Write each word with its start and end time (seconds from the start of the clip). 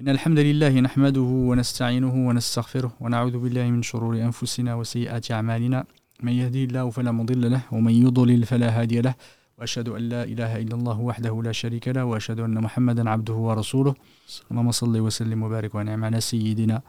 إن 0.00 0.08
الحمد 0.08 0.38
لله 0.38 0.80
نحمده 0.80 1.30
ونستعينه 1.50 2.14
ونستغفره 2.28 2.92
ونعوذ 3.00 3.38
بالله 3.38 3.70
من 3.70 3.82
شرور 3.82 4.14
أنفسنا 4.28 4.74
وسيئات 4.74 5.30
أعمالنا. 5.30 5.84
من 6.22 6.32
يهدي 6.32 6.64
الله 6.64 6.90
فلا 6.90 7.12
مضل 7.12 7.50
له 7.50 7.60
ومن 7.72 7.92
يضلل 7.92 8.46
فلا 8.46 8.80
هادي 8.80 9.00
له. 9.00 9.14
وأشهد 9.58 9.88
أن 9.88 10.02
لا 10.02 10.22
إله 10.24 10.56
إلا 10.62 10.74
الله 10.74 11.00
وحده 11.00 11.42
لا 11.42 11.52
شريك 11.52 11.88
له 11.88 12.04
وأشهد 12.04 12.40
أن 12.40 12.60
محمدا 12.60 13.10
عبده 13.10 13.34
ورسوله. 13.34 13.94
اللهم 14.50 14.70
صل 14.70 14.94
وسلم 15.00 15.42
وبارك 15.42 15.74
ونعم 15.74 16.04
على 16.04 16.20
سيدنا 16.20 16.82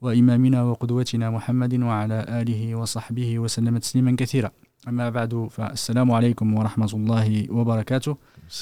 وإمامنا 0.00 0.62
وقدوتنا 0.62 1.30
محمد 1.30 1.74
وعلى 1.82 2.18
آله 2.40 2.74
وصحبه 2.74 3.38
وسلم 3.38 3.78
تسليما 3.78 4.16
كثيرا. 4.16 4.50
أما 4.88 5.10
بعد 5.10 5.48
فالسلام 5.50 6.08
عليكم 6.12 6.54
ورحمة 6.54 6.92
الله 6.94 7.46
وبركاته. 7.50 8.16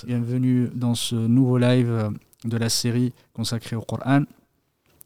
Bienvenue 0.07 0.71
dans 0.75 0.95
ce 0.95 1.14
nouveau 1.14 1.59
live 1.59 2.11
de 2.45 2.57
la 2.57 2.69
série 2.69 3.13
consacrée 3.33 3.77
au 3.77 3.83
Coran, 3.83 4.23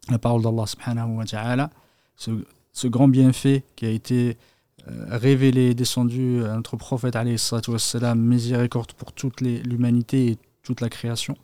la 0.08 0.18
parole 0.18 0.42
d'Allah 0.42 0.66
subhanahu 0.66 1.16
wa 1.16 1.24
ta'ala, 1.24 1.70
ce, 2.16 2.30
ce, 2.72 2.86
grand 2.86 3.08
bienfait 3.08 3.64
qui 3.74 3.86
a 3.86 3.90
été 3.90 4.36
euh, 4.88 5.06
révélé, 5.10 5.74
descendu 5.74 6.44
à 6.44 6.54
notre 6.54 6.76
prophète 6.76 7.16
alayhi 7.16 7.38
wassalam, 7.68 8.18
miséricorde 8.20 8.92
pour 8.92 9.12
toute 9.12 9.40
l'humanité 9.40 10.28
et 10.28 10.38
toute 10.62 10.80
la 10.80 10.88
création. 10.88 11.36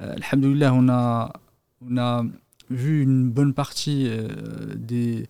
Euh, 0.00 0.14
Alhamdulillah, 0.16 0.72
on 0.74 0.88
a, 0.88 2.22
vu 2.68 3.02
une 3.02 3.28
bonne 3.30 3.52
partie 3.52 4.06
euh, 4.06 4.28
des, 4.76 5.26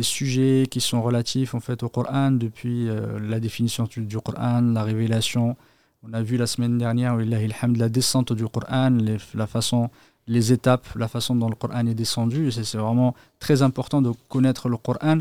sujets 0.00 0.66
qui 0.70 0.80
sont 0.80 1.02
relatifs 1.02 1.54
en 1.54 1.60
fait 1.60 1.82
au 1.82 1.88
Coran, 1.88 2.30
depuis 2.30 2.88
euh, 2.88 3.18
la 3.18 3.40
définition 3.40 3.84
du, 3.84 4.18
Coran, 4.18 4.60
la 4.60 4.84
révélation. 4.84 5.56
On 6.02 6.12
a 6.12 6.22
vu 6.22 6.36
la 6.36 6.46
semaine 6.46 6.78
dernière, 6.78 7.16
la 7.16 7.88
descente 7.88 8.32
du 8.32 8.46
Coran, 8.46 8.90
les, 8.90 9.16
la 9.34 9.46
façon, 9.46 9.90
les 10.26 10.52
étapes, 10.52 10.86
la 10.94 11.08
façon 11.08 11.34
dont 11.34 11.48
le 11.48 11.56
Coran 11.56 11.86
est 11.86 11.94
descendu. 11.94 12.52
C'est 12.52 12.78
vraiment 12.78 13.14
très 13.40 13.62
important 13.62 14.00
de 14.00 14.12
connaître 14.28 14.68
le 14.68 14.76
Coran 14.76 15.18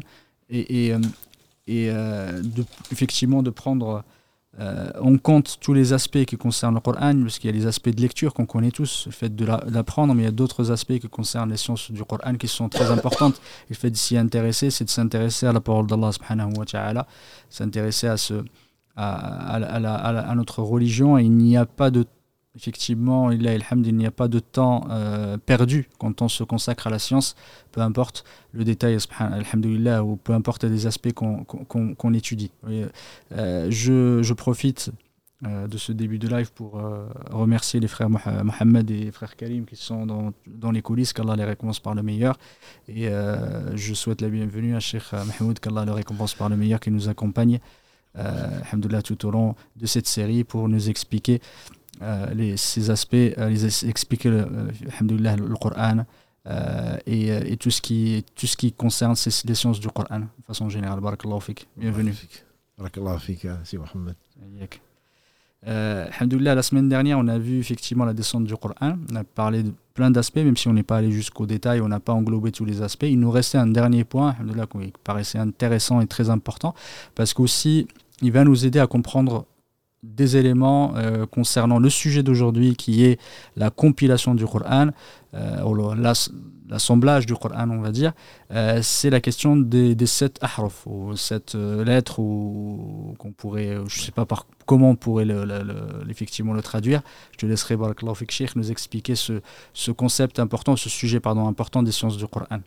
et, 0.49 0.89
et, 1.67 1.89
euh, 1.89 2.41
de, 2.41 2.63
effectivement 2.91 3.41
de 3.41 3.49
prendre 3.49 4.03
euh, 4.59 4.89
on 5.01 5.17
compte 5.19 5.57
tous 5.61 5.73
les 5.73 5.93
aspects 5.93 6.23
qui 6.25 6.35
concernent 6.35 6.75
le 6.75 6.81
Coran, 6.81 7.21
parce 7.21 7.37
qu'il 7.37 7.49
y 7.49 7.53
a 7.53 7.55
les 7.55 7.67
aspects 7.67 7.89
de 7.89 8.01
lecture 8.01 8.33
qu'on 8.33 8.47
connaît 8.47 8.71
tous, 8.71 9.03
le 9.05 9.11
fait 9.11 9.35
de 9.35 9.45
l'apprendre, 9.45 10.15
mais 10.15 10.23
il 10.23 10.25
y 10.25 10.29
a 10.29 10.31
d'autres 10.31 10.71
aspects 10.71 10.97
qui 10.97 11.07
concernent 11.09 11.51
les 11.51 11.57
sciences 11.57 11.91
du 11.91 12.03
Coran 12.03 12.35
qui 12.35 12.47
sont 12.47 12.67
très 12.67 12.89
importantes. 12.89 13.39
le 13.69 13.75
fait 13.75 13.91
de 13.91 13.97
s'y 13.97 14.17
intéresser, 14.17 14.71
c'est 14.71 14.85
de 14.85 14.89
s'intéresser 14.89 15.45
à 15.45 15.53
la 15.53 15.59
parole 15.59 15.85
d'Allah 15.85 16.11
s'intéresser 17.49 18.07
à, 18.07 18.17
ce, 18.17 18.43
à, 18.97 20.33
notre 20.35 20.61
religion. 20.61 21.17
Et 21.17 21.23
il 21.23 21.31
n'y 21.31 21.55
a 21.55 21.65
pas 21.65 21.91
de 21.91 22.05
effectivement, 22.57 23.31
il 23.31 23.39
n'y 23.95 24.05
a 24.05 24.11
pas 24.11 24.27
de 24.27 24.39
temps 24.39 24.87
euh, 24.89 25.37
perdu 25.37 25.89
quand 25.99 26.21
on 26.21 26.27
se 26.27 26.43
consacre 26.43 26.87
à 26.87 26.89
la 26.89 26.99
science, 26.99 27.35
peu 27.71 27.81
importe 27.81 28.25
le 28.51 28.63
détail, 28.63 28.97
ou 28.97 30.15
peu 30.17 30.33
importe 30.33 30.63
les 30.63 30.87
aspects 30.87 31.13
qu'on 31.13 32.13
étudie. 32.13 32.51
Euh, 33.31 33.67
je, 33.69 34.23
je, 34.23 34.33
profite 34.33 34.91
euh, 35.45 35.67
de 35.67 35.77
ce 35.77 35.91
début 35.91 36.17
de 36.17 36.27
live 36.27 36.51
pour 36.51 36.81
remercier 37.29 37.79
les 37.79 37.87
frères 37.87 38.09
Mohamed 38.09 38.89
et 38.89 39.05
les 39.05 39.11
frères 39.11 39.35
Karim 39.35 39.65
qui 39.65 39.75
sont 39.75 40.07
dans, 40.07 40.33
dans 40.47 40.71
les 40.71 40.81
coulisses, 40.81 41.13
qu'Allah 41.13 41.35
les 41.35 41.45
récompense 41.45 41.79
par 41.79 41.93
le 41.93 42.01
meilleur. 42.01 42.39
Et 42.87 43.07
je 43.75 43.93
souhaite 43.93 44.21
la 44.21 44.29
bienvenue 44.29 44.75
à 44.75 44.79
Sheikh 44.79 45.13
Mahmoud, 45.13 45.59
qu'Allah 45.59 45.85
le 45.85 45.91
récompense 45.91 46.33
par 46.33 46.49
le 46.49 46.57
meilleur, 46.57 46.79
qui 46.79 46.89
nous 46.89 47.07
accompagne. 47.07 47.59
Alhamdulillah, 48.17 49.01
tout 49.01 49.25
au 49.25 49.31
long 49.31 49.55
de 49.75 49.85
cette 49.85 50.07
série 50.07 50.43
pour 50.43 50.67
nous 50.67 50.89
expliquer 50.89 51.41
euh, 52.01 52.31
les, 52.33 52.57
ces 52.57 52.89
aspects, 52.91 53.15
euh, 53.15 53.49
les 53.49 53.85
expliquer 53.87 54.29
le, 54.29 54.41
euh, 54.41 55.35
le 55.35 55.55
Coran 55.55 56.05
et, 57.05 57.27
et, 57.27 57.57
tout, 57.57 57.71
ce 57.71 57.81
qui, 57.81 58.23
tout 58.35 58.47
ce 58.47 58.55
qui 58.55 58.71
concerne 58.71 59.15
ces, 59.15 59.31
les 59.47 59.55
sciences 59.55 59.79
du 59.79 59.89
Coran 59.89 60.19
de 60.19 60.45
façon 60.45 60.69
générale. 60.69 60.99
Barakallahu 61.01 61.41
fik. 61.41 61.67
Bienvenue. 61.75 62.13
Barakallahu 62.77 63.19
fik, 63.19 63.47
si 63.63 63.77
Mohamed. 63.77 64.15
Euh, 65.67 66.07
la 66.39 66.61
semaine 66.61 66.87
dernière, 66.87 67.17
on 67.17 67.27
a 67.27 67.37
vu 67.37 67.59
effectivement 67.59 68.05
la 68.05 68.13
descente 68.13 68.45
du 68.45 68.55
Coran. 68.55 68.97
On 69.11 69.15
a 69.15 69.23
parlé 69.23 69.63
de 69.63 69.73
plein 69.93 70.11
d'aspects, 70.11 70.37
même 70.37 70.55
si 70.55 70.67
on 70.67 70.73
n'est 70.73 70.83
pas 70.83 70.97
allé 70.97 71.11
jusqu'au 71.11 71.47
détail, 71.47 71.81
on 71.81 71.87
n'a 71.87 71.99
pas 71.99 72.13
englobé 72.13 72.51
tous 72.51 72.63
les 72.63 72.81
aspects. 72.81 73.07
Il 73.09 73.19
nous 73.19 73.31
restait 73.31 73.57
un 73.57 73.67
dernier 73.67 74.03
point, 74.03 74.35
qui 74.35 74.93
paraissait 75.03 75.39
intéressant 75.39 75.99
et 75.99 76.07
très 76.07 76.29
important, 76.29 76.75
parce 77.15 77.33
qu'aussi, 77.33 77.87
il 78.21 78.31
va 78.31 78.43
nous 78.43 78.65
aider 78.65 78.79
à 78.79 78.87
comprendre 78.87 79.45
des 80.03 80.37
éléments 80.37 80.93
euh, 80.95 81.25
concernant 81.25 81.79
le 81.79 81.89
sujet 81.89 82.23
d'aujourd'hui 82.23 82.75
qui 82.75 83.03
est 83.03 83.19
la 83.55 83.69
compilation 83.69 84.35
du 84.35 84.45
Coran, 84.45 84.89
euh, 85.33 85.95
l'assemblage 86.69 87.25
du 87.25 87.33
Coran, 87.33 87.69
on 87.69 87.81
va 87.81 87.91
dire, 87.91 88.13
euh, 88.51 88.79
c'est 88.83 89.09
la 89.09 89.19
question 89.19 89.57
des, 89.57 89.95
sept 90.05 90.37
ahraf, 90.41 90.85
ou 90.85 91.15
sept 91.15 91.55
lettres, 91.55 92.19
ou 92.19 93.15
qu'on 93.17 93.31
pourrait, 93.31 93.75
je 93.87 93.99
ne 93.99 94.05
sais 94.05 94.11
pas 94.11 94.25
par, 94.25 94.45
comment 94.65 94.91
on 94.91 94.95
pourrait 94.95 95.27
effectivement 96.09 96.53
le 96.53 96.61
traduire. 96.61 97.01
Je 97.31 97.37
te 97.37 97.45
laisserai, 97.45 97.75
Barakallahu 97.75 98.15
Fik 98.15 98.55
nous 98.55 98.71
expliquer 98.71 99.15
ce, 99.15 99.41
ce 99.73 99.91
concept 99.91 100.39
important, 100.39 100.75
ce 100.75 100.89
sujet 100.89 101.19
pardon, 101.19 101.47
important 101.47 101.81
des 101.81 101.91
sciences 101.91 102.17
du 102.17 102.27
Coran. 102.27 102.59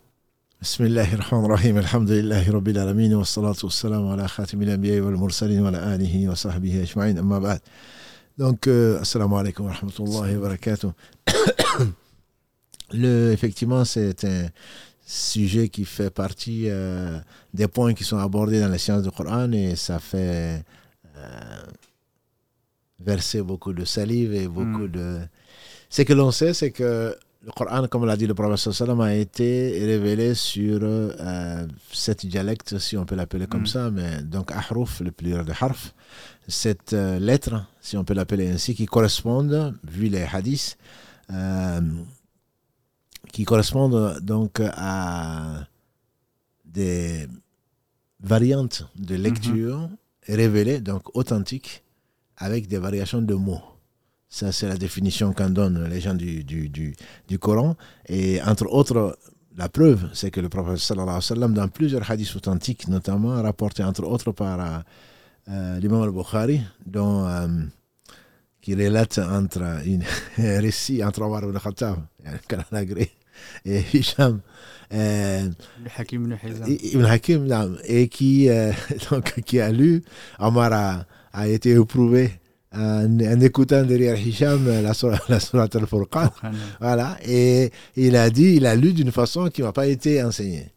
بسم 0.62 0.84
الله 0.84 1.14
الرحمن 1.14 1.44
الرحيم 1.44 1.78
الحمد 1.78 2.10
لله 2.10 2.50
رب 2.50 2.68
العالمين 2.68 3.14
والصلاة 3.14 3.56
والسلام 3.64 4.08
على 4.08 4.28
خاتم 4.28 4.62
الأنبياء 4.62 5.00
والمرسلين 5.00 5.60
وعلى 5.60 5.94
آله 5.94 6.28
وصحبه 6.28 6.82
أجمعين 6.82 7.18
أما 7.18 7.38
بعد 7.38 7.60
Donc, 8.38 8.66
euh, 8.66 9.00
assalamu 9.00 9.36
alaikum 9.36 9.64
wa 9.66 9.72
rahmatullahi 9.72 10.36
wa 10.36 10.48
barakatuh. 10.48 10.92
Le, 12.92 13.32
effectivement, 13.32 13.84
c'est 13.86 14.24
un 14.24 14.48
sujet 15.06 15.68
qui 15.70 15.84
fait 15.86 16.10
partie 16.10 16.64
euh, 16.68 17.18
des 17.54 17.66
points 17.66 17.94
qui 17.94 18.04
sont 18.04 18.18
abordés 18.18 18.60
dans 18.60 18.68
les 18.68 18.78
sciences 18.78 19.04
du 19.04 19.10
Coran 19.10 19.50
et 19.52 19.74
ça 19.74 20.00
fait 20.00 20.62
euh, 21.16 21.62
verser 23.00 23.40
beaucoup 23.40 23.72
de 23.72 23.84
salive 23.84 24.34
et 24.34 24.48
beaucoup 24.48 24.86
mm. 24.86 24.90
de... 24.90 25.18
Ce 25.88 26.02
que 26.02 26.12
l'on 26.12 26.30
sait, 26.30 26.52
c'est 26.52 26.72
que 26.72 27.16
le 27.43 27.51
Coran, 27.51 27.87
comme 27.87 28.05
l'a 28.05 28.15
dit 28.17 28.27
le 28.27 28.33
prophète 28.35 28.71
sallam, 28.71 29.01
a 29.01 29.15
été 29.15 29.83
révélé 29.85 30.35
sur 30.35 30.79
euh, 30.83 31.65
sept 31.91 32.25
dialectes, 32.25 32.77
si 32.77 32.97
on 32.97 33.05
peut 33.05 33.15
l'appeler 33.15 33.47
comme 33.47 33.63
mm. 33.63 33.67
ça, 33.67 33.89
mais 33.89 34.21
donc 34.21 34.51
ahruf, 34.51 34.99
le 35.01 35.11
pluriel 35.11 35.43
de 35.45 35.53
harf, 35.59 35.93
cette 36.47 36.93
euh, 36.93 37.17
lettre, 37.19 37.65
si 37.81 37.97
on 37.97 38.03
peut 38.03 38.13
l'appeler 38.13 38.51
ainsi, 38.51 38.75
qui 38.75 38.85
correspondent, 38.85 39.75
vu 39.83 40.07
les 40.07 40.23
hadiths, 40.23 40.77
euh, 41.31 41.81
qui 43.31 43.43
correspondent 43.43 44.19
donc 44.21 44.61
à 44.63 45.65
des 46.65 47.27
variantes 48.19 48.87
de 48.95 49.15
lecture 49.15 49.89
mm-hmm. 49.89 50.35
révélées, 50.35 50.79
donc 50.79 51.15
authentiques, 51.15 51.83
avec 52.37 52.67
des 52.67 52.77
variations 52.77 53.21
de 53.21 53.33
mots. 53.33 53.61
Ça, 54.33 54.53
c'est 54.53 54.69
la 54.69 54.77
définition 54.77 55.33
qu'en 55.33 55.49
donnent 55.49 55.89
les 55.89 55.99
gens 55.99 56.13
du, 56.13 56.45
du, 56.45 56.69
du, 56.69 56.95
du, 57.27 57.37
Coran. 57.37 57.75
Et 58.07 58.41
entre 58.41 58.65
autres, 58.65 59.17
la 59.57 59.67
preuve, 59.67 60.09
c'est 60.13 60.31
que 60.31 60.39
le 60.39 60.47
prophète 60.47 60.77
sallallahu 60.77 61.09
alayhi 61.09 61.17
wa 61.17 61.35
sallam, 61.35 61.53
dans 61.53 61.67
plusieurs 61.67 62.09
hadiths 62.09 62.33
authentiques, 62.37 62.87
notamment 62.87 63.41
rapportés 63.43 63.83
entre 63.83 64.05
autres 64.05 64.31
par 64.31 64.83
euh, 65.49 65.79
l'imam 65.79 66.03
al-Bukhari, 66.03 66.61
dont, 66.85 67.27
euh, 67.27 67.45
qui 68.61 68.73
relate 68.73 69.17
entre 69.17 69.85
une, 69.85 70.03
un 70.37 70.61
récit 70.61 71.03
entre 71.03 71.23
Omar 71.23 71.43
ibn 71.43 71.59
Khattab, 71.59 71.97
et 73.65 73.83
Hisham. 73.93 74.39
Euh, 74.93 75.49
Hakim 75.97 76.37
ibn 76.93 77.03
Hakim, 77.03 77.77
et 77.83 78.07
qui, 78.07 78.47
euh, 78.47 78.71
donc, 79.11 79.41
qui 79.41 79.59
a 79.59 79.73
lu, 79.73 80.03
Omar 80.39 80.71
a, 80.71 81.05
a 81.33 81.49
été 81.49 81.71
éprouvé 81.71 82.40
en, 82.73 83.39
écoutant 83.41 83.83
derrière 83.83 84.17
Hisham 84.17 84.65
la, 84.65 84.81
la 85.29 85.39
Surat 85.39 85.67
al-Furqan. 85.73 86.29
Voilà. 86.79 87.17
Et 87.25 87.71
il 87.95 88.15
a 88.15 88.29
dit, 88.29 88.55
il 88.55 88.65
a 88.65 88.75
lu 88.75 88.93
d'une 88.93 89.11
façon 89.11 89.49
qui 89.49 89.61
ne 89.61 89.67
m'a 89.67 89.73
pas 89.73 89.87
été 89.87 90.23
enseignée. 90.23 90.67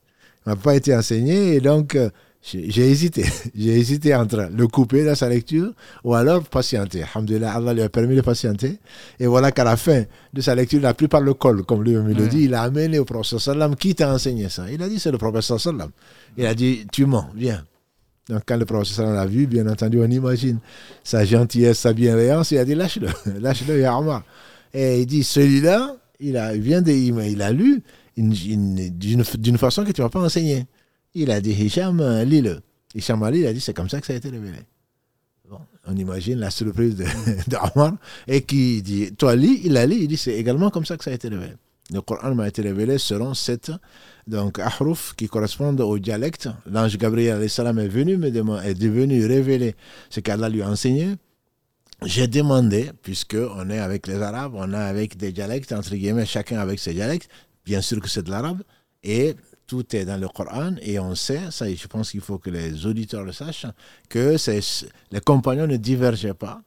m'a 0.45 0.55
pas 0.55 0.75
été 0.75 0.95
enseignée 0.95 1.55
et 1.55 1.61
donc 1.61 1.95
euh, 1.95 2.09
j'ai 2.45 2.91
hésité. 2.91 3.25
J'ai 3.55 3.75
hésité 3.77 4.13
entre 4.13 4.49
le 4.55 4.67
couper 4.67 5.03
dans 5.03 5.15
sa 5.15 5.29
lecture 5.29 5.71
ou 6.03 6.13
alors 6.13 6.43
patienter. 6.43 7.03
Alhamdulillah, 7.03 7.53
Allah 7.53 7.73
lui 7.73 7.81
a 7.81 7.89
permis 7.89 8.15
de 8.15 8.21
patienter. 8.21 8.77
Et 9.19 9.25
voilà 9.25 9.51
qu'à 9.51 9.63
la 9.63 9.77
fin 9.77 10.03
de 10.31 10.41
sa 10.41 10.53
lecture, 10.53 10.79
la 10.79 10.93
plupart 10.93 11.21
le 11.21 11.33
col, 11.33 11.63
comme 11.63 11.83
lui-même 11.83 12.07
le 12.07 12.27
dit, 12.27 12.43
il 12.43 12.53
a 12.53 12.61
amené 12.61 12.99
au 12.99 13.05
prophète 13.05 13.39
sallam 13.39 13.75
qui 13.75 13.95
t'a 13.95 14.13
enseigné 14.13 14.49
ça. 14.49 14.69
Il 14.71 14.83
a 14.83 14.89
dit, 14.89 14.99
c'est 14.99 15.11
le 15.11 15.17
prophète 15.17 15.41
sallam. 15.41 15.89
Il 16.37 16.45
a 16.45 16.53
dit, 16.53 16.85
tu 16.91 17.07
mens, 17.07 17.27
viens. 17.35 17.63
Donc, 18.29 18.41
quand 18.45 18.57
le 18.57 18.65
professeur 18.65 19.11
l'a 19.13 19.25
vu, 19.25 19.45
bien 19.45 19.67
entendu, 19.67 19.99
on 19.99 20.09
imagine 20.09 20.59
sa 21.03 21.25
gentillesse, 21.25 21.79
sa 21.79 21.93
bienveillance. 21.93 22.51
Il 22.51 22.57
a 22.57 22.65
dit 22.65 22.75
lâche-le, 22.75 23.07
lâche-le, 23.39 23.79
Yarma. 23.79 24.23
Et 24.73 25.01
il 25.01 25.05
dit 25.05 25.23
celui-là, 25.23 25.95
il, 26.19 26.37
a, 26.37 26.53
vient 26.53 26.81
de, 26.81 26.91
il 26.91 27.41
a 27.41 27.51
lu 27.51 27.83
d'une 28.17 29.57
façon 29.57 29.83
que 29.83 29.91
tu 29.91 30.01
ne 30.01 30.05
vas 30.05 30.09
pas 30.09 30.21
enseigner. 30.21 30.65
Il 31.13 31.31
a 31.31 31.39
dit 31.39 31.51
Hicham, 31.51 32.01
lis-le. 32.23 32.61
Hicham 32.95 33.21
Ali, 33.23 33.39
il 33.39 33.47
a 33.47 33.53
dit 33.53 33.61
c'est 33.61 33.73
comme 33.73 33.89
ça 33.89 33.99
que 33.99 34.07
ça 34.07 34.13
a 34.13 34.15
été 34.15 34.29
révélé. 34.29 34.59
Bon, 35.49 35.59
on 35.85 35.95
imagine 35.95 36.39
la 36.39 36.49
surprise 36.49 36.95
d'Amar. 37.47 37.93
et 38.27 38.41
qui 38.41 38.81
dit 38.81 39.13
toi 39.13 39.35
lis, 39.35 39.61
il 39.65 39.77
a 39.77 39.85
lu, 39.85 39.95
il 39.95 40.07
dit 40.07 40.17
c'est 40.17 40.33
également 40.35 40.69
comme 40.69 40.85
ça 40.85 40.97
que 40.97 41.03
ça 41.03 41.11
a 41.11 41.13
été 41.13 41.27
révélé. 41.27 41.53
Le 41.91 42.01
Coran 42.01 42.33
m'a 42.33 42.47
été 42.47 42.61
révélé 42.63 42.97
selon 42.97 43.33
sept 43.33 43.71
donc 44.27 44.59
ahruf 44.59 45.13
qui 45.15 45.27
correspondent 45.27 45.81
au 45.81 45.99
dialecte. 45.99 46.49
L'ange 46.65 46.97
Gabriel 46.97 47.41
est 47.41 47.87
venu 47.87 48.17
me 48.17 48.27
est 48.27 48.73
devenu 48.73 49.25
révéler 49.25 49.75
ce 50.09 50.19
qu'Allah 50.19 50.49
lui 50.49 50.61
a 50.61 50.69
enseigné. 50.69 51.15
J'ai 52.03 52.27
demandé, 52.27 52.91
puisque 53.03 53.37
on 53.37 53.69
est 53.69 53.79
avec 53.79 54.07
les 54.07 54.21
Arabes, 54.21 54.53
on 54.55 54.73
est 54.73 54.75
avec 54.75 55.15
des 55.17 55.31
dialectes, 55.31 55.71
entre 55.71 55.95
guillemets, 55.95 56.25
chacun 56.25 56.59
avec 56.59 56.79
ses 56.79 56.93
dialectes, 56.93 57.29
bien 57.63 57.81
sûr 57.81 58.01
que 58.01 58.09
c'est 58.09 58.23
de 58.23 58.31
l'arabe, 58.31 58.61
et 59.01 59.35
tout 59.65 59.95
est 59.95 60.03
dans 60.03 60.19
le 60.19 60.27
Coran, 60.27 60.75
et 60.81 60.99
on 60.99 61.15
sait, 61.15 61.51
ça 61.51 61.73
je 61.73 61.87
pense 61.87 62.11
qu'il 62.11 62.19
faut 62.21 62.37
que 62.37 62.49
les 62.49 62.85
auditeurs 62.85 63.23
le 63.23 63.31
sachent, 63.31 63.65
que 64.09 64.35
les 65.11 65.19
compagnons 65.21 65.67
ne 65.67 65.77
divergeaient 65.77 66.33
pas 66.33 66.61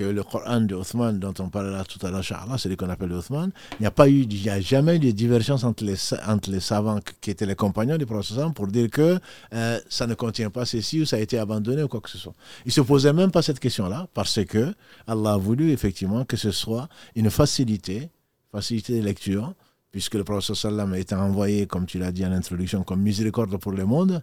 que 0.00 0.04
le 0.04 0.22
Coran 0.22 0.62
de 0.62 0.74
Othman, 0.74 1.18
dont 1.18 1.34
on 1.40 1.50
parlera 1.50 1.84
tout 1.84 2.04
à 2.06 2.10
l'heure, 2.10 2.24
celui 2.58 2.74
qu'on 2.78 2.88
appelle 2.88 3.12
Othman, 3.12 3.50
il 3.78 3.82
n'y 3.82 4.48
a 4.48 4.54
a 4.54 4.60
jamais 4.62 4.96
eu 4.96 4.98
de 4.98 5.10
divergence 5.10 5.62
entre 5.62 5.84
les, 5.84 5.98
entre 6.26 6.50
les 6.50 6.60
savants 6.60 7.00
qui 7.20 7.30
étaient 7.30 7.44
les 7.44 7.54
compagnons 7.54 7.98
du 7.98 8.06
prophète 8.06 8.54
pour 8.54 8.66
dire 8.68 8.88
que 8.88 9.18
euh, 9.52 9.78
ça 9.90 10.06
ne 10.06 10.14
contient 10.14 10.48
pas 10.48 10.64
ceci 10.64 11.02
ou 11.02 11.04
ça 11.04 11.16
a 11.16 11.18
été 11.18 11.38
abandonné 11.38 11.82
ou 11.82 11.88
quoi 11.88 12.00
que 12.00 12.08
ce 12.08 12.16
soit. 12.16 12.32
Ils 12.64 12.68
ne 12.68 12.72
se 12.72 12.80
posaient 12.80 13.12
même 13.12 13.30
pas 13.30 13.42
cette 13.42 13.60
question-là 13.60 14.08
parce 14.14 14.42
que 14.46 14.74
Allah 15.06 15.34
a 15.34 15.36
voulu 15.36 15.70
effectivement 15.70 16.24
que 16.24 16.38
ce 16.38 16.50
soit 16.50 16.88
une 17.14 17.28
facilité, 17.28 18.08
facilité 18.50 18.98
de 18.98 19.04
lecture, 19.04 19.52
puisque 19.92 20.14
le 20.14 20.24
prophète 20.24 20.56
sallam 20.56 20.94
été 20.94 21.14
envoyé, 21.14 21.66
comme 21.66 21.84
tu 21.84 21.98
l'as 21.98 22.10
dit 22.10 22.24
en 22.24 22.32
introduction, 22.32 22.84
comme 22.84 23.02
miséricorde 23.02 23.54
pour 23.58 23.72
le 23.72 23.84
monde. 23.84 24.22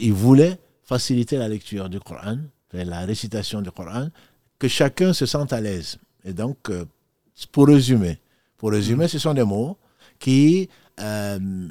Il 0.00 0.14
voulait 0.14 0.58
faciliter 0.82 1.36
la 1.36 1.48
lecture 1.48 1.88
du 1.88 2.00
Coran, 2.00 2.38
la 2.72 3.00
récitation 3.06 3.62
du 3.62 3.70
Coran, 3.70 4.08
que 4.58 4.68
chacun 4.68 5.12
se 5.12 5.26
sente 5.26 5.52
à 5.52 5.60
l'aise. 5.60 5.98
Et 6.24 6.32
donc, 6.32 6.70
euh, 6.70 6.84
pour 7.52 7.68
résumer, 7.68 8.18
pour 8.56 8.70
résumer, 8.70 9.08
ce 9.08 9.18
sont 9.18 9.34
des 9.34 9.44
mots 9.44 9.76
qui 10.18 10.68
euh, 11.00 11.68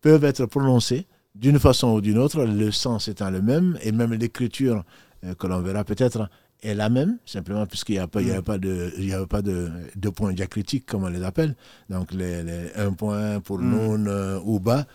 peuvent 0.00 0.24
être 0.24 0.46
prononcés 0.46 1.06
d'une 1.34 1.58
façon 1.58 1.88
ou 1.94 2.00
d'une 2.00 2.18
autre, 2.18 2.44
le 2.44 2.70
sens 2.70 3.08
étant 3.08 3.30
le 3.30 3.42
même, 3.42 3.78
et 3.82 3.92
même 3.92 4.14
l'écriture 4.14 4.84
euh, 5.24 5.34
que 5.34 5.46
l'on 5.46 5.60
verra 5.60 5.84
peut-être 5.84 6.30
est 6.62 6.74
la 6.74 6.88
même, 6.88 7.18
simplement 7.26 7.66
puisqu'il 7.66 7.92
n'y 7.92 7.98
a 7.98 8.06
pas, 8.06 8.20
a 8.20 8.40
pas 8.40 8.56
de, 8.56 8.92
il 8.96 9.08
y 9.08 9.12
a 9.12 9.26
pas 9.26 9.42
de, 9.42 9.70
de 9.94 10.08
points 10.08 10.32
diacritiques, 10.32 10.86
comme 10.86 11.04
on 11.04 11.08
les 11.08 11.22
appelle. 11.22 11.54
Donc, 11.90 12.12
les, 12.12 12.70
un 12.76 12.92
point 12.92 13.40
pour 13.40 13.58
mm. 13.58 13.98
non 13.98 14.40
ou 14.42 14.58
bas, 14.58 14.86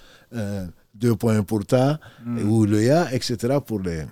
deux 0.96 1.16
points 1.16 1.44
pour 1.44 1.64
ta, 1.66 2.00
mm. 2.26 2.50
ou 2.50 2.66
le 2.66 2.82
ya, 2.82 3.14
etc. 3.14 3.60
pour 3.64 3.80
les, 3.80 4.06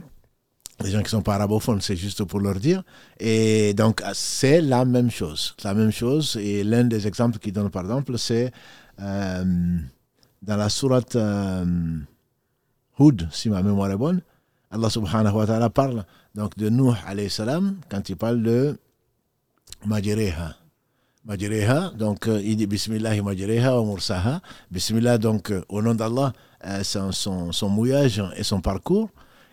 les 0.83 0.91
gens 0.91 1.03
qui 1.03 1.09
sont 1.09 1.21
pas 1.21 1.35
arabophones, 1.35 1.81
c'est 1.81 1.95
juste 1.95 2.23
pour 2.23 2.39
leur 2.39 2.55
dire. 2.55 2.83
Et 3.19 3.73
donc, 3.73 4.01
c'est 4.13 4.61
la 4.61 4.85
même 4.85 5.11
chose. 5.11 5.55
La 5.63 5.73
même 5.73 5.91
chose. 5.91 6.37
Et 6.37 6.63
l'un 6.63 6.85
des 6.85 7.05
exemples 7.07 7.37
qu'il 7.39 7.53
donne, 7.53 7.69
par 7.69 7.83
exemple, 7.83 8.17
c'est 8.17 8.51
euh, 9.01 9.77
dans 10.41 10.55
la 10.57 10.69
sourate 10.69 11.15
euh, 11.15 11.65
Hud, 12.97 13.27
si 13.31 13.49
ma 13.49 13.61
mémoire 13.61 13.91
est 13.91 13.97
bonne. 13.97 14.21
Allah 14.71 14.89
subhanahu 14.89 15.33
wa 15.35 15.47
ta'ala 15.47 15.69
parle 15.69 16.05
donc 16.35 16.55
de 16.57 16.69
Nuh 16.69 16.93
alayhi 17.07 17.29
salam 17.29 17.77
quand 17.89 18.07
il 18.07 18.15
parle 18.15 18.43
de 18.43 18.77
Majreha. 19.85 20.55
Majreha, 21.25 21.91
donc 21.97 22.27
euh, 22.27 22.39
il 22.43 22.55
dit 22.55 22.67
Bismillah 22.67 23.21
Majreha 23.21 23.79
wa 23.79 23.85
Mursaha. 23.85 24.41
Bismillah, 24.71 25.17
donc 25.17 25.51
au 25.67 25.81
nom 25.81 25.95
d'Allah, 25.95 26.33
son, 26.83 27.11
son, 27.11 27.51
son 27.51 27.69
mouillage 27.69 28.23
et 28.37 28.43
son 28.43 28.61
parcours. 28.61 29.09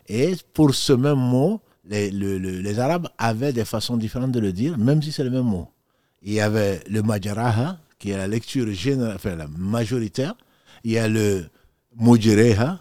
Et 0.08 0.34
pour 0.52 0.74
ce 0.74 0.92
même 0.92 1.18
mot, 1.18 1.60
les, 1.84 2.10
les 2.10 2.78
Arabes 2.78 3.08
avaient 3.18 3.52
des 3.52 3.64
façons 3.64 3.96
différentes 3.96 4.32
de 4.32 4.40
le 4.40 4.52
dire, 4.52 4.76
même 4.78 5.02
si 5.02 5.12
c'est 5.12 5.24
le 5.24 5.30
même 5.30 5.44
mot. 5.44 5.68
Il 6.22 6.32
y 6.32 6.40
avait 6.40 6.80
le 6.88 7.02
majaraha, 7.02 7.78
qui 7.98 8.10
est 8.10 8.16
la 8.16 8.26
lecture 8.26 8.70
générale, 8.72 9.14
enfin, 9.16 9.36
la 9.36 9.46
majoritaire. 9.46 10.34
Il 10.84 10.92
y 10.92 10.98
a 10.98 11.08
le 11.08 11.46
mujireha, 11.98 12.80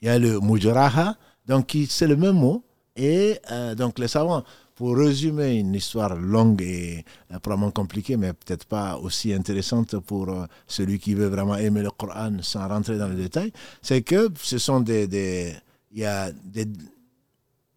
il 0.00 0.06
y 0.06 0.08
a 0.10 0.18
le 0.18 0.40
mujaraha. 0.40 1.16
Donc, 1.46 1.76
c'est 1.88 2.06
le 2.06 2.16
même 2.16 2.36
mot. 2.36 2.64
Et 2.96 3.38
euh, 3.50 3.74
donc, 3.74 3.98
les 3.98 4.08
savants, 4.08 4.42
pour 4.74 4.96
résumer 4.96 5.54
une 5.54 5.74
histoire 5.74 6.14
longue 6.16 6.62
et 6.62 7.04
probablement 7.42 7.70
compliquée, 7.70 8.16
mais 8.16 8.32
peut-être 8.32 8.66
pas 8.66 8.98
aussi 8.98 9.32
intéressante 9.32 9.98
pour 9.98 10.28
euh, 10.28 10.46
celui 10.66 10.98
qui 10.98 11.14
veut 11.14 11.28
vraiment 11.28 11.56
aimer 11.56 11.82
le 11.82 11.90
Coran 11.90 12.36
sans 12.42 12.66
rentrer 12.68 12.98
dans 12.98 13.08
les 13.08 13.16
détails, 13.16 13.52
c'est 13.82 14.02
que 14.02 14.28
ce 14.42 14.58
sont 14.58 14.80
des 14.80 15.54
il 15.96 16.02
y 16.02 16.04
a 16.04 16.30
des 16.30 16.68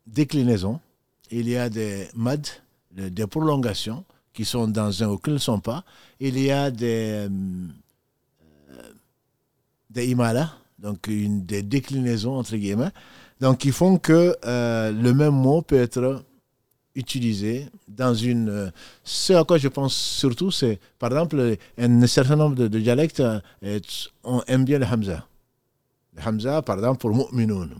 déclinaisons, 0.05 0.81
il 1.31 1.47
y 1.47 1.55
a 1.55 1.69
des 1.69 2.09
mad, 2.13 2.45
des 2.91 3.27
prolongations 3.27 4.03
qui 4.33 4.43
sont 4.43 4.67
dans 4.67 5.03
un 5.03 5.07
ou 5.07 5.17
qui 5.17 5.31
ne 5.31 5.37
sont 5.37 5.61
pas. 5.61 5.85
Il 6.19 6.37
y 6.37 6.51
a 6.51 6.69
des, 6.69 7.27
euh, 7.29 7.29
des 9.89 10.07
imala, 10.07 10.53
donc 10.77 11.07
une, 11.07 11.45
des 11.45 11.63
déclinaisons 11.63 12.37
entre 12.37 12.57
guillemets, 12.57 12.91
donc 13.39 13.59
qui 13.59 13.71
font 13.71 13.97
que 13.97 14.35
euh, 14.43 14.91
le 14.91 15.13
même 15.13 15.33
mot 15.33 15.61
peut 15.61 15.79
être 15.79 16.21
utilisé 16.95 17.67
dans 17.87 18.13
une... 18.13 18.49
Euh, 18.49 18.69
ce 19.05 19.31
à 19.31 19.45
quoi 19.45 19.57
je 19.57 19.69
pense 19.69 19.95
surtout, 19.95 20.51
c'est, 20.51 20.77
par 20.99 21.09
exemple, 21.11 21.55
un 21.77 22.07
certain 22.07 22.35
nombre 22.35 22.55
de, 22.55 22.79
dialectes 22.79 23.23
on 24.25 24.43
aime 24.47 24.65
bien 24.65 24.77
le 24.77 24.85
hamza. 24.85 25.25
Hamza, 26.25 26.61
par 26.61 26.77
exemple, 26.77 26.99
pour 26.99 27.11
mu'minoun. 27.33 27.71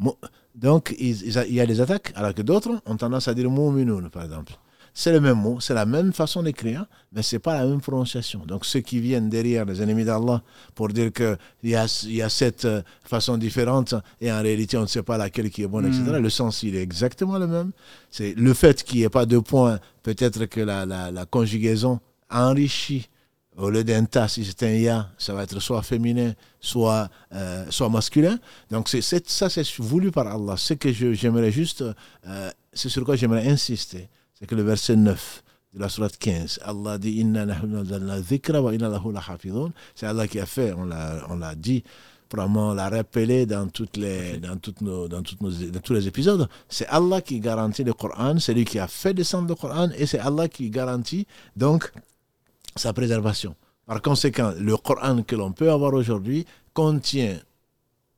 Donc, 0.56 0.96
il, 1.00 1.32
y 1.54 1.60
a 1.62 1.66
des 1.66 1.82
attaques, 1.82 2.12
alors 2.16 2.34
que 2.34 2.42
d'autres 2.42 2.82
ont 2.86 2.98
tendance 2.98 3.28
à 3.28 3.34
dire 3.34 3.50
mu'minoun, 3.50 4.10
par 4.10 4.24
exemple. 4.24 4.54
C'est 4.94 5.12
le 5.12 5.22
même 5.22 5.38
mot, 5.38 5.60
c'est 5.60 5.74
la 5.74 5.86
même 5.86 6.12
façon 6.12 6.44
d'écrire, 6.44 6.86
mais 7.14 7.22
ce 7.22 7.36
n'est 7.36 7.40
pas 7.40 7.54
la 7.54 7.66
même 7.66 7.80
prononciation. 7.80 8.42
Donc, 8.46 8.66
ceux 8.66 8.82
qui 8.82 9.00
viennent 9.00 9.30
derrière 9.30 9.64
les 9.66 9.82
ennemis 9.82 10.04
d'Allah 10.04 10.42
pour 10.76 10.90
dire 10.90 11.14
qu'il 11.14 11.38
y 11.64 11.76
a, 11.76 11.86
y 12.08 12.22
a 12.22 12.28
cette 12.30 12.66
euh, 12.66 12.82
façon 13.04 13.38
différente 13.38 13.94
et 14.20 14.32
en 14.32 14.42
réalité, 14.42 14.78
on 14.78 14.82
ne 14.82 14.88
sait 14.88 15.04
pas 15.04 15.18
laquelle 15.18 15.50
qui 15.52 15.64
est 15.64 15.68
bonne, 15.68 15.86
etc., 15.86 16.04
hmm. 16.08 16.24
le 16.24 16.30
sens, 16.30 16.64
il 16.64 16.76
est 16.76 16.82
exactement 16.82 17.38
le 17.38 17.48
même. 17.48 17.72
C'est 18.12 18.34
le 18.36 18.54
fait 18.54 18.84
qu'il 18.84 18.98
n'y 18.98 19.04
ait 19.06 19.10
pas 19.10 19.26
de 19.26 19.38
points, 19.38 19.80
peut-être 20.04 20.46
que 20.48 20.60
la, 20.60 20.86
la, 20.86 21.12
la 21.12 21.26
conjugaison 21.26 22.00
enrichit 22.30 23.08
au 23.60 23.70
lieu 23.70 23.84
d'un 23.84 24.06
tas, 24.06 24.28
si 24.28 24.46
c'est 24.46 24.64
un 24.64 24.72
ya, 24.72 25.10
ça 25.18 25.34
va 25.34 25.44
être 25.44 25.60
soit 25.60 25.82
féminin, 25.82 26.34
soit, 26.60 27.10
euh, 27.34 27.66
soit 27.70 27.90
masculin. 27.90 28.40
Donc 28.72 28.90
c'est, 28.90 29.02
ça, 29.30 29.50
c'est 29.50 29.80
voulu 29.80 30.12
par 30.12 30.28
Allah. 30.28 30.56
Ce 30.58 30.74
que 30.74 30.92
j'aimerais 30.92 31.52
juste, 31.52 31.84
euh, 32.28 32.52
c'est 32.74 32.90
sur 32.90 33.04
quoi 33.04 33.16
j'aimerais 33.16 33.48
insister, 33.48 34.10
c'est 34.38 34.46
que 34.46 34.56
le 34.56 34.64
verset 34.64 34.96
9 34.96 35.44
de 35.74 35.80
la 35.80 35.90
sourate 35.90 36.18
15, 36.18 36.62
Allah 36.64 36.98
dit 36.98 37.20
Inna 37.20 37.46
wa 37.46 38.74
inna 38.74 39.02
C'est 39.94 40.08
Allah 40.08 40.28
qui 40.28 40.40
a 40.40 40.46
fait, 40.46 40.74
on 40.74 40.86
l'a, 40.86 41.26
on 41.30 41.38
l'a 41.38 41.54
dit, 41.54 41.84
probablement 42.30 42.74
l'a 42.74 42.90
rappelé 42.90 43.46
dans, 43.46 43.68
toutes 43.68 43.98
les, 43.98 44.38
dans, 44.38 44.56
toutes 44.58 44.82
nos, 44.82 45.08
dans, 45.08 45.22
toutes 45.22 45.42
nos, 45.42 45.52
dans 45.52 45.80
tous 45.80 45.94
les 45.94 46.08
épisodes. 46.08 46.48
C'est 46.70 46.88
Allah 46.88 47.22
qui 47.22 47.40
garantit 47.40 47.84
le 47.84 47.94
Coran, 47.94 48.40
c'est 48.40 48.54
lui 48.54 48.66
qui 48.66 48.80
a 48.80 48.88
fait 48.88 49.14
descendre 49.14 49.50
le 49.50 49.56
Coran 49.56 49.90
et 49.98 50.06
c'est 50.06 50.20
Allah 50.20 50.48
qui 50.48 50.70
garantit 50.70 51.28
donc 51.56 51.92
sa 52.76 52.94
préservation. 52.94 53.56
Par 53.86 54.02
conséquent, 54.02 54.54
le 54.60 54.78
Coran 54.78 55.24
que 55.24 55.36
l'on 55.36 55.52
peut 55.52 55.72
avoir 55.72 55.94
aujourd'hui 55.94 56.46
contient 56.74 57.40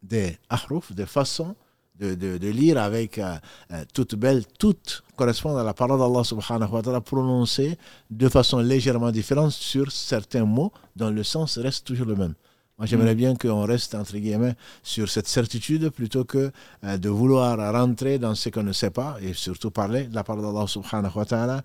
des 0.03 0.38
ahruf, 0.50 0.91
des 0.93 1.05
façons 1.05 1.55
de, 2.00 2.15
de, 2.15 2.48
lire 2.50 2.77
avec 2.79 3.20
euh, 3.20 3.36
euh, 3.72 3.84
toutes 3.93 4.15
belles, 4.15 4.43
toutes 4.58 5.03
correspondent 5.15 5.60
à 5.60 5.63
la 5.63 5.74
parole 5.74 6.00
d'Allah 6.00 6.24
subhanahu 6.24 6.72
wa 6.72 6.81
ta'ala 6.81 7.00
prononcée 7.00 7.77
de 8.10 8.27
façon 8.27 8.58
légèrement 8.60 9.12
différente 9.12 9.51
sur 9.51 9.91
certains 9.91 10.46
mots 10.46 10.72
dont 10.96 11.12
le 11.12 11.24
sens 11.24 11.60
reste 11.60 11.86
toujours 11.86 12.08
le 12.08 12.15
même. 12.15 12.34
Moi, 12.79 12.88
j'aimerais 12.88 13.13
bien 13.13 13.36
qu'on 13.36 13.65
reste, 13.65 13.93
entre 13.93 14.17
guillemets, 14.17 14.55
sur 14.81 15.08
cette 15.08 15.27
certitude 15.27 15.89
plutôt 15.89 16.25
que 16.25 16.51
euh, 16.84 16.98
de 16.98 17.10
vouloir 17.10 17.55
rentrer 17.72 18.17
dans 18.17 18.34
ce 18.34 18.50
qu'on 18.50 18.63
ne 18.63 18.74
sait 18.74 18.89
pas 18.89 19.17
et 19.22 19.34
surtout 19.34 19.70
parler 19.70 20.05
de 20.05 20.15
la 20.15 20.24
parole 20.24 20.43
d'Allah 20.43 20.65
subhanahu 20.65 21.12
wa 21.15 21.25
ta'ala 21.25 21.63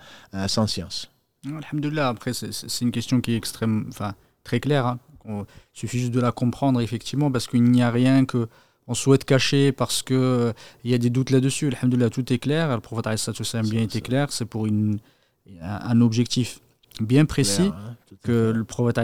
sans 0.49 0.67
science. 0.67 1.09
Alhamdulillah, 1.47 2.09
après, 2.09 2.33
c'est 2.35 2.81
une 2.81 2.91
question 2.91 3.21
qui 3.21 3.33
est 3.33 3.37
extrêmement, 3.37 3.85
enfin, 3.89 4.15
très 4.45 4.61
claire. 4.61 4.87
Hein. 4.87 4.99
Il 5.29 5.45
suffit 5.73 5.99
juste 5.99 6.13
de 6.13 6.21
la 6.21 6.33
comprendre, 6.33 6.81
effectivement, 6.81 7.31
parce 7.31 7.47
qu'il 7.47 7.63
n'y 7.65 7.83
a 7.83 7.91
rien 7.91 8.25
que 8.25 8.49
on 8.89 8.95
souhaite 8.95 9.25
cacher 9.25 9.73
parce 9.73 10.03
qu'il 10.03 10.17
euh, 10.17 10.53
il 10.85 10.91
y 10.91 10.95
a 10.95 10.99
des 10.99 11.11
doutes 11.11 11.31
là-dessus. 11.31 11.69
Alhamdulillah, 11.69 12.11
tout 12.11 12.33
est 12.33 12.39
clair. 12.39 12.73
Le 12.73 12.81
prophète 12.81 13.07
a 13.09 13.63
bien 13.63 13.83
été 13.83 14.01
clair. 14.01 14.31
C'est 14.31 14.45
pour 14.45 14.67
une, 14.67 14.99
un 15.61 16.01
objectif 16.01 16.61
bien 17.01 17.25
précis 17.25 17.71
hein, 17.75 17.97
que 18.23 18.53
le 18.55 18.65
prophète 18.65 18.99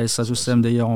d'ailleurs 0.56 0.90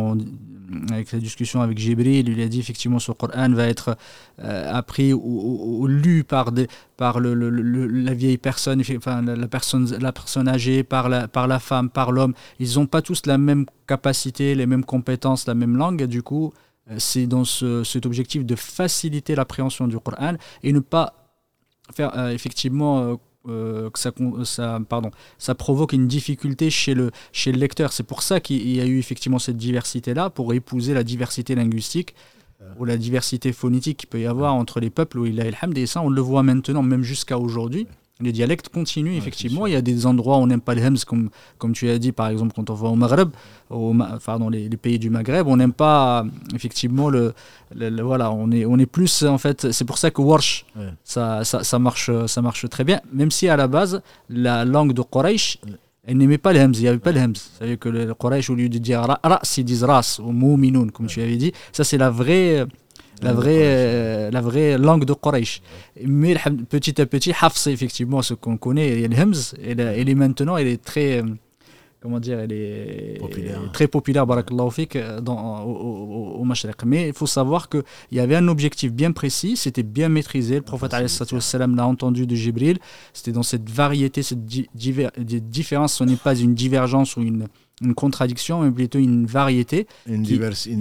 avec 0.90 1.12
la 1.12 1.18
discussion 1.18 1.60
avec 1.60 1.78
Jibril, 1.78 2.28
il 2.28 2.34
lui 2.34 2.42
a 2.42 2.48
dit 2.48 2.60
effectivement 2.60 2.98
ce 2.98 3.12
Coran 3.12 3.50
va 3.50 3.66
être 3.66 3.96
euh, 4.40 4.72
appris 4.72 5.12
ou, 5.12 5.86
lu 5.86 6.24
par, 6.24 6.52
des, 6.52 6.66
par 6.96 7.20
le, 7.20 7.34
la 7.34 8.14
vieille 8.14 8.38
personne, 8.38 8.82
enfin 8.96 9.22
la 9.22 9.48
personne, 9.48 9.96
la 10.00 10.12
personne 10.12 10.48
âgée, 10.48 10.82
par 10.82 11.08
la, 11.08 11.28
par 11.28 11.46
la 11.46 11.58
femme, 11.58 11.88
par 11.90 12.12
l'homme. 12.12 12.34
Ils 12.58 12.74
n'ont 12.74 12.86
pas 12.86 13.02
tous 13.02 13.26
la 13.26 13.38
même 13.38 13.66
capacité, 13.86 14.54
les 14.54 14.66
mêmes 14.66 14.84
compétences, 14.84 15.46
la 15.46 15.54
même 15.54 15.76
langue. 15.76 16.02
Et 16.02 16.06
du 16.06 16.22
coup, 16.22 16.52
euh, 16.90 16.96
c'est 16.98 17.26
dans 17.26 17.44
ce, 17.44 17.84
cet 17.84 18.06
objectif 18.06 18.44
de 18.44 18.56
faciliter 18.56 19.34
l'appréhension 19.34 19.86
du 19.86 19.98
Coran 19.98 20.34
et 20.62 20.72
ne 20.72 20.80
pas 20.80 21.14
faire 21.94 22.16
euh, 22.18 22.30
effectivement 22.30 22.98
euh, 23.00 23.14
que 23.46 23.98
ça, 23.98 24.12
ça, 24.44 24.80
pardon, 24.88 25.10
ça 25.38 25.54
provoque 25.54 25.92
une 25.92 26.06
difficulté 26.08 26.70
chez 26.70 26.94
le, 26.94 27.10
chez 27.32 27.52
le 27.52 27.58
lecteur. 27.58 27.92
C'est 27.92 28.02
pour 28.02 28.22
ça 28.22 28.40
qu'il 28.40 28.68
y 28.68 28.80
a 28.80 28.86
eu 28.86 28.98
effectivement 28.98 29.38
cette 29.38 29.56
diversité-là, 29.56 30.30
pour 30.30 30.52
épouser 30.52 30.94
la 30.94 31.04
diversité 31.04 31.54
linguistique 31.54 32.14
ou 32.78 32.84
la 32.84 32.96
diversité 32.96 33.52
phonétique 33.52 33.98
qu'il 33.98 34.08
peut 34.08 34.20
y 34.20 34.26
avoir 34.26 34.54
entre 34.54 34.80
les 34.80 34.90
peuples 34.90 35.18
où 35.18 35.26
il 35.26 35.40
a. 35.40 35.46
Et 35.76 35.86
ça, 35.86 36.02
on 36.02 36.08
le 36.08 36.20
voit 36.20 36.42
maintenant, 36.42 36.82
même 36.82 37.02
jusqu'à 37.02 37.38
aujourd'hui. 37.38 37.86
Les 38.20 38.32
dialectes 38.32 38.70
continuent, 38.70 39.16
effectivement. 39.16 39.66
Il 39.66 39.74
y 39.74 39.76
a 39.76 39.82
des 39.82 40.06
endroits 40.06 40.38
où 40.38 40.40
on 40.40 40.46
n'aime 40.46 40.62
pas 40.62 40.74
le 40.74 40.82
Hems, 40.82 40.96
comme, 41.06 41.28
comme 41.58 41.74
tu 41.74 41.90
as 41.90 41.98
dit, 41.98 42.12
par 42.12 42.28
exemple, 42.28 42.54
quand 42.56 42.70
on 42.70 42.74
va 42.74 42.88
au 42.88 42.94
Maghreb, 42.94 43.28
au, 43.68 43.94
enfin, 44.00 44.38
dans 44.38 44.48
les, 44.48 44.70
pays 44.70 44.98
du 44.98 45.10
Maghreb, 45.10 45.46
on 45.46 45.58
n'aime 45.58 45.74
pas, 45.74 46.24
effectivement, 46.54 47.10
le, 47.10 47.34
voilà, 47.74 48.32
on 48.32 48.50
est, 48.52 48.64
on 48.64 48.78
est 48.78 48.86
plus, 48.86 49.22
en 49.22 49.36
fait, 49.36 49.70
c'est 49.70 49.84
pour 49.84 49.98
ça 49.98 50.10
que 50.10 50.22
Warsh, 50.22 50.64
ça, 51.04 51.44
ça, 51.44 51.62
ça, 51.62 51.78
marche, 51.78 52.10
ça 52.26 52.40
marche 52.40 52.66
très 52.70 52.84
bien, 52.84 53.02
même 53.12 53.30
si 53.30 53.48
à 53.48 53.56
la 53.56 53.68
base, 53.68 54.00
la 54.30 54.64
langue 54.64 54.94
de 54.94 55.02
Quraysh, 55.02 55.58
elle 56.06 56.16
n'aimait 56.16 56.38
pas 56.38 56.54
le 56.54 56.60
Hems, 56.60 56.72
il 56.74 56.82
n'y 56.82 56.88
avait 56.88 56.98
pas 56.98 57.12
le 57.12 57.20
Hems. 57.20 57.34
C'est-à-dire 57.34 57.78
que 57.78 57.88
le 57.90 58.14
Quraysh, 58.14 58.48
au 58.48 58.54
lieu 58.54 58.70
de 58.70 58.78
dire 58.78 59.00
Ras, 59.00 59.54
ils 59.58 59.64
disent 59.64 59.84
Ras, 59.84 60.20
ou 60.24 60.32
Mouminoun, 60.32 60.90
comme 60.90 61.06
tu 61.06 61.20
avais 61.20 61.36
dit. 61.36 61.52
Ça, 61.72 61.84
c'est 61.84 61.98
la 61.98 62.08
vraie 62.10 62.64
la 63.22 63.32
vraie, 63.32 63.62
euh, 63.62 64.30
la 64.30 64.40
vraie 64.40 64.78
langue 64.78 65.04
de 65.04 65.14
Quraysh. 65.14 65.62
Mais 66.04 66.36
petit 66.68 67.00
à 67.00 67.06
petit, 67.06 67.32
Hafs, 67.40 67.66
effectivement, 67.66 68.22
ce 68.22 68.34
qu'on 68.34 68.56
connaît, 68.56 68.92
il 68.92 69.00
y 69.00 69.16
a 69.16 69.22
Hemz, 69.22 69.54
elle, 69.64 70.08
est 70.08 70.14
maintenant, 70.14 70.56
elle 70.56 70.66
est 70.66 70.82
très, 70.82 71.22
euh, 71.22 71.26
comment 72.00 72.20
dire, 72.20 72.38
elle 72.40 72.52
est 72.52 73.20
très 73.72 73.88
populaire, 73.88 74.26
barakallahu 74.26 74.70
fik, 74.70 74.96
euh, 74.96 75.20
dans, 75.20 75.64
au, 75.64 76.40
au, 76.40 76.44
Mais 76.84 77.08
il 77.08 77.14
faut 77.14 77.26
savoir 77.26 77.68
qu'il 77.68 77.82
y 78.12 78.20
avait 78.20 78.36
un 78.36 78.48
objectif 78.48 78.92
bien 78.92 79.12
précis, 79.12 79.56
c'était 79.56 79.82
bien 79.82 80.08
maîtrisé. 80.08 80.56
Le 80.56 80.62
prophète 80.62 80.92
l'a 80.92 81.86
entendu 81.86 82.26
de 82.26 82.34
Jibril. 82.34 82.78
C'était 83.12 83.32
dans 83.32 83.42
cette 83.42 83.68
variété, 83.70 84.22
cette 84.22 84.44
différence, 84.44 85.94
ce 85.94 86.04
n'est 86.04 86.16
pas 86.16 86.34
une 86.34 86.54
divergence 86.54 87.16
ou 87.16 87.22
une 87.22 87.48
une 87.82 87.94
contradiction, 87.94 88.62
mais 88.62 88.70
plutôt 88.70 88.98
une 88.98 89.26
variété, 89.26 89.86
une, 90.06 90.22
diversité, 90.22 90.72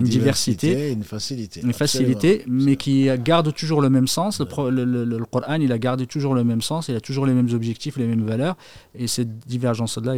une 0.93 1.03
facilité. 1.03 1.61
Une 1.61 1.73
facilité, 1.73 2.43
mais 2.47 2.77
qui 2.77 3.09
garde 3.23 3.53
toujours 3.53 3.81
le 3.81 3.89
même 3.89 4.07
sens. 4.07 4.39
Le, 4.39 4.85
le, 5.03 5.25
Coran, 5.25 5.55
il 5.55 5.73
a 5.73 5.77
gardé 5.77 6.07
toujours 6.07 6.35
le 6.35 6.45
même 6.45 6.61
sens, 6.61 6.87
il 6.87 6.95
a 6.95 7.01
toujours 7.01 7.25
les 7.25 7.33
mêmes 7.33 7.49
objectifs, 7.53 7.97
les 7.97 8.07
mêmes 8.07 8.25
valeurs. 8.25 8.55
Et 8.97 9.07
cette 9.07 9.45
divergence-là, 9.45 10.13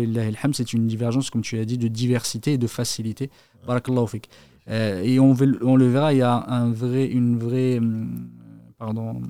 c'est 0.54 0.74
une 0.74 0.86
divergence, 0.86 1.32
comme 1.32 1.42
tu 1.42 1.58
as 1.58 1.66
dit, 1.66 1.80
de 1.80 1.88
diversité 1.88 2.54
et 2.54 2.58
de 2.60 2.68
facilité. 2.68 3.32
Barakallahu 3.66 4.08
fik. 4.08 4.30
Euh, 4.70 5.02
et 5.02 5.20
on, 5.20 5.36
on, 5.62 5.76
le 5.76 5.88
verra, 5.88 6.14
il 6.14 6.20
y 6.20 6.22
a 6.22 6.46
un 6.48 6.72
vrai, 6.72 7.08
une 7.08 7.40
vraie, 7.40 7.80
hum, 7.80 8.30
pardon, 8.78 9.22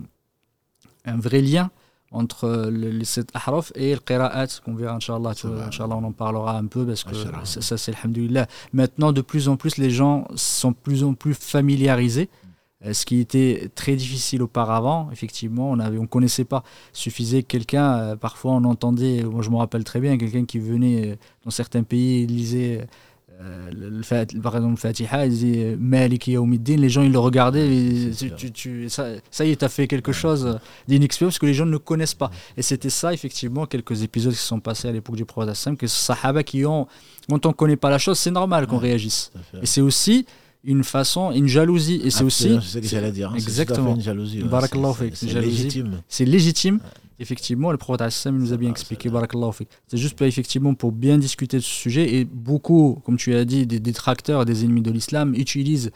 un 1.05 1.17
vrai 1.17 1.41
lien 1.41 1.71
entre 2.11 2.69
les 2.71 3.05
sept 3.05 3.29
ahraf 3.33 3.71
et 3.75 3.93
le 3.93 3.99
qira'at 3.99 4.47
qu'on 4.63 4.75
verra 4.75 4.95
Inch'Allah, 4.95 5.33
Inch'Allah 5.67 5.95
on 5.95 6.03
en 6.05 6.11
parlera 6.11 6.57
un 6.57 6.65
peu 6.65 6.85
parce 6.85 7.03
que 7.03 7.15
ça, 7.43 7.61
ça 7.61 7.77
c'est 7.77 7.93
alhamdoulilah 7.95 8.47
maintenant 8.71 9.11
de 9.11 9.21
plus 9.21 9.49
en 9.49 9.57
plus 9.57 9.77
les 9.77 9.89
gens 9.89 10.25
sont 10.35 10.73
plus 10.73 11.03
en 11.03 11.13
plus 11.13 11.33
familiarisés 11.33 12.29
euh, 12.85 12.93
ce 12.93 13.07
qui 13.07 13.19
était 13.19 13.71
très 13.73 13.95
difficile 13.95 14.43
auparavant 14.43 15.09
effectivement 15.11 15.71
on 15.71 15.79
avait 15.79 15.97
on 15.97 16.05
connaissait 16.05 16.45
pas. 16.45 16.63
Suffisait 16.93 17.41
quelqu'un 17.41 17.97
euh, 17.97 18.15
parfois 18.15 18.51
on 18.51 18.63
entendait 18.65 19.23
moi 19.23 19.41
je 19.41 19.49
me 19.49 19.55
rappelle 19.55 19.83
très 19.83 19.99
bien 19.99 20.15
quelqu'un 20.17 20.45
qui 20.45 20.59
venait 20.59 21.11
euh, 21.11 21.15
dans 21.43 21.49
certains 21.49 21.81
pays 21.81 22.27
lisait 22.27 22.81
euh, 22.81 22.85
par 24.41 24.55
exemple, 24.55 24.73
le 24.73 24.77
Fatiha, 24.77 25.25
il 25.25 25.31
dit 25.31 25.53
euh, 25.57 25.75
Malik 25.79 26.27
Yawmiddin, 26.27 26.77
les 26.77 26.89
gens 26.89 27.03
ils 27.03 27.11
le 27.11 27.19
regardaient, 27.19 27.69
tu, 28.35 28.51
tu, 28.51 28.89
ça, 28.89 29.07
ça, 29.29 29.45
y 29.45 29.51
est, 29.51 29.57
tu 29.57 29.65
as 29.65 29.69
fait 29.69 29.87
quelque 29.87 30.11
chose 30.11 30.59
d'inexpérience 30.87 31.35
parce 31.35 31.39
que 31.39 31.45
les 31.45 31.53
gens 31.53 31.65
ne 31.65 31.71
le 31.71 31.79
connaissent 31.79 32.15
pas. 32.15 32.31
Et 32.55 32.61
c'était 32.61 32.89
ça, 32.89 33.13
effectivement, 33.13 33.65
quelques 33.65 34.03
épisodes 34.03 34.33
qui 34.33 34.39
sont 34.39 34.59
passés 34.59 34.87
à 34.87 34.91
l'époque 34.91 35.15
du 35.15 35.25
prophète 35.25 35.51
Hassan, 35.51 35.77
que 35.77 35.87
Sahaba 35.87 36.43
qui 36.43 36.65
ont, 36.65 36.87
quand 37.29 37.45
on 37.45 37.49
ne 37.49 37.53
connaît 37.53 37.75
pas 37.75 37.89
la 37.89 37.99
chose, 37.99 38.17
c'est 38.17 38.31
normal 38.31 38.67
qu'on 38.67 38.77
réagisse. 38.77 39.31
Et 39.61 39.65
c'est 39.65 39.81
aussi 39.81 40.25
une 40.63 40.83
façon, 40.83 41.31
une 41.31 41.47
jalousie. 41.47 42.01
Et 42.03 42.09
c'est 42.09 42.23
aussi. 42.23 42.57
C'est 42.61 42.67
ce 42.67 42.79
que 42.79 42.87
j'allais 42.87 43.11
dire. 43.11 43.31
Hein, 43.31 43.35
exactement. 43.35 43.95
Une 43.95 44.01
jalousie. 44.01 44.43
C'est 45.13 45.33
légitime. 45.33 46.01
C'est 46.07 46.25
légitime. 46.25 46.79
Effectivement, 47.19 47.71
le 47.71 47.77
prophète 47.77 48.27
nous 48.31 48.53
a 48.53 48.57
bien 48.57 48.69
expliqué. 48.69 49.09
C'est 49.87 49.97
juste 49.97 50.21
effectivement 50.21 50.75
pour 50.75 50.91
bien 50.91 51.17
discuter 51.17 51.57
de 51.57 51.63
ce 51.63 51.69
sujet. 51.69 52.13
Et 52.15 52.25
beaucoup, 52.25 53.01
comme 53.05 53.17
tu 53.17 53.33
as 53.33 53.43
dit, 53.43 53.65
des 53.65 53.79
détracteurs, 53.79 54.45
des 54.45 54.65
ennemis 54.65 54.81
de 54.81 54.91
l'islam 54.91 55.33
utilisent 55.33 55.91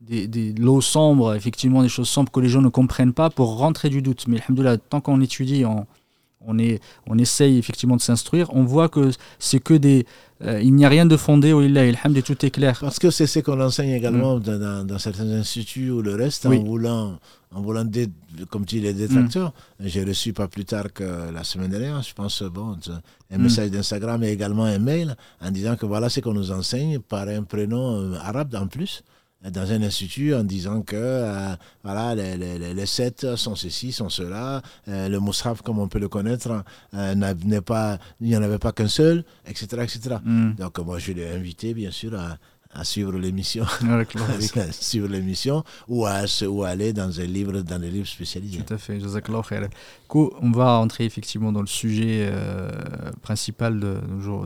des, 0.00 0.26
des 0.26 0.52
lots 0.54 0.80
sombres, 0.80 1.34
effectivement 1.34 1.82
des 1.82 1.88
choses 1.88 2.08
sombres 2.08 2.32
que 2.32 2.40
les 2.40 2.48
gens 2.48 2.62
ne 2.62 2.68
comprennent 2.68 3.12
pas 3.12 3.28
pour 3.30 3.58
rentrer 3.58 3.90
du 3.90 4.00
doute. 4.00 4.26
Mais 4.26 4.40
tant 4.88 5.00
qu'on 5.00 5.20
étudie, 5.20 5.64
on, 5.66 5.86
on, 6.46 6.58
est, 6.58 6.80
on 7.06 7.18
essaye 7.18 7.58
effectivement 7.58 7.96
de 7.96 8.00
s'instruire, 8.00 8.48
on 8.54 8.64
voit 8.64 8.88
que 8.88 9.10
c'est 9.38 9.60
que 9.60 9.74
des, 9.74 10.06
euh, 10.44 10.60
il 10.62 10.74
n'y 10.74 10.84
a 10.84 10.88
rien 10.88 11.04
de 11.04 11.16
fondé 11.16 11.52
au 11.52 11.62
Illah 11.62 11.84
et 11.86 12.22
tout 12.22 12.46
est 12.46 12.50
clair. 12.50 12.78
Parce 12.80 12.98
que 12.98 13.10
c'est 13.10 13.26
ce 13.26 13.40
qu'on 13.40 13.60
enseigne 13.60 13.90
également 13.90 14.36
mm. 14.38 14.84
dans, 14.86 14.98
certains 14.98 15.28
instituts 15.30 15.90
ou 15.90 16.00
le 16.00 16.14
reste, 16.14 16.46
en 16.46 16.50
voulant, 16.62 17.18
en 17.52 17.60
voulant 17.60 17.84
comme 18.48 18.64
tu 18.64 18.76
dis, 18.76 18.82
les 18.82 18.94
détracteurs. 18.94 19.52
Mm. 19.80 19.86
J'ai 19.86 20.04
reçu 20.04 20.32
pas 20.32 20.46
plus 20.46 20.64
tard 20.64 20.92
que 20.92 21.32
la 21.32 21.42
semaine 21.42 21.70
dernière, 21.70 22.00
je 22.02 22.14
pense, 22.14 22.42
bon, 22.42 22.76
un 23.30 23.38
mm. 23.38 23.42
message 23.42 23.70
d'Instagram 23.70 24.22
et 24.22 24.28
également 24.30 24.64
un 24.64 24.78
mail 24.78 25.16
en 25.40 25.50
disant 25.50 25.74
que 25.74 25.86
voilà 25.86 26.08
ce 26.08 26.20
qu'on 26.20 26.34
nous 26.34 26.52
enseigne 26.52 27.00
par 27.00 27.26
un 27.28 27.42
prénom 27.42 27.96
euh, 28.00 28.18
arabe 28.22 28.54
en 28.54 28.68
plus 28.68 29.02
dans 29.42 29.70
un 29.70 29.82
institut 29.82 30.34
en 30.34 30.42
disant 30.42 30.82
que 30.82 30.96
euh, 30.96 31.54
voilà 31.84 32.14
les, 32.14 32.36
les, 32.36 32.74
les, 32.74 32.86
sept 32.86 33.36
sont 33.36 33.54
ceci, 33.54 33.92
sont 33.92 34.08
cela, 34.08 34.62
euh, 34.88 35.08
le 35.08 35.20
Moussaf 35.20 35.62
comme 35.62 35.78
on 35.78 35.86
peut 35.86 36.00
le 36.00 36.08
connaître 36.08 36.64
euh, 36.94 37.14
n'est 37.14 37.60
pas, 37.60 37.98
il 38.20 38.28
n'y 38.28 38.36
en 38.36 38.42
avait 38.42 38.58
pas 38.58 38.72
qu'un 38.72 38.88
seul, 38.88 39.24
etc. 39.46 39.66
etc. 39.82 40.16
Mm. 40.24 40.54
Donc 40.54 40.78
moi 40.78 40.98
je 40.98 41.12
l'ai 41.12 41.28
invité 41.28 41.72
bien 41.72 41.92
sûr 41.92 42.18
à, 42.18 42.36
à 42.72 42.84
suivre 42.84 43.12
l'émission, 43.18 43.64
suivre 44.72 45.08
l'émission 45.08 45.64
ou 45.88 46.06
à, 46.06 46.24
ou 46.46 46.64
aller 46.64 46.92
dans 46.92 47.20
un 47.20 47.24
livre, 47.24 47.60
dans 47.60 47.78
des 47.78 47.90
livres 47.90 48.06
spécialisés. 48.06 48.62
Tout 48.62 48.74
à 48.74 48.78
fait, 48.78 48.98
on 50.14 50.50
va 50.50 50.78
entrer 50.78 51.04
effectivement 51.04 51.52
dans 51.52 51.60
le 51.60 51.66
sujet 51.66 52.28
euh, 52.30 52.70
principal 53.22 53.80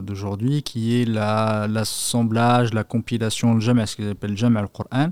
d'aujourd'hui, 0.02 0.62
qui 0.62 1.00
est 1.00 1.04
l'assemblage, 1.04 2.72
la, 2.72 2.84
compilation, 2.84 3.54
le 3.54 3.60
jam', 3.60 3.84
ce 3.86 3.96
qu'ils 3.96 4.08
appellent 4.08 4.36
jam' 4.36 4.56
al-Qur'an. 4.56 5.10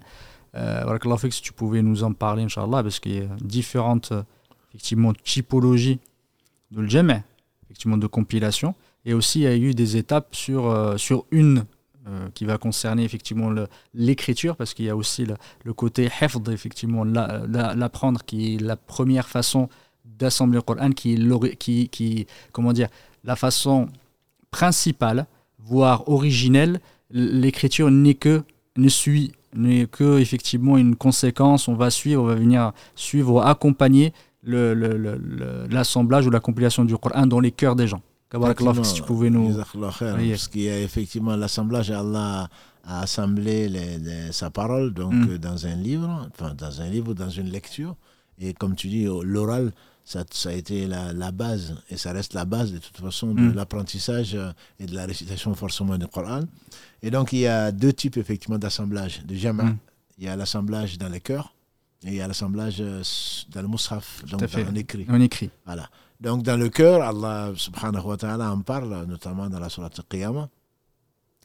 Euh, 0.57 0.99
si 1.31 1.43
tu 1.43 1.53
pouvais 1.53 1.83
nous 1.83 2.03
en 2.03 2.13
parler, 2.13 2.43
Inch'Allah, 2.43 2.83
parce 2.83 2.99
qu'il 2.99 3.15
y 3.15 3.21
a 3.21 3.29
différentes 3.41 4.13
effectivement, 4.71 5.13
typologies 5.13 6.01
de 6.71 6.83
le 6.83 6.89
jam', 6.89 7.23
effectivement, 7.65 7.97
de 7.97 8.07
compilation. 8.07 8.75
Et 9.05 9.15
aussi, 9.15 9.41
il 9.41 9.43
y 9.43 9.47
a 9.47 9.57
eu 9.57 9.75
des 9.75 9.97
étapes 9.97 10.35
sur, 10.35 10.67
euh, 10.67 10.97
sur 10.97 11.25
une 11.31 11.65
euh, 12.11 12.29
qui 12.35 12.45
va 12.45 12.59
concerner 12.59 13.05
effectivement 13.05 13.53
l'écriture, 13.95 14.57
parce 14.57 14.75
qu'il 14.75 14.87
y 14.87 14.89
a 14.89 14.97
aussi 14.97 15.27
le, 15.65 15.73
côté 15.73 16.09
hafd, 16.21 16.49
effectivement, 16.49 17.05
l'apprendre, 17.05 18.25
qui 18.25 18.55
est 18.55 18.61
la 18.61 18.75
première 18.75 19.29
façon 19.29 19.69
d'assembler 20.05 20.57
le 20.57 20.63
Coran, 20.63 20.91
qui 20.91 21.15
est 21.15 21.87
qui, 21.87 22.27
comment 22.51 22.73
dire, 22.73 22.89
la 23.23 23.37
façon 23.37 23.89
principale, 24.51 25.27
voire 25.59 26.09
originelle. 26.09 26.81
L'écriture 27.11 27.91
n'est 27.93 28.15
que, 28.15 28.43
ne 28.77 28.89
suit, 28.89 29.31
n'est 29.55 29.87
que 29.87 30.19
effectivement 30.19 30.79
une 30.79 30.97
conséquence. 30.97 31.69
On 31.69 31.75
va 31.75 31.91
suivre, 31.91 32.25
on 32.25 32.27
va 32.27 32.35
venir 32.35 32.73
suivre, 32.97 33.43
accompagner 33.43 34.13
l'assemblage 34.43 36.27
ou 36.27 36.31
la 36.31 36.41
compilation 36.41 36.85
du 36.85 36.97
Coran 36.97 37.27
dans 37.27 37.41
les 37.41 37.53
cœurs 37.53 37.77
des 37.77 37.87
gens 37.87 38.03
si 38.85 38.95
tu 38.95 39.03
pouvais 39.03 39.31
nous. 39.31 39.55
Parce 39.55 40.49
qu'il 40.49 40.63
y 40.63 40.69
a 40.71 40.81
effectivement 40.81 41.37
l'assemblage, 41.37 41.91
Allah 41.91 42.49
a 42.85 43.03
assemblé 43.03 43.69
les, 43.69 44.33
sa 44.33 44.51
parole 44.51 44.95
donc, 44.95 45.13
mm. 45.13 45.39
dans 45.39 45.67
un 45.67 45.75
livre, 45.75 46.29
enfin 46.33 46.55
dans 46.55 46.81
un 46.81 46.89
livre, 46.89 47.15
dans 47.15 47.29
une 47.29 47.51
lecture. 47.51 47.97
Et 48.39 48.55
comme 48.55 48.75
tu 48.75 48.89
dis, 48.89 49.05
l'oral, 49.05 49.73
ça, 50.05 50.25
ça, 50.31 50.49
a 50.49 50.53
été 50.53 50.87
la, 50.87 51.13
la, 51.13 51.31
base, 51.31 51.75
et 51.91 51.97
ça 51.99 52.13
reste 52.13 52.33
la 52.33 52.47
base 52.47 52.73
de 52.73 52.79
toute 52.79 52.97
façon 52.97 53.35
de 53.35 53.41
mm. 53.41 53.55
l'apprentissage 53.55 54.37
et 54.79 54.87
de 54.87 54.95
la 54.95 55.07
récitation 55.07 55.55
forcément 55.55 55.99
du 55.99 56.07
Coran. 56.07 56.43
Et 57.03 57.11
donc 57.11 57.33
il 57.33 57.41
y 57.41 57.47
a 57.47 57.71
deux 57.71 57.93
types 57.93 58.17
effectivement 58.17 58.59
d'assemblage, 58.59 59.23
de 59.25 59.35
jama. 59.35 59.65
Mm. 59.65 59.79
Il 60.19 60.25
y 60.25 60.29
a 60.29 60.37
l'assemblage 60.37 60.99
dans 60.99 61.09
les 61.09 61.21
cœurs, 61.21 61.55
et 62.05 62.09
il 62.09 62.15
y 62.15 62.21
a 62.21 62.29
l'assemblage 62.29 62.77
euh, 62.81 63.03
dans 63.51 63.63
le 63.63 63.69
mushaf, 63.69 64.25
donc 64.27 64.43
en 64.43 64.75
écrit. 64.75 65.07
Écrit. 65.21 65.51
Voilà. 65.67 65.89
Donc 66.20 66.44
dans 66.44 66.58
le 66.58 66.70
cœur, 66.70 67.02
Allah 67.02 67.52
subhanahu 67.56 68.06
wa 68.06 68.18
ta'ala 68.18 68.52
en 68.52 68.62
parle, 68.62 69.06
notamment 69.08 69.50
dans 69.50 69.60
la 69.60 69.70
surah 69.70 69.90
al-Qiyamah. 69.98 70.50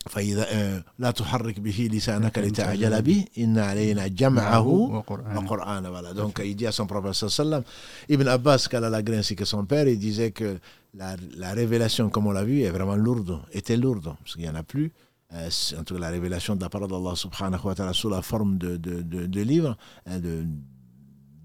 فإذا 0.09 0.83
لا 0.99 1.11
تحرك 1.11 1.61
به 1.61 1.89
لسانك 1.93 2.39
لتعجل 2.39 3.03
به 3.03 3.25
إن 3.39 3.59
علينا 3.59 4.07
جمعه 4.07 4.67
وقرآن 4.67 5.85
voilà 5.93 6.15
donc 6.15 6.41
il 6.43 6.57
dit 6.57 6.67
à 6.67 6.73
son 6.73 6.87
prophète 6.87 7.13
sallam 7.29 7.63
Ibn 8.09 8.27
Abbas 8.29 8.67
qu'elle 8.71 8.85
a 8.85 8.89
la 8.89 9.03
graine 9.03 9.23
que 9.23 9.45
son 9.45 9.67
père 9.67 9.87
il 9.87 9.99
disait 9.99 10.31
que 10.31 10.59
la, 10.95 11.17
la 11.37 11.53
révélation 11.53 12.09
comme 12.09 12.27
on 12.29 12.31
l'a 12.33 12.45
vu 12.45 12.63
est 12.63 12.71
vraiment 12.71 12.97
lourde 12.97 13.41
était 13.53 13.77
lourde 13.77 14.15
parce 14.23 14.33
qu'il 14.37 14.43
n'y 14.45 14.49
en 14.49 14.55
a 14.55 14.63
plus 14.63 14.91
euh, 15.35 15.51
en 15.79 15.85
tout 15.85 15.95
cas 15.95 16.01
la 16.01 16.09
révélation 16.09 16.57
de 16.57 16.63
la 16.63 16.71
parole 16.71 16.89
d'Allah 16.89 17.15
subhanahu 17.15 17.61
wa 17.67 17.75
ta'ala 17.75 17.93
sous 17.93 18.09
la 18.09 18.23
forme 18.23 18.57
de, 18.57 18.79
de, 18.79 19.03
de, 19.03 19.27
de 19.27 19.41
livres 19.43 19.77
de, 20.07 20.47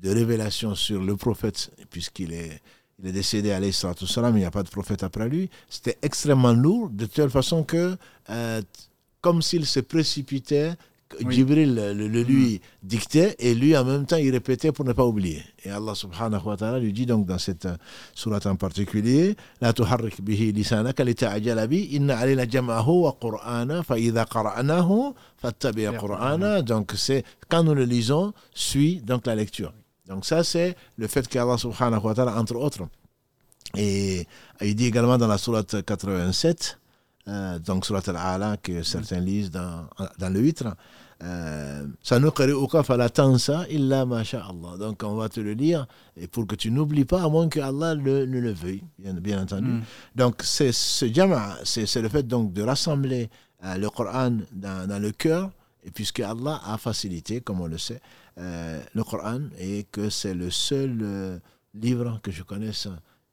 de 0.01 0.09
révélation 0.09 0.75
sur 0.75 1.01
le 1.03 1.17
prophète 1.17 1.71
puisqu'il 1.89 2.31
est 2.31 2.61
il 3.02 3.08
est 3.08 3.12
décédé, 3.12 3.52
à 3.52 3.60
salam, 3.72 4.36
il 4.36 4.40
n'y 4.40 4.44
a 4.44 4.50
pas 4.50 4.62
de 4.62 4.68
prophète 4.68 5.02
après 5.02 5.28
lui. 5.28 5.48
C'était 5.68 5.98
extrêmement 6.02 6.52
lourd, 6.52 6.90
de 6.90 7.06
telle 7.06 7.30
façon 7.30 7.62
que, 7.62 7.96
euh, 8.28 8.62
comme 9.20 9.42
s'il 9.42 9.66
se 9.66 9.80
précipitait, 9.80 10.72
Jibril 11.28 11.74
le, 11.74 12.22
lui 12.22 12.54
mm. 12.54 12.86
dictait 12.86 13.34
et 13.38 13.54
lui 13.54 13.76
en 13.76 13.84
même 13.84 14.06
temps 14.06 14.16
il 14.16 14.30
répétait 14.30 14.70
pour 14.70 14.84
ne 14.84 14.92
pas 14.92 15.04
oublier. 15.04 15.42
Et 15.64 15.70
Allah 15.70 15.94
subhanahu 15.94 16.40
wa 16.44 16.56
ta'ala 16.56 16.78
lui 16.78 16.92
dit 16.92 17.06
donc 17.06 17.26
dans 17.26 17.38
cette 17.38 17.66
euh, 17.66 17.76
sourate 18.14 18.46
en 18.46 18.54
particulier 18.56 19.36
La 19.60 19.72
tuharrik 19.72 20.22
bihi 20.22 20.52
lisanaka 20.52 21.02
lita'ajala 21.02 21.66
bi 21.66 21.88
inna 21.92 22.16
alayna 22.16 22.48
jam'ahu 22.48 23.02
wa 23.06 23.16
qur'ana 23.20 23.82
fa 23.82 23.98
idha 23.98 24.24
qara'nahu 24.24 25.12
fattabi' 25.38 25.88
qur'ana 25.98 26.62
donc 26.62 26.92
c'est 26.94 27.24
quand 27.48 27.64
nous 27.64 27.74
le 27.74 27.84
lisons 27.84 28.32
suit 28.54 29.00
donc 29.00 29.26
la 29.26 29.34
lecture. 29.34 29.72
Donc 30.10 30.26
ça, 30.26 30.42
c'est 30.42 30.76
le 30.98 31.06
fait 31.06 31.26
qu'Allah 31.28 31.56
subhanahu 31.56 32.02
wa 32.02 32.14
ta'ala, 32.14 32.36
entre 32.36 32.56
autres, 32.56 32.82
et 33.76 34.26
il 34.60 34.74
dit 34.74 34.86
également 34.86 35.16
dans 35.16 35.28
la 35.28 35.38
sourate 35.38 35.84
87, 35.84 36.80
euh, 37.28 37.58
donc 37.60 37.86
sourate 37.86 38.08
Al-Ala, 38.08 38.56
que 38.56 38.82
certains 38.82 39.20
lisent 39.20 39.52
dans, 39.52 39.86
dans 40.18 40.28
le 40.32 40.40
8, 40.40 40.64
euh, 41.22 41.86
illa 43.70 44.00
Allah. 44.00 44.76
Donc 44.80 45.02
on 45.04 45.14
va 45.14 45.28
te 45.28 45.38
le 45.38 45.52
lire 45.52 45.86
et 46.16 46.26
pour 46.26 46.44
que 46.48 46.56
tu 46.56 46.72
n'oublies 46.72 47.04
pas, 47.04 47.22
à 47.22 47.28
moins 47.28 47.48
que 47.48 47.60
Allah 47.60 47.94
ne 47.94 48.24
le, 48.24 48.52
veuille, 48.52 48.82
bien, 48.98 49.42
entendu. 49.42 49.70
Mm. 49.70 49.82
Donc 50.16 50.40
c'est 50.42 50.72
ce 50.72 51.06
jama, 51.12 51.56
c'est 51.62 52.02
le 52.02 52.08
fait 52.08 52.24
donc 52.24 52.52
de 52.52 52.62
rassembler 52.62 53.30
euh, 53.64 53.76
le 53.76 53.88
Coran 53.90 54.38
dans, 54.50 54.88
dans 54.88 54.98
le 55.00 55.12
cœur, 55.12 55.50
et 55.84 55.92
puisque 55.92 56.18
Allah 56.18 56.60
a 56.64 56.78
facilité, 56.78 57.42
comme 57.42 57.60
on 57.60 57.68
le 57.68 57.78
sait, 57.78 58.00
euh, 58.40 58.80
le 58.94 59.04
Coran 59.04 59.40
et 59.58 59.84
que 59.92 60.08
c'est 60.08 60.32
le 60.32 60.50
seul 60.50 60.98
euh, 61.02 61.38
livre 61.74 62.20
que 62.22 62.30
je 62.30 62.42
connaisse 62.42 62.88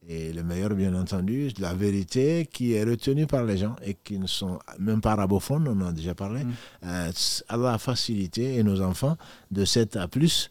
et 0.06 0.34
le 0.34 0.44
meilleur 0.44 0.72
bien 0.76 0.94
entendu, 0.96 1.50
la 1.60 1.74
vérité 1.74 2.46
qui 2.52 2.74
est 2.74 2.84
retenue 2.84 3.26
par 3.26 3.46
les 3.46 3.58
gens 3.58 3.76
et 3.86 3.94
qui 4.04 4.20
ne 4.20 4.28
sont 4.28 4.60
même 4.80 5.00
pas 5.00 5.14
arabophones, 5.14 5.66
on 5.68 5.82
en 5.82 5.88
a 5.88 5.92
déjà 5.94 6.14
parlé. 6.14 6.44
Mm. 6.44 6.52
Euh, 6.86 7.12
Allah 7.48 7.74
a 7.74 7.78
facilité 7.78 8.56
et 8.56 8.64
nos 8.64 8.82
enfants 8.82 9.18
de 9.50 9.64
7 9.64 9.96
à 9.96 10.08
plus 10.10 10.50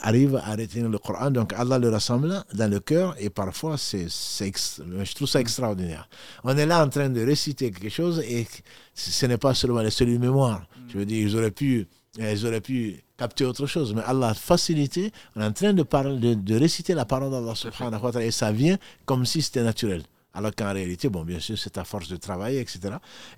arrivent 0.00 0.36
à 0.36 0.52
retenir 0.54 0.88
le 0.88 0.98
Coran. 0.98 1.30
Donc 1.30 1.52
Allah 1.52 1.78
le 1.78 1.90
rassemble 1.90 2.42
dans 2.54 2.70
le 2.70 2.80
cœur 2.80 3.16
et 3.18 3.30
parfois 3.30 3.76
c'est, 3.78 4.06
je 4.08 5.14
trouve 5.14 5.28
ça 5.28 5.40
extraordinaire. 5.40 6.08
On 6.44 6.56
est 6.56 6.66
là 6.66 6.84
en 6.84 6.88
train 6.88 7.08
de 7.10 7.20
réciter 7.20 7.70
quelque 7.70 7.90
chose 7.90 8.20
et 8.20 8.46
ce 8.94 9.26
n'est 9.26 9.38
pas 9.38 9.54
seulement 9.54 9.82
les 9.82 9.90
seuls 9.90 10.18
mémoire. 10.18 10.60
Mm. 10.60 10.80
Je 10.88 10.98
veux 10.98 11.04
dire, 11.04 11.26
ils 11.26 11.36
auraient 11.36 11.50
pu, 11.50 11.86
ils 12.16 12.46
auraient 12.46 12.60
pu 12.60 13.02
capter 13.18 13.44
autre 13.44 13.66
chose. 13.66 13.94
Mais 13.94 14.02
Allah 14.06 14.32
facilité, 14.32 15.12
on 15.36 15.42
est 15.42 15.44
en 15.44 15.52
train 15.52 15.72
de, 15.74 15.82
parler, 15.82 16.36
de, 16.36 16.56
réciter 16.56 16.94
la 16.94 17.04
parole 17.04 17.30
d'Allah 17.30 17.54
subhanahu 17.54 18.00
wa 18.02 18.12
ta'ala 18.12 18.26
et 18.26 18.30
ça 18.30 18.52
vient 18.52 18.78
comme 19.04 19.26
si 19.26 19.42
c'était 19.42 19.62
naturel. 19.62 20.02
Alors 20.34 20.54
qu'en 20.54 20.72
réalité, 20.72 21.08
bon, 21.08 21.24
bien 21.24 21.40
sûr, 21.40 21.58
c'est 21.58 21.78
à 21.78 21.84
force 21.84 22.08
de 22.08 22.16
travailler, 22.16 22.60
etc. 22.60 22.80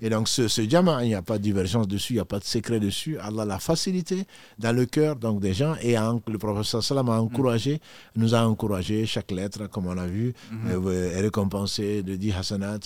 Et 0.01 0.09
donc, 0.09 0.27
ce, 0.27 0.47
ce 0.49 0.61
diamant, 0.61 0.99
il 0.99 1.07
n'y 1.07 1.15
a 1.15 1.21
pas 1.21 1.37
de 1.37 1.43
divergence 1.43 1.87
dessus, 1.87 2.13
il 2.13 2.15
n'y 2.17 2.21
a 2.21 2.25
pas 2.25 2.39
de 2.39 2.43
secret 2.43 2.79
dessus. 2.79 3.17
Allah 3.17 3.45
l'a 3.45 3.59
facilité 3.59 4.25
dans 4.59 4.75
le 4.75 4.85
cœur 4.85 5.15
donc, 5.15 5.39
des 5.39 5.53
gens. 5.53 5.75
Et 5.81 5.95
le 5.95 6.37
professeur 6.37 6.83
Salam 6.83 7.09
a 7.09 7.19
encouragé, 7.21 7.79
nous 8.15 8.35
a 8.35 8.41
encouragé, 8.41 9.05
chaque 9.05 9.31
lettre, 9.31 9.67
comme 9.67 9.87
on 9.87 9.97
a 9.97 10.05
vu, 10.05 10.33
mm 10.51 10.89
est 10.91 11.21
récompensée 11.21 12.03
de 12.03 12.15
10 12.15 12.33
hasanat. 12.33 12.79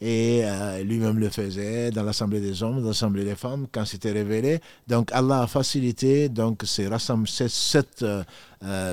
Et 0.00 0.42
euh, 0.44 0.82
lui-même 0.84 1.18
le 1.18 1.28
faisait 1.28 1.90
dans 1.90 2.04
l'Assemblée 2.04 2.40
des 2.40 2.62
hommes, 2.62 2.80
dans 2.80 2.88
l'Assemblée 2.88 3.24
des 3.24 3.34
femmes, 3.34 3.66
quand 3.72 3.84
c'était 3.84 4.12
révélé. 4.12 4.60
Donc, 4.86 5.10
Allah 5.12 5.42
a 5.42 5.46
facilité 5.46 6.28
donc, 6.28 6.62
ces 6.64 6.88
cette, 7.48 8.04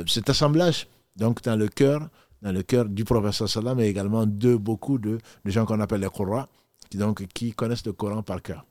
cet 0.07 0.29
assemblage 0.29 0.87
donc, 1.15 1.41
dans 1.43 1.55
le 1.55 1.67
cœur 1.67 2.09
dans 2.45 2.51
le 2.51 2.61
cœur 2.61 2.85
du 2.85 3.03
professeur 3.03 3.49
Salam 3.49 3.79
et 3.79 3.87
également 3.87 4.27
de 4.27 4.55
beaucoup 4.55 4.99
de, 4.99 5.17
gens 5.45 5.65
qu'on 5.65 5.79
appelle 5.79 6.01
les 6.01 6.09
Qurra, 6.09 6.47
qui, 6.91 6.97
donc, 6.97 7.25
qui 7.33 7.53
connaissent 7.53 7.85
le 7.87 7.93
Coran 7.93 8.21
par 8.21 8.39
cœur. 8.43 8.63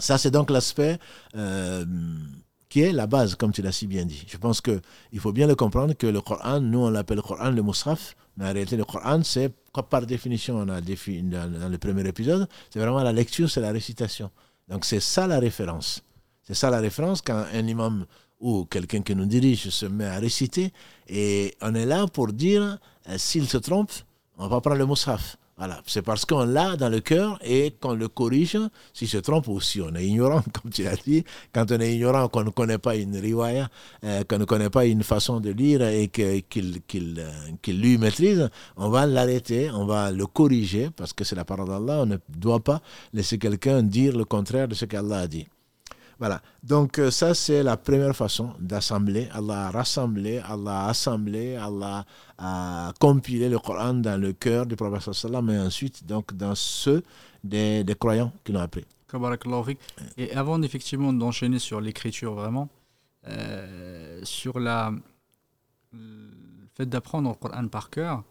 Ça, 0.00 0.18
c'est 0.18 0.32
donc 0.32 0.50
l'aspect 0.50 0.98
euh, 1.36 1.84
qui 2.68 2.80
est 2.80 2.92
la 2.92 3.06
base, 3.06 3.36
comme 3.36 3.52
tu 3.52 3.62
l'as 3.62 3.70
si 3.70 3.86
bien 3.86 4.04
dit. 4.04 4.26
Je 4.26 4.36
pense 4.36 4.60
qu'il 4.60 5.20
faut 5.20 5.32
bien 5.32 5.46
le 5.46 5.54
comprendre 5.54 5.94
que 5.94 6.08
le 6.08 6.20
Coran, 6.20 6.60
nous, 6.60 6.80
on 6.80 6.90
l'appelle 6.90 7.18
le 7.18 7.22
Coran 7.22 7.50
le 7.50 7.62
Musraf, 7.62 8.16
mais 8.36 8.46
en 8.46 8.52
réalité, 8.52 8.76
le 8.76 8.84
Coran, 8.84 9.22
c'est, 9.22 9.54
par 9.88 10.04
définition, 10.04 10.56
on 10.56 10.68
a 10.68 10.80
défini 10.80 11.30
dans, 11.30 11.48
dans 11.48 11.68
le 11.68 11.78
premier 11.78 12.06
épisode, 12.08 12.48
c'est 12.70 12.80
vraiment 12.80 13.04
la 13.04 13.12
lecture, 13.12 13.48
c'est 13.48 13.60
la 13.60 13.70
récitation. 13.70 14.32
Donc, 14.68 14.84
c'est 14.84 15.00
ça 15.00 15.28
la 15.28 15.38
référence. 15.38 16.02
C'est 16.42 16.54
ça 16.54 16.70
la 16.70 16.80
référence 16.80 17.22
quand 17.22 17.44
un 17.54 17.66
imam 17.68 18.04
ou 18.40 18.64
quelqu'un 18.64 19.02
qui 19.02 19.14
nous 19.14 19.26
dirige 19.26 19.68
se 19.70 19.86
met 19.86 20.06
à 20.06 20.18
réciter, 20.18 20.72
et 21.08 21.54
on 21.60 21.74
est 21.74 21.86
là 21.86 22.06
pour 22.06 22.32
dire, 22.32 22.78
euh, 23.08 23.14
s'il 23.18 23.48
se 23.48 23.58
trompe, 23.58 23.92
on 24.38 24.48
va 24.48 24.60
prendre 24.60 24.78
le 24.78 24.86
moussaf. 24.86 25.36
Voilà, 25.60 25.82
c'est 25.86 26.00
parce 26.00 26.24
qu'on 26.24 26.46
l'a 26.46 26.74
dans 26.78 26.88
le 26.88 27.00
cœur 27.00 27.38
et 27.44 27.74
qu'on 27.78 27.92
le 27.92 28.08
corrige 28.08 28.56
s'il 28.94 29.08
se 29.08 29.18
trompe 29.18 29.46
ou 29.48 29.60
si 29.60 29.82
on 29.82 29.94
est 29.94 30.06
ignorant, 30.06 30.42
comme 30.62 30.70
tu 30.70 30.84
l'as 30.84 30.96
dit. 30.96 31.22
Quand 31.52 31.70
on 31.70 31.78
est 31.80 31.94
ignorant, 31.96 32.28
qu'on 32.28 32.44
ne 32.44 32.48
connaît 32.48 32.78
pas 32.78 32.96
une 32.96 33.14
riwaya, 33.14 33.68
euh, 34.04 34.24
qu'on 34.24 34.38
ne 34.38 34.46
connaît 34.46 34.70
pas 34.70 34.86
une 34.86 35.02
façon 35.02 35.38
de 35.38 35.50
lire 35.50 35.82
et 35.82 36.08
qu'il 36.08 36.42
euh, 37.18 37.72
lui 37.74 37.98
maîtrise, 37.98 38.48
on 38.78 38.88
va 38.88 39.04
l'arrêter, 39.04 39.70
on 39.70 39.84
va 39.84 40.10
le 40.10 40.24
corriger 40.24 40.88
parce 40.96 41.12
que 41.12 41.24
c'est 41.24 41.36
la 41.36 41.44
parole 41.44 41.68
d'Allah. 41.68 42.04
On 42.04 42.06
ne 42.06 42.16
doit 42.30 42.60
pas 42.60 42.80
laisser 43.12 43.36
quelqu'un 43.36 43.82
dire 43.82 44.16
le 44.16 44.24
contraire 44.24 44.66
de 44.66 44.74
ce 44.74 44.86
qu'Allah 44.86 45.18
a 45.18 45.26
dit. 45.26 45.46
Voilà. 46.20 46.42
Donc, 46.62 46.98
euh, 46.98 47.10
ça, 47.10 47.32
c'est 47.32 47.62
la 47.62 47.78
première 47.78 48.14
façon 48.14 48.52
d'assembler. 48.60 49.28
Allah 49.32 49.68
a 49.68 49.70
rassemblé, 49.70 50.38
Allah 50.38 50.84
a 50.84 50.88
assemblé, 50.90 51.56
Allah 51.56 52.04
a 52.36 52.92
compilé 53.00 53.48
le 53.48 53.58
Coran 53.58 53.94
dans 53.94 54.20
le 54.20 54.34
cœur 54.34 54.66
du 54.66 54.76
prophète 54.76 55.14
sallam 55.14 55.48
et 55.48 55.58
ensuite, 55.58 56.04
donc, 56.06 56.36
dans 56.36 56.54
ceux 56.54 57.02
des, 57.42 57.82
des 57.84 57.94
croyants 57.94 58.32
qui 58.44 58.52
l'ont 58.52 58.60
appris. 58.60 58.84
Et 60.18 60.30
avant 60.34 60.60
effectivement 60.62 61.10
d'enchaîner 61.14 61.58
sur 61.58 61.80
l'écriture 61.80 62.34
vraiment, 62.34 62.68
euh, 63.26 64.20
sur 64.22 64.60
la, 64.60 64.92
le 65.94 66.68
fait 66.74 66.86
d'apprendre 66.86 67.30
le 67.30 67.34
Coran 67.34 67.66
par 67.68 67.88
cœur, 67.88 68.22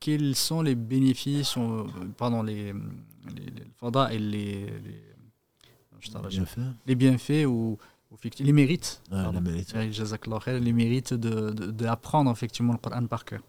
quels 0.00 0.34
sont 0.34 0.62
les 0.62 0.74
bénéfices, 0.74 1.58
euh, 1.58 1.84
pardon, 2.16 2.42
les, 2.42 2.72
les, 3.34 4.14
et 4.14 4.18
les 4.18 4.66
bienfaits 6.94 7.46
ou, 7.46 7.78
les 8.40 8.52
mérites. 8.52 9.02
les 9.10 9.40
mérites. 9.40 9.74
Les 10.60 10.72
mérites 10.72 11.14
d'apprendre 11.14 12.30
de, 12.30 12.36
effectivement 12.36 12.72
le 12.72 12.78
Coran 12.78 13.06
par 13.06 13.24
cœur. 13.24 13.40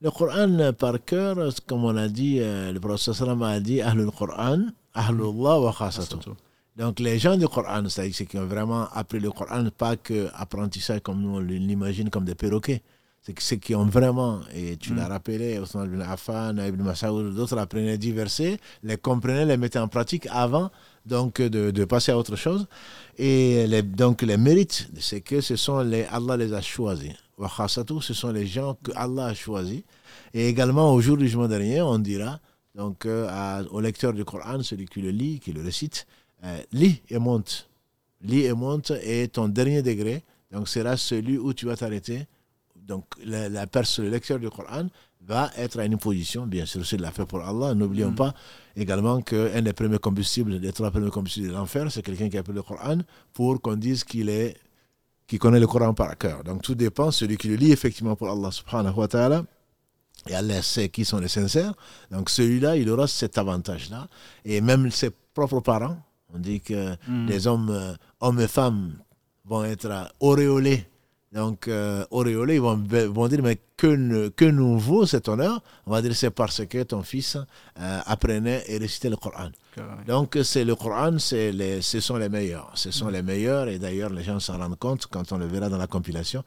Le 0.00 0.10
Coran 0.10 0.72
par 0.72 1.04
cœur, 1.04 1.36
comme 1.66 1.84
on 1.84 1.96
a 1.96 2.08
dit, 2.08 2.38
euh, 2.40 2.72
le 2.72 2.80
prophète 2.80 3.20
a 3.20 3.60
dit 3.60 3.82
Ahlul 3.82 4.10
Coran, 4.10 4.60
Ahlullah 4.94 5.60
wa 5.60 5.74
khasatu. 5.76 6.16
Donc 6.76 7.00
les 7.00 7.18
gens 7.18 7.36
du 7.36 7.46
Coran, 7.48 7.86
c'est-à-dire 7.88 8.14
ceux 8.14 8.24
qui 8.24 8.38
ont 8.38 8.46
vraiment 8.46 8.88
appris 8.92 9.20
le 9.20 9.30
Coran, 9.30 9.66
pas 9.76 9.96
que 9.96 10.28
apprentissage 10.34 11.00
comme 11.00 11.20
nous 11.20 11.36
on 11.36 11.40
l'imagine 11.40 12.08
comme 12.08 12.24
des 12.24 12.34
perroquets. 12.34 12.82
C'est 13.20 13.38
ceux 13.38 13.56
qui 13.56 13.74
ont 13.74 13.84
vraiment, 13.84 14.40
et 14.54 14.78
tu 14.78 14.94
l'as 14.94 15.06
mm. 15.06 15.12
rappelé, 15.12 15.58
Osman 15.58 15.84
ibn 15.84 16.00
Affan, 16.00 16.56
Ibn 16.56 16.82
Mas'ud, 16.82 17.34
d'autres 17.34 17.58
apprenaient 17.58 17.98
dix 17.98 18.12
versets, 18.12 18.58
les 18.82 18.96
comprenaient, 18.96 19.44
les 19.44 19.58
mettaient 19.58 19.78
en 19.78 19.88
pratique 19.88 20.26
avant 20.30 20.70
donc 21.06 21.40
de, 21.40 21.70
de, 21.70 21.84
passer 21.84 22.12
à 22.12 22.18
autre 22.18 22.36
chose. 22.36 22.66
Et 23.18 23.66
les, 23.66 23.82
donc 23.82 24.22
les 24.22 24.36
mérites, 24.36 24.88
c'est 24.98 25.20
que 25.20 25.40
ce 25.40 25.56
sont 25.56 25.80
les, 25.80 26.04
Allah 26.04 26.36
les 26.36 26.52
a 26.52 26.60
choisis. 26.60 27.12
Ce 28.00 28.14
sont 28.14 28.32
les 28.32 28.46
gens 28.46 28.76
que 28.82 28.92
Allah 28.94 29.26
a 29.26 29.34
choisis. 29.34 29.82
Et 30.34 30.48
également 30.48 30.92
au 30.92 31.00
jour 31.00 31.16
du 31.16 31.24
jugement 31.24 31.48
dernier, 31.48 31.80
on 31.80 31.98
dira 31.98 32.38
donc 32.74 33.06
euh, 33.06 33.64
au 33.70 33.80
lecteur 33.80 34.12
du 34.12 34.24
Coran, 34.24 34.62
celui 34.62 34.86
qui 34.86 35.00
le 35.00 35.10
lit, 35.10 35.40
qui 35.40 35.52
le 35.52 35.62
récite, 35.62 36.06
euh, 36.44 36.60
lis 36.72 37.02
et 37.08 37.18
monte. 37.18 37.68
Lis 38.22 38.44
et 38.44 38.52
monte 38.52 38.92
et 39.02 39.28
ton 39.28 39.48
dernier 39.48 39.82
degré, 39.82 40.22
donc 40.52 40.68
sera 40.68 40.96
celui 40.96 41.38
où 41.38 41.52
tu 41.54 41.66
vas 41.66 41.76
t'arrêter. 41.76 42.26
Donc 42.76 43.06
la, 43.24 43.48
la 43.48 43.66
personne, 43.66 44.04
le 44.04 44.10
lecteur 44.10 44.38
du 44.38 44.50
Coran 44.50 44.86
va 45.22 45.50
être 45.56 45.78
à 45.78 45.84
une 45.84 45.98
position, 45.98 46.46
bien 46.46 46.66
sûr, 46.66 46.84
c'est 46.84 47.00
la 47.00 47.10
fait 47.10 47.26
pour 47.26 47.40
Allah. 47.40 47.74
N'oublions 47.74 48.10
mm. 48.10 48.16
pas 48.16 48.34
également 48.76 49.20
qu'un 49.22 49.62
des 49.62 49.72
premiers 49.72 49.98
combustibles, 49.98 50.60
des 50.60 50.72
trois 50.72 50.90
premiers 50.90 51.10
combustibles 51.10 51.48
de 51.48 51.52
l'enfer, 51.52 51.90
c'est 51.90 52.02
quelqu'un 52.02 52.28
qui 52.28 52.36
a 52.36 52.40
appris 52.40 52.52
le 52.52 52.62
Coran 52.62 52.98
pour 53.32 53.60
qu'on 53.60 53.76
dise 53.76 54.04
qu'il 54.04 54.28
est 54.28 54.56
qui 55.26 55.38
connaît 55.38 55.60
le 55.60 55.66
Coran 55.68 55.94
par 55.94 56.18
cœur. 56.18 56.42
Donc 56.42 56.62
tout 56.62 56.74
dépend, 56.74 57.12
celui 57.12 57.36
qui 57.36 57.46
le 57.48 57.54
lit 57.54 57.70
effectivement 57.70 58.16
pour 58.16 58.28
Allah 58.28 58.50
subhanahu 58.50 58.94
wa 58.96 59.06
ta'ala, 59.06 59.44
et 60.28 60.34
Allah 60.34 60.60
sait 60.60 60.88
qui 60.88 61.04
sont 61.04 61.18
les 61.18 61.28
sincères, 61.28 61.72
donc 62.10 62.30
celui-là, 62.30 62.76
il 62.76 62.90
aura 62.90 63.06
cet 63.06 63.38
avantage-là. 63.38 64.08
Et 64.44 64.60
même 64.60 64.90
ses 64.90 65.10
propres 65.32 65.60
parents, 65.60 65.96
on 66.34 66.38
dit 66.38 66.60
que 66.60 66.96
mm. 67.08 67.26
les 67.26 67.46
hommes, 67.46 67.70
euh, 67.70 67.94
hommes 68.20 68.40
et 68.40 68.48
femmes 68.48 68.98
vont 69.44 69.64
être 69.64 70.12
auréolés 70.18 70.86
Donc, 71.32 71.68
euh, 71.68 72.04
auréolé, 72.10 72.56
ils 72.56 72.60
vont, 72.60 72.76
vont, 72.76 73.28
dire, 73.28 73.40
mais 73.40 73.60
que, 73.76 74.28
que 74.30 74.44
nous 74.44 74.78
vaut 74.80 75.06
cet 75.06 75.28
honneur? 75.28 75.62
On 75.86 75.92
va 75.92 76.02
dire, 76.02 76.14
c'est 76.16 76.30
parce 76.30 76.66
que 76.66 76.82
ton 76.82 77.04
fils 77.04 77.36
euh, 77.78 78.00
apprenait 78.04 78.64
et 78.66 78.78
récitait 78.78 79.10
le 79.10 79.16
Coran. 79.16 79.50
Donc, 80.08 80.36
c'est 80.42 80.64
le 80.64 80.74
Coran, 80.74 81.16
les, 81.30 81.82
ce 81.82 82.00
sont 82.00 82.16
les 82.16 82.28
meilleurs. 82.28 82.72
Ce 82.74 82.90
sont 82.90 83.08
les 83.08 83.22
meilleurs, 83.22 83.68
et 83.68 83.78
d'ailleurs, 83.78 84.10
les 84.10 84.24
gens 84.24 84.40
s'en 84.40 84.58
rendent 84.58 84.78
compte 84.78 85.06
quand 85.06 85.30
on 85.30 85.38
le 85.38 85.46
verra 85.46 85.68
dans 85.68 85.78
la 85.78 85.86
compilation. 85.86 86.42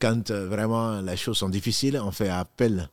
quand 0.00 0.30
euh, 0.30 0.46
vraiment 0.46 1.00
les 1.00 1.16
choses 1.16 1.38
sont 1.38 1.48
difficiles, 1.48 2.00
on 2.00 2.12
fait 2.12 2.28
appel 2.28 2.88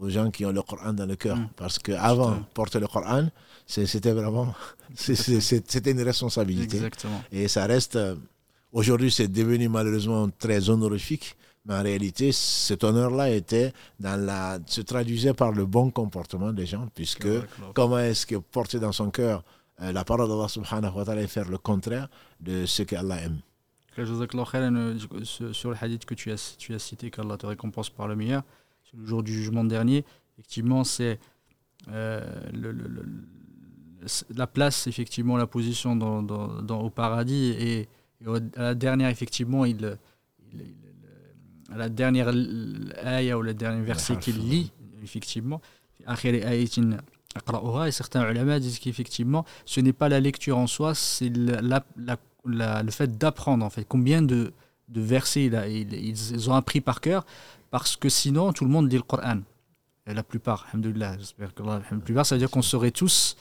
aux 0.00 0.08
gens 0.08 0.32
qui 0.32 0.44
ont 0.44 0.50
le 0.50 0.62
Coran 0.62 0.92
dans 0.92 1.06
le 1.06 1.14
cœur. 1.14 1.36
Mm. 1.36 1.50
Parce 1.54 1.78
qu'avant, 1.78 2.42
porter 2.52 2.80
le 2.80 2.88
Coran, 2.88 3.28
c'était 3.64 4.10
vraiment 4.10 4.52
c'était 4.96 5.92
une 5.92 6.02
responsabilité. 6.02 6.78
Exactement. 6.78 7.22
Et 7.30 7.46
ça 7.46 7.66
reste 7.66 7.96
Aujourd'hui, 8.74 9.12
c'est 9.12 9.28
devenu 9.28 9.68
malheureusement 9.68 10.28
très 10.28 10.68
honorifique, 10.68 11.36
mais 11.64 11.74
en 11.74 11.82
réalité, 11.84 12.32
cet 12.32 12.82
honneur-là 12.82 13.30
était 13.30 13.72
dans 14.00 14.20
la, 14.20 14.58
se 14.66 14.80
traduisait 14.80 15.32
par 15.32 15.52
le 15.52 15.64
bon 15.64 15.92
comportement 15.92 16.52
des 16.52 16.66
gens, 16.66 16.88
puisque 16.92 17.28
comment 17.72 18.00
est-ce 18.00 18.26
que 18.26 18.34
porter 18.34 18.80
dans 18.80 18.90
son 18.90 19.10
cœur 19.10 19.44
euh, 19.80 19.92
la 19.92 20.04
parole 20.04 20.28
d'Allah 20.28 20.48
subhanahu 20.48 20.92
wa 20.92 21.04
ta'ala 21.04 21.22
et 21.22 21.28
faire 21.28 21.48
le 21.48 21.56
contraire 21.56 22.08
de 22.40 22.66
ce 22.66 22.82
qu'Allah 22.82 23.22
aime. 23.22 23.38
Euh, 23.96 24.98
sur 25.52 25.70
le 25.70 25.76
hadith 25.80 26.04
que 26.04 26.14
tu 26.14 26.32
as, 26.32 26.56
tu 26.58 26.74
as 26.74 26.80
cité, 26.80 27.12
qu'Allah 27.12 27.36
te 27.36 27.46
récompense 27.46 27.90
par 27.90 28.08
le 28.08 28.16
meilleur, 28.16 28.42
sur 28.82 28.96
le 28.98 29.06
jour 29.06 29.22
du 29.22 29.32
jugement 29.32 29.62
dernier, 29.62 30.04
effectivement, 30.32 30.82
c'est 30.82 31.20
euh, 31.92 32.20
le, 32.52 32.74
la 34.34 34.46
place, 34.48 34.88
effectivement, 34.88 35.36
la 35.36 35.46
position 35.46 35.94
dans, 35.94 36.22
dans, 36.22 36.80
au 36.80 36.90
paradis 36.90 37.54
et 37.56 37.88
à 38.26 38.62
la 38.62 38.74
dernière, 38.74 39.08
effectivement, 39.08 39.64
il, 39.64 39.98
à 41.72 41.76
la 41.76 41.88
dernière 41.88 42.32
ayah 43.04 43.38
ou 43.38 43.42
le 43.42 43.54
dernier 43.54 43.82
verset 43.82 44.16
qu'il 44.16 44.38
lit, 44.38 44.72
effectivement, 45.02 45.60
et 47.86 47.92
certains 47.92 48.30
ulama 48.30 48.60
disent 48.60 48.78
qu'effectivement, 48.78 49.44
ce 49.64 49.80
n'est 49.80 49.92
pas 49.92 50.08
la 50.08 50.20
lecture 50.20 50.58
en 50.58 50.66
soi, 50.66 50.94
c'est 50.94 51.30
la, 51.30 51.84
la, 51.96 52.82
le 52.82 52.90
fait 52.90 53.18
d'apprendre, 53.18 53.64
en 53.64 53.70
fait. 53.70 53.84
Combien 53.88 54.22
de, 54.22 54.52
de 54.88 55.00
versets 55.00 55.50
ils, 55.68 56.50
ont 56.50 56.54
appris 56.54 56.80
par 56.80 57.00
cœur, 57.00 57.26
parce 57.70 57.96
que 57.96 58.08
sinon, 58.08 58.52
tout 58.52 58.64
le 58.64 58.70
monde 58.70 58.90
lit 58.90 58.96
le 58.96 59.02
Coran. 59.02 59.40
la 60.06 60.22
plupart, 60.22 60.66
j'espère 61.18 61.54
que 61.54 61.62
la 61.62 61.80
plupart, 61.80 62.26
ça 62.26 62.34
veut 62.34 62.38
dire 62.38 62.50
qu'on 62.50 62.62
serait 62.62 62.92
tous 62.92 63.36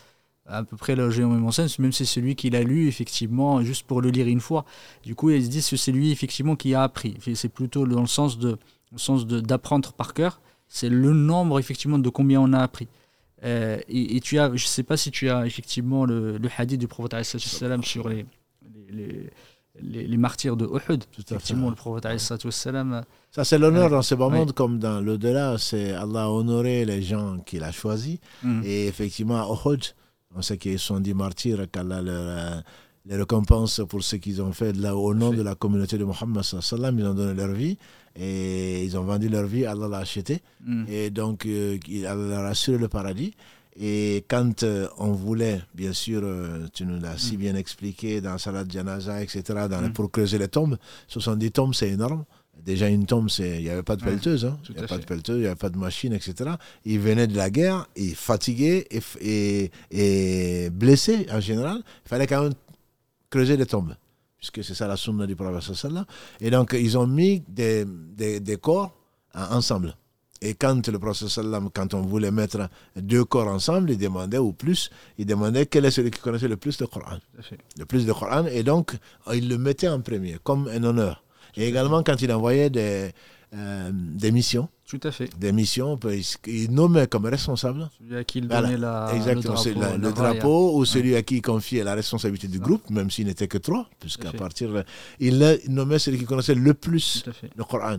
à 0.46 0.64
peu 0.64 0.76
près 0.76 0.96
le 0.96 1.10
géant 1.10 1.52
sens, 1.52 1.80
même 1.80 1.92
si 1.92 2.06
c'est 2.06 2.14
celui 2.14 2.36
qui 2.36 2.50
l'a 2.50 2.64
lu, 2.64 2.88
effectivement, 2.88 3.62
juste 3.64 3.88
pour 3.88 4.02
le 4.02 4.10
lire 4.10 4.28
une 4.28 4.42
fois. 4.42 4.66
Du 5.04 5.16
coup, 5.16 5.30
ils 5.30 5.46
se 5.46 5.50
disent 5.50 5.70
que 5.70 5.78
c'est 5.78 5.92
lui, 5.92 6.12
effectivement, 6.12 6.56
qui 6.56 6.74
a 6.74 6.84
appris. 6.84 7.16
C'est 7.36 7.50
plutôt 7.50 7.88
dans 7.88 8.02
le 8.02 8.08
sens 8.08 8.38
de 8.38 8.58
sens 8.96 9.26
d'apprendre 9.26 9.94
par 9.94 10.14
cœur. 10.14 10.42
C'est 10.68 10.90
le 10.90 11.14
nombre, 11.14 11.60
effectivement, 11.60 12.00
de 12.00 12.10
combien 12.10 12.42
on 12.42 12.54
a 12.54 12.60
appris. 12.60 12.88
Euh, 13.44 13.78
et, 13.90 14.20
tu 14.22 14.40
as, 14.40 14.48
je 14.48 14.54
ne 14.54 14.58
sais 14.58 14.84
pas 14.84 14.98
si 14.98 15.12
tu 15.12 15.30
as, 15.30 15.46
effectivement, 15.46 16.06
le, 16.06 16.38
le 16.38 16.50
hadith 16.58 16.80
du 16.80 16.88
prophète 16.88 17.24
salam 17.24 17.84
sur 17.84 18.08
les, 18.08 18.26
les, 18.90 19.30
les, 19.82 20.08
les, 20.08 20.18
martyrs 20.18 20.56
de 20.56 20.66
Uhud. 20.66 21.04
Effectivement, 21.20 21.70
le 21.70 21.76
prophète 21.76 22.20
salam. 22.52 23.04
Ça, 23.32 23.44
c'est 23.44 23.58
l'honneur 23.58 23.90
dans 23.90 24.02
ce 24.02 24.16
moment, 24.16 24.46
comme 24.46 24.80
dans 24.80 25.02
l'au-delà. 25.02 25.58
C'est 25.58 25.92
Allah 25.92 26.24
a 26.24 26.30
honoré 26.30 26.86
les 26.86 27.02
gens 27.02 27.40
qu'il 27.40 27.64
a 27.64 27.72
choisis. 27.72 28.20
Mm. 28.44 28.62
Et 28.64 28.88
effectivement, 28.88 29.42
à 29.42 29.70
Uhud, 29.70 29.84
on 30.36 30.42
sait 30.42 30.58
qu'ils 30.58 30.80
sont 30.80 31.00
dit 31.00 31.14
martyrs, 31.14 31.66
qu'Allah 31.72 32.02
leur, 32.02 32.64
les 33.06 33.18
récompense 33.18 33.82
pour 33.90 34.04
ce 34.04 34.16
qu'ils 34.16 34.42
ont 34.42 34.54
fait 34.54 34.74
là, 34.74 34.96
au 34.96 35.14
nom 35.14 35.32
de 35.34 35.42
la 35.42 35.56
communauté 35.56 35.98
de 35.98 36.06
Mohammed. 36.06 36.42
Ils 36.44 37.06
ont 37.06 37.14
donné 37.14 37.34
leur 37.34 37.52
vie 37.52 37.78
et 38.16 38.84
ils 38.84 38.98
ont 38.98 39.04
vendu 39.04 39.28
leur 39.30 39.46
vie, 39.46 39.66
Allah 39.66 39.88
l'a 39.88 39.98
acheté. 39.98 40.42
Mm. 40.66 40.86
Et 40.88 41.10
donc, 41.10 41.46
euh, 41.46 41.78
Allah 42.08 42.16
leur 42.16 42.40
a 42.46 42.48
assuré 42.50 42.78
le 42.78 42.88
paradis. 42.88 43.34
Et 43.76 44.24
quand 44.30 44.64
euh, 44.64 44.88
on 45.00 45.12
voulait, 45.14 45.62
bien 45.74 45.94
sûr, 45.94 46.22
euh, 46.24 46.68
tu 46.74 46.86
nous 46.86 47.00
l'as 47.00 47.18
si 47.18 47.36
mm. 47.36 47.40
bien 47.40 47.56
expliqué 47.56 48.22
dans 48.22 48.38
Salat 48.38 48.66
Janaza, 48.70 49.22
etc., 49.22 49.42
dans 49.70 49.82
mm. 49.82 49.94
pour 49.94 50.12
creuser 50.12 50.38
les 50.38 50.48
tombes, 50.48 50.78
70 51.08 51.52
tombes, 51.52 51.74
c'est 51.74 51.90
énorme. 51.90 52.24
Déjà, 52.62 52.88
une 52.88 53.06
tombe, 53.06 53.30
il 53.40 53.62
n'y 53.62 53.70
avait 53.70 53.84
pas 53.84 53.96
de 53.96 54.04
pelleteuse, 54.04 54.46
hein. 54.46 54.58
il 54.70 54.76
n'y 54.76 54.78
avait 54.78 54.88
pas 54.88 54.98
de 54.98 55.06
pelleteuse, 55.06 55.38
il 55.38 55.42
n'y 55.42 55.48
avait 55.48 55.56
pas 55.56 55.70
de 55.70 55.78
machine, 55.78 56.14
etc. 56.14 56.52
Il 56.86 57.00
venait 57.00 57.28
de 57.28 57.36
la 57.36 57.50
guerre, 57.50 57.88
il 57.98 58.16
fatigué 58.16 58.88
et, 59.20 59.72
et, 59.92 60.70
blessé 60.70 61.28
en 61.30 61.42
général. 61.42 61.80
Il 62.06 62.10
fallait 62.10 62.28
quand 62.28 62.44
même 62.44 62.54
creuser 63.30 63.58
les 63.58 63.66
tombes, 63.66 63.96
puisque 64.38 64.64
c'est 64.64 64.76
ça 64.76 64.88
la 64.88 64.96
sunna 64.96 65.28
du 65.28 65.36
prophète. 65.36 65.88
Et 66.40 66.52
donc, 66.52 66.74
ils 66.80 66.98
ont 66.98 67.08
mis 67.08 67.44
des, 67.50 67.86
des, 67.86 68.40
des 68.40 68.58
corps 68.58 68.96
ensemble. 69.34 69.96
Et 70.44 70.56
quand 70.56 70.88
le 70.88 71.00
prophète, 71.00 71.40
quand 71.74 71.94
on 71.94 72.02
voulait 72.02 72.30
mettre 72.30 72.70
deux 72.98 73.24
corps 73.24 73.48
ensemble, 73.48 73.92
il 73.92 73.98
demandait, 73.98 74.38
ou 74.38 74.52
plus, 74.52 74.90
il 75.18 75.26
demandait 75.26 75.66
quel 75.66 75.86
est 75.86 75.92
celui 75.92 76.12
qui 76.12 76.20
connaissait 76.20 76.50
le 76.50 76.58
plus 76.58 76.78
de 76.78 76.86
Coran. 76.86 77.18
Le 77.78 77.86
plus 77.86 78.06
de 78.06 78.12
Coran. 78.12 78.46
Et 78.48 78.62
donc, 78.62 78.98
il 79.34 79.48
le 79.48 79.58
mettait 79.58 79.88
en 79.88 80.02
premier, 80.02 80.38
comme 80.44 80.68
un 80.68 80.84
honneur. 80.84 81.23
Et 81.56 81.68
également 81.68 82.04
quand 82.04 82.22
il 82.22 82.32
envoyait 82.32 82.70
des, 82.70 83.12
euh, 83.56 83.92
des 83.94 84.32
missions. 84.32 84.68
Tout 84.88 85.00
à 85.04 85.12
fait. 85.12 85.30
Des 85.40 85.52
missions, 85.52 86.00
il 86.48 86.72
nommait 86.72 87.06
comme 87.06 87.26
responsable. 87.26 87.88
Celui 88.00 88.16
à 88.16 88.24
qui 88.24 88.40
il 88.40 88.48
donnait 88.48 88.78
la, 88.78 89.12
exactement, 89.14 89.64
le 89.64 89.74
drapeau, 89.74 89.98
le 89.98 90.12
drapeau 90.12 90.78
ou 90.78 90.86
celui 90.86 91.16
à 91.16 91.22
qui 91.22 91.38
il 91.38 91.42
confiait 91.42 91.84
la 91.84 91.94
responsabilité 91.94 92.48
du 92.48 92.60
groupe, 92.60 92.90
même 92.90 93.12
s'il 93.12 93.28
n'était 93.28 93.48
que 93.48 93.60
trois, 93.60 93.88
puisqu'à 94.00 94.32
partir. 94.32 94.84
Il, 95.20 95.60
nommait 95.70 96.00
celui 96.00 96.18
qui 96.18 96.26
connaissait 96.26 96.56
le 96.56 96.74
plus 96.74 97.26
le 97.56 97.64
Coran. 97.64 97.98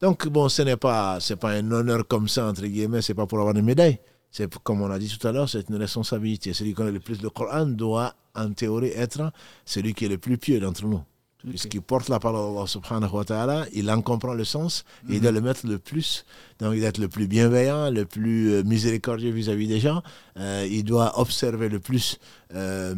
Donc, 0.00 0.28
bon, 0.28 0.48
ce 0.48 0.62
n'est 0.62 0.76
pas, 0.76 1.18
pas 1.40 1.50
un 1.50 1.70
honneur 1.70 2.06
comme 2.06 2.28
ça, 2.28 2.46
entre 2.46 2.66
guillemets, 2.66 3.02
c'est 3.02 3.14
pas 3.14 3.26
pour 3.26 3.38
avoir 3.38 3.54
une 3.54 3.64
médaille. 3.64 3.98
C'est 4.30 4.52
comme 4.62 4.80
on 4.80 4.90
a 4.90 4.98
dit 4.98 5.14
tout 5.14 5.26
à 5.26 5.32
l'heure, 5.32 5.48
c'est 5.48 5.68
une 5.68 5.76
responsabilité. 5.76 6.52
Celui 6.54 6.70
qui 6.70 6.76
connaît 6.76 6.92
le 6.92 7.00
plus 7.00 7.20
le 7.20 7.30
Coran 7.30 7.66
doit, 7.66 8.14
en 8.34 8.50
théorie, 8.52 8.92
être 8.94 9.30
celui 9.66 9.92
qui 9.94 10.06
est 10.06 10.08
le 10.08 10.18
plus 10.18 10.38
pieux 10.38 10.58
d'entre 10.58 10.86
nous 10.86 11.02
puisqu'il 11.38 11.82
porte 11.82 12.08
la 12.08 12.18
parole 12.18 12.54
d'Allah 12.54 12.66
subhanahu 12.66 13.12
wa 13.12 13.24
ta'ala, 13.24 13.66
il 13.72 13.90
en 13.90 14.02
comprend 14.02 14.34
le 14.34 14.44
sens 14.44 14.84
et 15.08 15.16
il 15.16 15.20
doit 15.20 15.32
le 15.32 15.40
mettre 15.40 15.66
le 15.66 15.78
plus. 15.78 16.24
Donc 16.58 16.74
il 16.74 16.80
doit 16.80 16.88
être 16.88 16.98
le 16.98 17.08
plus 17.08 17.26
bienveillant, 17.26 17.90
le 17.90 18.04
plus 18.04 18.52
euh, 18.52 18.62
miséricordieux 18.64 19.30
vis-à-vis 19.30 19.68
des 19.68 19.80
gens. 19.80 20.02
Euh, 20.38 20.66
il 20.70 20.84
doit 20.84 21.18
observer 21.18 21.68
le 21.68 21.78
plus 21.78 22.18
euh, 22.54 22.94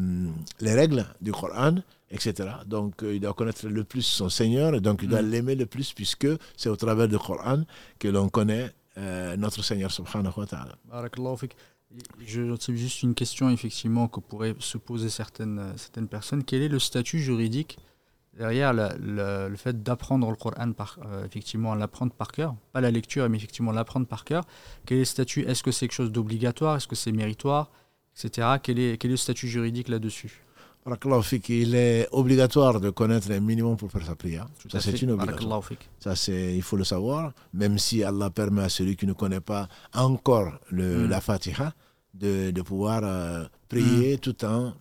les 0.60 0.74
règles 0.74 1.06
du 1.20 1.32
Coran, 1.32 1.76
etc. 2.10 2.50
Donc 2.66 3.02
il 3.02 3.20
doit 3.20 3.34
connaître 3.34 3.66
le 3.66 3.84
plus 3.84 4.02
son 4.02 4.28
Seigneur 4.28 4.74
et 4.74 4.80
donc 4.80 5.00
il 5.02 5.08
doit 5.08 5.22
mm. 5.22 5.30
l'aimer 5.30 5.54
le 5.54 5.66
plus 5.66 5.92
puisque 5.92 6.28
c'est 6.56 6.68
au 6.68 6.76
travers 6.76 7.08
du 7.08 7.18
Coran 7.18 7.62
que 7.98 8.08
l'on 8.08 8.28
connaît 8.28 8.70
notre 9.36 9.62
Seigneur 9.62 9.92
subhanahu 9.92 10.32
wa 10.36 10.46
ta'ala. 10.46 10.76
Je 12.26 12.56
juste 12.74 13.02
une 13.04 13.14
question 13.14 13.48
effectivement 13.48 14.08
que 14.08 14.18
pourraient 14.18 14.56
se 14.58 14.76
poser 14.76 15.08
certaines, 15.08 15.72
certaines 15.76 16.08
personnes. 16.08 16.42
Quel 16.42 16.62
est 16.62 16.68
le 16.68 16.80
statut 16.80 17.20
juridique 17.20 17.78
derrière 18.38 18.72
le, 18.72 19.56
fait 19.56 19.82
d'apprendre 19.82 20.30
le 20.30 20.36
Coran, 20.36 20.72
par, 20.72 20.98
euh, 21.04 21.26
effectivement, 21.26 21.74
l'apprendre 21.74 22.12
par 22.12 22.32
cœur, 22.32 22.54
pas 22.72 22.80
la 22.80 22.90
lecture, 22.90 23.28
mais 23.28 23.36
effectivement 23.36 23.72
l'apprendre 23.72 24.06
par 24.06 24.24
cœur. 24.24 24.44
Quel 24.86 24.98
est 24.98 25.00
le 25.00 25.04
statut? 25.04 25.42
Est-ce 25.42 25.62
que 25.62 25.72
c'est 25.72 25.86
quelque 25.86 25.96
chose 25.96 26.12
d'obligatoire? 26.12 26.76
Est-ce 26.76 26.88
que 26.88 26.96
c'est 26.96 27.12
méritoire? 27.12 27.70
Etc. 28.16 28.46
Quel 28.62 28.78
est, 28.78 28.96
quel 28.96 29.10
est 29.10 29.14
le 29.14 29.18
statut 29.18 29.48
juridique 29.48 29.88
là-dessus? 29.88 30.44
Il 31.48 31.74
est 31.74 32.08
obligatoire 32.12 32.80
de 32.80 32.90
connaître 32.90 33.30
un 33.30 33.40
minimum 33.40 33.76
pour 33.76 33.90
faire 33.90 34.06
sa 34.06 34.14
prière. 34.14 34.46
ça, 34.70 34.80
c'est 34.80 35.02
une 35.02 35.10
obligation. 35.10 35.60
Ça, 35.98 36.16
c'est, 36.16 36.54
il 36.56 36.62
faut 36.62 36.76
le 36.76 36.84
savoir. 36.84 37.32
Même 37.52 37.76
si 37.78 38.02
Allah 38.02 38.30
permet 38.30 38.62
à 38.62 38.68
celui 38.68 38.96
qui 38.96 39.06
ne 39.06 39.12
connaît 39.12 39.40
pas 39.40 39.68
encore 39.92 40.52
le, 40.70 41.04
hmm. 41.04 41.10
la 41.10 41.20
Fatiha 41.20 41.74
de, 42.14 42.50
de 42.52 42.62
pouvoir 42.62 43.02
euh, 43.04 43.44
prier 43.68 44.16
hmm. 44.16 44.20
tout 44.20 44.44
en 44.44 44.72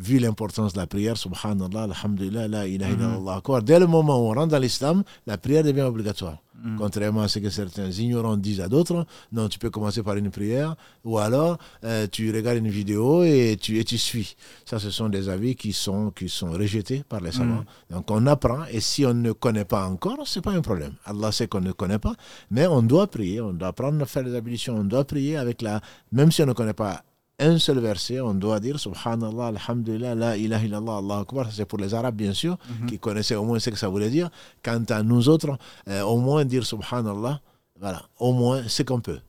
vu 0.00 0.18
l'importance 0.18 0.72
de 0.72 0.78
la 0.78 0.86
prière, 0.86 1.16
subhanallah, 1.16 1.84
alhamdulillah, 1.84 2.48
la 2.48 2.66
ilaha 2.66 2.90
mhm. 2.92 3.00
illallah. 3.00 3.60
Dès 3.62 3.78
le 3.78 3.86
moment 3.86 4.18
où 4.18 4.30
on 4.30 4.34
rentre 4.34 4.48
dans 4.48 4.58
l'islam, 4.58 5.02
la 5.26 5.38
prière 5.38 5.62
devient 5.64 5.82
obligatoire. 5.82 6.38
Mhm. 6.62 6.76
Contrairement 6.78 7.22
à 7.22 7.28
ce 7.28 7.38
que 7.38 7.50
certains 7.50 7.90
ignorants 7.90 8.36
disent 8.36 8.60
à 8.60 8.68
d'autres, 8.68 9.06
non, 9.32 9.48
tu 9.48 9.58
peux 9.58 9.70
commencer 9.70 10.02
par 10.02 10.16
une 10.16 10.30
prière, 10.30 10.74
ou 11.04 11.18
alors 11.18 11.58
euh, 11.84 12.06
tu 12.10 12.32
regardes 12.34 12.58
une 12.58 12.68
vidéo 12.68 13.22
et 13.22 13.56
tu, 13.60 13.78
et 13.78 13.84
tu 13.84 13.98
suis. 13.98 14.36
Ça, 14.64 14.78
ce 14.78 14.90
sont 14.90 15.08
des 15.08 15.28
avis 15.28 15.54
qui 15.54 15.72
sont, 15.72 16.10
qui 16.10 16.28
sont 16.28 16.50
rejetés 16.50 17.04
par 17.08 17.20
les 17.20 17.32
savants. 17.32 17.64
Mhm. 17.90 17.96
Donc 17.96 18.10
on 18.10 18.26
apprend, 18.26 18.64
et 18.70 18.80
si 18.80 19.04
on 19.04 19.14
ne 19.14 19.32
connaît 19.32 19.64
pas 19.64 19.86
encore, 19.86 20.26
c'est 20.26 20.40
pas 20.40 20.52
un 20.52 20.62
problème. 20.62 20.92
Allah 21.04 21.30
sait 21.32 21.46
qu'on 21.46 21.60
ne 21.60 21.72
connaît 21.72 21.98
pas, 21.98 22.14
mais 22.50 22.66
on 22.66 22.82
doit 22.82 23.06
prier, 23.06 23.40
on 23.40 23.52
doit 23.52 23.68
apprendre 23.68 24.00
à 24.02 24.06
faire 24.06 24.22
les 24.22 24.34
ablutions, 24.34 24.76
on 24.76 24.84
doit 24.84 25.04
prier 25.04 25.36
avec 25.36 25.62
la, 25.62 25.80
même 26.12 26.32
si 26.32 26.42
on 26.42 26.46
ne 26.46 26.52
connaît 26.52 26.72
pas 26.74 27.02
un 27.38 27.58
seul 27.58 27.78
verset, 27.80 28.20
on 28.20 28.34
doit 28.34 28.60
dire 28.60 28.78
Subhanallah, 28.78 29.48
Alhamdulillah, 29.48 30.14
La 30.14 30.36
ilaha 30.36 30.64
illallah, 30.64 30.96
Allah 30.98 31.18
Akbar. 31.20 31.52
C'est 31.52 31.66
pour 31.66 31.78
les 31.78 31.92
Arabes, 31.92 32.16
bien 32.16 32.32
sûr, 32.32 32.56
mhm. 32.80 32.86
qui 32.88 32.98
connaissaient 32.98 33.34
au 33.34 33.44
moins 33.44 33.58
ce 33.58 33.70
que 33.70 33.76
ça 33.76 33.88
voulait 33.88 34.10
dire. 34.10 34.30
Quant 34.62 34.82
à 34.88 35.02
nous 35.02 35.28
autres, 35.28 35.58
euh, 35.88 36.02
au 36.02 36.18
moins 36.18 36.44
dire 36.44 36.64
Subhanallah, 36.64 37.40
voilà, 37.78 38.02
au 38.18 38.32
moins 38.32 38.62
ce 38.68 38.82
qu'on 38.82 39.00
peut. 39.00 39.20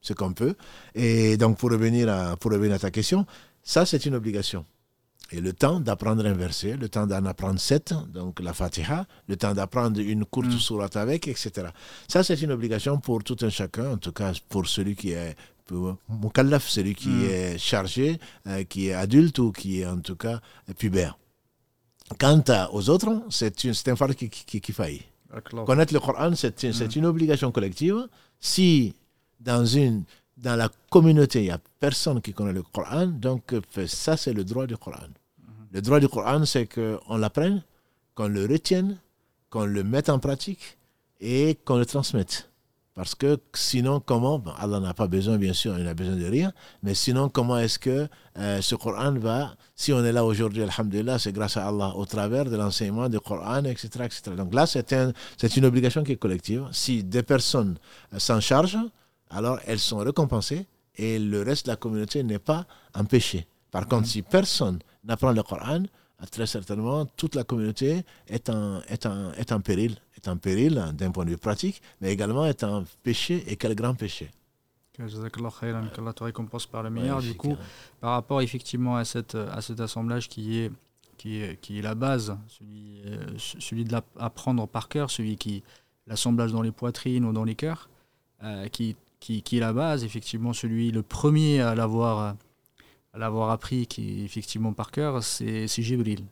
Ce 0.00 0.12
qu'on 0.12 0.32
peut. 0.32 0.54
Et 0.94 1.36
donc, 1.36 1.58
pour 1.58 1.70
revenir, 1.70 2.08
à, 2.08 2.36
pour 2.36 2.52
revenir 2.52 2.74
à 2.74 2.78
ta 2.78 2.90
question, 2.90 3.26
ça, 3.62 3.84
c'est 3.84 4.06
une 4.06 4.14
obligation. 4.14 4.64
Et 5.32 5.40
le 5.40 5.52
temps 5.52 5.78
d'apprendre 5.78 6.26
un 6.26 6.32
verset, 6.32 6.76
le 6.76 6.88
temps 6.88 7.06
d'en 7.06 7.24
apprendre 7.24 7.60
sept, 7.60 7.94
donc 8.12 8.40
la 8.40 8.52
Fatiha, 8.52 9.06
le 9.28 9.36
temps 9.36 9.54
d'apprendre 9.54 10.00
une 10.00 10.24
courte 10.24 10.48
mm. 10.48 10.58
sourate 10.58 10.96
avec, 10.96 11.28
etc. 11.28 11.68
Ça, 12.08 12.24
c'est 12.24 12.40
une 12.42 12.50
obligation 12.50 12.98
pour 12.98 13.22
tout 13.22 13.36
un 13.42 13.50
chacun, 13.50 13.92
en 13.92 13.96
tout 13.96 14.10
cas 14.12 14.32
pour 14.48 14.66
celui 14.66 14.96
qui 14.96 15.12
est 15.12 15.36
mukallaf, 16.08 16.68
celui 16.68 16.94
qui 16.94 17.08
mm. 17.08 17.24
est 17.30 17.58
chargé, 17.58 18.18
euh, 18.46 18.64
qui 18.64 18.88
est 18.88 18.94
adulte 18.94 19.38
ou 19.38 19.52
qui 19.52 19.80
est 19.80 19.86
en 19.86 19.98
tout 20.00 20.16
cas 20.16 20.40
pubère. 20.78 21.18
Quant 22.18 22.42
aux 22.72 22.90
autres, 22.90 23.22
c'est 23.30 23.88
un 23.88 23.96
phare 23.96 24.16
qui, 24.16 24.28
qui, 24.28 24.60
qui, 24.60 24.72
faillit. 24.72 25.02
Connaître 25.64 25.94
le 25.94 26.00
Coran, 26.00 26.32
c'est 26.34 26.62
une, 26.64 26.72
mm. 26.72 26.88
une 26.96 27.06
obligation 27.06 27.52
collective. 27.52 28.08
Si 28.40 28.94
dans 29.40 29.64
une 29.64 30.04
dans 30.36 30.56
la 30.56 30.70
communauté, 30.88 31.40
il 31.40 31.44
n'y 31.44 31.50
a 31.50 31.60
personne 31.78 32.20
qui 32.20 32.32
connaît 32.32 32.52
le 32.52 32.62
Coran, 32.62 33.06
donc 33.06 33.54
ça, 33.86 34.16
c'est 34.16 34.32
le 34.32 34.42
droit 34.44 34.66
du 34.66 34.76
Coran. 34.76 35.06
Le 35.72 35.82
droit 35.82 36.00
du 36.00 36.08
Coran, 36.08 36.44
c'est 36.46 36.66
qu'on 36.66 37.16
l'apprenne, 37.16 37.62
qu'on 38.14 38.26
le 38.28 38.46
retienne, 38.46 38.98
qu'on 39.50 39.64
le 39.66 39.84
mette 39.84 40.08
en 40.08 40.18
pratique 40.18 40.78
et 41.20 41.58
qu'on 41.64 41.76
le 41.76 41.86
transmette. 41.86 42.49
Parce 43.00 43.14
que 43.14 43.38
sinon, 43.54 43.98
comment 43.98 44.44
Allah 44.58 44.78
n'a 44.78 44.92
pas 44.92 45.06
besoin, 45.06 45.38
bien 45.38 45.54
sûr, 45.54 45.78
il 45.78 45.84
n'a 45.84 45.94
besoin 45.94 46.16
de 46.16 46.26
rien, 46.26 46.52
mais 46.82 46.92
sinon, 46.92 47.30
comment 47.30 47.56
est-ce 47.56 47.78
que 47.78 48.06
euh, 48.36 48.60
ce 48.60 48.74
Coran 48.74 49.12
va, 49.12 49.54
si 49.74 49.90
on 49.94 50.04
est 50.04 50.12
là 50.12 50.22
aujourd'hui, 50.22 50.62
Alhamdulillah, 50.64 51.18
c'est 51.18 51.32
grâce 51.32 51.56
à 51.56 51.66
Allah, 51.66 51.94
au 51.96 52.04
travers 52.04 52.44
de 52.44 52.54
l'enseignement 52.58 53.08
du 53.08 53.18
Coran, 53.18 53.64
etc., 53.64 53.88
etc. 54.04 54.32
Donc 54.36 54.52
là, 54.52 54.66
c'est 54.66 54.92
un, 54.92 55.14
une 55.56 55.64
obligation 55.64 56.04
qui 56.04 56.12
est 56.12 56.16
collective. 56.16 56.68
Si 56.72 57.02
des 57.02 57.22
personnes 57.22 57.78
euh, 58.12 58.18
s'en 58.18 58.38
chargent, 58.38 58.76
alors 59.30 59.58
elles 59.66 59.78
sont 59.78 59.96
récompensées 59.96 60.66
et 60.96 61.18
le 61.18 61.40
reste 61.40 61.64
de 61.64 61.70
la 61.70 61.76
communauté 61.76 62.22
n'est 62.22 62.38
pas 62.38 62.66
empêché. 62.94 63.46
Par 63.70 63.88
contre, 63.88 64.08
si 64.08 64.20
personne 64.20 64.78
n'apprend 65.04 65.32
le 65.32 65.42
Coran, 65.42 65.84
très 66.26 66.46
certainement, 66.46 67.06
toute 67.06 67.34
la 67.34 67.44
communauté 67.44 68.02
est 68.28 68.50
en, 68.50 68.80
est 68.82 69.06
en, 69.06 69.32
est 69.32 69.52
en 69.52 69.60
péril, 69.60 69.96
est 70.16 70.28
en 70.28 70.36
péril 70.36 70.92
d'un 70.94 71.10
point 71.10 71.24
de 71.24 71.30
vue 71.30 71.38
pratique, 71.38 71.80
mais 72.00 72.12
également 72.12 72.46
est 72.46 72.62
en 72.64 72.84
péché, 73.02 73.44
et 73.46 73.56
quel 73.56 73.74
grand 73.74 73.94
péché. 73.94 74.30
Que 74.92 76.00
Allah 76.00 76.12
te 76.12 76.24
récompense 76.24 76.66
par 76.66 76.82
le 76.82 76.90
meilleur. 76.90 77.20
du 77.20 77.34
coup, 77.34 77.56
par 78.00 78.10
rapport 78.12 78.42
effectivement 78.42 78.96
à, 78.96 79.04
cette, 79.04 79.34
à 79.34 79.62
cet 79.62 79.80
assemblage 79.80 80.28
qui 80.28 80.58
est, 80.58 80.72
qui 81.16 81.40
est, 81.40 81.60
qui 81.60 81.78
est 81.78 81.82
la 81.82 81.94
base, 81.94 82.36
celui, 82.48 83.02
euh, 83.06 83.38
celui 83.38 83.84
de 83.84 83.92
l'apprendre 83.92 84.66
par 84.66 84.88
cœur, 84.88 85.10
celui 85.10 85.36
qui 85.36 85.62
l'assemblage 86.06 86.52
dans 86.52 86.62
les 86.62 86.72
poitrines 86.72 87.24
ou 87.24 87.32
dans 87.32 87.44
les 87.44 87.54
cœurs, 87.54 87.88
euh, 88.42 88.68
qui, 88.68 88.96
qui, 89.20 89.42
qui, 89.42 89.58
est 89.58 89.60
la 89.60 89.72
base, 89.72 90.04
effectivement, 90.04 90.52
celui, 90.52 90.90
le 90.90 91.02
premier 91.02 91.60
à 91.60 91.74
l'avoir 91.74 92.36
l'avoir 93.18 93.50
appris 93.50 93.86
qui 93.86 94.24
effectivement 94.24 94.72
par 94.72 94.90
cœur, 94.90 95.22
c'est 95.22 95.66
Jibril. 95.68 96.24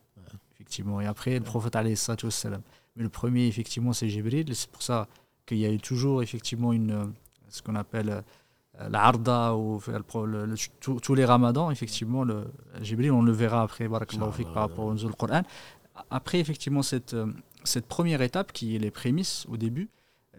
Effectivement. 0.55 1.01
Et 1.01 1.07
après, 1.07 1.39
le 1.39 1.45
prophète 1.45 1.77
salam. 1.97 2.61
Mais 2.97 3.03
le 3.03 3.09
premier, 3.09 3.47
effectivement, 3.47 3.93
c'est 3.93 4.09
Jibril. 4.09 4.55
C'est 4.55 4.71
pour 4.71 4.83
ça 4.83 5.09
qu'il 5.47 5.59
y 5.59 5.65
a 5.65 5.71
eu 5.71 5.79
toujours, 5.79 6.23
effectivement, 6.23 6.73
une, 6.73 7.13
ce 7.49 7.63
qu'on 7.63 7.77
appelle 7.77 8.11
euh, 8.81 8.89
la 8.91 9.05
harda 9.05 9.55
ou 9.55 9.81
tous 10.81 11.15
les 11.15 11.25
ramadans, 11.25 11.71
effectivement, 11.71 12.25
le 12.25 12.53
Jibril, 12.83 13.13
on 13.13 13.23
le 13.23 13.33
verra 13.33 13.63
après, 13.63 13.89
par 13.89 14.01
rapport 14.55 14.87
au 14.87 14.95
Coran. 15.13 15.43
Après, 16.11 16.39
effectivement, 16.39 16.83
cette, 16.83 17.15
euh, 17.15 17.33
cette 17.65 17.87
première 17.87 18.21
étape 18.21 18.53
qui 18.53 18.77
est 18.77 18.79
les 18.79 18.91
prémices 18.91 19.47
au 19.49 19.57
début, 19.57 19.89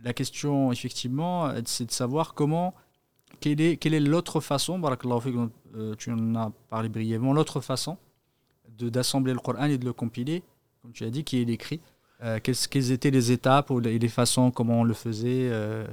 la 0.04 0.14
question, 0.14 0.72
effectivement, 0.72 1.52
c'est 1.66 1.86
de 1.86 1.92
savoir 1.92 2.34
comment 2.34 2.74
quelle 3.40 3.62
est, 3.62 3.78
quelle 3.78 3.94
est 3.94 4.00
l'autre 4.00 4.40
façon, 4.40 4.82
euh, 5.76 5.96
tu 5.98 6.12
en 6.12 6.36
as 6.36 6.52
parlé 6.70 6.90
brièvement, 6.90 7.34
l'autre 7.34 7.62
façon 7.62 7.98
d'assembler 8.80 9.34
le 9.34 9.40
Coran 9.40 9.66
et 9.66 9.78
de 9.78 9.86
le 9.86 9.94
compiler, 9.94 10.44
comme 10.82 10.92
tu 10.94 11.04
as 11.04 11.10
dit, 11.10 11.24
qui 11.24 11.38
est 11.38 11.50
écrit 11.50 11.82
euh, 12.24 12.40
quelles, 12.42 12.92
étaient 12.92 13.12
les 13.12 13.32
étapes 13.32 13.72
et 13.86 14.00
les 14.00 14.08
façons, 14.08 14.52
comment 14.52 14.82
on 14.82 14.84
le 14.84 14.94
faisait 14.94 15.50
euh? 15.52 15.86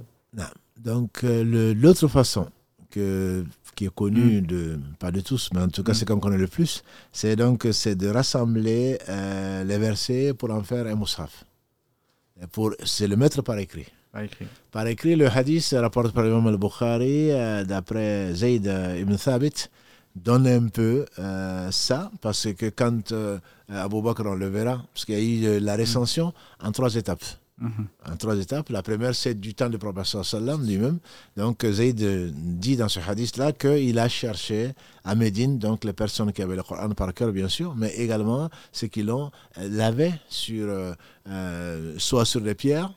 Donc, 0.76 1.22
l'autre 1.22 2.06
façon 2.08 2.48
que, 2.90 3.44
qui 3.74 3.86
est 3.86 3.94
connue, 3.94 4.40
hmm. 4.40 4.46
de, 4.46 4.80
pas 4.98 5.10
de 5.10 5.20
tous, 5.20 5.50
mais 5.52 5.60
en 5.60 5.68
tout 5.68 5.82
cas, 5.82 5.92
hmm. 5.92 5.94
c'est 5.94 6.04
comme 6.04 6.20
qu'on 6.20 6.28
connaît 6.28 6.38
le 6.38 6.46
plus, 6.46 6.84
c'est 7.12 7.34
donc 7.34 7.66
c'est 7.72 7.96
de 7.96 8.08
rassembler 8.08 8.98
les 9.08 9.78
versets 9.78 10.34
pour 10.34 10.50
en 10.50 10.62
faire 10.62 10.86
un 10.86 10.94
moussaf. 10.94 11.44
C'est 12.84 13.08
le 13.08 13.16
mettre 13.16 13.42
par 13.42 13.58
écrit. 13.58 13.86
Par 14.72 14.86
écrit. 14.86 15.14
le 15.14 15.28
hadith 15.28 15.74
rapporté 15.78 16.12
par 16.12 16.24
l'imam 16.24 16.46
al-Bukhari, 16.46 17.30
euh, 17.30 17.64
d'après 17.64 18.32
Zayd 18.34 18.66
euh, 18.66 18.98
ibn 18.98 19.14
Thabit, 19.16 19.68
donne 20.14 20.46
un 20.46 20.68
peu 20.68 21.04
euh, 21.18 21.70
ça, 21.70 22.10
parce 22.22 22.52
que 22.54 22.70
quand 22.70 23.12
Abu 23.68 24.00
Bakr, 24.00 24.22
on 24.26 24.34
le 24.34 24.48
verra, 24.48 24.82
parce 24.94 25.04
qu'il 25.04 25.18
y 25.18 25.46
a 25.46 25.56
eu 25.56 25.60
la 25.60 25.76
recension 25.76 26.32
en 26.62 26.72
trois 26.72 26.94
étapes. 26.94 27.24
Mhm. 27.58 27.86
En 28.10 28.16
trois 28.16 28.36
étapes. 28.36 28.68
La 28.68 28.82
première, 28.82 29.14
c'est 29.14 29.34
du 29.34 29.54
temps 29.54 29.68
du 29.68 29.78
prophète 29.78 30.22
sallam 30.22 30.66
lui-même. 30.66 30.98
Donc, 31.36 31.64
Zayd 31.64 31.98
dit 32.58 32.76
dans 32.76 32.88
ce 32.88 33.00
hadith-là 33.00 33.52
qu'il 33.52 33.98
a 33.98 34.08
cherché 34.08 34.72
à 35.04 35.14
Médine, 35.14 35.58
donc 35.58 35.84
les 35.84 35.94
personnes 35.94 36.32
qui 36.32 36.42
avaient 36.42 36.56
le 36.56 36.62
Coran 36.62 36.90
par 36.90 37.12
cœur, 37.12 37.32
bien 37.32 37.48
sûr, 37.48 37.74
mais 37.74 37.94
également 37.96 38.48
ceux 38.72 38.88
qui 38.88 39.02
l'ont 39.02 39.30
lavé 39.58 40.12
sur, 40.28 40.94
soit 41.98 42.24
sur 42.26 42.40
les 42.40 42.54
pierres, 42.54 42.92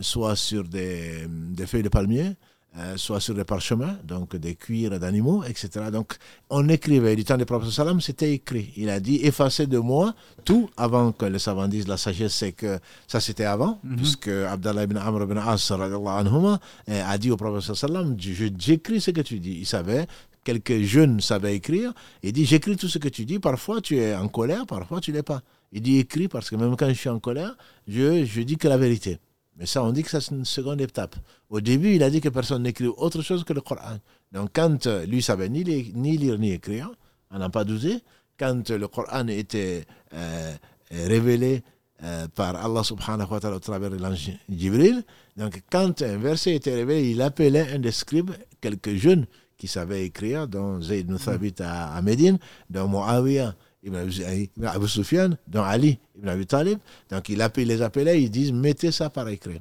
soit 0.00 0.36
sur 0.36 0.64
des, 0.64 1.26
des 1.28 1.66
feuilles 1.66 1.82
de 1.82 1.88
palmier, 1.88 2.34
euh, 2.76 2.96
soit 2.96 3.20
sur 3.20 3.34
des 3.34 3.44
parchemins, 3.44 3.96
donc 4.02 4.34
des 4.34 4.56
cuirs 4.56 4.98
d'animaux, 4.98 5.44
etc. 5.44 5.68
Donc 5.92 6.16
on 6.50 6.68
écrivait, 6.68 7.14
du 7.14 7.24
temps 7.24 7.36
du 7.36 7.44
prophète 7.44 7.70
sallam, 7.70 8.00
c'était 8.00 8.32
écrit. 8.32 8.72
Il 8.76 8.90
a 8.90 8.98
dit 8.98 9.20
effacez 9.22 9.68
de 9.68 9.78
moi 9.78 10.12
tout 10.44 10.68
avant 10.76 11.12
que 11.12 11.24
les 11.24 11.38
savants 11.38 11.68
disent 11.68 11.86
la 11.86 11.96
sagesse, 11.96 12.34
c'est 12.34 12.50
que 12.50 12.80
ça 13.06 13.20
c'était 13.20 13.44
avant, 13.44 13.78
mhm. 13.84 13.96
puisque 13.96 14.26
Abdallah 14.26 14.82
ibn 14.84 14.96
Amr 14.96 15.22
ibn 15.22 15.38
As 15.38 15.70
anhuma, 15.70 16.58
euh, 16.88 17.02
a 17.06 17.16
dit 17.16 17.30
au 17.30 17.36
prophète 17.36 17.76
sallam 17.76 18.16
j'écris 18.18 19.00
ce 19.00 19.12
que 19.12 19.20
tu 19.20 19.38
dis. 19.38 19.58
Il 19.60 19.66
savait 19.66 20.08
quelques 20.42 20.80
jeunes 20.82 21.20
savaient 21.20 21.54
écrire. 21.54 21.92
Il 22.24 22.32
dit 22.32 22.44
J'écris 22.44 22.76
tout 22.76 22.88
ce 22.88 22.98
que 22.98 23.08
tu 23.08 23.24
dis. 23.24 23.38
Parfois, 23.38 23.80
tu 23.80 23.98
es 23.98 24.14
en 24.14 24.28
colère, 24.28 24.66
parfois, 24.66 25.00
tu 25.00 25.12
n'es 25.12 25.22
pas. 25.22 25.42
Il 25.72 25.80
dit 25.80 25.98
Écris 25.98 26.28
parce 26.28 26.50
que 26.50 26.56
même 26.56 26.76
quand 26.76 26.88
je 26.88 26.94
suis 26.94 27.08
en 27.08 27.18
colère, 27.18 27.56
je, 27.88 28.24
je 28.24 28.42
dis 28.42 28.56
que 28.56 28.68
la 28.68 28.76
vérité. 28.76 29.18
Mais 29.56 29.66
ça, 29.66 29.84
on 29.84 29.92
dit 29.92 30.02
que 30.02 30.10
c'est 30.10 30.30
une 30.30 30.44
seconde 30.44 30.80
étape. 30.80 31.16
Au 31.48 31.60
début, 31.60 31.94
il 31.94 32.02
a 32.02 32.10
dit 32.10 32.20
que 32.20 32.28
personne 32.28 32.62
n'écrit 32.62 32.86
autre 32.86 33.22
chose 33.22 33.44
que 33.44 33.52
le 33.52 33.60
Coran. 33.60 33.98
Donc, 34.32 34.50
quand 34.52 34.86
euh, 34.86 35.06
lui 35.06 35.22
savait 35.22 35.48
ni, 35.48 35.62
lire 35.62 36.38
ni 36.38 36.52
écrire, 36.52 36.90
on 37.30 37.38
n'a 37.38 37.50
pas 37.50 37.64
douté, 37.64 38.00
quand 38.38 38.68
le 38.70 38.88
Coran 38.88 39.28
était 39.28 39.84
euh, 40.12 40.54
révélé 40.90 41.62
euh, 42.02 42.26
par 42.34 42.56
Allah 42.56 42.82
subhanahu 42.82 43.30
wa 43.30 43.40
ta'ala 43.40 43.56
au 43.56 43.60
travers 43.60 43.90
de 43.90 43.96
l'ange 43.96 44.32
Jibril, 44.48 45.04
donc 45.36 45.62
quand 45.70 46.02
un 46.02 46.16
verset 46.16 46.56
était 46.56 46.74
révélé, 46.74 47.10
il 47.10 47.22
appelait 47.22 47.72
un 47.72 47.78
des 47.78 47.92
scribes, 47.92 48.32
quelques 48.60 48.94
jeunes 48.94 49.26
qui 49.56 49.68
savaient 49.68 50.04
écrire, 50.04 50.48
dont 50.48 50.80
Zayd 50.82 51.06
ibn 51.06 51.16
Thabit 51.16 51.54
à, 51.60 51.94
à 51.94 52.02
Médine, 52.02 52.38
dont 52.70 52.88
Muawiyah 52.88 53.54
Ibn 53.84 54.66
Abu 54.66 54.88
Sufyan, 54.88 55.30
dans 55.46 55.62
Ali 55.62 55.98
Ibn 56.16 56.28
Abi 56.28 56.46
Talib. 56.46 56.78
Donc 57.10 57.28
il 57.28 57.38
les 57.38 57.82
appelait, 57.82 58.22
ils 58.22 58.30
disent 58.30 58.52
mettez 58.52 58.92
ça 58.92 59.10
par 59.10 59.28
écrit. 59.28 59.60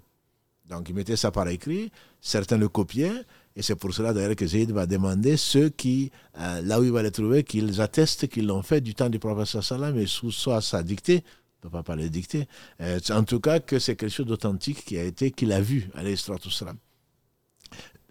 Donc 0.67 0.89
ils 0.89 0.95
mettaient 0.95 1.17
ça 1.17 1.31
par 1.31 1.47
écrit, 1.49 1.91
certains 2.21 2.57
le 2.57 2.69
copiaient, 2.69 3.11
et 3.55 3.61
c'est 3.61 3.75
pour 3.75 3.93
cela 3.93 4.13
d'ailleurs 4.13 4.35
que 4.35 4.47
Zayd 4.47 4.71
va 4.71 4.85
demander 4.85 5.37
ceux 5.37 5.69
qui, 5.69 6.11
euh, 6.39 6.61
là 6.61 6.79
où 6.79 6.83
il 6.83 6.91
va 6.91 7.03
les 7.03 7.11
trouver, 7.11 7.43
qu'ils 7.43 7.81
attestent 7.81 8.27
qu'ils 8.27 8.47
l'ont 8.47 8.63
fait 8.63 8.81
du 8.81 8.95
temps 8.95 9.09
du 9.09 9.19
prophète 9.19 9.61
sallam 9.61 9.97
et 9.99 10.07
sous 10.07 10.31
soit 10.31 10.61
sa 10.61 10.81
dictée, 10.81 11.23
on 11.61 11.67
ne 11.67 11.69
peut 11.69 11.77
pas 11.77 11.83
parler 11.83 12.05
de 12.05 12.09
dictée, 12.09 12.47
euh, 12.81 12.99
en 13.11 13.23
tout 13.23 13.39
cas 13.39 13.59
que 13.59 13.77
c'est 13.77 13.95
quelque 13.95 14.11
chose 14.11 14.25
d'authentique 14.25 14.83
qui 14.85 14.97
a 14.97 15.03
été, 15.03 15.31
qu'il 15.31 15.51
a 15.51 15.61
vu, 15.61 15.89
à 15.93 16.01
salam. 16.15 16.77